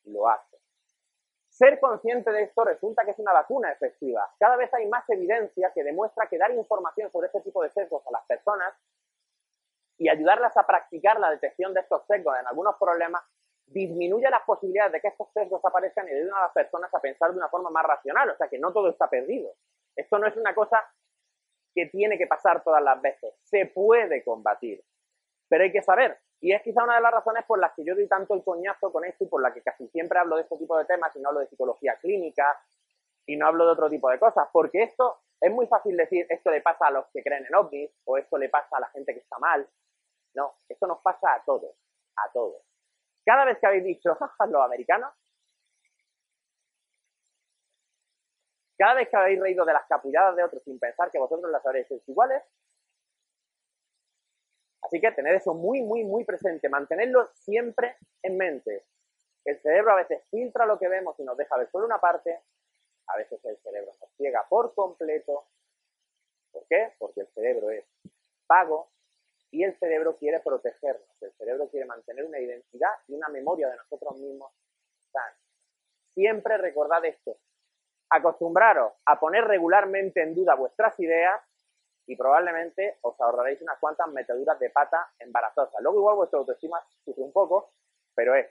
lo 0.06 0.28
hace. 0.28 0.58
Ser 1.50 1.80
consciente 1.80 2.32
de 2.32 2.44
esto 2.44 2.64
resulta 2.64 3.04
que 3.04 3.12
es 3.12 3.20
una 3.20 3.34
vacuna 3.34 3.72
efectiva. 3.72 4.30
Cada 4.40 4.56
vez 4.56 4.74
hay 4.74 4.88
más 4.88 5.10
evidencia 5.10 5.72
que 5.74 5.84
demuestra 5.84 6.28
que 6.28 6.38
dar 6.38 6.52
información 6.52 7.12
sobre 7.12 7.28
este 7.28 7.42
tipo 7.42 7.64
de 7.64 7.72
sesgos 7.72 8.06
a 8.08 8.12
las 8.12 8.26
personas 8.26 8.74
y 9.98 10.10
ayudarlas 10.10 10.56
a 10.56 10.68
practicar 10.68 11.20
la 11.20 11.32
detección 11.32 11.74
de 11.74 11.82
estos 11.82 12.06
sesgos 12.06 12.38
en 12.40 12.46
algunos 12.46 12.76
problemas 12.78 13.24
disminuye 13.68 14.30
las 14.30 14.44
posibilidades 14.44 14.94
de 14.94 15.02
que 15.02 15.10
estos 15.10 15.32
sesgos 15.34 15.64
aparezcan 15.64 16.08
y 16.08 16.12
ayuden 16.12 16.34
a 16.34 16.42
las 16.42 16.52
personas 16.52 16.94
a 16.94 17.00
pensar 17.00 17.32
de 17.32 17.38
una 17.38 17.50
forma 17.50 17.70
más 17.70 17.86
racional. 17.86 18.30
O 18.30 18.36
sea, 18.36 18.48
que 18.48 18.60
no 18.60 18.72
todo 18.74 18.90
está 18.90 19.10
perdido. 19.10 19.54
Esto 19.96 20.20
no 20.20 20.28
es 20.28 20.36
una 20.38 20.56
cosa 20.56 20.84
que 21.74 21.88
tiene 21.88 22.18
que 22.18 22.28
pasar 22.28 22.64
todas 22.64 22.84
las 22.84 23.02
veces. 23.02 23.34
Se 23.44 23.66
puede 23.68 24.24
combatir. 24.24 24.84
Pero 25.50 25.64
hay 25.64 25.72
que 25.72 25.82
saber 25.82 26.20
y 26.40 26.54
es 26.54 26.62
quizá 26.62 26.84
una 26.84 26.96
de 26.96 27.02
las 27.02 27.12
razones 27.12 27.44
por 27.46 27.60
las 27.60 27.74
que 27.74 27.84
yo 27.84 27.96
doy 27.96 28.08
tanto 28.08 28.36
el 28.36 28.44
coñazo 28.44 28.92
con 28.92 29.04
esto 29.06 29.24
y 29.24 29.28
por 29.28 29.42
la 29.42 29.54
que 29.54 29.62
casi 29.62 29.88
siempre 29.88 30.20
hablo 30.20 30.36
de 30.36 30.44
este 30.44 30.58
tipo 30.58 30.78
de 30.78 30.86
temas 30.86 31.16
y 31.16 31.20
no 31.20 31.30
hablo 31.30 31.40
de 31.40 31.48
psicología 31.48 31.98
clínica 32.00 32.62
y 33.26 33.36
no 33.36 33.48
hablo 33.48 33.66
de 33.66 33.72
otro 33.72 33.90
tipo 33.90 34.10
de 34.10 34.20
cosas. 34.20 34.48
Porque 34.52 34.84
esto 34.84 35.20
es 35.42 35.52
muy 35.52 35.66
fácil 35.68 35.98
decir, 35.98 36.28
esto 36.30 36.52
le 36.52 36.62
pasa 36.62 36.88
a 36.88 36.92
los 36.92 37.08
que 37.08 37.24
creen 37.24 37.46
en 37.46 37.56
ovnis 37.56 37.92
o 38.06 38.18
esto 38.18 38.38
le 38.38 38.50
pasa 38.50 38.78
a 38.78 38.82
la 38.82 38.88
gente 38.90 39.14
que 39.14 39.20
está 39.20 39.40
mal. 39.40 39.68
No, 40.36 40.54
esto 40.70 40.86
nos 40.86 41.00
pasa 41.00 41.34
a 41.34 41.44
todos, 41.44 41.76
a 42.16 42.32
todos. 42.32 42.62
Cada 43.28 43.44
vez 43.44 43.60
que 43.60 43.68
habéis 43.68 43.84
dicho, 43.84 44.16
jaja, 44.16 44.46
los 44.46 44.64
americanos, 44.64 45.14
cada 48.78 48.94
vez 48.94 49.10
que 49.10 49.18
habéis 49.18 49.42
reído 49.42 49.66
de 49.66 49.74
las 49.74 49.86
capulladas 49.86 50.34
de 50.38 50.46
otros 50.46 50.64
sin 50.64 50.80
pensar 50.80 51.12
que 51.12 51.20
vosotros 51.20 51.52
las 51.52 51.66
habréis 51.66 51.92
hecho 51.92 52.10
iguales, 52.10 52.42
Así 54.82 55.02
que 55.02 55.12
tener 55.12 55.36
eso 55.36 55.54
muy, 55.54 55.82
muy, 55.82 56.06
muy 56.06 56.24
presente, 56.24 56.70
mantenerlo 56.70 57.30
siempre 57.34 57.98
en 58.24 58.38
mente. 58.38 58.86
El 59.44 59.60
cerebro 59.60 59.92
a 59.92 59.96
veces 59.96 60.24
filtra 60.32 60.66
lo 60.66 60.80
que 60.80 60.88
vemos 60.88 61.20
y 61.20 61.24
nos 61.24 61.36
deja 61.36 61.58
ver 61.58 61.70
solo 61.70 61.86
una 61.86 62.00
parte, 62.00 62.40
a 63.08 63.18
veces 63.18 63.44
el 63.44 63.58
cerebro 63.58 63.92
nos 64.00 64.10
ciega 64.16 64.46
por 64.48 64.74
completo. 64.74 65.44
¿Por 66.54 66.66
qué? 66.68 66.94
Porque 66.98 67.22
el 67.22 67.28
cerebro 67.34 67.70
es 67.72 67.84
vago 68.48 68.90
y 69.52 69.64
el 69.64 69.78
cerebro 69.80 70.18
quiere 70.18 70.40
protegernos, 70.42 71.22
el 71.22 71.32
cerebro 71.34 71.70
quiere 71.70 71.86
mantener 71.86 72.26
una 72.26 72.40
identidad 72.40 72.92
y 73.08 73.14
una 73.14 73.30
memoria 73.30 73.70
de 73.70 73.78
nosotros 73.78 74.18
mismos 74.18 74.52
Siempre 76.14 76.58
recordad 76.58 77.06
esto. 77.06 77.38
Acostumbraros 78.10 78.94
a 79.06 79.20
poner 79.20 79.44
regularmente 79.44 80.24
en 80.24 80.34
duda 80.34 80.56
vuestras 80.56 81.00
ideas 81.00 81.40
y 82.08 82.16
probablemente 82.16 82.98
os 83.02 83.20
ahorraréis 83.22 83.62
unas 83.62 83.78
cuantas 83.80 84.08
metaduras 84.08 84.58
de 84.58 84.72
pata 84.72 85.12
embarazosas. 85.20 85.80
Luego 85.82 86.00
igual 86.00 86.16
vuestra 86.16 86.40
autoestima 86.40 86.82
sufre 87.06 87.24
un 87.24 87.32
poco, 87.32 87.72
pero 88.16 88.34
es. 88.34 88.48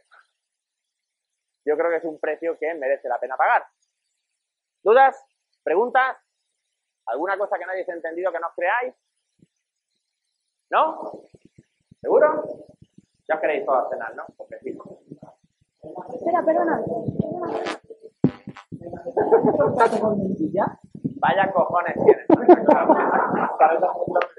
Yo 1.65 1.77
creo 1.77 1.91
que 1.91 1.97
es 1.97 2.05
un 2.05 2.21
precio 2.21 2.57
que 2.57 2.73
merece 2.75 3.09
la 3.09 3.19
pena 3.19 3.37
pagar. 3.37 3.67
¿Dudas? 4.85 5.21
¿Preguntas? 5.65 6.17
¿Alguna 7.07 7.37
cosa 7.37 7.59
que 7.59 7.65
no 7.65 7.73
hayáis 7.73 7.89
entendido 7.89 8.31
que 8.31 8.39
no 8.39 8.47
os 8.47 8.55
creáis? 8.55 8.95
¿No? 10.71 11.13
¿Seguro? 12.01 12.45
Ya 13.29 13.41
queréis 13.41 13.65
todos 13.65 13.89
cenar, 13.91 14.15
¿no? 14.15 14.25
Porque 14.37 14.59
sí. 14.61 14.77
Espera, 16.15 16.45
perdona. 16.45 16.81
Vaya 21.19 21.53
cojones 21.53 21.95
tienes. 21.95 22.27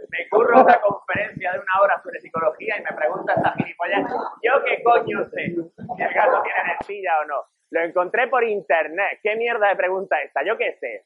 me 0.09 0.29
curro 0.29 0.61
una 0.61 0.79
conferencia 0.81 1.51
de 1.53 1.59
una 1.59 1.81
hora 1.81 2.01
sobre 2.01 2.19
psicología 2.21 2.77
y 2.77 2.83
me 2.83 2.93
pregunta 2.93 3.33
esta 3.33 3.53
gilipollas, 3.53 4.09
¿yo 4.43 4.63
qué 4.63 4.83
coño 4.83 5.25
sé 5.29 5.55
si 5.55 6.03
el 6.03 6.13
gato 6.13 6.41
tiene 6.43 6.59
energía 6.61 7.19
o 7.21 7.25
no? 7.25 7.43
Lo 7.71 7.81
encontré 7.81 8.27
por 8.27 8.43
internet. 8.43 9.19
¿Qué 9.21 9.35
mierda 9.35 9.67
de 9.69 9.75
pregunta 9.75 10.21
esta? 10.21 10.43
Yo 10.45 10.57
qué 10.57 10.77
sé. 10.79 11.05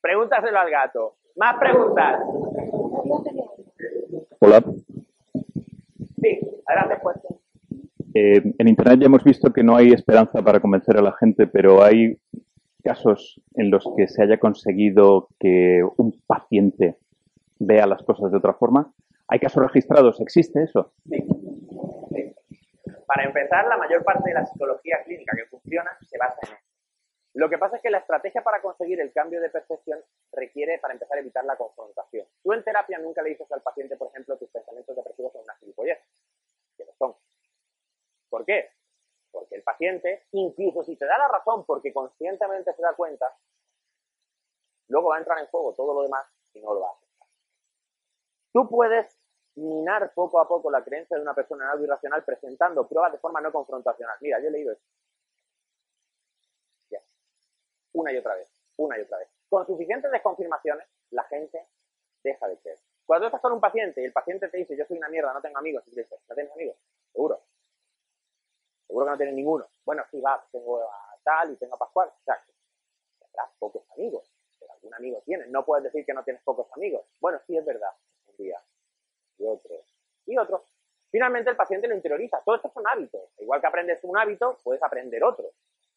Pregúntaselo 0.00 0.58
al 0.58 0.70
gato. 0.70 1.16
Más 1.36 1.56
preguntas. 1.58 2.20
Hola. 4.44 4.60
Sí, 6.20 6.40
adelante 6.66 6.96
pues. 7.00 7.16
Eh, 8.12 8.42
en 8.58 8.68
Internet 8.68 8.98
ya 8.98 9.06
hemos 9.06 9.22
visto 9.22 9.52
que 9.52 9.62
no 9.62 9.76
hay 9.76 9.92
esperanza 9.92 10.42
para 10.42 10.58
convencer 10.58 10.96
a 10.96 11.00
la 11.00 11.12
gente, 11.12 11.46
pero 11.46 11.80
hay 11.80 12.18
casos 12.82 13.40
en 13.54 13.70
los 13.70 13.84
que 13.96 14.08
se 14.08 14.20
haya 14.20 14.38
conseguido 14.38 15.28
que 15.38 15.82
un 15.96 16.20
paciente 16.26 16.98
vea 17.60 17.86
las 17.86 18.02
cosas 18.02 18.32
de 18.32 18.38
otra 18.38 18.54
forma? 18.54 18.92
¿Hay 19.28 19.38
casos 19.38 19.62
registrados? 19.62 20.20
¿Existe 20.20 20.64
eso? 20.64 20.92
Sí. 21.08 21.24
Para 23.06 23.22
empezar, 23.22 23.68
la 23.68 23.76
mayor 23.76 24.02
parte 24.02 24.28
de 24.28 24.34
la 24.34 24.44
psicología 24.44 25.04
clínica 25.04 25.36
que 25.36 25.46
funciona 25.46 25.92
se 26.00 26.18
basa 26.18 26.38
en 26.48 26.54
eso. 26.54 26.72
Lo 27.34 27.48
que 27.48 27.56
pasa 27.56 27.76
es 27.76 27.82
que 27.82 27.90
la 27.90 27.98
estrategia 27.98 28.42
para 28.42 28.60
conseguir 28.60 29.00
el 29.00 29.12
cambio 29.12 29.40
de 29.40 29.48
percepción 29.48 29.98
requiere, 30.32 30.78
para 30.78 30.92
empezar, 30.92 31.16
evitar 31.18 31.44
la 31.44 31.56
confrontación. 31.56 32.26
Tú 32.42 32.52
en 32.52 32.62
terapia 32.62 32.98
nunca 32.98 33.22
le 33.22 33.30
dices 33.30 33.50
al 33.50 33.62
paciente, 33.62 33.96
por 33.96 34.08
ejemplo, 34.08 34.36
tus 34.36 34.50
pensamientos 34.50 34.94
depresivos 34.94 35.32
son 35.32 35.42
una 35.42 35.54
gilipollez, 35.56 35.98
que 36.76 36.84
lo 36.84 36.92
son. 36.98 37.14
¿Por 38.28 38.44
qué? 38.44 38.68
Porque 39.30 39.54
el 39.54 39.62
paciente, 39.62 40.24
incluso 40.56 40.84
si 40.84 40.96
te 40.96 41.06
da 41.06 41.18
la 41.18 41.28
razón 41.28 41.64
porque 41.64 41.92
conscientemente 41.92 42.72
se 42.74 42.82
da 42.82 42.94
cuenta, 42.94 43.26
luego 44.88 45.08
va 45.10 45.16
a 45.16 45.18
entrar 45.18 45.38
en 45.38 45.46
juego 45.46 45.74
todo 45.74 45.94
lo 45.94 46.02
demás 46.02 46.26
y 46.52 46.60
no 46.60 46.74
lo 46.74 46.80
va 46.80 46.88
a 46.88 46.92
aceptar. 46.92 47.28
Tú 48.52 48.68
puedes 48.68 49.18
minar 49.54 50.12
poco 50.14 50.40
a 50.40 50.48
poco 50.48 50.70
la 50.70 50.82
creencia 50.82 51.16
de 51.16 51.22
una 51.22 51.34
persona 51.34 51.64
en 51.64 51.70
algo 51.70 51.84
irracional 51.84 52.24
presentando 52.24 52.88
pruebas 52.88 53.12
de 53.12 53.18
forma 53.18 53.40
no 53.40 53.52
confrontacional. 53.52 54.16
Mira, 54.20 54.40
yo 54.40 54.48
he 54.48 54.50
leído 54.50 54.72
esto. 54.72 54.86
Una 57.94 58.10
y 58.12 58.16
otra 58.16 58.34
vez, 58.34 58.50
una 58.76 58.98
y 58.98 59.02
otra 59.02 59.18
vez. 59.18 59.28
Con 59.50 59.66
suficientes 59.66 60.10
desconfirmaciones, 60.10 60.88
la 61.10 61.24
gente 61.24 61.68
deja 62.24 62.48
de 62.48 62.58
creer. 62.58 62.78
Cuando 63.04 63.26
estás 63.26 63.42
con 63.42 63.52
un 63.52 63.60
paciente 63.60 64.00
y 64.00 64.04
el 64.06 64.12
paciente 64.12 64.48
te 64.48 64.56
dice, 64.56 64.76
yo 64.76 64.86
soy 64.86 64.96
una 64.96 65.10
mierda, 65.10 65.34
no 65.34 65.42
tengo 65.42 65.58
amigos, 65.58 65.84
¿no 65.86 66.34
tienes 66.34 66.52
amigos? 66.52 66.76
Seguro. 67.12 67.42
Seguro 68.92 69.06
que 69.06 69.12
no 69.12 69.16
tienes 69.16 69.34
ninguno. 69.34 69.66
Bueno, 69.86 70.04
sí, 70.10 70.20
va, 70.20 70.44
tengo 70.52 70.78
a 70.82 71.16
tal 71.24 71.50
y 71.50 71.56
tengo 71.56 71.76
a 71.76 71.78
Pascual. 71.78 72.10
O 72.10 72.24
sea, 72.26 72.38
tendrás 73.18 73.48
pocos 73.58 73.90
amigos, 73.92 74.30
pero 74.60 74.70
algún 74.70 74.92
amigo 74.92 75.22
tienes. 75.24 75.48
No 75.48 75.64
puedes 75.64 75.84
decir 75.84 76.04
que 76.04 76.12
no 76.12 76.22
tienes 76.22 76.42
pocos 76.42 76.70
amigos. 76.76 77.06
Bueno, 77.18 77.40
sí, 77.46 77.56
es 77.56 77.64
verdad. 77.64 77.88
Un 78.26 78.36
día. 78.36 78.60
Y 79.38 79.46
otro. 79.46 79.76
Y 80.26 80.36
otro. 80.36 80.66
Finalmente 81.10 81.48
el 81.48 81.56
paciente 81.56 81.88
lo 81.88 81.94
interioriza. 81.94 82.42
Todo 82.44 82.56
esto 82.56 82.70
son 82.74 82.86
hábitos. 82.86 83.30
Igual 83.38 83.62
que 83.62 83.66
aprendes 83.66 84.04
un 84.04 84.18
hábito, 84.18 84.58
puedes 84.62 84.82
aprender 84.82 85.24
otro. 85.24 85.52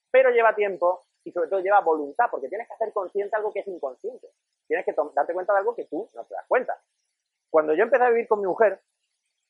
Pero 0.10 0.30
lleva 0.30 0.56
tiempo 0.56 1.04
y 1.26 1.34
sobre 1.34 1.50
todo 1.50 1.60
lleva 1.60 1.82
voluntad, 1.82 2.28
porque 2.32 2.48
tienes 2.48 2.66
que 2.66 2.76
hacer 2.76 2.94
consciente 2.94 3.36
algo 3.36 3.52
que 3.52 3.60
es 3.60 3.68
inconsciente. 3.68 4.30
Tienes 4.68 4.86
que 4.86 4.96
darte 5.14 5.34
cuenta 5.34 5.52
de 5.52 5.60
algo 5.60 5.76
que 5.76 5.84
tú 5.84 6.10
no 6.14 6.24
te 6.24 6.34
das 6.34 6.46
cuenta. 6.48 6.82
Cuando 7.50 7.74
yo 7.74 7.84
empecé 7.84 8.06
a 8.06 8.10
vivir 8.10 8.30
con 8.30 8.40
mi 8.40 8.46
mujer, 8.46 8.80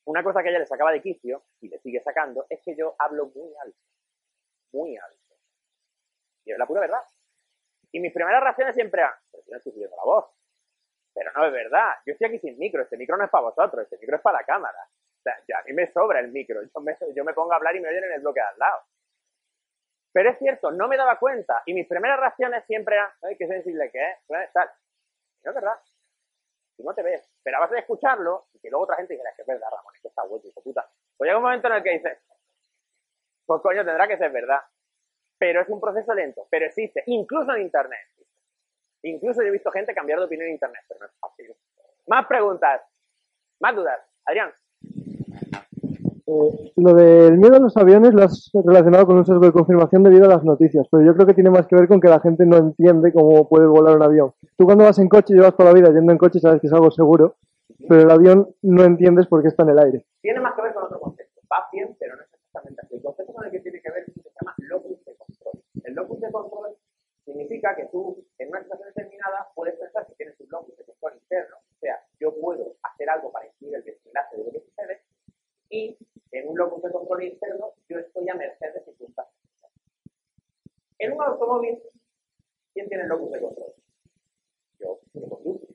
una 0.06 0.24
cosa 0.24 0.42
que 0.42 0.50
ella 0.50 0.60
le 0.60 0.66
sacaba 0.66 0.92
de 0.92 1.02
quicio, 1.02 1.44
y 1.62 1.70
le 1.70 1.80
sigue 1.80 2.02
sacando, 2.02 2.46
es 2.50 2.62
que 2.64 2.76
yo 2.76 2.96
hablo 3.00 3.28
muy 3.28 3.54
alto. 3.62 3.80
Muy 4.72 4.98
alto. 4.98 5.36
Y 6.46 6.52
es 6.52 6.58
la 6.58 6.68
pura 6.68 6.82
verdad. 6.82 7.02
Y 7.92 8.00
mis 8.00 8.14
primeras 8.14 8.42
reacciones 8.42 8.76
siempre 8.76 9.02
eran, 9.02 9.14
pero 9.32 9.44
yo 9.46 9.52
no 9.52 9.58
estoy 9.58 9.74
subiendo 9.74 9.96
la 9.96 10.04
voz. 10.04 10.26
Pero 11.14 11.32
no 11.34 11.46
es 11.46 11.54
verdad. 11.54 11.94
Yo 12.06 12.14
estoy 12.14 12.28
aquí 12.28 12.40
sin 12.40 12.58
micro. 12.60 12.84
Este 12.84 12.98
micro 12.98 13.16
no 13.16 13.24
es 13.24 13.30
para 13.30 13.46
vosotros. 13.46 13.84
Este 13.84 13.98
micro 13.98 14.18
es 14.18 14.22
para 14.22 14.40
la 14.40 14.46
cámara. 14.46 14.78
O 15.18 15.24
sea, 15.24 15.34
a 15.58 15.64
mí 15.64 15.72
me 15.72 15.90
sobra 15.92 16.20
el 16.20 16.30
micro. 16.30 16.62
Yo 16.62 16.82
me, 16.82 16.96
yo 17.16 17.24
me 17.24 17.34
pongo 17.34 17.54
a 17.54 17.56
hablar 17.56 17.74
y 17.76 17.80
me 17.80 17.88
oyen 17.88 18.04
en 18.04 18.14
el 18.14 18.22
bloque 18.22 18.42
de 18.42 18.48
al 18.48 18.60
lado. 18.60 18.82
Pero 20.12 20.30
es 20.30 20.38
cierto, 20.40 20.72
no 20.72 20.90
me 20.90 20.98
daba 20.98 21.18
cuenta. 21.18 21.64
Y 21.66 21.74
mis 21.74 21.88
primeras 21.88 22.20
reacciones 22.20 22.66
siempre 22.66 22.96
eran, 22.96 23.10
ay, 23.22 23.38
qué 23.38 23.48
sensible 23.48 23.90
que 23.92 24.12
es. 24.12 24.52
Tal. 24.52 24.70
No 25.44 25.52
es 25.52 25.56
verdad. 25.56 25.80
Si 26.76 26.84
no 26.84 26.94
te 26.94 27.04
ves. 27.04 27.30
Pero 27.44 27.58
a 27.58 27.62
base 27.62 27.76
de 27.76 27.82
escucharlo, 27.82 28.48
y 28.54 28.60
que 28.60 28.70
luego 28.70 28.84
otra 28.84 28.98
gente 28.98 29.14
dijera, 29.14 29.34
que 29.36 29.42
es 29.42 29.48
verdad, 29.48 29.68
Ramón, 29.72 29.96
esto 29.96 30.10
está 30.10 30.24
hueco, 30.24 30.48
hijo 30.48 30.62
puta. 30.62 30.90
Pues 31.18 31.28
llega 31.28 31.38
un 31.38 31.44
momento 31.44 31.68
en 31.68 31.74
el 31.74 31.84
que 31.84 31.92
dices, 31.92 32.20
pues 33.46 33.62
coño, 33.62 33.86
tendrá 33.86 34.08
que 34.08 34.18
ser 34.18 34.32
verdad. 34.32 34.62
Pero 35.38 35.62
es 35.62 35.70
un 35.70 35.82
proceso 35.82 36.14
lento, 36.14 36.48
pero 36.50 36.66
existe, 36.66 37.04
incluso 37.08 37.54
en 37.54 37.62
Internet. 37.62 38.08
Incluso 39.04 39.42
yo 39.42 39.50
he 39.50 39.52
visto 39.52 39.72
gente 39.72 39.94
cambiar 39.94 40.20
de 40.20 40.26
opinión 40.26 40.48
en 40.48 40.54
Internet, 40.54 40.84
pero 40.88 41.02
no 41.02 41.06
es 41.06 41.14
fácil. 41.20 41.56
Más 42.08 42.26
preguntas, 42.26 42.82
más 43.60 43.76
dudas. 43.76 44.00
Adrián. 44.26 44.54
Eh, 46.28 46.74
lo 46.78 46.94
del 46.96 47.38
miedo 47.38 47.58
a 47.58 47.60
los 47.60 47.78
aviones 47.78 48.14
lo 48.14 48.24
has 48.24 48.50
relacionado 48.54 49.06
con 49.06 49.18
un 49.18 49.26
sesgo 49.26 49.46
de 49.46 49.52
confirmación 49.52 50.02
debido 50.02 50.26
a 50.26 50.30
las 50.30 50.44
noticias, 50.44 50.88
pero 50.90 51.06
yo 51.06 51.14
creo 51.14 51.28
que 51.28 51.36
tiene 51.36 51.52
más 51.52 51.68
que 51.68 51.76
ver 51.76 51.88
con 51.88 52.02
que 52.02 52.08
la 52.08 52.20
gente 52.20 52.46
no 52.48 52.58
entiende 52.58 53.14
cómo 53.14 53.48
puede 53.48 53.68
volar 53.68 53.96
un 53.96 54.02
avión. 54.02 54.34
Tú 54.58 54.66
cuando 54.66 54.86
vas 54.86 54.98
en 54.98 55.08
coche, 55.08 55.36
llevas 55.36 55.56
toda 55.56 55.70
la 55.72 55.80
vida 55.80 55.94
yendo 55.94 56.12
en 56.12 56.18
coche, 56.18 56.40
sabes 56.40 56.62
que 56.62 56.68
es 56.68 56.74
algo 56.74 56.90
seguro, 56.90 57.36
pero 57.88 58.02
el 58.02 58.10
avión 58.10 58.50
no 58.64 58.84
entiendes 58.84 59.28
por 59.28 59.44
qué 59.44 59.50
está 59.50 59.64
en 59.64 59.70
el 59.70 59.80
aire. 59.80 60.06
Tiene 60.22 60.40
más 60.40 60.56
que 60.56 60.64
ver 60.64 60.74
con 60.74 60.86
otro 60.86 61.00
concepto. 61.00 61.42
Va 61.52 61.68
bien, 61.72 61.96
pero 62.00 62.16
no 62.16 62.24
es 62.24 62.34
exactamente 62.34 62.82
así. 62.84 62.96
El 62.96 63.04
concepto 63.04 63.34
con 63.34 63.46
el 63.46 63.52
que 63.52 63.60
tiene 63.60 63.82
que 63.82 63.92
ver 63.92 64.04
es 64.08 64.14
que 64.14 64.22
se 64.22 64.30
llama 64.42 64.56
locus 64.58 65.06
de 65.06 65.16
control. 65.16 65.62
El 65.84 65.94
locus 65.94 66.20
de 66.22 66.32
control 66.32 66.76
significa 67.24 67.76
que 67.76 67.86
tú, 67.92 68.26
en 68.40 68.50
una 68.50 68.64
situación 68.64 68.90
determinada, 68.96 69.48
puedes 69.54 69.76
pensar 69.76 70.08
que 70.08 70.16
tienes 70.16 70.40
un 70.40 70.48
locus 70.50 70.76
de 70.76 70.86
control 70.86 71.14
interno. 71.22 71.56
O 71.58 71.80
sea, 71.80 72.02
yo 72.20 72.34
puedo 72.42 72.74
hacer 72.82 73.10
algo 73.10 73.32
para 73.32 73.46
incluir 73.46 73.76
el 73.76 73.84
desenlace 73.84 74.38
de 74.38 74.44
lo 74.44 74.52
que 74.52 74.62
sucede 74.62 75.02
y 75.70 75.98
en 76.32 76.45
un 76.45 76.45
locus 76.56 76.84
de 76.84 76.92
control 76.92 77.24
interno 77.24 77.74
yo 77.88 78.00
estoy 78.00 78.30
a 78.30 78.36
merced 78.36 78.74
de 78.74 78.84
circunstancias. 78.84 79.36
En 80.98 81.14
un 81.14 81.22
automóvil, 81.22 81.82
¿quién 82.74 82.88
tiene 82.88 83.04
el 83.04 83.10
locus 83.10 83.32
de 83.32 83.42
control? 83.42 83.74
Yo, 84.80 85.00
que 85.14 85.22
conduzco. 85.22 85.68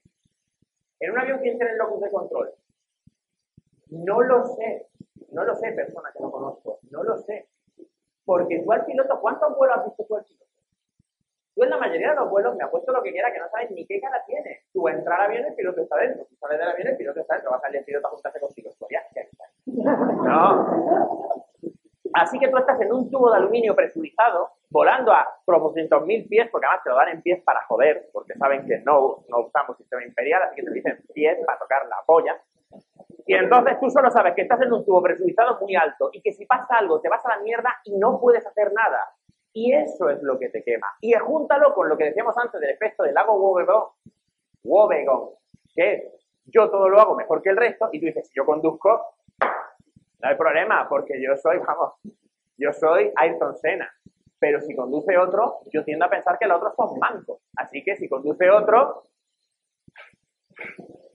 En 1.00 1.10
un 1.12 1.18
avión, 1.18 1.38
¿quién 1.40 1.56
tiene 1.56 1.72
el 1.72 1.78
locus 1.78 2.00
de 2.00 2.10
control? 2.10 2.54
No 3.90 4.22
lo 4.22 4.44
sé. 4.44 4.88
No 5.32 5.44
lo 5.44 5.54
sé, 5.54 5.72
persona 5.72 6.10
que 6.12 6.20
no 6.20 6.30
conozco. 6.30 6.80
No 6.90 7.02
lo 7.02 7.16
sé. 7.18 7.48
Porque 8.24 8.62
tú 8.62 8.72
al 8.72 8.84
piloto, 8.84 9.20
¿cuántos 9.20 9.56
vuelos 9.56 9.78
has 9.78 9.84
visto 9.86 10.04
tú 10.04 10.16
al 10.16 10.24
piloto? 10.24 10.49
Tú 11.60 11.64
en 11.64 11.70
la 11.72 11.76
mayoría 11.76 12.08
de 12.08 12.16
los 12.16 12.30
vuelos 12.30 12.56
me 12.56 12.64
ha 12.64 12.70
puesto 12.70 12.90
lo 12.90 13.02
que 13.02 13.12
quiera, 13.12 13.30
que 13.30 13.38
no 13.38 13.46
sabes 13.50 13.70
ni 13.72 13.84
qué 13.84 14.00
cara 14.00 14.24
tiene. 14.24 14.62
Tú 14.72 14.88
entrar 14.88 15.20
al 15.20 15.26
avión, 15.26 15.44
el 15.44 15.54
piloto 15.54 15.82
está 15.82 15.98
dentro. 15.98 16.24
Tú 16.24 16.34
sales 16.36 16.58
del 16.58 16.70
avión, 16.70 16.88
el 16.88 16.96
piloto 16.96 17.20
está 17.20 17.34
dentro. 17.34 17.50
Va 17.50 17.58
a 17.58 17.60
salir 17.60 17.80
el 17.80 17.84
piloto 17.84 18.06
a 18.06 18.10
juntarse 18.12 18.40
contigo. 18.40 18.70
No. 19.66 21.44
Así 22.14 22.38
que 22.38 22.48
tú 22.48 22.56
estás 22.56 22.80
en 22.80 22.90
un 22.90 23.10
tubo 23.10 23.30
de 23.30 23.36
aluminio 23.36 23.76
presurizado, 23.76 24.52
volando 24.70 25.12
a 25.12 25.28
400.000 25.44 26.28
pies, 26.30 26.48
porque 26.50 26.66
además 26.66 26.82
te 26.82 26.90
lo 26.90 26.96
dan 26.96 27.08
en 27.10 27.20
pies 27.20 27.42
para 27.44 27.60
joder, 27.66 28.08
porque 28.10 28.32
saben 28.38 28.66
que 28.66 28.78
no, 28.78 29.22
no 29.28 29.40
usamos 29.40 29.76
sistema 29.76 30.02
imperial, 30.02 30.42
así 30.44 30.56
que 30.56 30.62
te 30.62 30.72
dicen 30.72 30.98
pies 31.12 31.38
para 31.44 31.58
tocar 31.58 31.86
la 31.88 31.98
polla. 32.06 32.40
Y 33.26 33.34
entonces 33.34 33.78
tú 33.78 33.90
solo 33.90 34.10
sabes 34.10 34.34
que 34.34 34.42
estás 34.42 34.62
en 34.62 34.72
un 34.72 34.82
tubo 34.82 35.02
presurizado 35.02 35.58
muy 35.60 35.76
alto 35.76 36.08
y 36.10 36.22
que 36.22 36.32
si 36.32 36.46
pasa 36.46 36.78
algo 36.78 37.02
te 37.02 37.10
vas 37.10 37.24
a 37.26 37.36
la 37.36 37.42
mierda 37.42 37.70
y 37.84 37.98
no 37.98 38.18
puedes 38.18 38.46
hacer 38.46 38.72
nada. 38.72 39.12
Y 39.52 39.72
eso 39.72 40.08
es 40.10 40.22
lo 40.22 40.38
que 40.38 40.48
te 40.48 40.62
quema. 40.62 40.86
Y 41.00 41.12
júntalo 41.14 41.74
con 41.74 41.88
lo 41.88 41.96
que 41.96 42.04
decíamos 42.04 42.36
antes 42.38 42.60
del 42.60 42.70
efecto 42.70 43.02
del 43.02 43.14
lago 43.14 43.34
Wobegon, 43.34 43.84
Wobegon, 44.62 45.30
que 45.74 46.12
yo 46.44 46.70
todo 46.70 46.88
lo 46.88 47.00
hago 47.00 47.16
mejor 47.16 47.42
que 47.42 47.50
el 47.50 47.56
resto, 47.56 47.88
y 47.92 48.00
tú 48.00 48.06
dices, 48.06 48.28
si 48.28 48.34
yo 48.34 48.44
conduzco, 48.44 49.14
no 49.40 50.28
hay 50.28 50.36
problema, 50.36 50.88
porque 50.88 51.20
yo 51.20 51.36
soy, 51.36 51.58
vamos, 51.58 51.94
yo 52.56 52.72
soy 52.72 53.10
Ayrton 53.16 53.56
Senna. 53.56 53.90
Pero 54.38 54.60
si 54.60 54.74
conduce 54.74 55.18
otro, 55.18 55.60
yo 55.72 55.84
tiendo 55.84 56.06
a 56.06 56.10
pensar 56.10 56.38
que 56.38 56.46
los 56.46 56.58
otros 56.58 56.74
son 56.74 56.98
mancos. 56.98 57.42
Así 57.56 57.84
que 57.84 57.96
si 57.96 58.08
conduce 58.08 58.50
otro, 58.50 59.04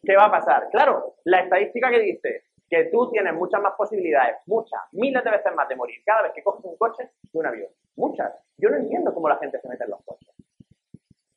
¿qué 0.03 0.15
va 0.15 0.25
a 0.25 0.31
pasar? 0.31 0.69
Claro, 0.69 1.15
la 1.23 1.41
estadística 1.41 1.89
que 1.89 1.99
dice 1.99 2.44
que 2.69 2.85
tú 2.85 3.09
tienes 3.11 3.33
muchas 3.33 3.61
más 3.61 3.73
posibilidades, 3.77 4.37
muchas, 4.47 4.81
miles 4.91 5.23
de 5.23 5.31
veces 5.31 5.53
más 5.55 5.67
de 5.69 5.75
morir 5.75 6.01
cada 6.05 6.23
vez 6.23 6.31
que 6.33 6.43
coges 6.43 6.65
un 6.65 6.77
coche 6.77 7.11
que 7.31 7.37
un 7.37 7.45
avión. 7.45 7.69
Muchas. 7.95 8.33
Yo 8.57 8.69
no 8.69 8.77
entiendo 8.77 9.13
cómo 9.13 9.29
la 9.29 9.37
gente 9.37 9.59
se 9.59 9.69
mete 9.69 9.83
en 9.83 9.91
los 9.91 10.03
coches. 10.03 10.29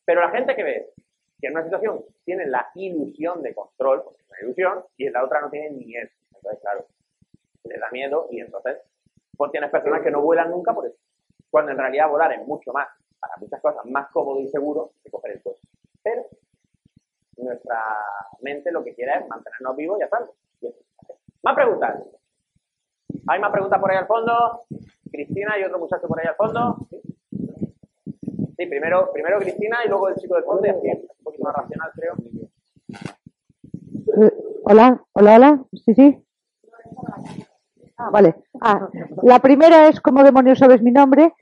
Pero 0.04 0.20
la 0.20 0.30
gente 0.30 0.56
que 0.56 0.62
ve 0.62 0.92
que 1.40 1.46
en 1.46 1.52
una 1.52 1.64
situación 1.64 2.04
tiene 2.24 2.46
la 2.46 2.70
ilusión 2.74 3.42
de 3.42 3.54
control, 3.54 4.02
porque 4.02 4.22
es 4.22 4.28
una 4.30 4.40
ilusión, 4.40 4.84
y 4.96 5.06
en 5.06 5.12
la 5.12 5.24
otra 5.24 5.40
no 5.40 5.50
tiene 5.50 5.70
ni 5.70 5.96
eso. 5.96 6.14
Entonces, 6.34 6.60
claro, 6.60 6.86
le 7.64 7.78
da 7.78 7.90
miedo 7.90 8.28
y 8.30 8.40
entonces 8.40 8.78
pues 9.36 9.52
tienes 9.52 9.70
personas 9.70 10.02
que 10.02 10.10
no 10.10 10.20
vuelan 10.20 10.50
nunca 10.50 10.74
por 10.74 10.86
eso. 10.86 10.96
Cuando 11.50 11.72
en 11.72 11.78
realidad 11.78 12.08
volar 12.08 12.32
es 12.32 12.44
mucho 12.46 12.72
más, 12.72 12.88
para 13.20 13.36
muchas 13.36 13.60
cosas, 13.60 13.84
más 13.86 14.08
cómodo 14.10 14.40
y 14.40 14.48
seguro 14.48 14.92
que 15.02 15.10
coger 15.10 15.32
el 15.32 15.42
coche. 15.42 15.62
Pero 16.02 16.26
nuestra 17.36 17.80
mente 18.40 18.72
lo 18.72 18.82
que 18.82 18.94
quiere 18.94 19.12
es 19.14 19.28
mantenernos 19.28 19.76
vivos 19.76 20.00
y 20.00 20.02
a 20.02 20.08
salvo. 20.08 20.34
Más 21.42 21.54
preguntas. 21.54 22.02
¿Hay 23.26 23.40
más 23.40 23.50
preguntas 23.50 23.80
por 23.80 23.90
ahí 23.90 23.96
al 23.96 24.06
fondo? 24.06 24.64
Cristina 25.10 25.58
y 25.58 25.64
otro 25.64 25.78
muchacho 25.78 26.06
por 26.06 26.20
ahí 26.20 26.26
al 26.26 26.36
fondo. 26.36 26.88
Sí, 28.56 28.66
primero, 28.66 29.10
primero 29.12 29.38
Cristina 29.38 29.78
y 29.84 29.88
luego 29.88 30.08
el 30.08 30.16
chico 30.16 30.34
del 30.34 30.44
fondo 30.44 30.66
y 30.66 30.70
así 30.70 30.88
un 30.88 31.24
poquito 31.24 31.44
más 31.44 31.54
racional, 31.54 31.90
creo. 31.94 32.14
Eh, 34.20 34.32
hola, 34.64 35.04
hola, 35.12 35.36
hola. 35.36 35.64
Sí, 35.84 35.94
sí. 35.94 36.24
Ah, 37.96 38.10
vale. 38.10 38.34
Ah, 38.60 38.88
la 39.22 39.40
primera 39.40 39.88
es 39.88 40.00
¿Cómo 40.00 40.22
demonios 40.22 40.58
sabes 40.58 40.82
mi 40.82 40.92
nombre? 40.92 41.34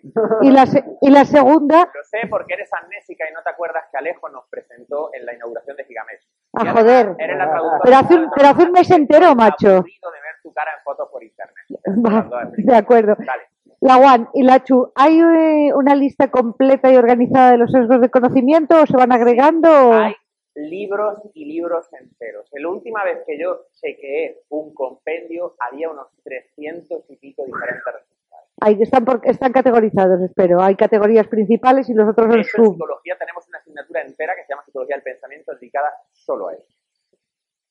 Y 0.43 0.51
la, 0.51 0.64
y 1.02 1.10
la 1.10 1.24
segunda... 1.24 1.90
Lo 1.94 2.02
sé 2.05 2.27
porque 2.31 2.55
eres 2.55 2.70
amnésica 2.73 3.24
y 3.31 3.35
no 3.35 3.43
te 3.43 3.51
acuerdas 3.51 3.85
que 3.90 3.98
Alejo 3.98 4.28
nos 4.28 4.47
presentó 4.48 5.10
en 5.12 5.27
la 5.27 5.35
inauguración 5.35 5.77
de 5.77 5.85
Gigamesh. 5.85 6.26
Ah, 6.59 6.73
joder. 6.73 7.15
Eres 7.19 7.37
la 7.37 7.51
traductora. 7.51 7.81
Pero 7.85 7.97
hace, 7.97 8.15
un, 8.15 8.31
pero 8.35 8.49
hace 8.49 8.62
un 8.62 8.73
mes 8.73 8.91
entero, 8.91 9.35
macho. 9.35 9.69
de 9.69 9.74
ver 9.74 10.37
tu 10.43 10.53
cara 10.53 10.70
en 10.77 10.83
fotos 10.85 11.09
por 11.11 11.23
internet. 11.23 11.66
Va, 11.87 12.51
de 12.57 12.74
acuerdo. 12.74 13.15
Dale. 13.19 13.43
La 13.81 13.97
Juan 13.97 14.28
y 14.33 14.43
la 14.43 14.65
Chu, 14.65 14.91
¿hay 14.95 15.20
eh, 15.20 15.74
una 15.74 15.95
lista 15.95 16.31
completa 16.31 16.91
y 16.91 16.97
organizada 16.97 17.51
de 17.53 17.59
los 17.59 17.70
sesgos 17.70 18.01
de 18.01 18.09
conocimiento 18.09 18.81
o 18.81 18.87
se 18.87 18.97
van 18.97 19.12
agregando? 19.12 19.69
Hay 19.93 20.15
libros 20.55 21.19
y 21.35 21.45
libros 21.45 21.87
enteros. 21.93 22.49
La 22.53 22.69
última 22.69 23.05
vez 23.05 23.19
que 23.27 23.39
yo 23.39 23.66
chequeé 23.74 24.41
un 24.49 24.73
compendio 24.73 25.55
había 25.61 25.91
unos 25.91 26.07
300 26.24 27.05
y 27.11 27.16
pico 27.16 27.45
diferentes 27.45 27.85
resultados. 27.85 28.16
Ahí 28.62 28.78
están, 28.81 29.05
por, 29.05 29.20
están 29.24 29.53
categorizados, 29.53 30.23
espero. 30.23 30.62
Hay 30.62 30.74
categorías 30.77 31.28
principales 31.28 31.91
y 31.91 31.95
los 31.95 32.09
otros 32.09 32.28
son 32.28 32.39
en 32.39 32.45
psicología 32.45 33.16
tenemos 33.19 33.47
una 33.47 33.62
entera 34.02 34.35
que 34.35 34.43
se 34.44 34.52
llama 34.52 34.64
Psicología 34.64 34.97
del 34.97 35.02
Pensamiento 35.02 35.52
dedicada 35.55 35.93
solo 36.12 36.48
a 36.48 36.55
eso. 36.55 36.66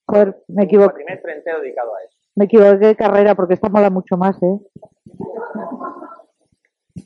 Joder, 0.07 0.27
me 0.49 0.61
Un 0.61 0.63
equivoqué. 0.63 0.87
cuatrimestre 0.93 1.33
entero 1.33 1.59
dedicado 1.61 1.95
a 1.95 2.03
eso. 2.03 2.17
Me 2.35 2.45
equivoqué 2.45 2.77
de 2.87 2.95
carrera 2.95 3.33
porque 3.35 3.53
esta 3.55 3.69
mola 3.69 3.89
mucho 3.89 4.17
más, 4.17 4.35
¿eh? 4.43 4.59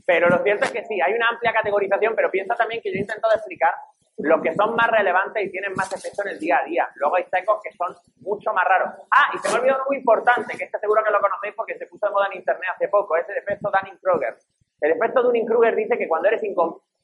Pero 0.06 0.30
lo 0.30 0.40
cierto 0.44 0.66
es 0.66 0.72
que 0.72 0.84
sí, 0.86 1.00
hay 1.02 1.14
una 1.14 1.30
amplia 1.30 1.54
categorización, 1.54 2.16
pero 2.16 2.32
piensa 2.32 2.56
también 2.56 2.82
que 2.82 2.92
yo 2.92 2.98
he 2.98 3.02
intentado 3.02 3.34
explicar 3.36 3.74
los 4.18 4.42
que 4.42 4.54
son 4.54 4.76
más 4.76 4.88
relevantes 4.92 5.44
y 5.46 5.50
tienen 5.52 5.74
más 5.74 5.92
efecto 5.94 6.24
en 6.24 6.30
el 6.34 6.40
día 6.40 6.60
a 6.62 6.66
día. 6.66 6.90
Luego 6.96 7.16
hay 7.16 7.24
secos 7.26 7.62
que 7.64 7.72
son 7.72 7.96
mucho 8.18 8.52
más 8.54 8.66
raros. 8.66 8.94
Ah, 9.12 9.32
y 9.34 9.38
se 9.38 9.48
me 9.50 9.56
ha 9.56 9.60
olvidado 9.60 9.84
muy 9.88 9.98
importante, 9.98 10.58
que 10.58 10.66
este 10.66 10.80
seguro 10.80 11.04
que 11.06 11.12
lo 11.12 11.22
conocéis 11.22 11.54
porque 11.56 11.78
se 11.78 11.88
puso 11.88 12.08
de 12.08 12.12
moda 12.12 12.28
en 12.32 12.40
internet 12.40 12.70
hace 12.76 12.90
poco, 12.90 13.16
es 13.16 13.30
el 13.30 13.38
efecto 13.38 13.72
Dunning-Kruger. 13.72 14.36
El 14.82 14.92
efecto 14.92 15.24
Dunning-Kruger 15.24 15.76
dice 15.76 15.98
que 15.98 16.08
cuando 16.08 16.28
eres 16.28 16.42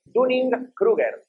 Dunning-Kruger, 0.06 1.24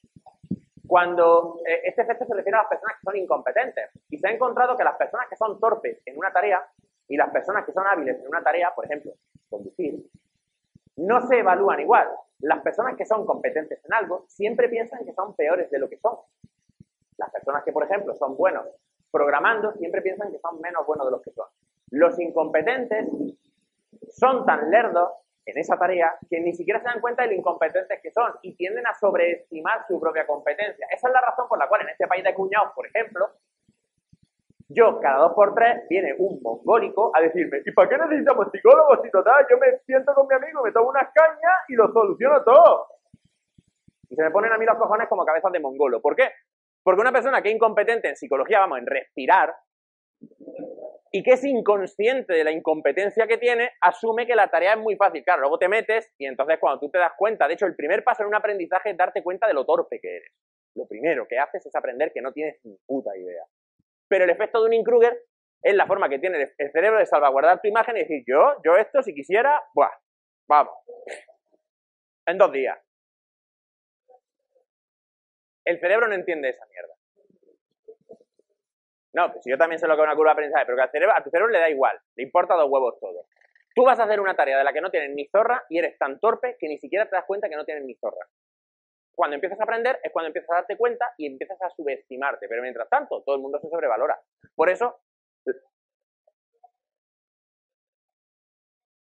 cuando 0.86 1.60
eh, 1.66 1.82
este 1.84 2.02
efecto 2.02 2.24
se 2.24 2.34
refiere 2.34 2.56
a 2.58 2.62
las 2.62 2.68
personas 2.68 2.96
que 2.96 3.04
son 3.04 3.16
incompetentes. 3.16 3.90
Y 4.10 4.18
se 4.18 4.28
ha 4.28 4.32
encontrado 4.32 4.76
que 4.76 4.84
las 4.84 4.96
personas 4.96 5.28
que 5.28 5.36
son 5.36 5.58
torpes 5.58 6.00
en 6.04 6.16
una 6.16 6.32
tarea 6.32 6.66
y 7.08 7.16
las 7.16 7.30
personas 7.30 7.64
que 7.64 7.72
son 7.72 7.86
hábiles 7.86 8.18
en 8.20 8.28
una 8.28 8.42
tarea, 8.42 8.72
por 8.74 8.84
ejemplo, 8.84 9.12
conducir, 9.48 10.04
no 10.96 11.20
se 11.26 11.38
evalúan 11.38 11.80
igual. 11.80 12.08
Las 12.40 12.62
personas 12.62 12.96
que 12.96 13.06
son 13.06 13.26
competentes 13.26 13.84
en 13.84 13.94
algo 13.94 14.24
siempre 14.28 14.68
piensan 14.68 15.04
que 15.04 15.12
son 15.12 15.34
peores 15.34 15.70
de 15.70 15.78
lo 15.78 15.88
que 15.88 15.98
son. 15.98 16.16
Las 17.16 17.30
personas 17.30 17.64
que, 17.64 17.72
por 17.72 17.84
ejemplo, 17.84 18.14
son 18.14 18.36
buenos 18.36 18.66
programando 19.16 19.72
siempre 19.72 20.02
piensan 20.02 20.30
que 20.30 20.38
son 20.38 20.60
menos 20.60 20.86
buenos 20.86 21.06
de 21.06 21.10
los 21.12 21.22
que 21.22 21.30
son. 21.30 21.46
Los 21.90 22.18
incompetentes 22.18 23.08
son 24.10 24.44
tan 24.44 24.70
lerdos 24.70 25.10
en 25.46 25.58
esa 25.58 25.78
tarea 25.78 26.12
que 26.28 26.40
ni 26.40 26.52
siquiera 26.52 26.80
se 26.80 26.86
dan 26.86 27.00
cuenta 27.00 27.22
de 27.22 27.28
lo 27.28 27.34
incompetentes 27.34 28.00
que 28.02 28.10
son 28.10 28.32
y 28.42 28.56
tienden 28.56 28.86
a 28.86 28.94
sobreestimar 28.94 29.86
su 29.86 30.00
propia 30.00 30.26
competencia. 30.26 30.86
Esa 30.90 31.08
es 31.08 31.14
la 31.14 31.20
razón 31.20 31.48
por 31.48 31.58
la 31.58 31.68
cual 31.68 31.82
en 31.82 31.90
este 31.90 32.06
país 32.06 32.24
de 32.24 32.34
cuñados, 32.34 32.72
por 32.74 32.86
ejemplo, 32.86 33.30
yo, 34.68 34.98
cada 35.00 35.18
dos 35.18 35.32
por 35.34 35.54
tres, 35.54 35.86
viene 35.88 36.14
un 36.18 36.40
mongólico 36.42 37.12
a 37.14 37.20
decirme, 37.20 37.62
¿y 37.64 37.70
para 37.70 37.88
qué 37.88 37.98
necesitamos 37.98 38.48
psicólogos 38.50 38.98
si 39.02 39.10
total? 39.10 39.46
Yo 39.48 39.58
me 39.58 39.78
siento 39.86 40.12
con 40.12 40.26
mi 40.26 40.34
amigo, 40.34 40.62
me 40.64 40.72
tomo 40.72 40.90
unas 40.90 41.08
cañas 41.14 41.54
y 41.68 41.74
lo 41.74 41.86
soluciono 41.92 42.42
todo. 42.42 42.88
Y 44.08 44.16
se 44.16 44.22
me 44.24 44.30
ponen 44.32 44.52
a 44.52 44.58
mí 44.58 44.66
los 44.66 44.76
cojones 44.76 45.08
como 45.08 45.24
cabezas 45.24 45.52
de 45.52 45.60
mongolo. 45.60 46.02
¿Por 46.02 46.16
qué? 46.16 46.30
Porque 46.82 47.00
una 47.00 47.12
persona 47.12 47.42
que 47.42 47.50
es 47.50 47.54
incompetente 47.54 48.08
en 48.08 48.16
psicología, 48.16 48.60
vamos, 48.60 48.78
en 48.78 48.86
respirar, 48.86 49.54
y 51.16 51.22
que 51.22 51.30
es 51.30 51.44
inconsciente 51.44 52.34
de 52.34 52.44
la 52.44 52.50
incompetencia 52.50 53.26
que 53.26 53.38
tiene, 53.38 53.70
asume 53.80 54.26
que 54.26 54.34
la 54.34 54.50
tarea 54.50 54.74
es 54.74 54.78
muy 54.78 54.96
fácil. 54.96 55.24
Claro, 55.24 55.40
luego 55.40 55.58
te 55.58 55.66
metes 55.66 56.12
y 56.18 56.26
entonces 56.26 56.58
cuando 56.60 56.78
tú 56.78 56.90
te 56.90 56.98
das 56.98 57.12
cuenta, 57.16 57.48
de 57.48 57.54
hecho, 57.54 57.64
el 57.64 57.74
primer 57.74 58.04
paso 58.04 58.22
en 58.22 58.28
un 58.28 58.34
aprendizaje 58.34 58.90
es 58.90 58.98
darte 58.98 59.22
cuenta 59.22 59.46
de 59.46 59.54
lo 59.54 59.64
torpe 59.64 59.98
que 59.98 60.16
eres. 60.16 60.30
Lo 60.74 60.86
primero 60.86 61.26
que 61.26 61.38
haces 61.38 61.64
es 61.64 61.74
aprender 61.74 62.12
que 62.12 62.20
no 62.20 62.34
tienes 62.34 62.60
ni 62.64 62.76
puta 62.86 63.16
idea. 63.16 63.44
Pero 64.08 64.24
el 64.24 64.30
efecto 64.30 64.62
de 64.62 64.76
un 64.76 64.84
Kruger 64.84 65.18
es 65.62 65.74
la 65.74 65.86
forma 65.86 66.10
que 66.10 66.18
tiene 66.18 66.36
el 66.58 66.70
cerebro 66.70 66.98
de 66.98 67.06
salvaguardar 67.06 67.62
tu 67.62 67.68
imagen 67.68 67.96
y 67.96 68.00
decir, 68.00 68.22
yo, 68.26 68.56
yo 68.62 68.76
esto, 68.76 69.02
si 69.02 69.14
quisiera, 69.14 69.62
buah, 69.72 69.92
vamos. 70.46 70.74
En 72.26 72.36
dos 72.36 72.52
días. 72.52 72.78
El 75.64 75.80
cerebro 75.80 76.08
no 76.08 76.14
entiende 76.14 76.50
esa 76.50 76.66
mierda. 76.66 76.95
No, 79.16 79.32
pues 79.32 79.46
yo 79.46 79.56
también 79.56 79.78
sé 79.78 79.88
lo 79.88 79.96
que 79.96 80.02
es 80.02 80.06
una 80.06 80.14
curva 80.14 80.30
de 80.30 80.32
aprendizaje, 80.32 80.66
pero 80.66 80.76
que 80.76 80.82
al 80.82 80.90
cerebro, 80.90 81.16
a 81.16 81.24
tu 81.24 81.30
cerebro 81.30 81.50
le 81.50 81.58
da 81.58 81.70
igual, 81.70 81.98
le 82.16 82.22
importa 82.22 82.54
dos 82.54 82.68
huevos 82.68 83.00
todo. 83.00 83.26
Tú 83.74 83.82
vas 83.82 83.98
a 83.98 84.04
hacer 84.04 84.20
una 84.20 84.36
tarea 84.36 84.58
de 84.58 84.64
la 84.64 84.74
que 84.74 84.82
no 84.82 84.90
tienes 84.90 85.10
ni 85.14 85.26
zorra 85.28 85.64
y 85.70 85.78
eres 85.78 85.96
tan 85.96 86.20
torpe 86.20 86.58
que 86.60 86.68
ni 86.68 86.76
siquiera 86.76 87.08
te 87.08 87.16
das 87.16 87.24
cuenta 87.24 87.48
que 87.48 87.56
no 87.56 87.64
tienes 87.64 87.84
ni 87.84 87.94
zorra. 87.94 88.26
Cuando 89.14 89.36
empiezas 89.36 89.58
a 89.58 89.62
aprender 89.62 89.98
es 90.02 90.12
cuando 90.12 90.26
empiezas 90.26 90.50
a 90.50 90.54
darte 90.56 90.76
cuenta 90.76 91.14
y 91.16 91.26
empiezas 91.26 91.60
a 91.62 91.70
subestimarte, 91.70 92.46
pero 92.46 92.60
mientras 92.60 92.90
tanto 92.90 93.22
todo 93.22 93.36
el 93.36 93.40
mundo 93.40 93.58
se 93.58 93.70
sobrevalora. 93.70 94.20
Por 94.54 94.68
eso... 94.68 95.00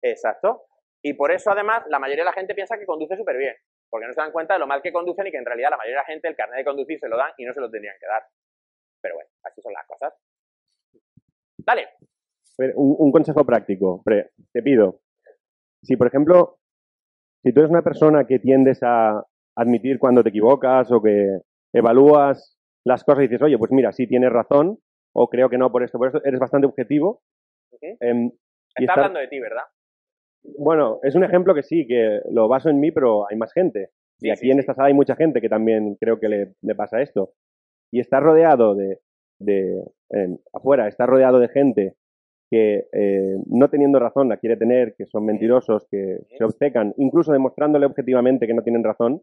Exacto. 0.00 0.66
Y 1.02 1.14
por 1.14 1.32
eso 1.32 1.50
además 1.50 1.82
la 1.88 1.98
mayoría 1.98 2.22
de 2.22 2.30
la 2.30 2.34
gente 2.34 2.54
piensa 2.54 2.78
que 2.78 2.86
conduce 2.86 3.16
súper 3.16 3.36
bien, 3.36 3.56
porque 3.90 4.06
no 4.06 4.12
se 4.12 4.20
dan 4.20 4.30
cuenta 4.30 4.54
de 4.54 4.60
lo 4.60 4.68
mal 4.68 4.80
que 4.80 4.92
conducen 4.92 5.26
y 5.26 5.32
que 5.32 5.38
en 5.38 5.46
realidad 5.46 5.70
la 5.70 5.76
mayoría 5.76 5.96
de 5.96 6.02
la 6.02 6.06
gente 6.06 6.28
el 6.28 6.36
carnet 6.36 6.58
de 6.58 6.64
conducir 6.64 7.00
se 7.00 7.08
lo 7.08 7.16
dan 7.16 7.32
y 7.36 7.44
no 7.44 7.52
se 7.52 7.60
lo 7.60 7.68
tendrían 7.68 7.96
que 7.98 8.06
dar. 8.06 8.24
Pero 9.04 9.16
bueno, 9.16 9.30
así 9.42 9.60
son 9.60 9.74
las 9.74 9.86
cosas. 9.86 10.14
Dale. 11.58 11.88
Un, 12.74 12.96
un 12.98 13.12
consejo 13.12 13.44
práctico, 13.44 14.02
te 14.52 14.62
pido. 14.62 15.00
Si, 15.82 15.96
por 15.96 16.06
ejemplo, 16.06 16.58
si 17.42 17.52
tú 17.52 17.60
eres 17.60 17.70
una 17.70 17.82
persona 17.82 18.26
que 18.26 18.38
tiendes 18.38 18.82
a, 18.82 19.22
admitir 19.56 19.98
cuando 19.98 20.22
te 20.22 20.30
equivocas 20.30 20.90
o 20.90 21.00
que 21.00 21.38
evalúas 21.72 22.58
las 22.84 23.04
cosas 23.04 23.24
y 23.24 23.28
dices, 23.28 23.42
oye, 23.42 23.58
pues 23.58 23.70
mira, 23.70 23.92
sí 23.92 24.06
tienes 24.06 24.32
razón 24.32 24.78
o 25.14 25.28
creo 25.28 25.48
que 25.48 25.58
no 25.58 25.70
por 25.70 25.82
esto, 25.84 25.98
por 25.98 26.08
eso 26.08 26.20
eres 26.24 26.40
bastante 26.40 26.66
objetivo. 26.66 27.22
Em, 28.00 28.30
Está 28.74 28.94
hablando 28.94 29.20
de 29.20 29.28
ti, 29.28 29.38
¿verdad? 29.38 29.62
Bueno, 30.58 30.98
es 31.02 31.14
un 31.14 31.24
ejemplo 31.24 31.54
que 31.54 31.62
sí, 31.62 31.86
que 31.86 32.20
lo 32.30 32.48
baso 32.48 32.68
en 32.68 32.80
mí, 32.80 32.90
pero 32.90 33.28
hay 33.28 33.36
más 33.36 33.52
gente. 33.52 33.90
y 34.20 34.30
aquí 34.30 34.50
en 34.50 34.58
esta 34.58 34.74
sala 34.74 34.88
hay 34.88 34.94
mucha 34.94 35.16
gente 35.16 35.40
que 35.40 35.48
también 35.48 35.96
creo 36.00 36.18
que 36.18 36.28
le, 36.28 36.74
pasa 36.74 37.00
esto. 37.00 37.34
Y 37.94 38.00
está 38.00 38.18
rodeado 38.18 38.74
de, 38.74 38.98
de 39.38 39.84
afuera, 40.52 40.88
está 40.88 41.06
rodeado 41.06 41.38
de 41.38 41.48
gente 41.48 41.94
que 42.50 42.88
eh, 42.92 43.36
no 43.46 43.70
teniendo 43.70 44.00
razón 44.00 44.28
la 44.28 44.36
quiere 44.36 44.56
tener, 44.56 44.96
que 44.96 45.06
son 45.06 45.24
mentirosos, 45.24 45.86
que 45.88 46.18
se 46.36 46.42
obcecan, 46.42 46.92
incluso 46.96 47.32
demostrándole 47.32 47.86
objetivamente 47.86 48.48
que 48.48 48.54
no 48.54 48.62
tienen 48.62 48.82
razón, 48.82 49.22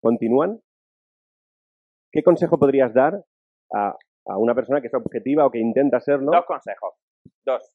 continúan. 0.00 0.60
¿Qué 2.10 2.24
consejo 2.24 2.58
podrías 2.58 2.92
dar 2.92 3.22
a, 3.72 3.96
una 4.36 4.56
persona 4.56 4.80
que 4.80 4.88
es 4.88 4.94
objetiva 4.94 5.46
o 5.46 5.52
que 5.52 5.60
intenta 5.60 6.00
serlo? 6.00 6.32
Dos 6.32 6.44
consejos. 6.44 6.94
Dos. 7.46 7.72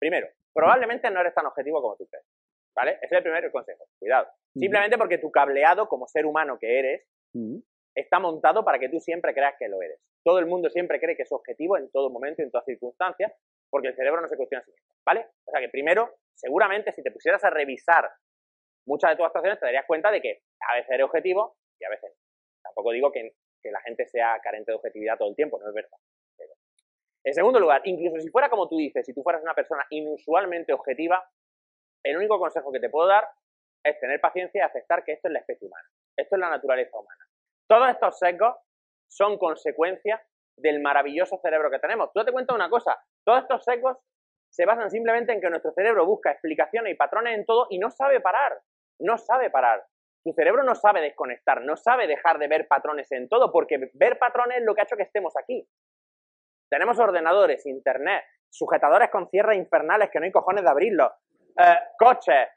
Primero, 0.00 0.26
probablemente 0.52 1.08
no 1.08 1.20
eres 1.20 1.34
tan 1.34 1.46
objetivo 1.46 1.80
como 1.80 1.94
tú 1.94 2.04
crees. 2.10 2.26
¿Vale? 2.74 2.98
Ese 3.00 3.06
es 3.06 3.12
el 3.12 3.22
primer 3.22 3.52
consejo. 3.52 3.84
Cuidado. 4.00 4.26
Simplemente 4.56 4.98
porque 4.98 5.18
tu 5.18 5.30
cableado 5.30 5.88
como 5.88 6.08
ser 6.08 6.26
humano 6.26 6.58
que 6.58 6.80
eres 6.80 7.06
está 7.96 8.18
montado 8.18 8.64
para 8.64 8.78
que 8.78 8.88
tú 8.88 9.00
siempre 9.00 9.32
creas 9.32 9.54
que 9.58 9.68
lo 9.68 9.80
eres. 9.80 9.98
Todo 10.22 10.38
el 10.38 10.46
mundo 10.46 10.68
siempre 10.68 11.00
cree 11.00 11.16
que 11.16 11.22
es 11.22 11.32
objetivo 11.32 11.78
en 11.78 11.90
todo 11.90 12.10
momento, 12.10 12.42
en 12.42 12.50
todas 12.50 12.66
circunstancias, 12.66 13.32
porque 13.70 13.88
el 13.88 13.96
cerebro 13.96 14.20
no 14.20 14.28
se 14.28 14.36
cuestiona 14.36 14.60
a 14.60 14.64
sí 14.64 14.70
mismo, 14.70 14.94
¿vale? 15.04 15.26
O 15.46 15.50
sea 15.50 15.60
que 15.60 15.70
primero, 15.70 16.14
seguramente 16.34 16.92
si 16.92 17.02
te 17.02 17.10
pusieras 17.10 17.42
a 17.44 17.50
revisar 17.50 18.08
muchas 18.86 19.10
de 19.10 19.16
tus 19.16 19.26
actuaciones, 19.26 19.58
te 19.58 19.66
darías 19.66 19.86
cuenta 19.86 20.10
de 20.10 20.20
que 20.20 20.42
a 20.60 20.74
veces 20.74 20.90
eres 20.90 21.06
objetivo 21.06 21.56
y 21.80 21.84
a 21.84 21.88
veces 21.88 22.12
no. 22.14 22.22
Tampoco 22.62 22.92
digo 22.92 23.10
que, 23.10 23.32
la 23.64 23.80
gente 23.80 24.06
sea 24.06 24.38
carente 24.40 24.70
de 24.70 24.76
objetividad 24.76 25.18
todo 25.18 25.28
el 25.28 25.34
tiempo, 25.34 25.58
no 25.58 25.66
es 25.66 25.74
verdad. 25.74 25.98
En 27.24 27.34
segundo 27.34 27.58
lugar, 27.58 27.82
incluso 27.82 28.20
si 28.20 28.28
fuera 28.28 28.48
como 28.48 28.68
tú 28.68 28.76
dices, 28.76 29.04
si 29.04 29.12
tú 29.12 29.24
fueras 29.24 29.42
una 29.42 29.54
persona 29.54 29.84
inusualmente 29.90 30.72
objetiva, 30.72 31.28
el 32.04 32.16
único 32.16 32.38
consejo 32.38 32.70
que 32.70 32.78
te 32.78 32.88
puedo 32.88 33.08
dar 33.08 33.28
es 33.82 33.98
tener 33.98 34.20
paciencia 34.20 34.60
y 34.60 34.62
aceptar 34.62 35.02
que 35.02 35.14
esto 35.14 35.26
es 35.26 35.32
la 35.32 35.40
especie 35.40 35.66
humana. 35.66 35.88
Esto 36.16 36.36
es 36.36 36.40
la 36.40 36.50
naturaleza 36.50 36.96
humana. 36.96 37.25
Todos 37.68 37.90
estos 37.90 38.18
sesgos 38.18 38.56
son 39.08 39.38
consecuencia 39.38 40.24
del 40.56 40.80
maravilloso 40.80 41.38
cerebro 41.42 41.70
que 41.70 41.78
tenemos. 41.78 42.10
Tú 42.12 42.24
te 42.24 42.32
cuento 42.32 42.54
una 42.54 42.70
cosa, 42.70 42.98
todos 43.24 43.42
estos 43.42 43.64
sesgos 43.64 43.98
se 44.50 44.64
basan 44.64 44.90
simplemente 44.90 45.32
en 45.32 45.40
que 45.40 45.50
nuestro 45.50 45.72
cerebro 45.72 46.06
busca 46.06 46.30
explicaciones 46.30 46.92
y 46.92 46.96
patrones 46.96 47.36
en 47.36 47.44
todo 47.44 47.66
y 47.70 47.78
no 47.78 47.90
sabe 47.90 48.20
parar, 48.20 48.58
no 49.00 49.18
sabe 49.18 49.50
parar. 49.50 49.84
Tu 50.24 50.32
cerebro 50.32 50.64
no 50.64 50.74
sabe 50.74 51.00
desconectar, 51.02 51.62
no 51.62 51.76
sabe 51.76 52.06
dejar 52.06 52.38
de 52.38 52.48
ver 52.48 52.66
patrones 52.66 53.10
en 53.12 53.28
todo, 53.28 53.52
porque 53.52 53.90
ver 53.94 54.18
patrones 54.18 54.58
es 54.58 54.64
lo 54.64 54.74
que 54.74 54.80
ha 54.80 54.84
hecho 54.84 54.96
que 54.96 55.04
estemos 55.04 55.36
aquí. 55.36 55.68
Tenemos 56.68 56.98
ordenadores, 56.98 57.64
internet, 57.66 58.24
sujetadores 58.50 59.10
con 59.10 59.28
cierres 59.28 59.58
infernales 59.58 60.10
que 60.10 60.18
no 60.18 60.24
hay 60.24 60.32
cojones 60.32 60.64
de 60.64 60.70
abrirlos, 60.70 61.12
eh, 61.58 61.78
coches, 61.98 62.48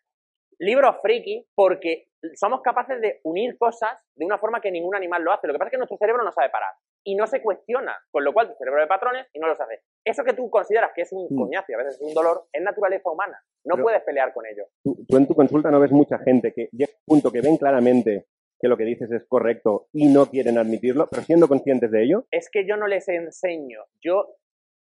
libros 0.57 0.97
friki, 1.01 1.47
porque 1.53 2.08
somos 2.35 2.61
capaces 2.61 3.01
de 3.01 3.19
unir 3.23 3.57
cosas 3.57 3.91
de 4.15 4.25
una 4.25 4.37
forma 4.37 4.61
que 4.61 4.71
ningún 4.71 4.95
animal 4.95 5.23
lo 5.23 5.31
hace. 5.31 5.47
Lo 5.47 5.53
que 5.53 5.59
pasa 5.59 5.69
es 5.69 5.71
que 5.71 5.77
nuestro 5.77 5.97
cerebro 5.97 6.23
no 6.23 6.31
sabe 6.31 6.49
parar 6.49 6.73
y 7.03 7.15
no 7.15 7.27
se 7.27 7.41
cuestiona, 7.41 7.97
con 8.11 8.23
lo 8.23 8.33
cual 8.33 8.49
tu 8.49 8.55
cerebro 8.55 8.81
de 8.81 8.87
patrones 8.87 9.27
y 9.33 9.39
no 9.39 9.47
los 9.47 9.59
hace. 9.59 9.81
Eso 10.03 10.23
que 10.23 10.33
tú 10.33 10.49
consideras 10.49 10.91
que 10.93 11.03
es 11.03 11.11
un 11.11 11.27
mm. 11.29 11.37
coñazo 11.37 11.65
y 11.69 11.73
a 11.73 11.77
veces 11.77 11.95
es 11.95 12.01
un 12.01 12.13
dolor, 12.13 12.45
es 12.51 12.61
naturaleza 12.61 13.09
humana. 13.09 13.41
No 13.65 13.77
puedes 13.77 14.01
pelear 14.03 14.33
con 14.33 14.45
ello. 14.45 14.65
Tú, 14.83 15.17
en 15.17 15.27
tu 15.27 15.35
consulta 15.35 15.69
no 15.71 15.79
ves 15.79 15.91
mucha 15.91 16.17
gente 16.19 16.53
que 16.53 16.69
llega 16.71 16.91
a 16.91 16.97
un 17.07 17.21
punto 17.21 17.31
que 17.31 17.41
ven 17.41 17.57
claramente 17.57 18.27
que 18.59 18.67
lo 18.67 18.75
que 18.75 18.83
dices 18.83 19.09
es 19.11 19.25
correcto 19.27 19.87
y 19.93 20.07
no 20.07 20.25
quieren 20.25 20.57
admitirlo, 20.57 21.07
pero 21.09 21.23
siendo 21.23 21.47
conscientes 21.47 21.91
de 21.91 22.03
ello. 22.03 22.25
Es 22.29 22.49
que 22.49 22.67
yo 22.67 22.75
no 22.75 22.87
les 22.87 23.07
enseño, 23.07 23.85
yo 24.01 24.35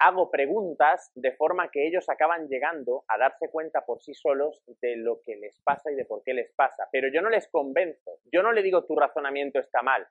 hago 0.02 0.32
preguntas 0.32 1.12
de 1.16 1.32
forma 1.34 1.70
que 1.70 1.88
ellos 1.88 2.10
acaban 2.10 2.48
llegando 2.48 3.04
a 3.08 3.18
darse 3.18 3.50
cuenta 3.50 3.86
por 3.86 4.02
sí 4.02 4.14
solos 4.14 4.64
de 4.82 4.98
lo 4.98 5.22
que 5.24 5.36
les 5.36 5.60
pasa 5.62 5.92
y 5.92 5.96
de 5.96 6.06
por 6.06 6.24
qué 6.24 6.34
les 6.34 6.52
pasa. 6.54 6.88
Pero 6.92 7.08
yo 7.10 7.22
no 7.22 7.30
les 7.30 7.48
convenzo, 7.48 8.20
yo 8.32 8.42
no 8.42 8.52
le 8.52 8.64
digo 8.64 8.86
tu 8.86 8.96
razonamiento 8.96 9.60
está 9.60 9.84
mal, 9.84 10.08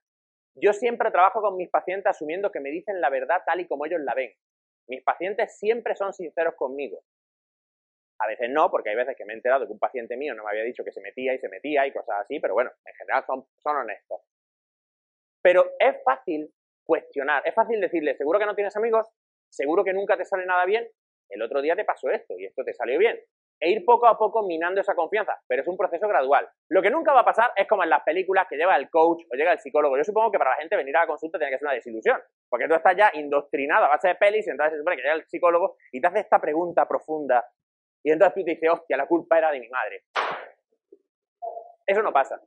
yo 0.54 0.72
siempre 0.72 1.10
trabajo 1.10 1.40
con 1.40 1.56
mis 1.56 1.70
pacientes 1.70 2.06
asumiendo 2.06 2.52
que 2.52 2.60
me 2.60 2.70
dicen 2.70 3.00
la 3.00 3.10
verdad 3.10 3.42
tal 3.44 3.60
y 3.60 3.66
como 3.66 3.86
ellos 3.86 4.00
la 4.00 4.14
ven. 4.14 4.32
Mis 4.88 5.02
pacientes 5.02 5.58
siempre 5.58 5.94
son 5.94 6.12
sinceros 6.12 6.54
conmigo. 6.54 7.02
A 8.18 8.26
veces 8.26 8.50
no, 8.50 8.70
porque 8.70 8.90
hay 8.90 8.96
veces 8.96 9.16
que 9.16 9.24
me 9.24 9.32
he 9.32 9.36
enterado 9.36 9.66
que 9.66 9.72
un 9.72 9.78
paciente 9.78 10.16
mío 10.16 10.34
no 10.34 10.44
me 10.44 10.50
había 10.50 10.64
dicho 10.64 10.84
que 10.84 10.92
se 10.92 11.00
metía 11.00 11.32
y 11.34 11.38
se 11.38 11.48
metía 11.48 11.86
y 11.86 11.92
cosas 11.92 12.20
así, 12.20 12.38
pero 12.38 12.54
bueno, 12.54 12.70
en 12.84 12.94
general 12.94 13.24
son, 13.24 13.46
son 13.58 13.76
honestos. 13.76 14.20
Pero 15.42 15.72
es 15.78 15.96
fácil 16.04 16.52
cuestionar, 16.84 17.42
es 17.46 17.54
fácil 17.54 17.80
decirle, 17.80 18.16
seguro 18.16 18.38
que 18.38 18.46
no 18.46 18.54
tienes 18.54 18.76
amigos, 18.76 19.06
seguro 19.51 19.85
que 19.85 19.93
nunca 19.93 20.16
te 20.16 20.24
sale 20.24 20.47
nada 20.47 20.64
bien, 20.64 20.89
el 21.28 21.43
otro 21.43 21.60
día 21.60 21.77
te 21.77 21.85
pasó 21.85 22.10
esto 22.10 22.35
y 22.39 22.47
esto 22.47 22.64
te 22.64 22.72
salió 22.72 22.98
bien. 22.98 23.18
e 23.62 23.70
ir 23.70 23.85
poco 23.85 24.06
a 24.06 24.16
poco 24.16 24.43
minando 24.43 24.81
esa 24.81 24.94
confianza, 24.94 25.39
pero 25.47 25.60
es 25.60 25.68
un 25.68 25.77
proceso 25.77 26.09
gradual. 26.09 26.48
Lo 26.70 26.81
que 26.81 26.89
nunca 26.89 27.12
va 27.12 27.20
a 27.20 27.24
pasar 27.27 27.52
es 27.55 27.68
como 27.68 27.85
en 27.85 27.90
las 27.90 28.02
películas 28.05 28.47
que 28.48 28.56
llega 28.56 28.74
el 28.74 28.89
coach 28.89 29.22
o 29.31 29.36
llega 29.36 29.52
el 29.52 29.59
psicólogo. 29.59 29.98
Yo 29.98 30.05
supongo 30.05 30.32
que 30.32 30.39
para 30.39 30.52
la 30.52 30.56
gente 30.56 30.77
venir 30.77 30.97
a 30.97 31.01
la 31.01 31.06
consulta 31.06 31.36
tiene 31.36 31.52
que 31.52 31.59
ser 31.59 31.66
una 31.66 31.74
desilusión, 31.74 32.18
porque 32.48 32.66
tú 32.66 32.74
estás 32.74 32.97
ya 32.97 33.10
indoctrinado 33.12 33.85
a 33.85 33.89
base 33.89 34.09
de 34.09 34.14
pelis 34.14 34.47
y 34.47 34.51
entonces 34.51 34.72
se 34.72 34.78
supone 34.78 34.97
que 34.97 35.02
llega 35.02 35.14
el 35.14 35.27
psicólogo 35.27 35.77
y 35.93 36.01
te 36.01 36.06
hace 36.06 36.20
esta 36.20 36.40
pregunta 36.40 36.89
profunda 36.89 37.44
y 38.02 38.10
entonces 38.10 38.35
tú 38.35 38.44
te 38.44 38.52
dices, 38.52 38.70
hostia, 38.70 38.97
la 38.97 39.06
culpa 39.06 39.39
era 39.39 39.51
de 39.51 39.60
mi 39.60 39.68
madre. 39.68 40.05
Eso 41.86 42.02
no 42.02 42.12
pasa. 42.12 42.40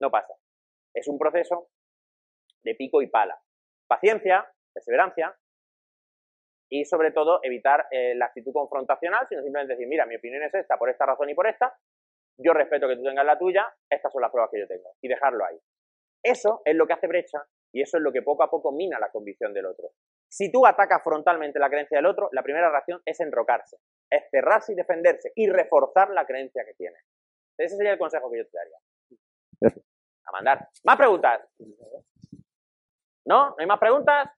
No 0.00 0.10
pasa. 0.10 0.34
Es 0.94 1.08
un 1.08 1.18
proceso 1.18 1.68
de 2.62 2.74
pico 2.74 3.02
y 3.02 3.08
pala. 3.08 3.38
Paciencia, 3.86 4.50
perseverancia, 4.72 5.36
y 6.68 6.84
sobre 6.84 7.12
todo 7.12 7.40
evitar 7.42 7.86
eh, 7.90 8.14
la 8.14 8.26
actitud 8.26 8.52
confrontacional, 8.52 9.26
sino 9.28 9.42
simplemente 9.42 9.74
decir, 9.74 9.88
mira, 9.88 10.06
mi 10.06 10.16
opinión 10.16 10.42
es 10.42 10.54
esta 10.54 10.76
por 10.76 10.90
esta 10.90 11.06
razón 11.06 11.30
y 11.30 11.34
por 11.34 11.46
esta, 11.46 11.76
yo 12.38 12.52
respeto 12.52 12.88
que 12.88 12.96
tú 12.96 13.04
tengas 13.04 13.24
la 13.24 13.38
tuya, 13.38 13.66
estas 13.88 14.12
son 14.12 14.22
las 14.22 14.30
pruebas 14.30 14.50
que 14.50 14.60
yo 14.60 14.66
tengo, 14.66 14.94
y 15.00 15.08
dejarlo 15.08 15.44
ahí. 15.44 15.58
Eso 16.22 16.62
es 16.64 16.74
lo 16.74 16.86
que 16.86 16.92
hace 16.92 17.06
brecha 17.06 17.46
y 17.72 17.82
eso 17.82 17.98
es 17.98 18.02
lo 18.02 18.12
que 18.12 18.22
poco 18.22 18.42
a 18.42 18.50
poco 18.50 18.72
mina 18.72 18.98
la 18.98 19.10
convicción 19.10 19.54
del 19.54 19.66
otro. 19.66 19.90
Si 20.28 20.50
tú 20.50 20.66
atacas 20.66 21.02
frontalmente 21.02 21.58
la 21.58 21.70
creencia 21.70 21.98
del 21.98 22.06
otro, 22.06 22.28
la 22.32 22.42
primera 22.42 22.68
reacción 22.68 23.00
es 23.04 23.20
enrocarse, 23.20 23.76
es 24.10 24.24
cerrarse 24.30 24.72
y 24.72 24.74
defenderse 24.74 25.32
y 25.34 25.48
reforzar 25.48 26.10
la 26.10 26.26
creencia 26.26 26.64
que 26.64 26.74
tiene. 26.74 26.96
Ese 27.56 27.76
sería 27.76 27.92
el 27.92 27.98
consejo 27.98 28.30
que 28.30 28.38
yo 28.38 28.46
te 28.46 28.58
daría. 28.58 29.74
A 30.24 30.32
mandar. 30.32 30.68
¿Más 30.84 30.96
preguntas? 30.96 31.48
¿No? 33.24 33.50
¿No 33.50 33.56
hay 33.58 33.66
más 33.66 33.78
preguntas? 33.78 34.28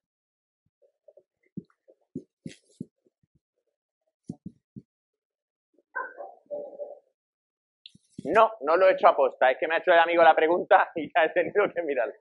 No, 8.25 8.53
no 8.61 8.77
lo 8.77 8.89
he 8.89 8.93
hecho 8.93 9.09
a 9.09 9.17
posta. 9.17 9.51
Es 9.51 9.59
que 9.59 9.67
me 9.69 9.75
ha 9.75 9.79
hecho 9.79 9.93
el 9.93 9.99
amigo 9.99 10.23
la 10.23 10.35
pregunta 10.35 10.91
y 10.97 11.11
ya 11.15 11.25
he 11.25 11.31
tenido 11.31 11.69
que 11.73 11.83
mirar. 11.83 12.13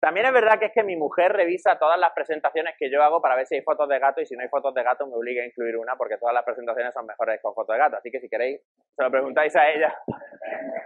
También 0.00 0.26
es 0.26 0.32
verdad 0.32 0.58
que 0.58 0.66
es 0.66 0.72
que 0.72 0.82
mi 0.82 0.96
mujer 0.96 1.32
revisa 1.32 1.78
todas 1.78 1.98
las 1.98 2.12
presentaciones 2.12 2.74
que 2.78 2.90
yo 2.90 3.02
hago 3.02 3.22
para 3.22 3.36
ver 3.36 3.46
si 3.46 3.54
hay 3.54 3.62
fotos 3.62 3.88
de 3.88 3.98
gato 3.98 4.20
y 4.20 4.26
si 4.26 4.36
no 4.36 4.42
hay 4.42 4.48
fotos 4.48 4.74
de 4.74 4.82
gato 4.82 5.06
me 5.06 5.14
obliga 5.14 5.42
a 5.42 5.46
incluir 5.46 5.78
una 5.78 5.96
porque 5.96 6.18
todas 6.18 6.34
las 6.34 6.44
presentaciones 6.44 6.92
son 6.92 7.06
mejores 7.06 7.40
con 7.40 7.54
fotos 7.54 7.74
de 7.74 7.78
gato. 7.78 7.96
Así 7.96 8.10
que 8.10 8.20
si 8.20 8.28
queréis, 8.28 8.60
se 8.94 9.02
lo 9.02 9.10
preguntáis 9.10 9.56
a 9.56 9.70
ella. 9.70 9.96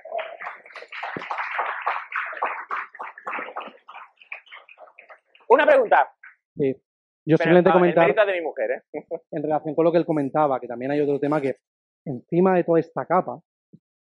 Una 5.49 5.67
pregunta. 5.67 6.13
Sí. 6.55 6.77
Yo 7.25 7.37
simplemente 7.37 7.71
comentar 7.71 8.27
de 8.27 8.33
mi 8.33 8.41
mujer, 8.41 8.71
¿eh? 8.71 8.83
en 9.33 9.43
relación 9.43 9.75
con 9.75 9.85
lo 9.85 9.93
que 9.93 9.99
él 9.99 10.07
comentaba, 10.07 10.59
que 10.61 10.67
también 10.67 10.93
hay 10.93 11.01
otro 11.01 11.19
tema 11.19 11.41
que 11.43 11.57
encima 12.05 12.57
de 12.57 12.65
toda 12.65 12.81
esta 12.81 13.05
capa 13.07 13.43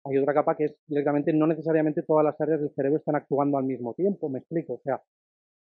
hay 0.08 0.18
otra 0.18 0.34
capa 0.34 0.56
que 0.56 0.64
es 0.64 0.76
directamente 0.86 1.32
no 1.32 1.46
necesariamente 1.46 2.02
todas 2.02 2.24
las 2.24 2.40
áreas 2.40 2.60
del 2.60 2.70
cerebro 2.70 2.98
están 2.98 3.16
actuando 3.16 3.58
al 3.58 3.64
mismo 3.64 3.94
tiempo, 3.94 4.28
me 4.28 4.38
explico, 4.38 4.74
o 4.74 4.80
sea, 4.80 5.02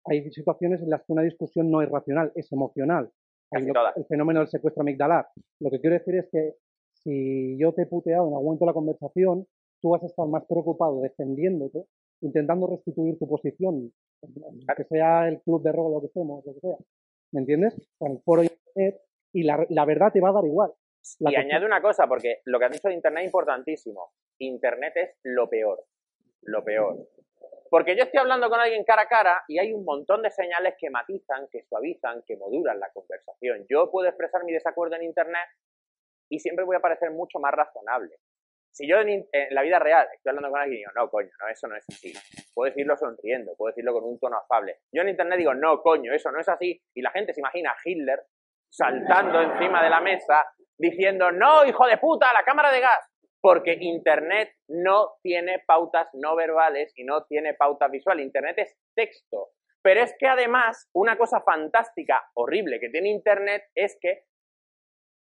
hay 0.04 0.30
situaciones 0.30 0.82
en 0.82 0.90
las 0.90 1.02
que 1.02 1.12
una 1.12 1.22
discusión 1.22 1.70
no 1.70 1.82
es 1.82 1.90
racional, 1.90 2.30
es 2.36 2.52
emocional. 2.52 3.10
Hay 3.50 3.66
el 3.96 4.04
fenómeno 4.06 4.40
del 4.40 4.48
secuestro 4.48 4.82
amigdalar. 4.82 5.26
Lo 5.60 5.70
que 5.70 5.80
quiero 5.80 5.94
decir 5.94 6.14
es 6.16 6.28
que 6.30 6.54
si 6.92 7.56
yo 7.58 7.72
te 7.72 7.82
he 7.82 7.86
puteado 7.86 8.28
en 8.28 8.34
algún 8.34 8.44
momento 8.44 8.64
de 8.64 8.70
la 8.70 8.74
conversación, 8.74 9.46
tú 9.80 9.90
vas 9.90 10.02
a 10.04 10.06
estar 10.06 10.26
más 10.28 10.44
preocupado 10.46 11.00
defendiéndote, 11.00 11.84
intentando 12.20 12.68
restituir 12.68 13.18
tu 13.18 13.28
posición, 13.28 13.92
que 14.76 14.84
sea 14.84 15.28
el 15.28 15.40
club 15.42 15.62
de 15.62 15.72
rol, 15.72 15.92
lo 15.92 16.00
que 16.00 16.10
lo 16.14 16.42
que 16.44 16.60
sea. 16.60 16.76
¿Me 17.32 17.40
entiendes? 17.40 17.74
Con 17.98 18.12
el 18.12 18.20
foro 18.20 18.42
y 19.32 19.42
la, 19.42 19.66
la 19.68 19.84
verdad 19.84 20.12
te 20.12 20.20
va 20.20 20.28
a 20.28 20.32
dar 20.32 20.44
igual 20.44 20.72
y 21.20 21.36
añade 21.36 21.64
una 21.64 21.80
cosa, 21.80 22.06
porque 22.06 22.40
lo 22.44 22.58
que 22.58 22.64
has 22.64 22.72
dicho 22.72 22.88
de 22.88 22.94
Internet 22.94 23.22
es 23.22 23.26
importantísimo. 23.26 24.12
Internet 24.38 24.92
es 24.96 25.10
lo 25.22 25.48
peor. 25.48 25.84
Lo 26.42 26.64
peor. 26.64 27.08
Porque 27.70 27.96
yo 27.96 28.04
estoy 28.04 28.20
hablando 28.20 28.48
con 28.48 28.60
alguien 28.60 28.84
cara 28.84 29.02
a 29.02 29.08
cara 29.08 29.44
y 29.48 29.58
hay 29.58 29.72
un 29.72 29.84
montón 29.84 30.22
de 30.22 30.30
señales 30.30 30.74
que 30.78 30.90
matizan, 30.90 31.48
que 31.50 31.62
suavizan, 31.64 32.22
que 32.26 32.36
modulan 32.36 32.78
la 32.78 32.90
conversación. 32.92 33.66
Yo 33.68 33.90
puedo 33.90 34.08
expresar 34.08 34.44
mi 34.44 34.52
desacuerdo 34.52 34.96
en 34.96 35.02
Internet 35.02 35.48
y 36.28 36.38
siempre 36.38 36.64
voy 36.64 36.76
a 36.76 36.80
parecer 36.80 37.10
mucho 37.10 37.38
más 37.38 37.52
razonable. 37.52 38.16
Si 38.72 38.86
yo 38.86 39.00
en, 39.00 39.26
la 39.50 39.62
vida 39.62 39.78
real 39.78 40.06
estoy 40.12 40.30
hablando 40.30 40.50
con 40.50 40.60
alguien 40.60 40.76
y 40.76 40.80
digo, 40.80 40.92
no, 40.94 41.08
coño, 41.08 41.30
no, 41.40 41.48
eso 41.48 41.66
no 41.66 41.76
es 41.76 41.84
así. 41.88 42.12
Puedo 42.54 42.70
decirlo 42.70 42.96
sonriendo, 42.96 43.54
puedo 43.56 43.72
decirlo 43.72 43.94
con 43.94 44.04
un 44.04 44.18
tono 44.18 44.36
afable. 44.36 44.80
Yo 44.92 45.02
en 45.02 45.08
Internet 45.08 45.38
digo, 45.38 45.54
no, 45.54 45.80
coño, 45.80 46.12
eso 46.12 46.30
no 46.30 46.40
es 46.40 46.48
así. 46.48 46.80
Y 46.94 47.00
la 47.00 47.10
gente 47.10 47.32
se 47.32 47.40
imagina 47.40 47.70
a 47.70 47.76
Hitler 47.82 48.22
saltando 48.68 49.40
encima 49.40 49.82
de 49.82 49.90
la 49.90 50.00
mesa 50.00 50.44
diciendo, 50.78 51.32
no, 51.32 51.64
hijo 51.64 51.86
de 51.86 51.98
puta, 51.98 52.32
la 52.32 52.44
cámara 52.44 52.70
de 52.70 52.80
gas. 52.80 53.10
Porque 53.40 53.76
Internet 53.80 54.52
no 54.68 55.12
tiene 55.22 55.62
pautas 55.66 56.08
no 56.14 56.34
verbales 56.34 56.92
y 56.96 57.04
no 57.04 57.24
tiene 57.24 57.54
pautas 57.54 57.90
visuales. 57.90 58.24
Internet 58.24 58.58
es 58.58 58.76
texto. 58.94 59.50
Pero 59.82 60.02
es 60.02 60.14
que 60.18 60.26
además, 60.26 60.88
una 60.94 61.16
cosa 61.16 61.40
fantástica, 61.42 62.24
horrible 62.34 62.80
que 62.80 62.88
tiene 62.88 63.08
Internet 63.08 63.62
es 63.74 63.96
que 64.00 64.24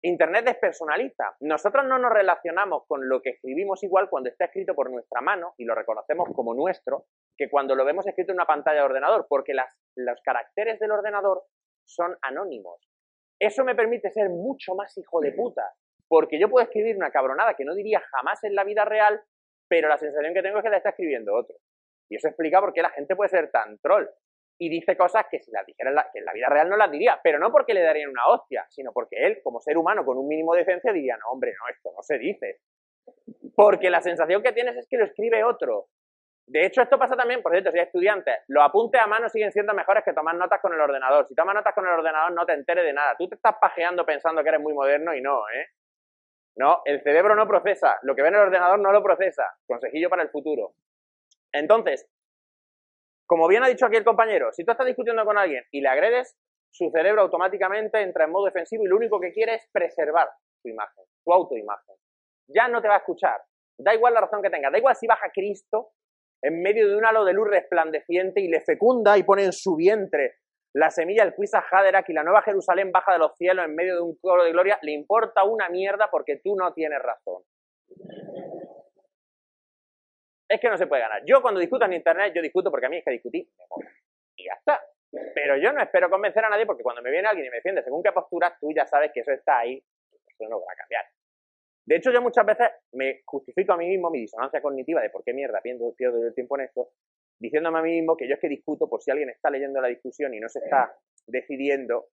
Internet 0.04 0.44
despersonaliza. 0.44 1.34
Nosotros 1.40 1.86
no 1.86 1.98
nos 1.98 2.12
relacionamos 2.12 2.84
con 2.86 3.08
lo 3.08 3.22
que 3.22 3.30
escribimos 3.30 3.82
igual 3.82 4.10
cuando 4.10 4.28
está 4.28 4.44
escrito 4.44 4.74
por 4.74 4.90
nuestra 4.90 5.22
mano 5.22 5.54
y 5.56 5.64
lo 5.64 5.74
reconocemos 5.74 6.28
como 6.34 6.54
nuestro, 6.54 7.06
que 7.38 7.48
cuando 7.48 7.74
lo 7.74 7.86
vemos 7.86 8.06
escrito 8.06 8.32
en 8.32 8.36
una 8.36 8.46
pantalla 8.46 8.80
de 8.80 8.86
ordenador, 8.86 9.26
porque 9.28 9.54
las, 9.54 9.74
los 9.96 10.20
caracteres 10.22 10.78
del 10.78 10.92
ordenador 10.92 11.44
son 11.86 12.18
anónimos. 12.20 12.86
Eso 13.44 13.62
me 13.62 13.74
permite 13.74 14.10
ser 14.10 14.30
mucho 14.30 14.74
más 14.74 14.96
hijo 14.96 15.20
de 15.20 15.32
puta, 15.32 15.74
porque 16.08 16.40
yo 16.40 16.48
puedo 16.48 16.64
escribir 16.64 16.96
una 16.96 17.10
cabronada 17.10 17.54
que 17.54 17.64
no 17.64 17.74
diría 17.74 18.00
jamás 18.00 18.42
en 18.44 18.54
la 18.54 18.64
vida 18.64 18.86
real, 18.86 19.20
pero 19.68 19.86
la 19.86 19.98
sensación 19.98 20.32
que 20.32 20.40
tengo 20.40 20.58
es 20.58 20.64
que 20.64 20.70
la 20.70 20.78
está 20.78 20.90
escribiendo 20.90 21.34
otro. 21.34 21.54
Y 22.08 22.16
eso 22.16 22.28
explica 22.28 22.60
por 22.60 22.72
qué 22.72 22.80
la 22.80 22.88
gente 22.88 23.14
puede 23.14 23.28
ser 23.28 23.50
tan 23.50 23.78
troll. 23.80 24.06
Y 24.58 24.70
dice 24.70 24.96
cosas 24.96 25.26
que 25.30 25.40
si 25.40 25.50
las 25.50 25.66
dijera 25.66 25.90
en 25.90 25.96
la, 25.96 26.10
en 26.14 26.24
la 26.24 26.32
vida 26.32 26.46
real 26.48 26.70
no 26.70 26.76
las 26.76 26.90
diría, 26.90 27.20
pero 27.22 27.38
no 27.38 27.52
porque 27.52 27.74
le 27.74 27.82
darían 27.82 28.08
una 28.08 28.28
hostia, 28.28 28.64
sino 28.70 28.92
porque 28.92 29.16
él, 29.18 29.40
como 29.42 29.60
ser 29.60 29.76
humano 29.76 30.06
con 30.06 30.16
un 30.16 30.26
mínimo 30.26 30.54
de 30.54 30.60
decencia, 30.60 30.90
diría, 30.92 31.18
no, 31.18 31.30
hombre, 31.30 31.52
no, 31.52 31.68
esto 31.68 31.92
no 31.94 32.02
se 32.02 32.16
dice. 32.16 32.60
Porque 33.54 33.90
la 33.90 34.00
sensación 34.00 34.42
que 34.42 34.52
tienes 34.52 34.76
es 34.76 34.88
que 34.88 34.96
lo 34.96 35.04
escribe 35.04 35.44
otro. 35.44 35.88
De 36.46 36.66
hecho, 36.66 36.82
esto 36.82 36.98
pasa 36.98 37.16
también, 37.16 37.42
por 37.42 37.52
cierto, 37.52 37.70
si 37.70 37.78
eres 37.78 37.86
estudiante, 37.86 38.30
los 38.48 38.62
apuntes 38.62 39.00
a 39.00 39.06
mano 39.06 39.28
siguen 39.30 39.50
siendo 39.50 39.72
mejores 39.72 40.04
que 40.04 40.12
tomar 40.12 40.34
notas 40.34 40.60
con 40.60 40.74
el 40.74 40.80
ordenador. 40.80 41.26
Si 41.26 41.34
tomas 41.34 41.54
notas 41.54 41.74
con 41.74 41.86
el 41.86 41.92
ordenador 41.92 42.32
no 42.32 42.44
te 42.44 42.52
enteres 42.52 42.84
de 42.84 42.92
nada. 42.92 43.16
Tú 43.16 43.28
te 43.28 43.36
estás 43.36 43.56
pajeando 43.60 44.04
pensando 44.04 44.42
que 44.42 44.50
eres 44.50 44.60
muy 44.60 44.74
moderno 44.74 45.14
y 45.14 45.22
no, 45.22 45.48
¿eh? 45.48 45.68
No, 46.56 46.82
el 46.84 47.02
cerebro 47.02 47.34
no 47.34 47.48
procesa. 47.48 47.98
Lo 48.02 48.14
que 48.14 48.22
ve 48.22 48.28
en 48.28 48.34
el 48.34 48.40
ordenador 48.42 48.78
no 48.78 48.92
lo 48.92 49.02
procesa. 49.02 49.56
Consejillo 49.66 50.10
para 50.10 50.22
el 50.22 50.30
futuro. 50.30 50.74
Entonces, 51.50 52.06
como 53.26 53.48
bien 53.48 53.64
ha 53.64 53.68
dicho 53.68 53.86
aquí 53.86 53.96
el 53.96 54.04
compañero, 54.04 54.52
si 54.52 54.64
tú 54.64 54.72
estás 54.72 54.86
discutiendo 54.86 55.24
con 55.24 55.38
alguien 55.38 55.64
y 55.70 55.80
le 55.80 55.88
agredes, 55.88 56.36
su 56.70 56.90
cerebro 56.90 57.22
automáticamente 57.22 58.02
entra 58.02 58.24
en 58.24 58.32
modo 58.32 58.46
defensivo 58.46 58.84
y 58.84 58.88
lo 58.88 58.96
único 58.96 59.18
que 59.18 59.32
quiere 59.32 59.54
es 59.54 59.68
preservar 59.72 60.28
su 60.60 60.68
imagen, 60.68 61.04
su 61.22 61.32
autoimagen. 61.32 61.96
Ya 62.48 62.68
no 62.68 62.82
te 62.82 62.88
va 62.88 62.96
a 62.96 62.98
escuchar. 62.98 63.40
Da 63.78 63.94
igual 63.94 64.12
la 64.12 64.20
razón 64.20 64.42
que 64.42 64.50
tenga, 64.50 64.70
da 64.70 64.78
igual 64.78 64.94
si 64.94 65.06
baja 65.06 65.30
Cristo 65.32 65.92
en 66.44 66.60
medio 66.60 66.86
de 66.86 66.96
un 66.96 67.06
halo 67.06 67.24
de 67.24 67.32
luz 67.32 67.48
resplandeciente 67.48 68.42
y 68.42 68.48
le 68.48 68.60
fecunda 68.60 69.16
y 69.16 69.22
pone 69.22 69.44
en 69.44 69.52
su 69.52 69.76
vientre 69.76 70.36
la 70.74 70.90
semilla 70.90 71.24
del 71.24 71.34
Quisa 71.34 71.64
Haderach 71.70 72.08
y 72.10 72.12
la 72.12 72.22
nueva 72.22 72.42
Jerusalén 72.42 72.92
baja 72.92 73.12
de 73.12 73.18
los 73.18 73.34
cielos 73.36 73.64
en 73.64 73.74
medio 73.74 73.94
de 73.94 74.02
un 74.02 74.16
coro 74.16 74.44
de 74.44 74.52
gloria, 74.52 74.78
le 74.82 74.92
importa 74.92 75.44
una 75.44 75.70
mierda 75.70 76.08
porque 76.10 76.40
tú 76.44 76.54
no 76.54 76.74
tienes 76.74 77.00
razón. 77.00 77.42
Es 80.46 80.60
que 80.60 80.68
no 80.68 80.76
se 80.76 80.86
puede 80.86 81.00
ganar. 81.00 81.22
Yo 81.24 81.40
cuando 81.40 81.60
discuto 81.60 81.86
en 81.86 81.94
internet, 81.94 82.34
yo 82.34 82.42
discuto 82.42 82.70
porque 82.70 82.86
a 82.86 82.88
mí 82.90 82.98
es 82.98 83.04
que 83.04 83.12
discutí, 83.12 83.48
Y 84.36 84.44
ya 84.44 84.52
está. 84.58 84.82
Pero 85.34 85.56
yo 85.56 85.72
no 85.72 85.80
espero 85.80 86.10
convencer 86.10 86.44
a 86.44 86.50
nadie 86.50 86.66
porque 86.66 86.82
cuando 86.82 87.00
me 87.00 87.10
viene 87.10 87.28
alguien 87.28 87.46
y 87.46 87.50
me 87.50 87.56
defiende 87.56 87.82
según 87.82 88.02
qué 88.02 88.12
postura, 88.12 88.54
tú 88.60 88.68
ya 88.76 88.84
sabes 88.84 89.12
que 89.14 89.20
eso 89.20 89.32
está 89.32 89.60
ahí, 89.60 89.82
eso 90.12 90.48
no 90.50 90.58
va 90.60 90.72
a 90.72 90.76
cambiar. 90.76 91.04
De 91.86 91.96
hecho, 91.96 92.10
yo 92.10 92.22
muchas 92.22 92.46
veces 92.46 92.68
me 92.92 93.20
justifico 93.26 93.74
a 93.74 93.76
mí 93.76 93.86
mismo 93.86 94.10
mi 94.10 94.20
disonancia 94.20 94.62
cognitiva 94.62 95.02
de 95.02 95.10
por 95.10 95.22
qué 95.22 95.34
mierda 95.34 95.60
pierdo, 95.60 95.94
pierdo 95.94 96.24
el 96.24 96.34
tiempo 96.34 96.56
en 96.58 96.64
esto, 96.64 96.90
diciéndome 97.38 97.78
a 97.78 97.82
mí 97.82 97.90
mismo 97.90 98.16
que 98.16 98.26
yo 98.26 98.34
es 98.34 98.40
que 98.40 98.48
discuto 98.48 98.88
por 98.88 99.02
si 99.02 99.10
alguien 99.10 99.28
está 99.28 99.50
leyendo 99.50 99.80
la 99.80 99.88
discusión 99.88 100.32
y 100.32 100.40
no 100.40 100.48
se 100.48 100.60
está 100.60 100.96
decidiendo 101.26 102.06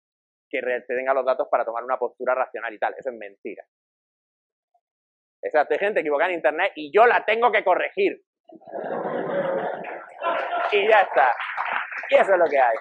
que 0.50 0.62
te 0.62 0.96
tenga 0.96 1.14
los 1.14 1.26
datos 1.26 1.48
para 1.50 1.64
tomar 1.64 1.84
una 1.84 1.98
postura 1.98 2.36
racional 2.36 2.74
y 2.74 2.80
tal. 2.80 2.94
Eso 2.98 3.10
es 3.10 3.16
mentira. 3.16 3.66
Exacto, 5.42 5.74
hay 5.74 5.80
gente 5.80 6.02
equivocada 6.02 6.30
en 6.30 6.36
Internet 6.36 6.74
y 6.76 6.92
yo 6.94 7.06
la 7.08 7.24
tengo 7.26 7.52
que 7.52 7.64
corregir. 7.64 8.22
Y 10.74 10.88
ya 10.88 11.02
está. 11.02 11.34
Y 12.10 12.16
eso 12.16 12.34
es 12.34 12.40
lo 12.40 12.46
que 12.46 12.60
hay. 12.60 12.76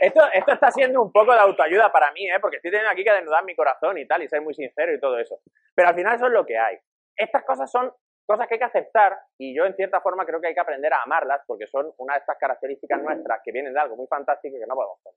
Esto, 0.00 0.20
está 0.32 0.70
siendo 0.70 1.02
un 1.02 1.10
poco 1.10 1.32
de 1.32 1.40
autoayuda 1.40 1.90
para 1.90 2.12
mí, 2.12 2.28
¿eh? 2.28 2.38
porque 2.40 2.56
estoy 2.56 2.70
teniendo 2.70 2.92
aquí 2.92 3.04
que 3.04 3.12
desnudar 3.12 3.44
mi 3.44 3.54
corazón 3.54 3.96
y 3.98 4.06
tal, 4.06 4.22
y 4.22 4.28
ser 4.28 4.42
muy 4.42 4.54
sincero 4.54 4.92
y 4.92 5.00
todo 5.00 5.18
eso. 5.18 5.40
Pero 5.74 5.88
al 5.88 5.94
final 5.94 6.16
eso 6.16 6.26
es 6.26 6.32
lo 6.32 6.44
que 6.44 6.58
hay. 6.58 6.76
Estas 7.16 7.44
cosas 7.44 7.70
son 7.70 7.92
cosas 8.26 8.46
que 8.46 8.54
hay 8.54 8.58
que 8.58 8.64
aceptar 8.64 9.16
y 9.38 9.56
yo 9.56 9.64
en 9.64 9.74
cierta 9.74 10.00
forma 10.00 10.26
creo 10.26 10.40
que 10.40 10.48
hay 10.48 10.54
que 10.54 10.60
aprender 10.60 10.92
a 10.92 11.02
amarlas 11.02 11.42
porque 11.46 11.66
son 11.66 11.92
una 11.98 12.14
de 12.14 12.20
estas 12.20 12.36
características 12.38 13.00
nuestras 13.00 13.40
que 13.44 13.52
vienen 13.52 13.72
de 13.72 13.80
algo 13.80 13.96
muy 13.96 14.06
fantástico 14.08 14.56
y 14.56 14.60
que 14.60 14.66
no 14.66 14.74
podemos 14.74 14.98
hacer. 14.98 15.12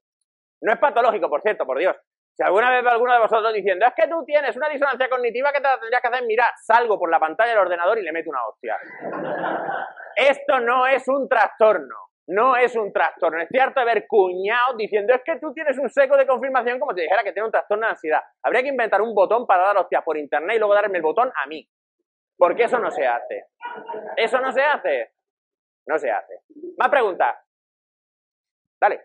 No 0.61 0.71
es 0.73 0.79
patológico, 0.79 1.29
por 1.29 1.41
cierto, 1.41 1.65
por 1.65 1.79
Dios. 1.79 1.95
Si 2.33 2.43
alguna 2.43 2.71
vez 2.71 2.83
ve 2.83 2.89
alguno 2.89 3.11
de 3.13 3.19
vosotros 3.19 3.53
diciendo, 3.53 3.85
es 3.85 3.93
que 3.93 4.07
tú 4.07 4.23
tienes 4.23 4.55
una 4.55 4.69
disonancia 4.69 5.09
cognitiva 5.09 5.51
que 5.51 5.59
te 5.59 5.67
la 5.67 5.79
tendrías 5.79 6.01
que 6.01 6.07
hacer, 6.07 6.23
mira, 6.25 6.45
salgo 6.63 6.97
por 6.97 7.09
la 7.09 7.19
pantalla 7.19 7.49
del 7.49 7.59
ordenador 7.59 7.97
y 7.97 8.03
le 8.03 8.13
meto 8.13 8.29
una 8.29 8.45
hostia. 8.45 8.77
Esto 10.15 10.59
no 10.59 10.87
es 10.87 11.05
un 11.07 11.27
trastorno. 11.27 12.08
No 12.31 12.55
es 12.55 12.75
un 12.75 12.93
trastorno. 12.93 13.41
Estoy 13.41 13.59
harto 13.59 13.79
de 13.79 13.85
ver 13.87 14.05
cuñados 14.07 14.77
diciendo, 14.77 15.13
es 15.15 15.21
que 15.25 15.39
tú 15.39 15.51
tienes 15.53 15.77
un 15.79 15.89
seco 15.89 16.15
de 16.15 16.27
confirmación 16.27 16.79
como 16.79 16.93
si 16.93 17.01
dijera 17.01 17.23
que 17.23 17.31
tiene 17.33 17.47
un 17.47 17.51
trastorno 17.51 17.85
de 17.87 17.91
ansiedad. 17.91 18.21
Habría 18.43 18.61
que 18.61 18.67
inventar 18.69 19.01
un 19.01 19.15
botón 19.15 19.47
para 19.47 19.63
dar 19.63 19.77
hostias 19.77 20.03
por 20.03 20.15
internet 20.17 20.55
y 20.55 20.59
luego 20.59 20.75
darme 20.75 20.97
el 20.97 21.03
botón 21.03 21.29
a 21.35 21.47
mí. 21.47 21.67
Porque 22.37 22.63
eso 22.65 22.77
no 22.79 22.91
se 22.91 23.05
hace. 23.07 23.45
Eso 24.15 24.39
no 24.41 24.51
se 24.51 24.61
hace. 24.61 25.09
No 25.87 25.97
se 25.97 26.11
hace. 26.11 26.41
Más 26.77 26.89
preguntas. 26.89 27.35
Dale. 28.79 29.01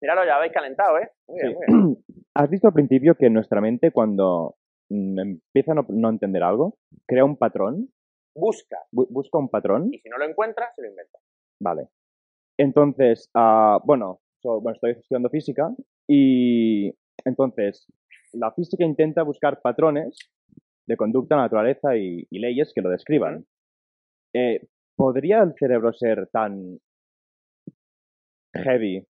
Míralo, 0.00 0.24
ya 0.24 0.36
habéis 0.36 0.52
calentado, 0.52 0.98
¿eh? 0.98 1.10
Muy 1.28 1.40
bien, 1.42 1.52
Sí. 1.52 1.72
muy 1.72 1.82
bien. 1.94 2.04
Has 2.34 2.50
visto 2.50 2.68
al 2.68 2.74
principio 2.74 3.14
que 3.14 3.30
nuestra 3.30 3.60
mente 3.60 3.90
cuando 3.92 4.56
mm, 4.90 5.18
empieza 5.20 5.72
a 5.72 5.74
no, 5.74 5.86
no 5.88 6.08
entender 6.10 6.42
algo, 6.42 6.78
crea 7.06 7.24
un 7.24 7.36
patrón, 7.36 7.88
Busca. 8.34 8.78
bu- 8.92 9.06
busca 9.08 9.38
un 9.38 9.48
patrón, 9.48 9.88
Y 9.92 9.98
si 10.00 10.08
no 10.10 10.18
lo 10.18 10.24
encuentra, 10.26 10.70
se 10.74 10.82
lo 10.82 10.88
inventa. 10.88 11.18
Vale. 11.60 11.88
Entonces, 12.58 13.30
ah, 13.34 13.80
bueno, 13.84 14.20
so- 14.42 14.60
bueno, 14.60 14.74
estoy 14.74 14.92
estudiando 14.92 15.30
física 15.30 15.70
y 16.08 16.92
entonces 17.24 17.86
la 18.32 18.52
física 18.52 18.84
intenta 18.84 19.22
buscar 19.22 19.60
patrones 19.60 20.18
de 20.86 20.96
conducta, 20.96 21.36
naturaleza 21.36 21.96
y, 21.96 22.26
y 22.30 22.38
leyes 22.38 22.72
que 22.74 22.82
lo 22.82 22.90
describan. 22.90 23.46
Eh, 24.34 24.66
¿Podría 24.96 25.42
el 25.42 25.54
cerebro 25.58 25.92
ser 25.92 26.28
tan 26.28 26.78
heavy 28.54 29.06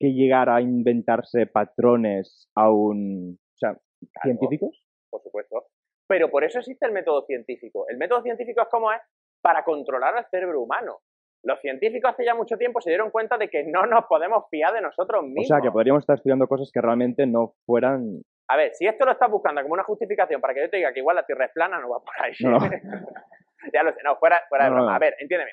que 0.00 0.12
llegara 0.12 0.56
a 0.56 0.62
inventarse 0.62 1.46
patrones 1.46 2.48
aún, 2.54 3.38
o 3.54 3.56
sea, 3.58 3.78
científicos? 4.22 4.84
por 5.10 5.22
supuesto. 5.22 5.66
Pero 6.06 6.30
por 6.30 6.44
eso 6.44 6.58
existe 6.58 6.86
el 6.86 6.92
método 6.92 7.24
científico. 7.26 7.86
El 7.88 7.96
método 7.98 8.22
científico 8.22 8.62
es 8.62 8.68
como 8.68 8.92
es 8.92 9.00
para 9.40 9.64
controlar 9.64 10.16
al 10.16 10.26
cerebro 10.30 10.62
humano. 10.62 10.98
Los 11.44 11.60
científicos 11.60 12.10
hace 12.12 12.24
ya 12.24 12.34
mucho 12.34 12.56
tiempo 12.56 12.80
se 12.80 12.90
dieron 12.90 13.10
cuenta 13.10 13.36
de 13.36 13.48
que 13.48 13.64
no 13.64 13.84
nos 13.86 14.06
podemos 14.06 14.44
fiar 14.50 14.72
de 14.72 14.80
nosotros 14.80 15.20
O 15.20 15.26
mismos. 15.26 15.46
sea, 15.46 15.60
que 15.60 15.70
podríamos 15.70 16.02
estar 16.02 16.16
estudiando 16.16 16.48
cosas 16.48 16.70
que 16.72 16.80
realmente 16.80 17.26
no 17.26 17.54
fueran... 17.66 18.22
A 18.48 18.56
ver, 18.56 18.74
si 18.74 18.86
esto 18.86 19.04
lo 19.04 19.12
estás 19.12 19.30
buscando 19.30 19.60
como 19.62 19.74
una 19.74 19.84
justificación 19.84 20.40
para 20.40 20.54
que 20.54 20.60
yo 20.62 20.70
te 20.70 20.78
diga 20.78 20.92
que 20.92 21.00
igual 21.00 21.16
la 21.16 21.24
Tierra 21.26 21.46
es 21.46 21.52
plana, 21.52 21.78
no 21.78 21.88
va 21.90 22.00
por 22.00 22.14
ahí. 22.20 22.32
No, 22.40 22.58
ya 23.72 23.82
lo 23.82 23.92
sé, 23.92 24.00
no, 24.04 24.16
fuera, 24.16 24.42
fuera 24.48 24.64
de 24.64 24.70
no, 24.70 24.76
broma. 24.76 24.90
no. 24.90 24.96
A 24.96 24.98
ver, 24.98 25.16
entiéndeme. 25.18 25.52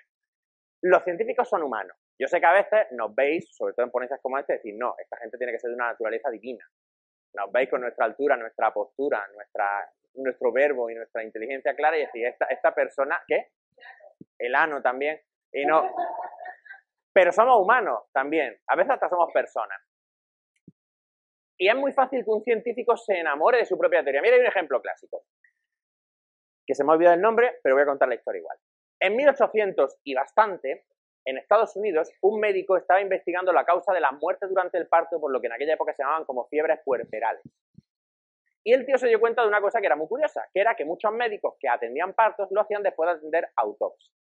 Los 0.81 1.03
científicos 1.03 1.47
son 1.47 1.63
humanos. 1.63 1.95
Yo 2.19 2.27
sé 2.27 2.39
que 2.39 2.45
a 2.45 2.53
veces 2.53 2.87
nos 2.91 3.13
veis, 3.13 3.47
sobre 3.55 3.73
todo 3.73 3.85
en 3.85 3.91
ponencias 3.91 4.19
como 4.21 4.37
esta, 4.37 4.53
decir, 4.53 4.75
no, 4.77 4.95
esta 4.97 5.17
gente 5.17 5.37
tiene 5.37 5.53
que 5.53 5.59
ser 5.59 5.69
de 5.69 5.75
una 5.75 5.87
naturaleza 5.91 6.29
divina. 6.29 6.65
Nos 7.33 7.51
veis 7.51 7.69
con 7.69 7.81
nuestra 7.81 8.05
altura, 8.05 8.35
nuestra 8.37 8.71
postura, 8.73 9.25
nuestra, 9.35 9.89
nuestro 10.15 10.51
verbo 10.51 10.89
y 10.89 10.95
nuestra 10.95 11.23
inteligencia 11.23 11.75
clara 11.75 11.97
y 11.97 12.01
decir, 12.01 12.25
esta, 12.25 12.45
esta 12.45 12.73
persona, 12.73 13.21
¿qué? 13.27 13.47
El 14.37 14.55
ano 14.55 14.81
también. 14.81 15.19
Y 15.53 15.65
no. 15.65 15.89
Pero 17.13 17.31
somos 17.31 17.57
humanos 17.57 18.03
también. 18.13 18.57
A 18.67 18.75
veces 18.75 18.91
hasta 18.91 19.09
somos 19.09 19.31
personas. 19.33 19.79
Y 21.57 21.67
es 21.67 21.75
muy 21.75 21.91
fácil 21.93 22.23
que 22.23 22.31
un 22.31 22.43
científico 22.43 22.97
se 22.97 23.19
enamore 23.19 23.59
de 23.59 23.65
su 23.65 23.77
propia 23.77 24.03
teoría. 24.03 24.21
Mira, 24.21 24.35
hay 24.35 24.41
un 24.41 24.47
ejemplo 24.47 24.81
clásico. 24.81 25.23
Que 26.65 26.73
se 26.73 26.83
me 26.83 26.91
ha 26.91 26.95
olvidado 26.95 27.15
el 27.15 27.21
nombre, 27.21 27.59
pero 27.61 27.75
voy 27.75 27.83
a 27.83 27.87
contar 27.87 28.07
la 28.07 28.15
historia 28.15 28.39
igual. 28.39 28.57
En 28.99 29.15
1800 29.15 29.97
y 30.03 30.13
bastante, 30.13 30.85
en 31.25 31.37
Estados 31.37 31.75
Unidos, 31.75 32.11
un 32.21 32.39
médico 32.39 32.77
estaba 32.77 33.01
investigando 33.01 33.53
la 33.53 33.65
causa 33.65 33.93
de 33.93 33.99
la 33.99 34.11
muerte 34.11 34.47
durante 34.47 34.77
el 34.77 34.87
parto 34.87 35.19
por 35.19 35.31
lo 35.31 35.39
que 35.39 35.47
en 35.47 35.53
aquella 35.53 35.73
época 35.73 35.93
se 35.93 36.01
llamaban 36.01 36.25
como 36.25 36.47
fiebres 36.47 36.79
puerperales. 36.83 37.43
Y 38.63 38.73
el 38.73 38.85
tío 38.85 38.97
se 38.97 39.07
dio 39.07 39.19
cuenta 39.19 39.41
de 39.41 39.47
una 39.47 39.61
cosa 39.61 39.79
que 39.79 39.87
era 39.87 39.95
muy 39.95 40.07
curiosa, 40.07 40.47
que 40.53 40.61
era 40.61 40.75
que 40.75 40.85
muchos 40.85 41.11
médicos 41.11 41.55
que 41.59 41.67
atendían 41.67 42.13
partos 42.13 42.47
lo 42.51 42.61
hacían 42.61 42.83
después 42.83 43.07
de 43.07 43.15
atender 43.17 43.49
autopsias. 43.55 44.20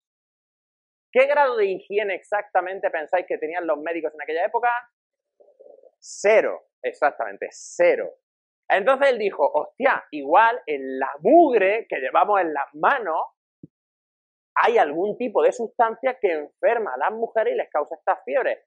¿Qué 1.12 1.26
grado 1.26 1.58
de 1.58 1.66
higiene 1.68 2.16
exactamente 2.16 2.90
pensáis 2.90 3.26
que 3.28 3.38
tenían 3.38 3.66
los 3.66 3.80
médicos 3.80 4.14
en 4.14 4.22
aquella 4.22 4.46
época? 4.46 4.70
Cero, 6.00 6.68
exactamente, 6.82 7.48
cero. 7.52 8.10
Entonces 8.70 9.10
él 9.10 9.18
dijo, 9.18 9.50
hostia, 9.54 10.06
igual 10.12 10.62
en 10.66 11.00
la 11.00 11.10
mugre 11.22 11.86
que 11.90 11.98
llevamos 12.00 12.42
en 12.42 12.54
las 12.54 12.68
manos 12.74 13.22
hay 14.56 14.78
algún 14.78 15.18
tipo 15.18 15.44
de 15.44 15.52
sustancia 15.52 16.18
que 16.20 16.32
enferma 16.32 16.94
a 16.94 16.98
las 16.98 17.12
mujeres 17.12 17.54
y 17.54 17.58
les 17.58 17.70
causa 17.70 17.96
estas 17.96 18.24
fiebres. 18.26 18.66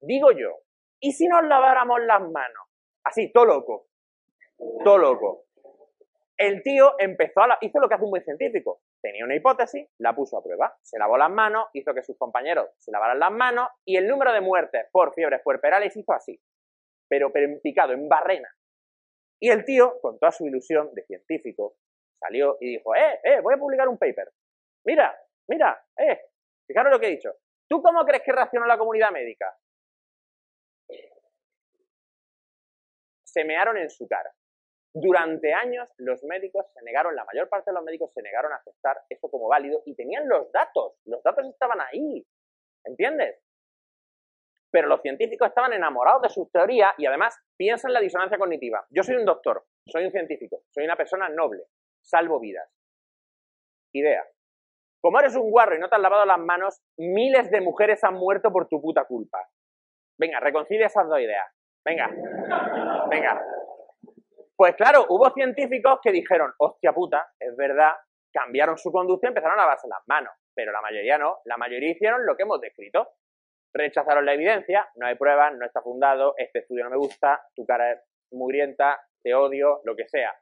Digo 0.00 0.30
yo, 0.32 0.60
¿y 1.00 1.12
si 1.12 1.26
nos 1.26 1.42
laváramos 1.44 2.00
las 2.02 2.20
manos? 2.20 2.68
Así, 3.04 3.32
todo 3.32 3.44
loco, 3.44 3.88
todo 4.84 4.96
loco. 4.98 5.44
El 6.36 6.62
tío 6.62 6.94
empezó 6.98 7.40
a 7.40 7.48
la- 7.48 7.58
hizo 7.60 7.78
lo 7.80 7.88
que 7.88 7.94
hace 7.94 8.04
un 8.04 8.10
buen 8.10 8.24
científico. 8.24 8.80
Tenía 9.04 9.26
una 9.26 9.36
hipótesis, 9.36 9.86
la 9.98 10.16
puso 10.16 10.38
a 10.38 10.42
prueba. 10.42 10.78
Se 10.82 10.98
lavó 10.98 11.18
las 11.18 11.28
manos, 11.28 11.66
hizo 11.74 11.92
que 11.92 12.02
sus 12.02 12.16
compañeros 12.16 12.70
se 12.78 12.90
lavaran 12.90 13.18
las 13.18 13.30
manos 13.30 13.68
y 13.84 13.98
el 13.98 14.08
número 14.08 14.32
de 14.32 14.40
muertes 14.40 14.86
por 14.90 15.12
fiebres 15.12 15.42
puerperales 15.44 15.94
hizo 15.94 16.10
así. 16.14 16.40
Pero, 17.06 17.30
en 17.34 17.60
picado, 17.60 17.92
en 17.92 18.08
barrena. 18.08 18.48
Y 19.38 19.50
el 19.50 19.66
tío, 19.66 20.00
con 20.00 20.18
toda 20.18 20.32
su 20.32 20.46
ilusión 20.46 20.88
de 20.94 21.04
científico, 21.04 21.76
salió 22.18 22.56
y 22.58 22.78
dijo, 22.78 22.96
eh, 22.96 23.20
eh, 23.24 23.40
voy 23.42 23.52
a 23.52 23.58
publicar 23.58 23.88
un 23.88 23.98
paper. 23.98 24.32
Mira, 24.86 25.14
mira, 25.48 25.86
eh, 25.98 26.22
fijaros 26.66 26.90
lo 26.90 26.98
que 26.98 27.08
he 27.08 27.10
dicho. 27.10 27.36
¿Tú 27.68 27.82
cómo 27.82 28.06
crees 28.06 28.22
que 28.22 28.32
reaccionó 28.32 28.64
la 28.64 28.78
comunidad 28.78 29.10
médica? 29.10 29.54
Se 33.22 33.44
mearon 33.44 33.76
en 33.76 33.90
su 33.90 34.08
cara. 34.08 34.32
Durante 34.96 35.52
años 35.52 35.88
los 35.98 36.22
médicos 36.22 36.66
se 36.72 36.80
negaron, 36.84 37.16
la 37.16 37.24
mayor 37.24 37.48
parte 37.48 37.72
de 37.72 37.74
los 37.74 37.82
médicos 37.82 38.12
se 38.12 38.22
negaron 38.22 38.52
a 38.52 38.56
aceptar 38.56 38.96
eso 39.08 39.28
como 39.28 39.48
válido 39.48 39.82
y 39.86 39.96
tenían 39.96 40.28
los 40.28 40.52
datos, 40.52 40.94
los 41.04 41.20
datos 41.24 41.46
estaban 41.46 41.80
ahí, 41.80 42.24
¿entiendes? 42.84 43.42
Pero 44.70 44.86
los 44.86 45.02
científicos 45.02 45.48
estaban 45.48 45.72
enamorados 45.72 46.22
de 46.22 46.28
sus 46.28 46.48
teorías 46.52 46.94
y 46.96 47.06
además 47.06 47.36
piensan 47.56 47.90
en 47.90 47.94
la 47.94 48.00
disonancia 48.00 48.38
cognitiva. 48.38 48.86
Yo 48.90 49.02
soy 49.02 49.16
un 49.16 49.24
doctor, 49.24 49.64
soy 49.84 50.04
un 50.04 50.12
científico, 50.12 50.62
soy 50.70 50.84
una 50.84 50.96
persona 50.96 51.28
noble, 51.28 51.64
salvo 52.00 52.38
vidas. 52.38 52.70
Idea. 53.92 54.24
Como 55.00 55.18
eres 55.18 55.34
un 55.34 55.50
guarro 55.50 55.74
y 55.74 55.80
no 55.80 55.88
te 55.88 55.96
has 55.96 56.02
lavado 56.02 56.24
las 56.24 56.38
manos, 56.38 56.80
miles 56.96 57.50
de 57.50 57.60
mujeres 57.60 58.04
han 58.04 58.14
muerto 58.14 58.52
por 58.52 58.68
tu 58.68 58.80
puta 58.80 59.04
culpa. 59.06 59.38
Venga, 60.18 60.38
reconcilia 60.38 60.86
esas 60.86 61.08
dos 61.08 61.18
ideas. 61.18 61.46
Venga, 61.84 62.08
venga. 63.10 63.44
Pues 64.56 64.76
claro, 64.76 65.06
hubo 65.08 65.30
científicos 65.32 65.98
que 66.02 66.12
dijeron, 66.12 66.52
hostia 66.58 66.92
puta, 66.92 67.26
es 67.40 67.56
verdad, 67.56 67.92
cambiaron 68.32 68.78
su 68.78 68.92
conducta 68.92 69.26
y 69.26 69.28
empezaron 69.28 69.58
a 69.58 69.62
lavarse 69.62 69.88
las 69.88 70.06
manos. 70.06 70.32
Pero 70.54 70.70
la 70.70 70.80
mayoría 70.80 71.18
no, 71.18 71.38
la 71.44 71.56
mayoría 71.56 71.90
hicieron 71.90 72.24
lo 72.24 72.36
que 72.36 72.44
hemos 72.44 72.60
descrito. 72.60 73.08
Rechazaron 73.72 74.24
la 74.24 74.34
evidencia, 74.34 74.88
no 74.94 75.06
hay 75.06 75.16
pruebas, 75.16 75.52
no 75.54 75.66
está 75.66 75.82
fundado, 75.82 76.34
este 76.36 76.60
estudio 76.60 76.84
no 76.84 76.90
me 76.90 76.96
gusta, 76.96 77.44
tu 77.56 77.66
cara 77.66 77.92
es 77.92 78.00
mugrienta, 78.30 79.00
te 79.22 79.34
odio, 79.34 79.80
lo 79.84 79.96
que 79.96 80.06
sea. 80.08 80.32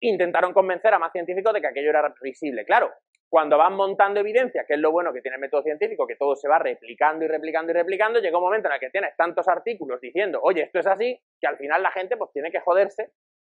Intentaron 0.00 0.52
convencer 0.52 0.92
a 0.92 0.98
más 0.98 1.12
científicos 1.12 1.54
de 1.54 1.62
que 1.62 1.68
aquello 1.68 1.88
era 1.88 2.14
risible. 2.20 2.66
Claro, 2.66 2.92
cuando 3.34 3.58
van 3.58 3.74
montando 3.74 4.20
evidencia, 4.20 4.64
que 4.64 4.74
es 4.74 4.78
lo 4.78 4.92
bueno 4.92 5.12
que 5.12 5.20
tiene 5.20 5.34
el 5.34 5.40
método 5.40 5.64
científico, 5.64 6.06
que 6.06 6.14
todo 6.14 6.36
se 6.36 6.46
va 6.46 6.60
replicando 6.60 7.24
y 7.24 7.26
replicando 7.26 7.72
y 7.72 7.74
replicando, 7.74 8.20
llega 8.20 8.38
un 8.38 8.44
momento 8.44 8.68
en 8.68 8.74
el 8.74 8.78
que 8.78 8.90
tienes 8.90 9.16
tantos 9.16 9.48
artículos 9.48 10.00
diciendo, 10.00 10.38
oye, 10.40 10.62
esto 10.62 10.78
es 10.78 10.86
así, 10.86 11.20
que 11.40 11.48
al 11.48 11.56
final 11.56 11.82
la 11.82 11.90
gente 11.90 12.16
pues 12.16 12.30
tiene 12.30 12.52
que 12.52 12.60
joderse 12.60 13.10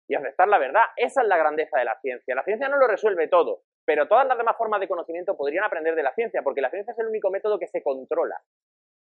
y 0.08 0.16
aceptar 0.16 0.48
la 0.48 0.60
verdad. 0.60 0.84
Esa 0.96 1.24
es 1.24 1.28
la 1.28 1.36
grandeza 1.36 1.78
de 1.78 1.84
la 1.84 2.00
ciencia. 2.00 2.34
La 2.36 2.46
ciencia 2.46 2.70
no 2.70 2.78
lo 2.78 2.88
resuelve 2.88 3.28
todo, 3.28 3.64
pero 3.84 4.08
todas 4.08 4.26
las 4.26 4.38
demás 4.38 4.56
formas 4.56 4.80
de 4.80 4.88
conocimiento 4.88 5.36
podrían 5.36 5.66
aprender 5.66 5.94
de 5.94 6.04
la 6.04 6.14
ciencia, 6.14 6.42
porque 6.42 6.62
la 6.62 6.70
ciencia 6.70 6.94
es 6.94 7.00
el 7.00 7.08
único 7.08 7.30
método 7.30 7.60
que 7.60 7.68
se 7.68 7.84
controla, 7.84 8.42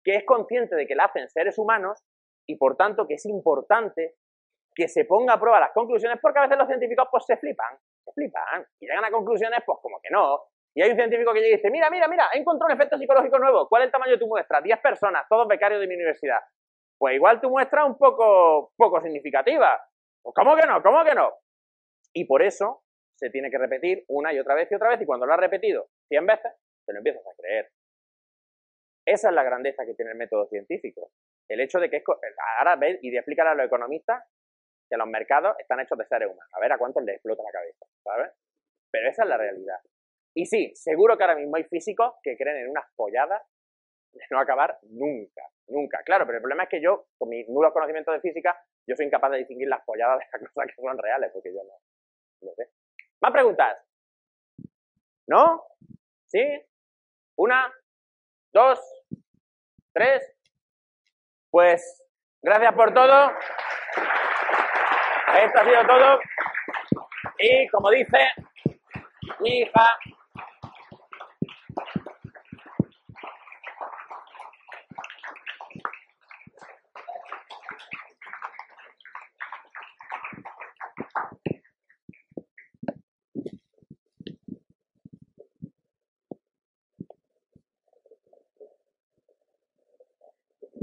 que 0.05 0.15
es 0.15 0.25
consciente 0.25 0.77
de 0.77 0.87
que 0.87 0.95
la 0.95 1.07
hacen 1.07 1.29
seres 1.29 1.59
humanos 1.59 2.05
y 2.47 2.55
por 2.55 2.77
tanto 2.77 3.09
que 3.09 3.15
es 3.15 3.27
importante 3.27 4.15
que 4.77 4.87
se 4.87 5.07
ponga 5.07 5.35
a 5.35 5.41
prueba 5.41 5.59
las 5.59 5.73
conclusiones, 5.73 6.21
porque 6.23 6.39
a 6.39 6.43
veces 6.43 6.57
los 6.57 6.69
científicos 6.69 7.09
pues 7.11 7.25
se 7.27 7.37
flipan, 7.37 7.77
se 8.05 8.13
flipan, 8.13 8.65
y 8.79 8.87
llegan 8.87 9.05
a 9.05 9.11
conclusiones 9.11 9.59
pues 9.67 9.81
como 9.83 10.01
que 10.01 10.11
no. 10.11 10.52
Y 10.75 10.83
hay 10.83 10.91
un 10.91 10.97
científico 10.97 11.33
que 11.33 11.41
llega 11.41 11.55
y 11.55 11.57
dice, 11.57 11.71
mira, 11.71 11.91
mira, 11.91 12.09
mira, 12.09 12.29
he 12.33 12.39
encontrado 12.39 12.73
un 12.73 12.79
efecto 12.79 12.97
psicológico 12.99 13.39
nuevo. 13.39 13.69
¿Cuál 13.69 13.83
es 13.83 13.87
el 13.87 13.93
tamaño 13.93 14.13
de 14.13 14.19
tu 14.19 14.27
muestra? 14.27 14.61
10 14.61 14.81
personas, 14.81 15.27
todos 15.29 15.47
becarios 15.47 15.81
de 15.81 15.87
mi 15.87 15.95
universidad. 15.95 16.41
Pues 16.99 17.15
igual 17.15 17.41
tu 17.41 17.51
muestra 17.51 17.83
es 17.83 17.89
un 17.89 17.99
poco, 17.99 18.73
poco 18.77 19.01
significativa. 19.03 19.81
Pues 20.23 20.35
¿Cómo 20.35 20.57
que 20.57 20.67
no? 20.67 20.83
¿Cómo 20.83 21.05
que 21.05 21.15
no? 21.15 21.35
Y 22.15 22.25
por 22.25 22.43
eso 22.43 22.85
se 23.19 23.31
tiene 23.31 23.51
que 23.51 23.59
repetir 23.59 24.05
una 24.09 24.33
y 24.33 24.39
otra 24.39 24.55
vez 24.55 24.71
y 24.71 24.75
otra 24.75 24.89
vez, 24.89 25.01
y 25.01 25.07
cuando 25.07 25.27
lo 25.27 25.35
has 25.35 25.41
repetido 25.41 25.89
100 26.09 26.27
veces, 26.27 26.53
te 26.87 26.93
lo 26.93 26.99
empiezas 26.99 27.27
a 27.27 27.35
creer. 27.37 27.71
Esa 29.07 29.29
es 29.29 29.35
la 29.35 29.43
grandeza 29.43 29.85
que 29.85 29.95
tiene 29.95 30.13
el 30.13 30.17
método 30.17 30.47
científico. 30.47 31.11
El 31.49 31.61
hecho 31.61 31.81
de 31.81 31.91
que 31.91 31.97
es... 31.99 32.05
Ahora 32.59 32.77
ves 32.77 32.99
y 33.03 33.11
de 33.11 33.19
explicar 33.19 33.47
a 33.47 33.55
los 33.55 33.67
economistas 33.67 34.25
que 34.89 34.97
los 34.97 35.09
mercados 35.09 35.57
están 35.59 35.81
hechos 35.81 35.99
de 35.99 36.07
seres 36.07 36.29
humanos. 36.29 36.53
A 36.55 36.61
ver 36.61 36.73
a 36.73 36.79
cuántos 36.79 37.03
les 37.03 37.17
explota 37.17 37.43
la 37.43 37.51
cabeza, 37.51 37.87
¿sabes? 38.05 38.33
Pero 38.91 39.09
esa 39.09 39.23
es 39.25 39.29
la 39.29 39.39
realidad. 39.39 39.79
Y 40.35 40.47
sí, 40.47 40.73
seguro 40.75 41.17
que 41.17 41.25
ahora 41.25 41.37
mismo 41.37 41.57
hay 41.57 41.65
físicos 41.65 42.15
que 42.23 42.37
creen 42.37 42.65
en 42.65 42.71
unas 42.71 42.87
polladas 42.97 43.43
de 44.13 44.21
no 44.31 44.39
acabar 44.39 44.79
nunca, 44.83 45.43
nunca. 45.69 46.03
Claro, 46.05 46.27
pero 46.27 46.39
el 46.39 46.43
problema 46.43 46.65
es 46.65 46.69
que 46.69 46.83
yo, 46.83 47.07
con 47.19 47.29
mi 47.29 47.45
nulo 47.45 47.73
conocimiento 47.73 48.13
de 48.13 48.21
física, 48.21 48.59
yo 48.87 48.97
soy 48.97 49.07
incapaz 49.07 49.31
de 49.33 49.39
distinguir 49.39 49.69
las 49.69 49.85
polladas 49.85 50.19
de 50.19 50.25
las 50.25 50.53
cosas 50.55 50.71
que 50.75 50.83
son 50.83 50.99
reales, 50.99 51.31
porque 51.33 51.53
yo 51.53 51.63
no, 51.63 52.49
no 52.49 52.55
sé. 52.55 52.71
¿Más 53.21 53.33
preguntas? 53.33 53.79
¿No? 55.29 55.65
¿Sí? 56.27 56.43
Una, 57.37 57.73
dos, 58.53 58.81
tres. 59.93 60.35
Pues 61.51 62.03
gracias 62.43 62.75
por 62.75 62.93
todo. 62.93 63.33
Esto 65.39 65.61
ha 65.61 65.65
sido 65.65 65.87
todo. 65.87 66.21
Y 67.39 67.69
como 67.69 67.91
dice 67.91 68.19
mi 69.41 69.61
hija, 69.61 69.99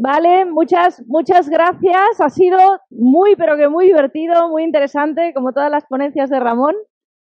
Vale, 0.01 0.45
muchas, 0.45 1.05
muchas 1.07 1.49
gracias. 1.49 2.21
Ha 2.21 2.29
sido 2.29 2.57
muy, 2.89 3.35
pero 3.35 3.57
que 3.57 3.67
muy 3.67 3.85
divertido, 3.87 4.47
muy 4.47 4.63
interesante, 4.63 5.33
como 5.33 5.51
todas 5.51 5.69
las 5.69 5.85
ponencias 5.87 6.29
de 6.29 6.39
Ramón. 6.39 6.73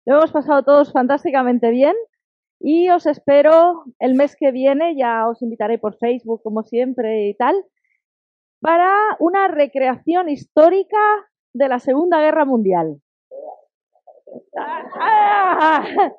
Lo 0.07 0.15
hemos 0.15 0.31
pasado 0.31 0.63
todos 0.63 0.91
fantásticamente 0.91 1.69
bien 1.69 1.95
y 2.59 2.89
os 2.89 3.05
espero 3.05 3.83
el 3.99 4.15
mes 4.15 4.35
que 4.35 4.51
viene, 4.51 4.95
ya 4.97 5.29
os 5.29 5.43
invitaré 5.43 5.77
por 5.77 5.95
Facebook 5.97 6.41
como 6.41 6.63
siempre 6.63 7.29
y 7.29 7.35
tal, 7.35 7.55
para 8.61 8.91
una 9.19 9.47
recreación 9.47 10.27
histórica 10.27 10.97
de 11.53 11.69
la 11.69 11.77
Segunda 11.77 12.19
Guerra 12.19 12.45
Mundial. 12.45 12.99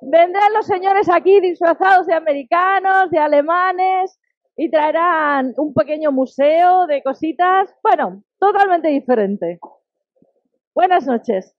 Vendrán 0.00 0.54
los 0.54 0.64
señores 0.64 1.10
aquí 1.10 1.42
disfrazados 1.42 2.06
de 2.06 2.14
americanos, 2.14 3.10
de 3.10 3.18
alemanes, 3.18 4.18
y 4.62 4.70
traerán 4.70 5.54
un 5.56 5.72
pequeño 5.72 6.12
museo 6.12 6.86
de 6.86 7.02
cositas, 7.02 7.74
bueno, 7.82 8.22
totalmente 8.38 8.88
diferente. 8.88 9.58
Buenas 10.74 11.06
noches. 11.06 11.56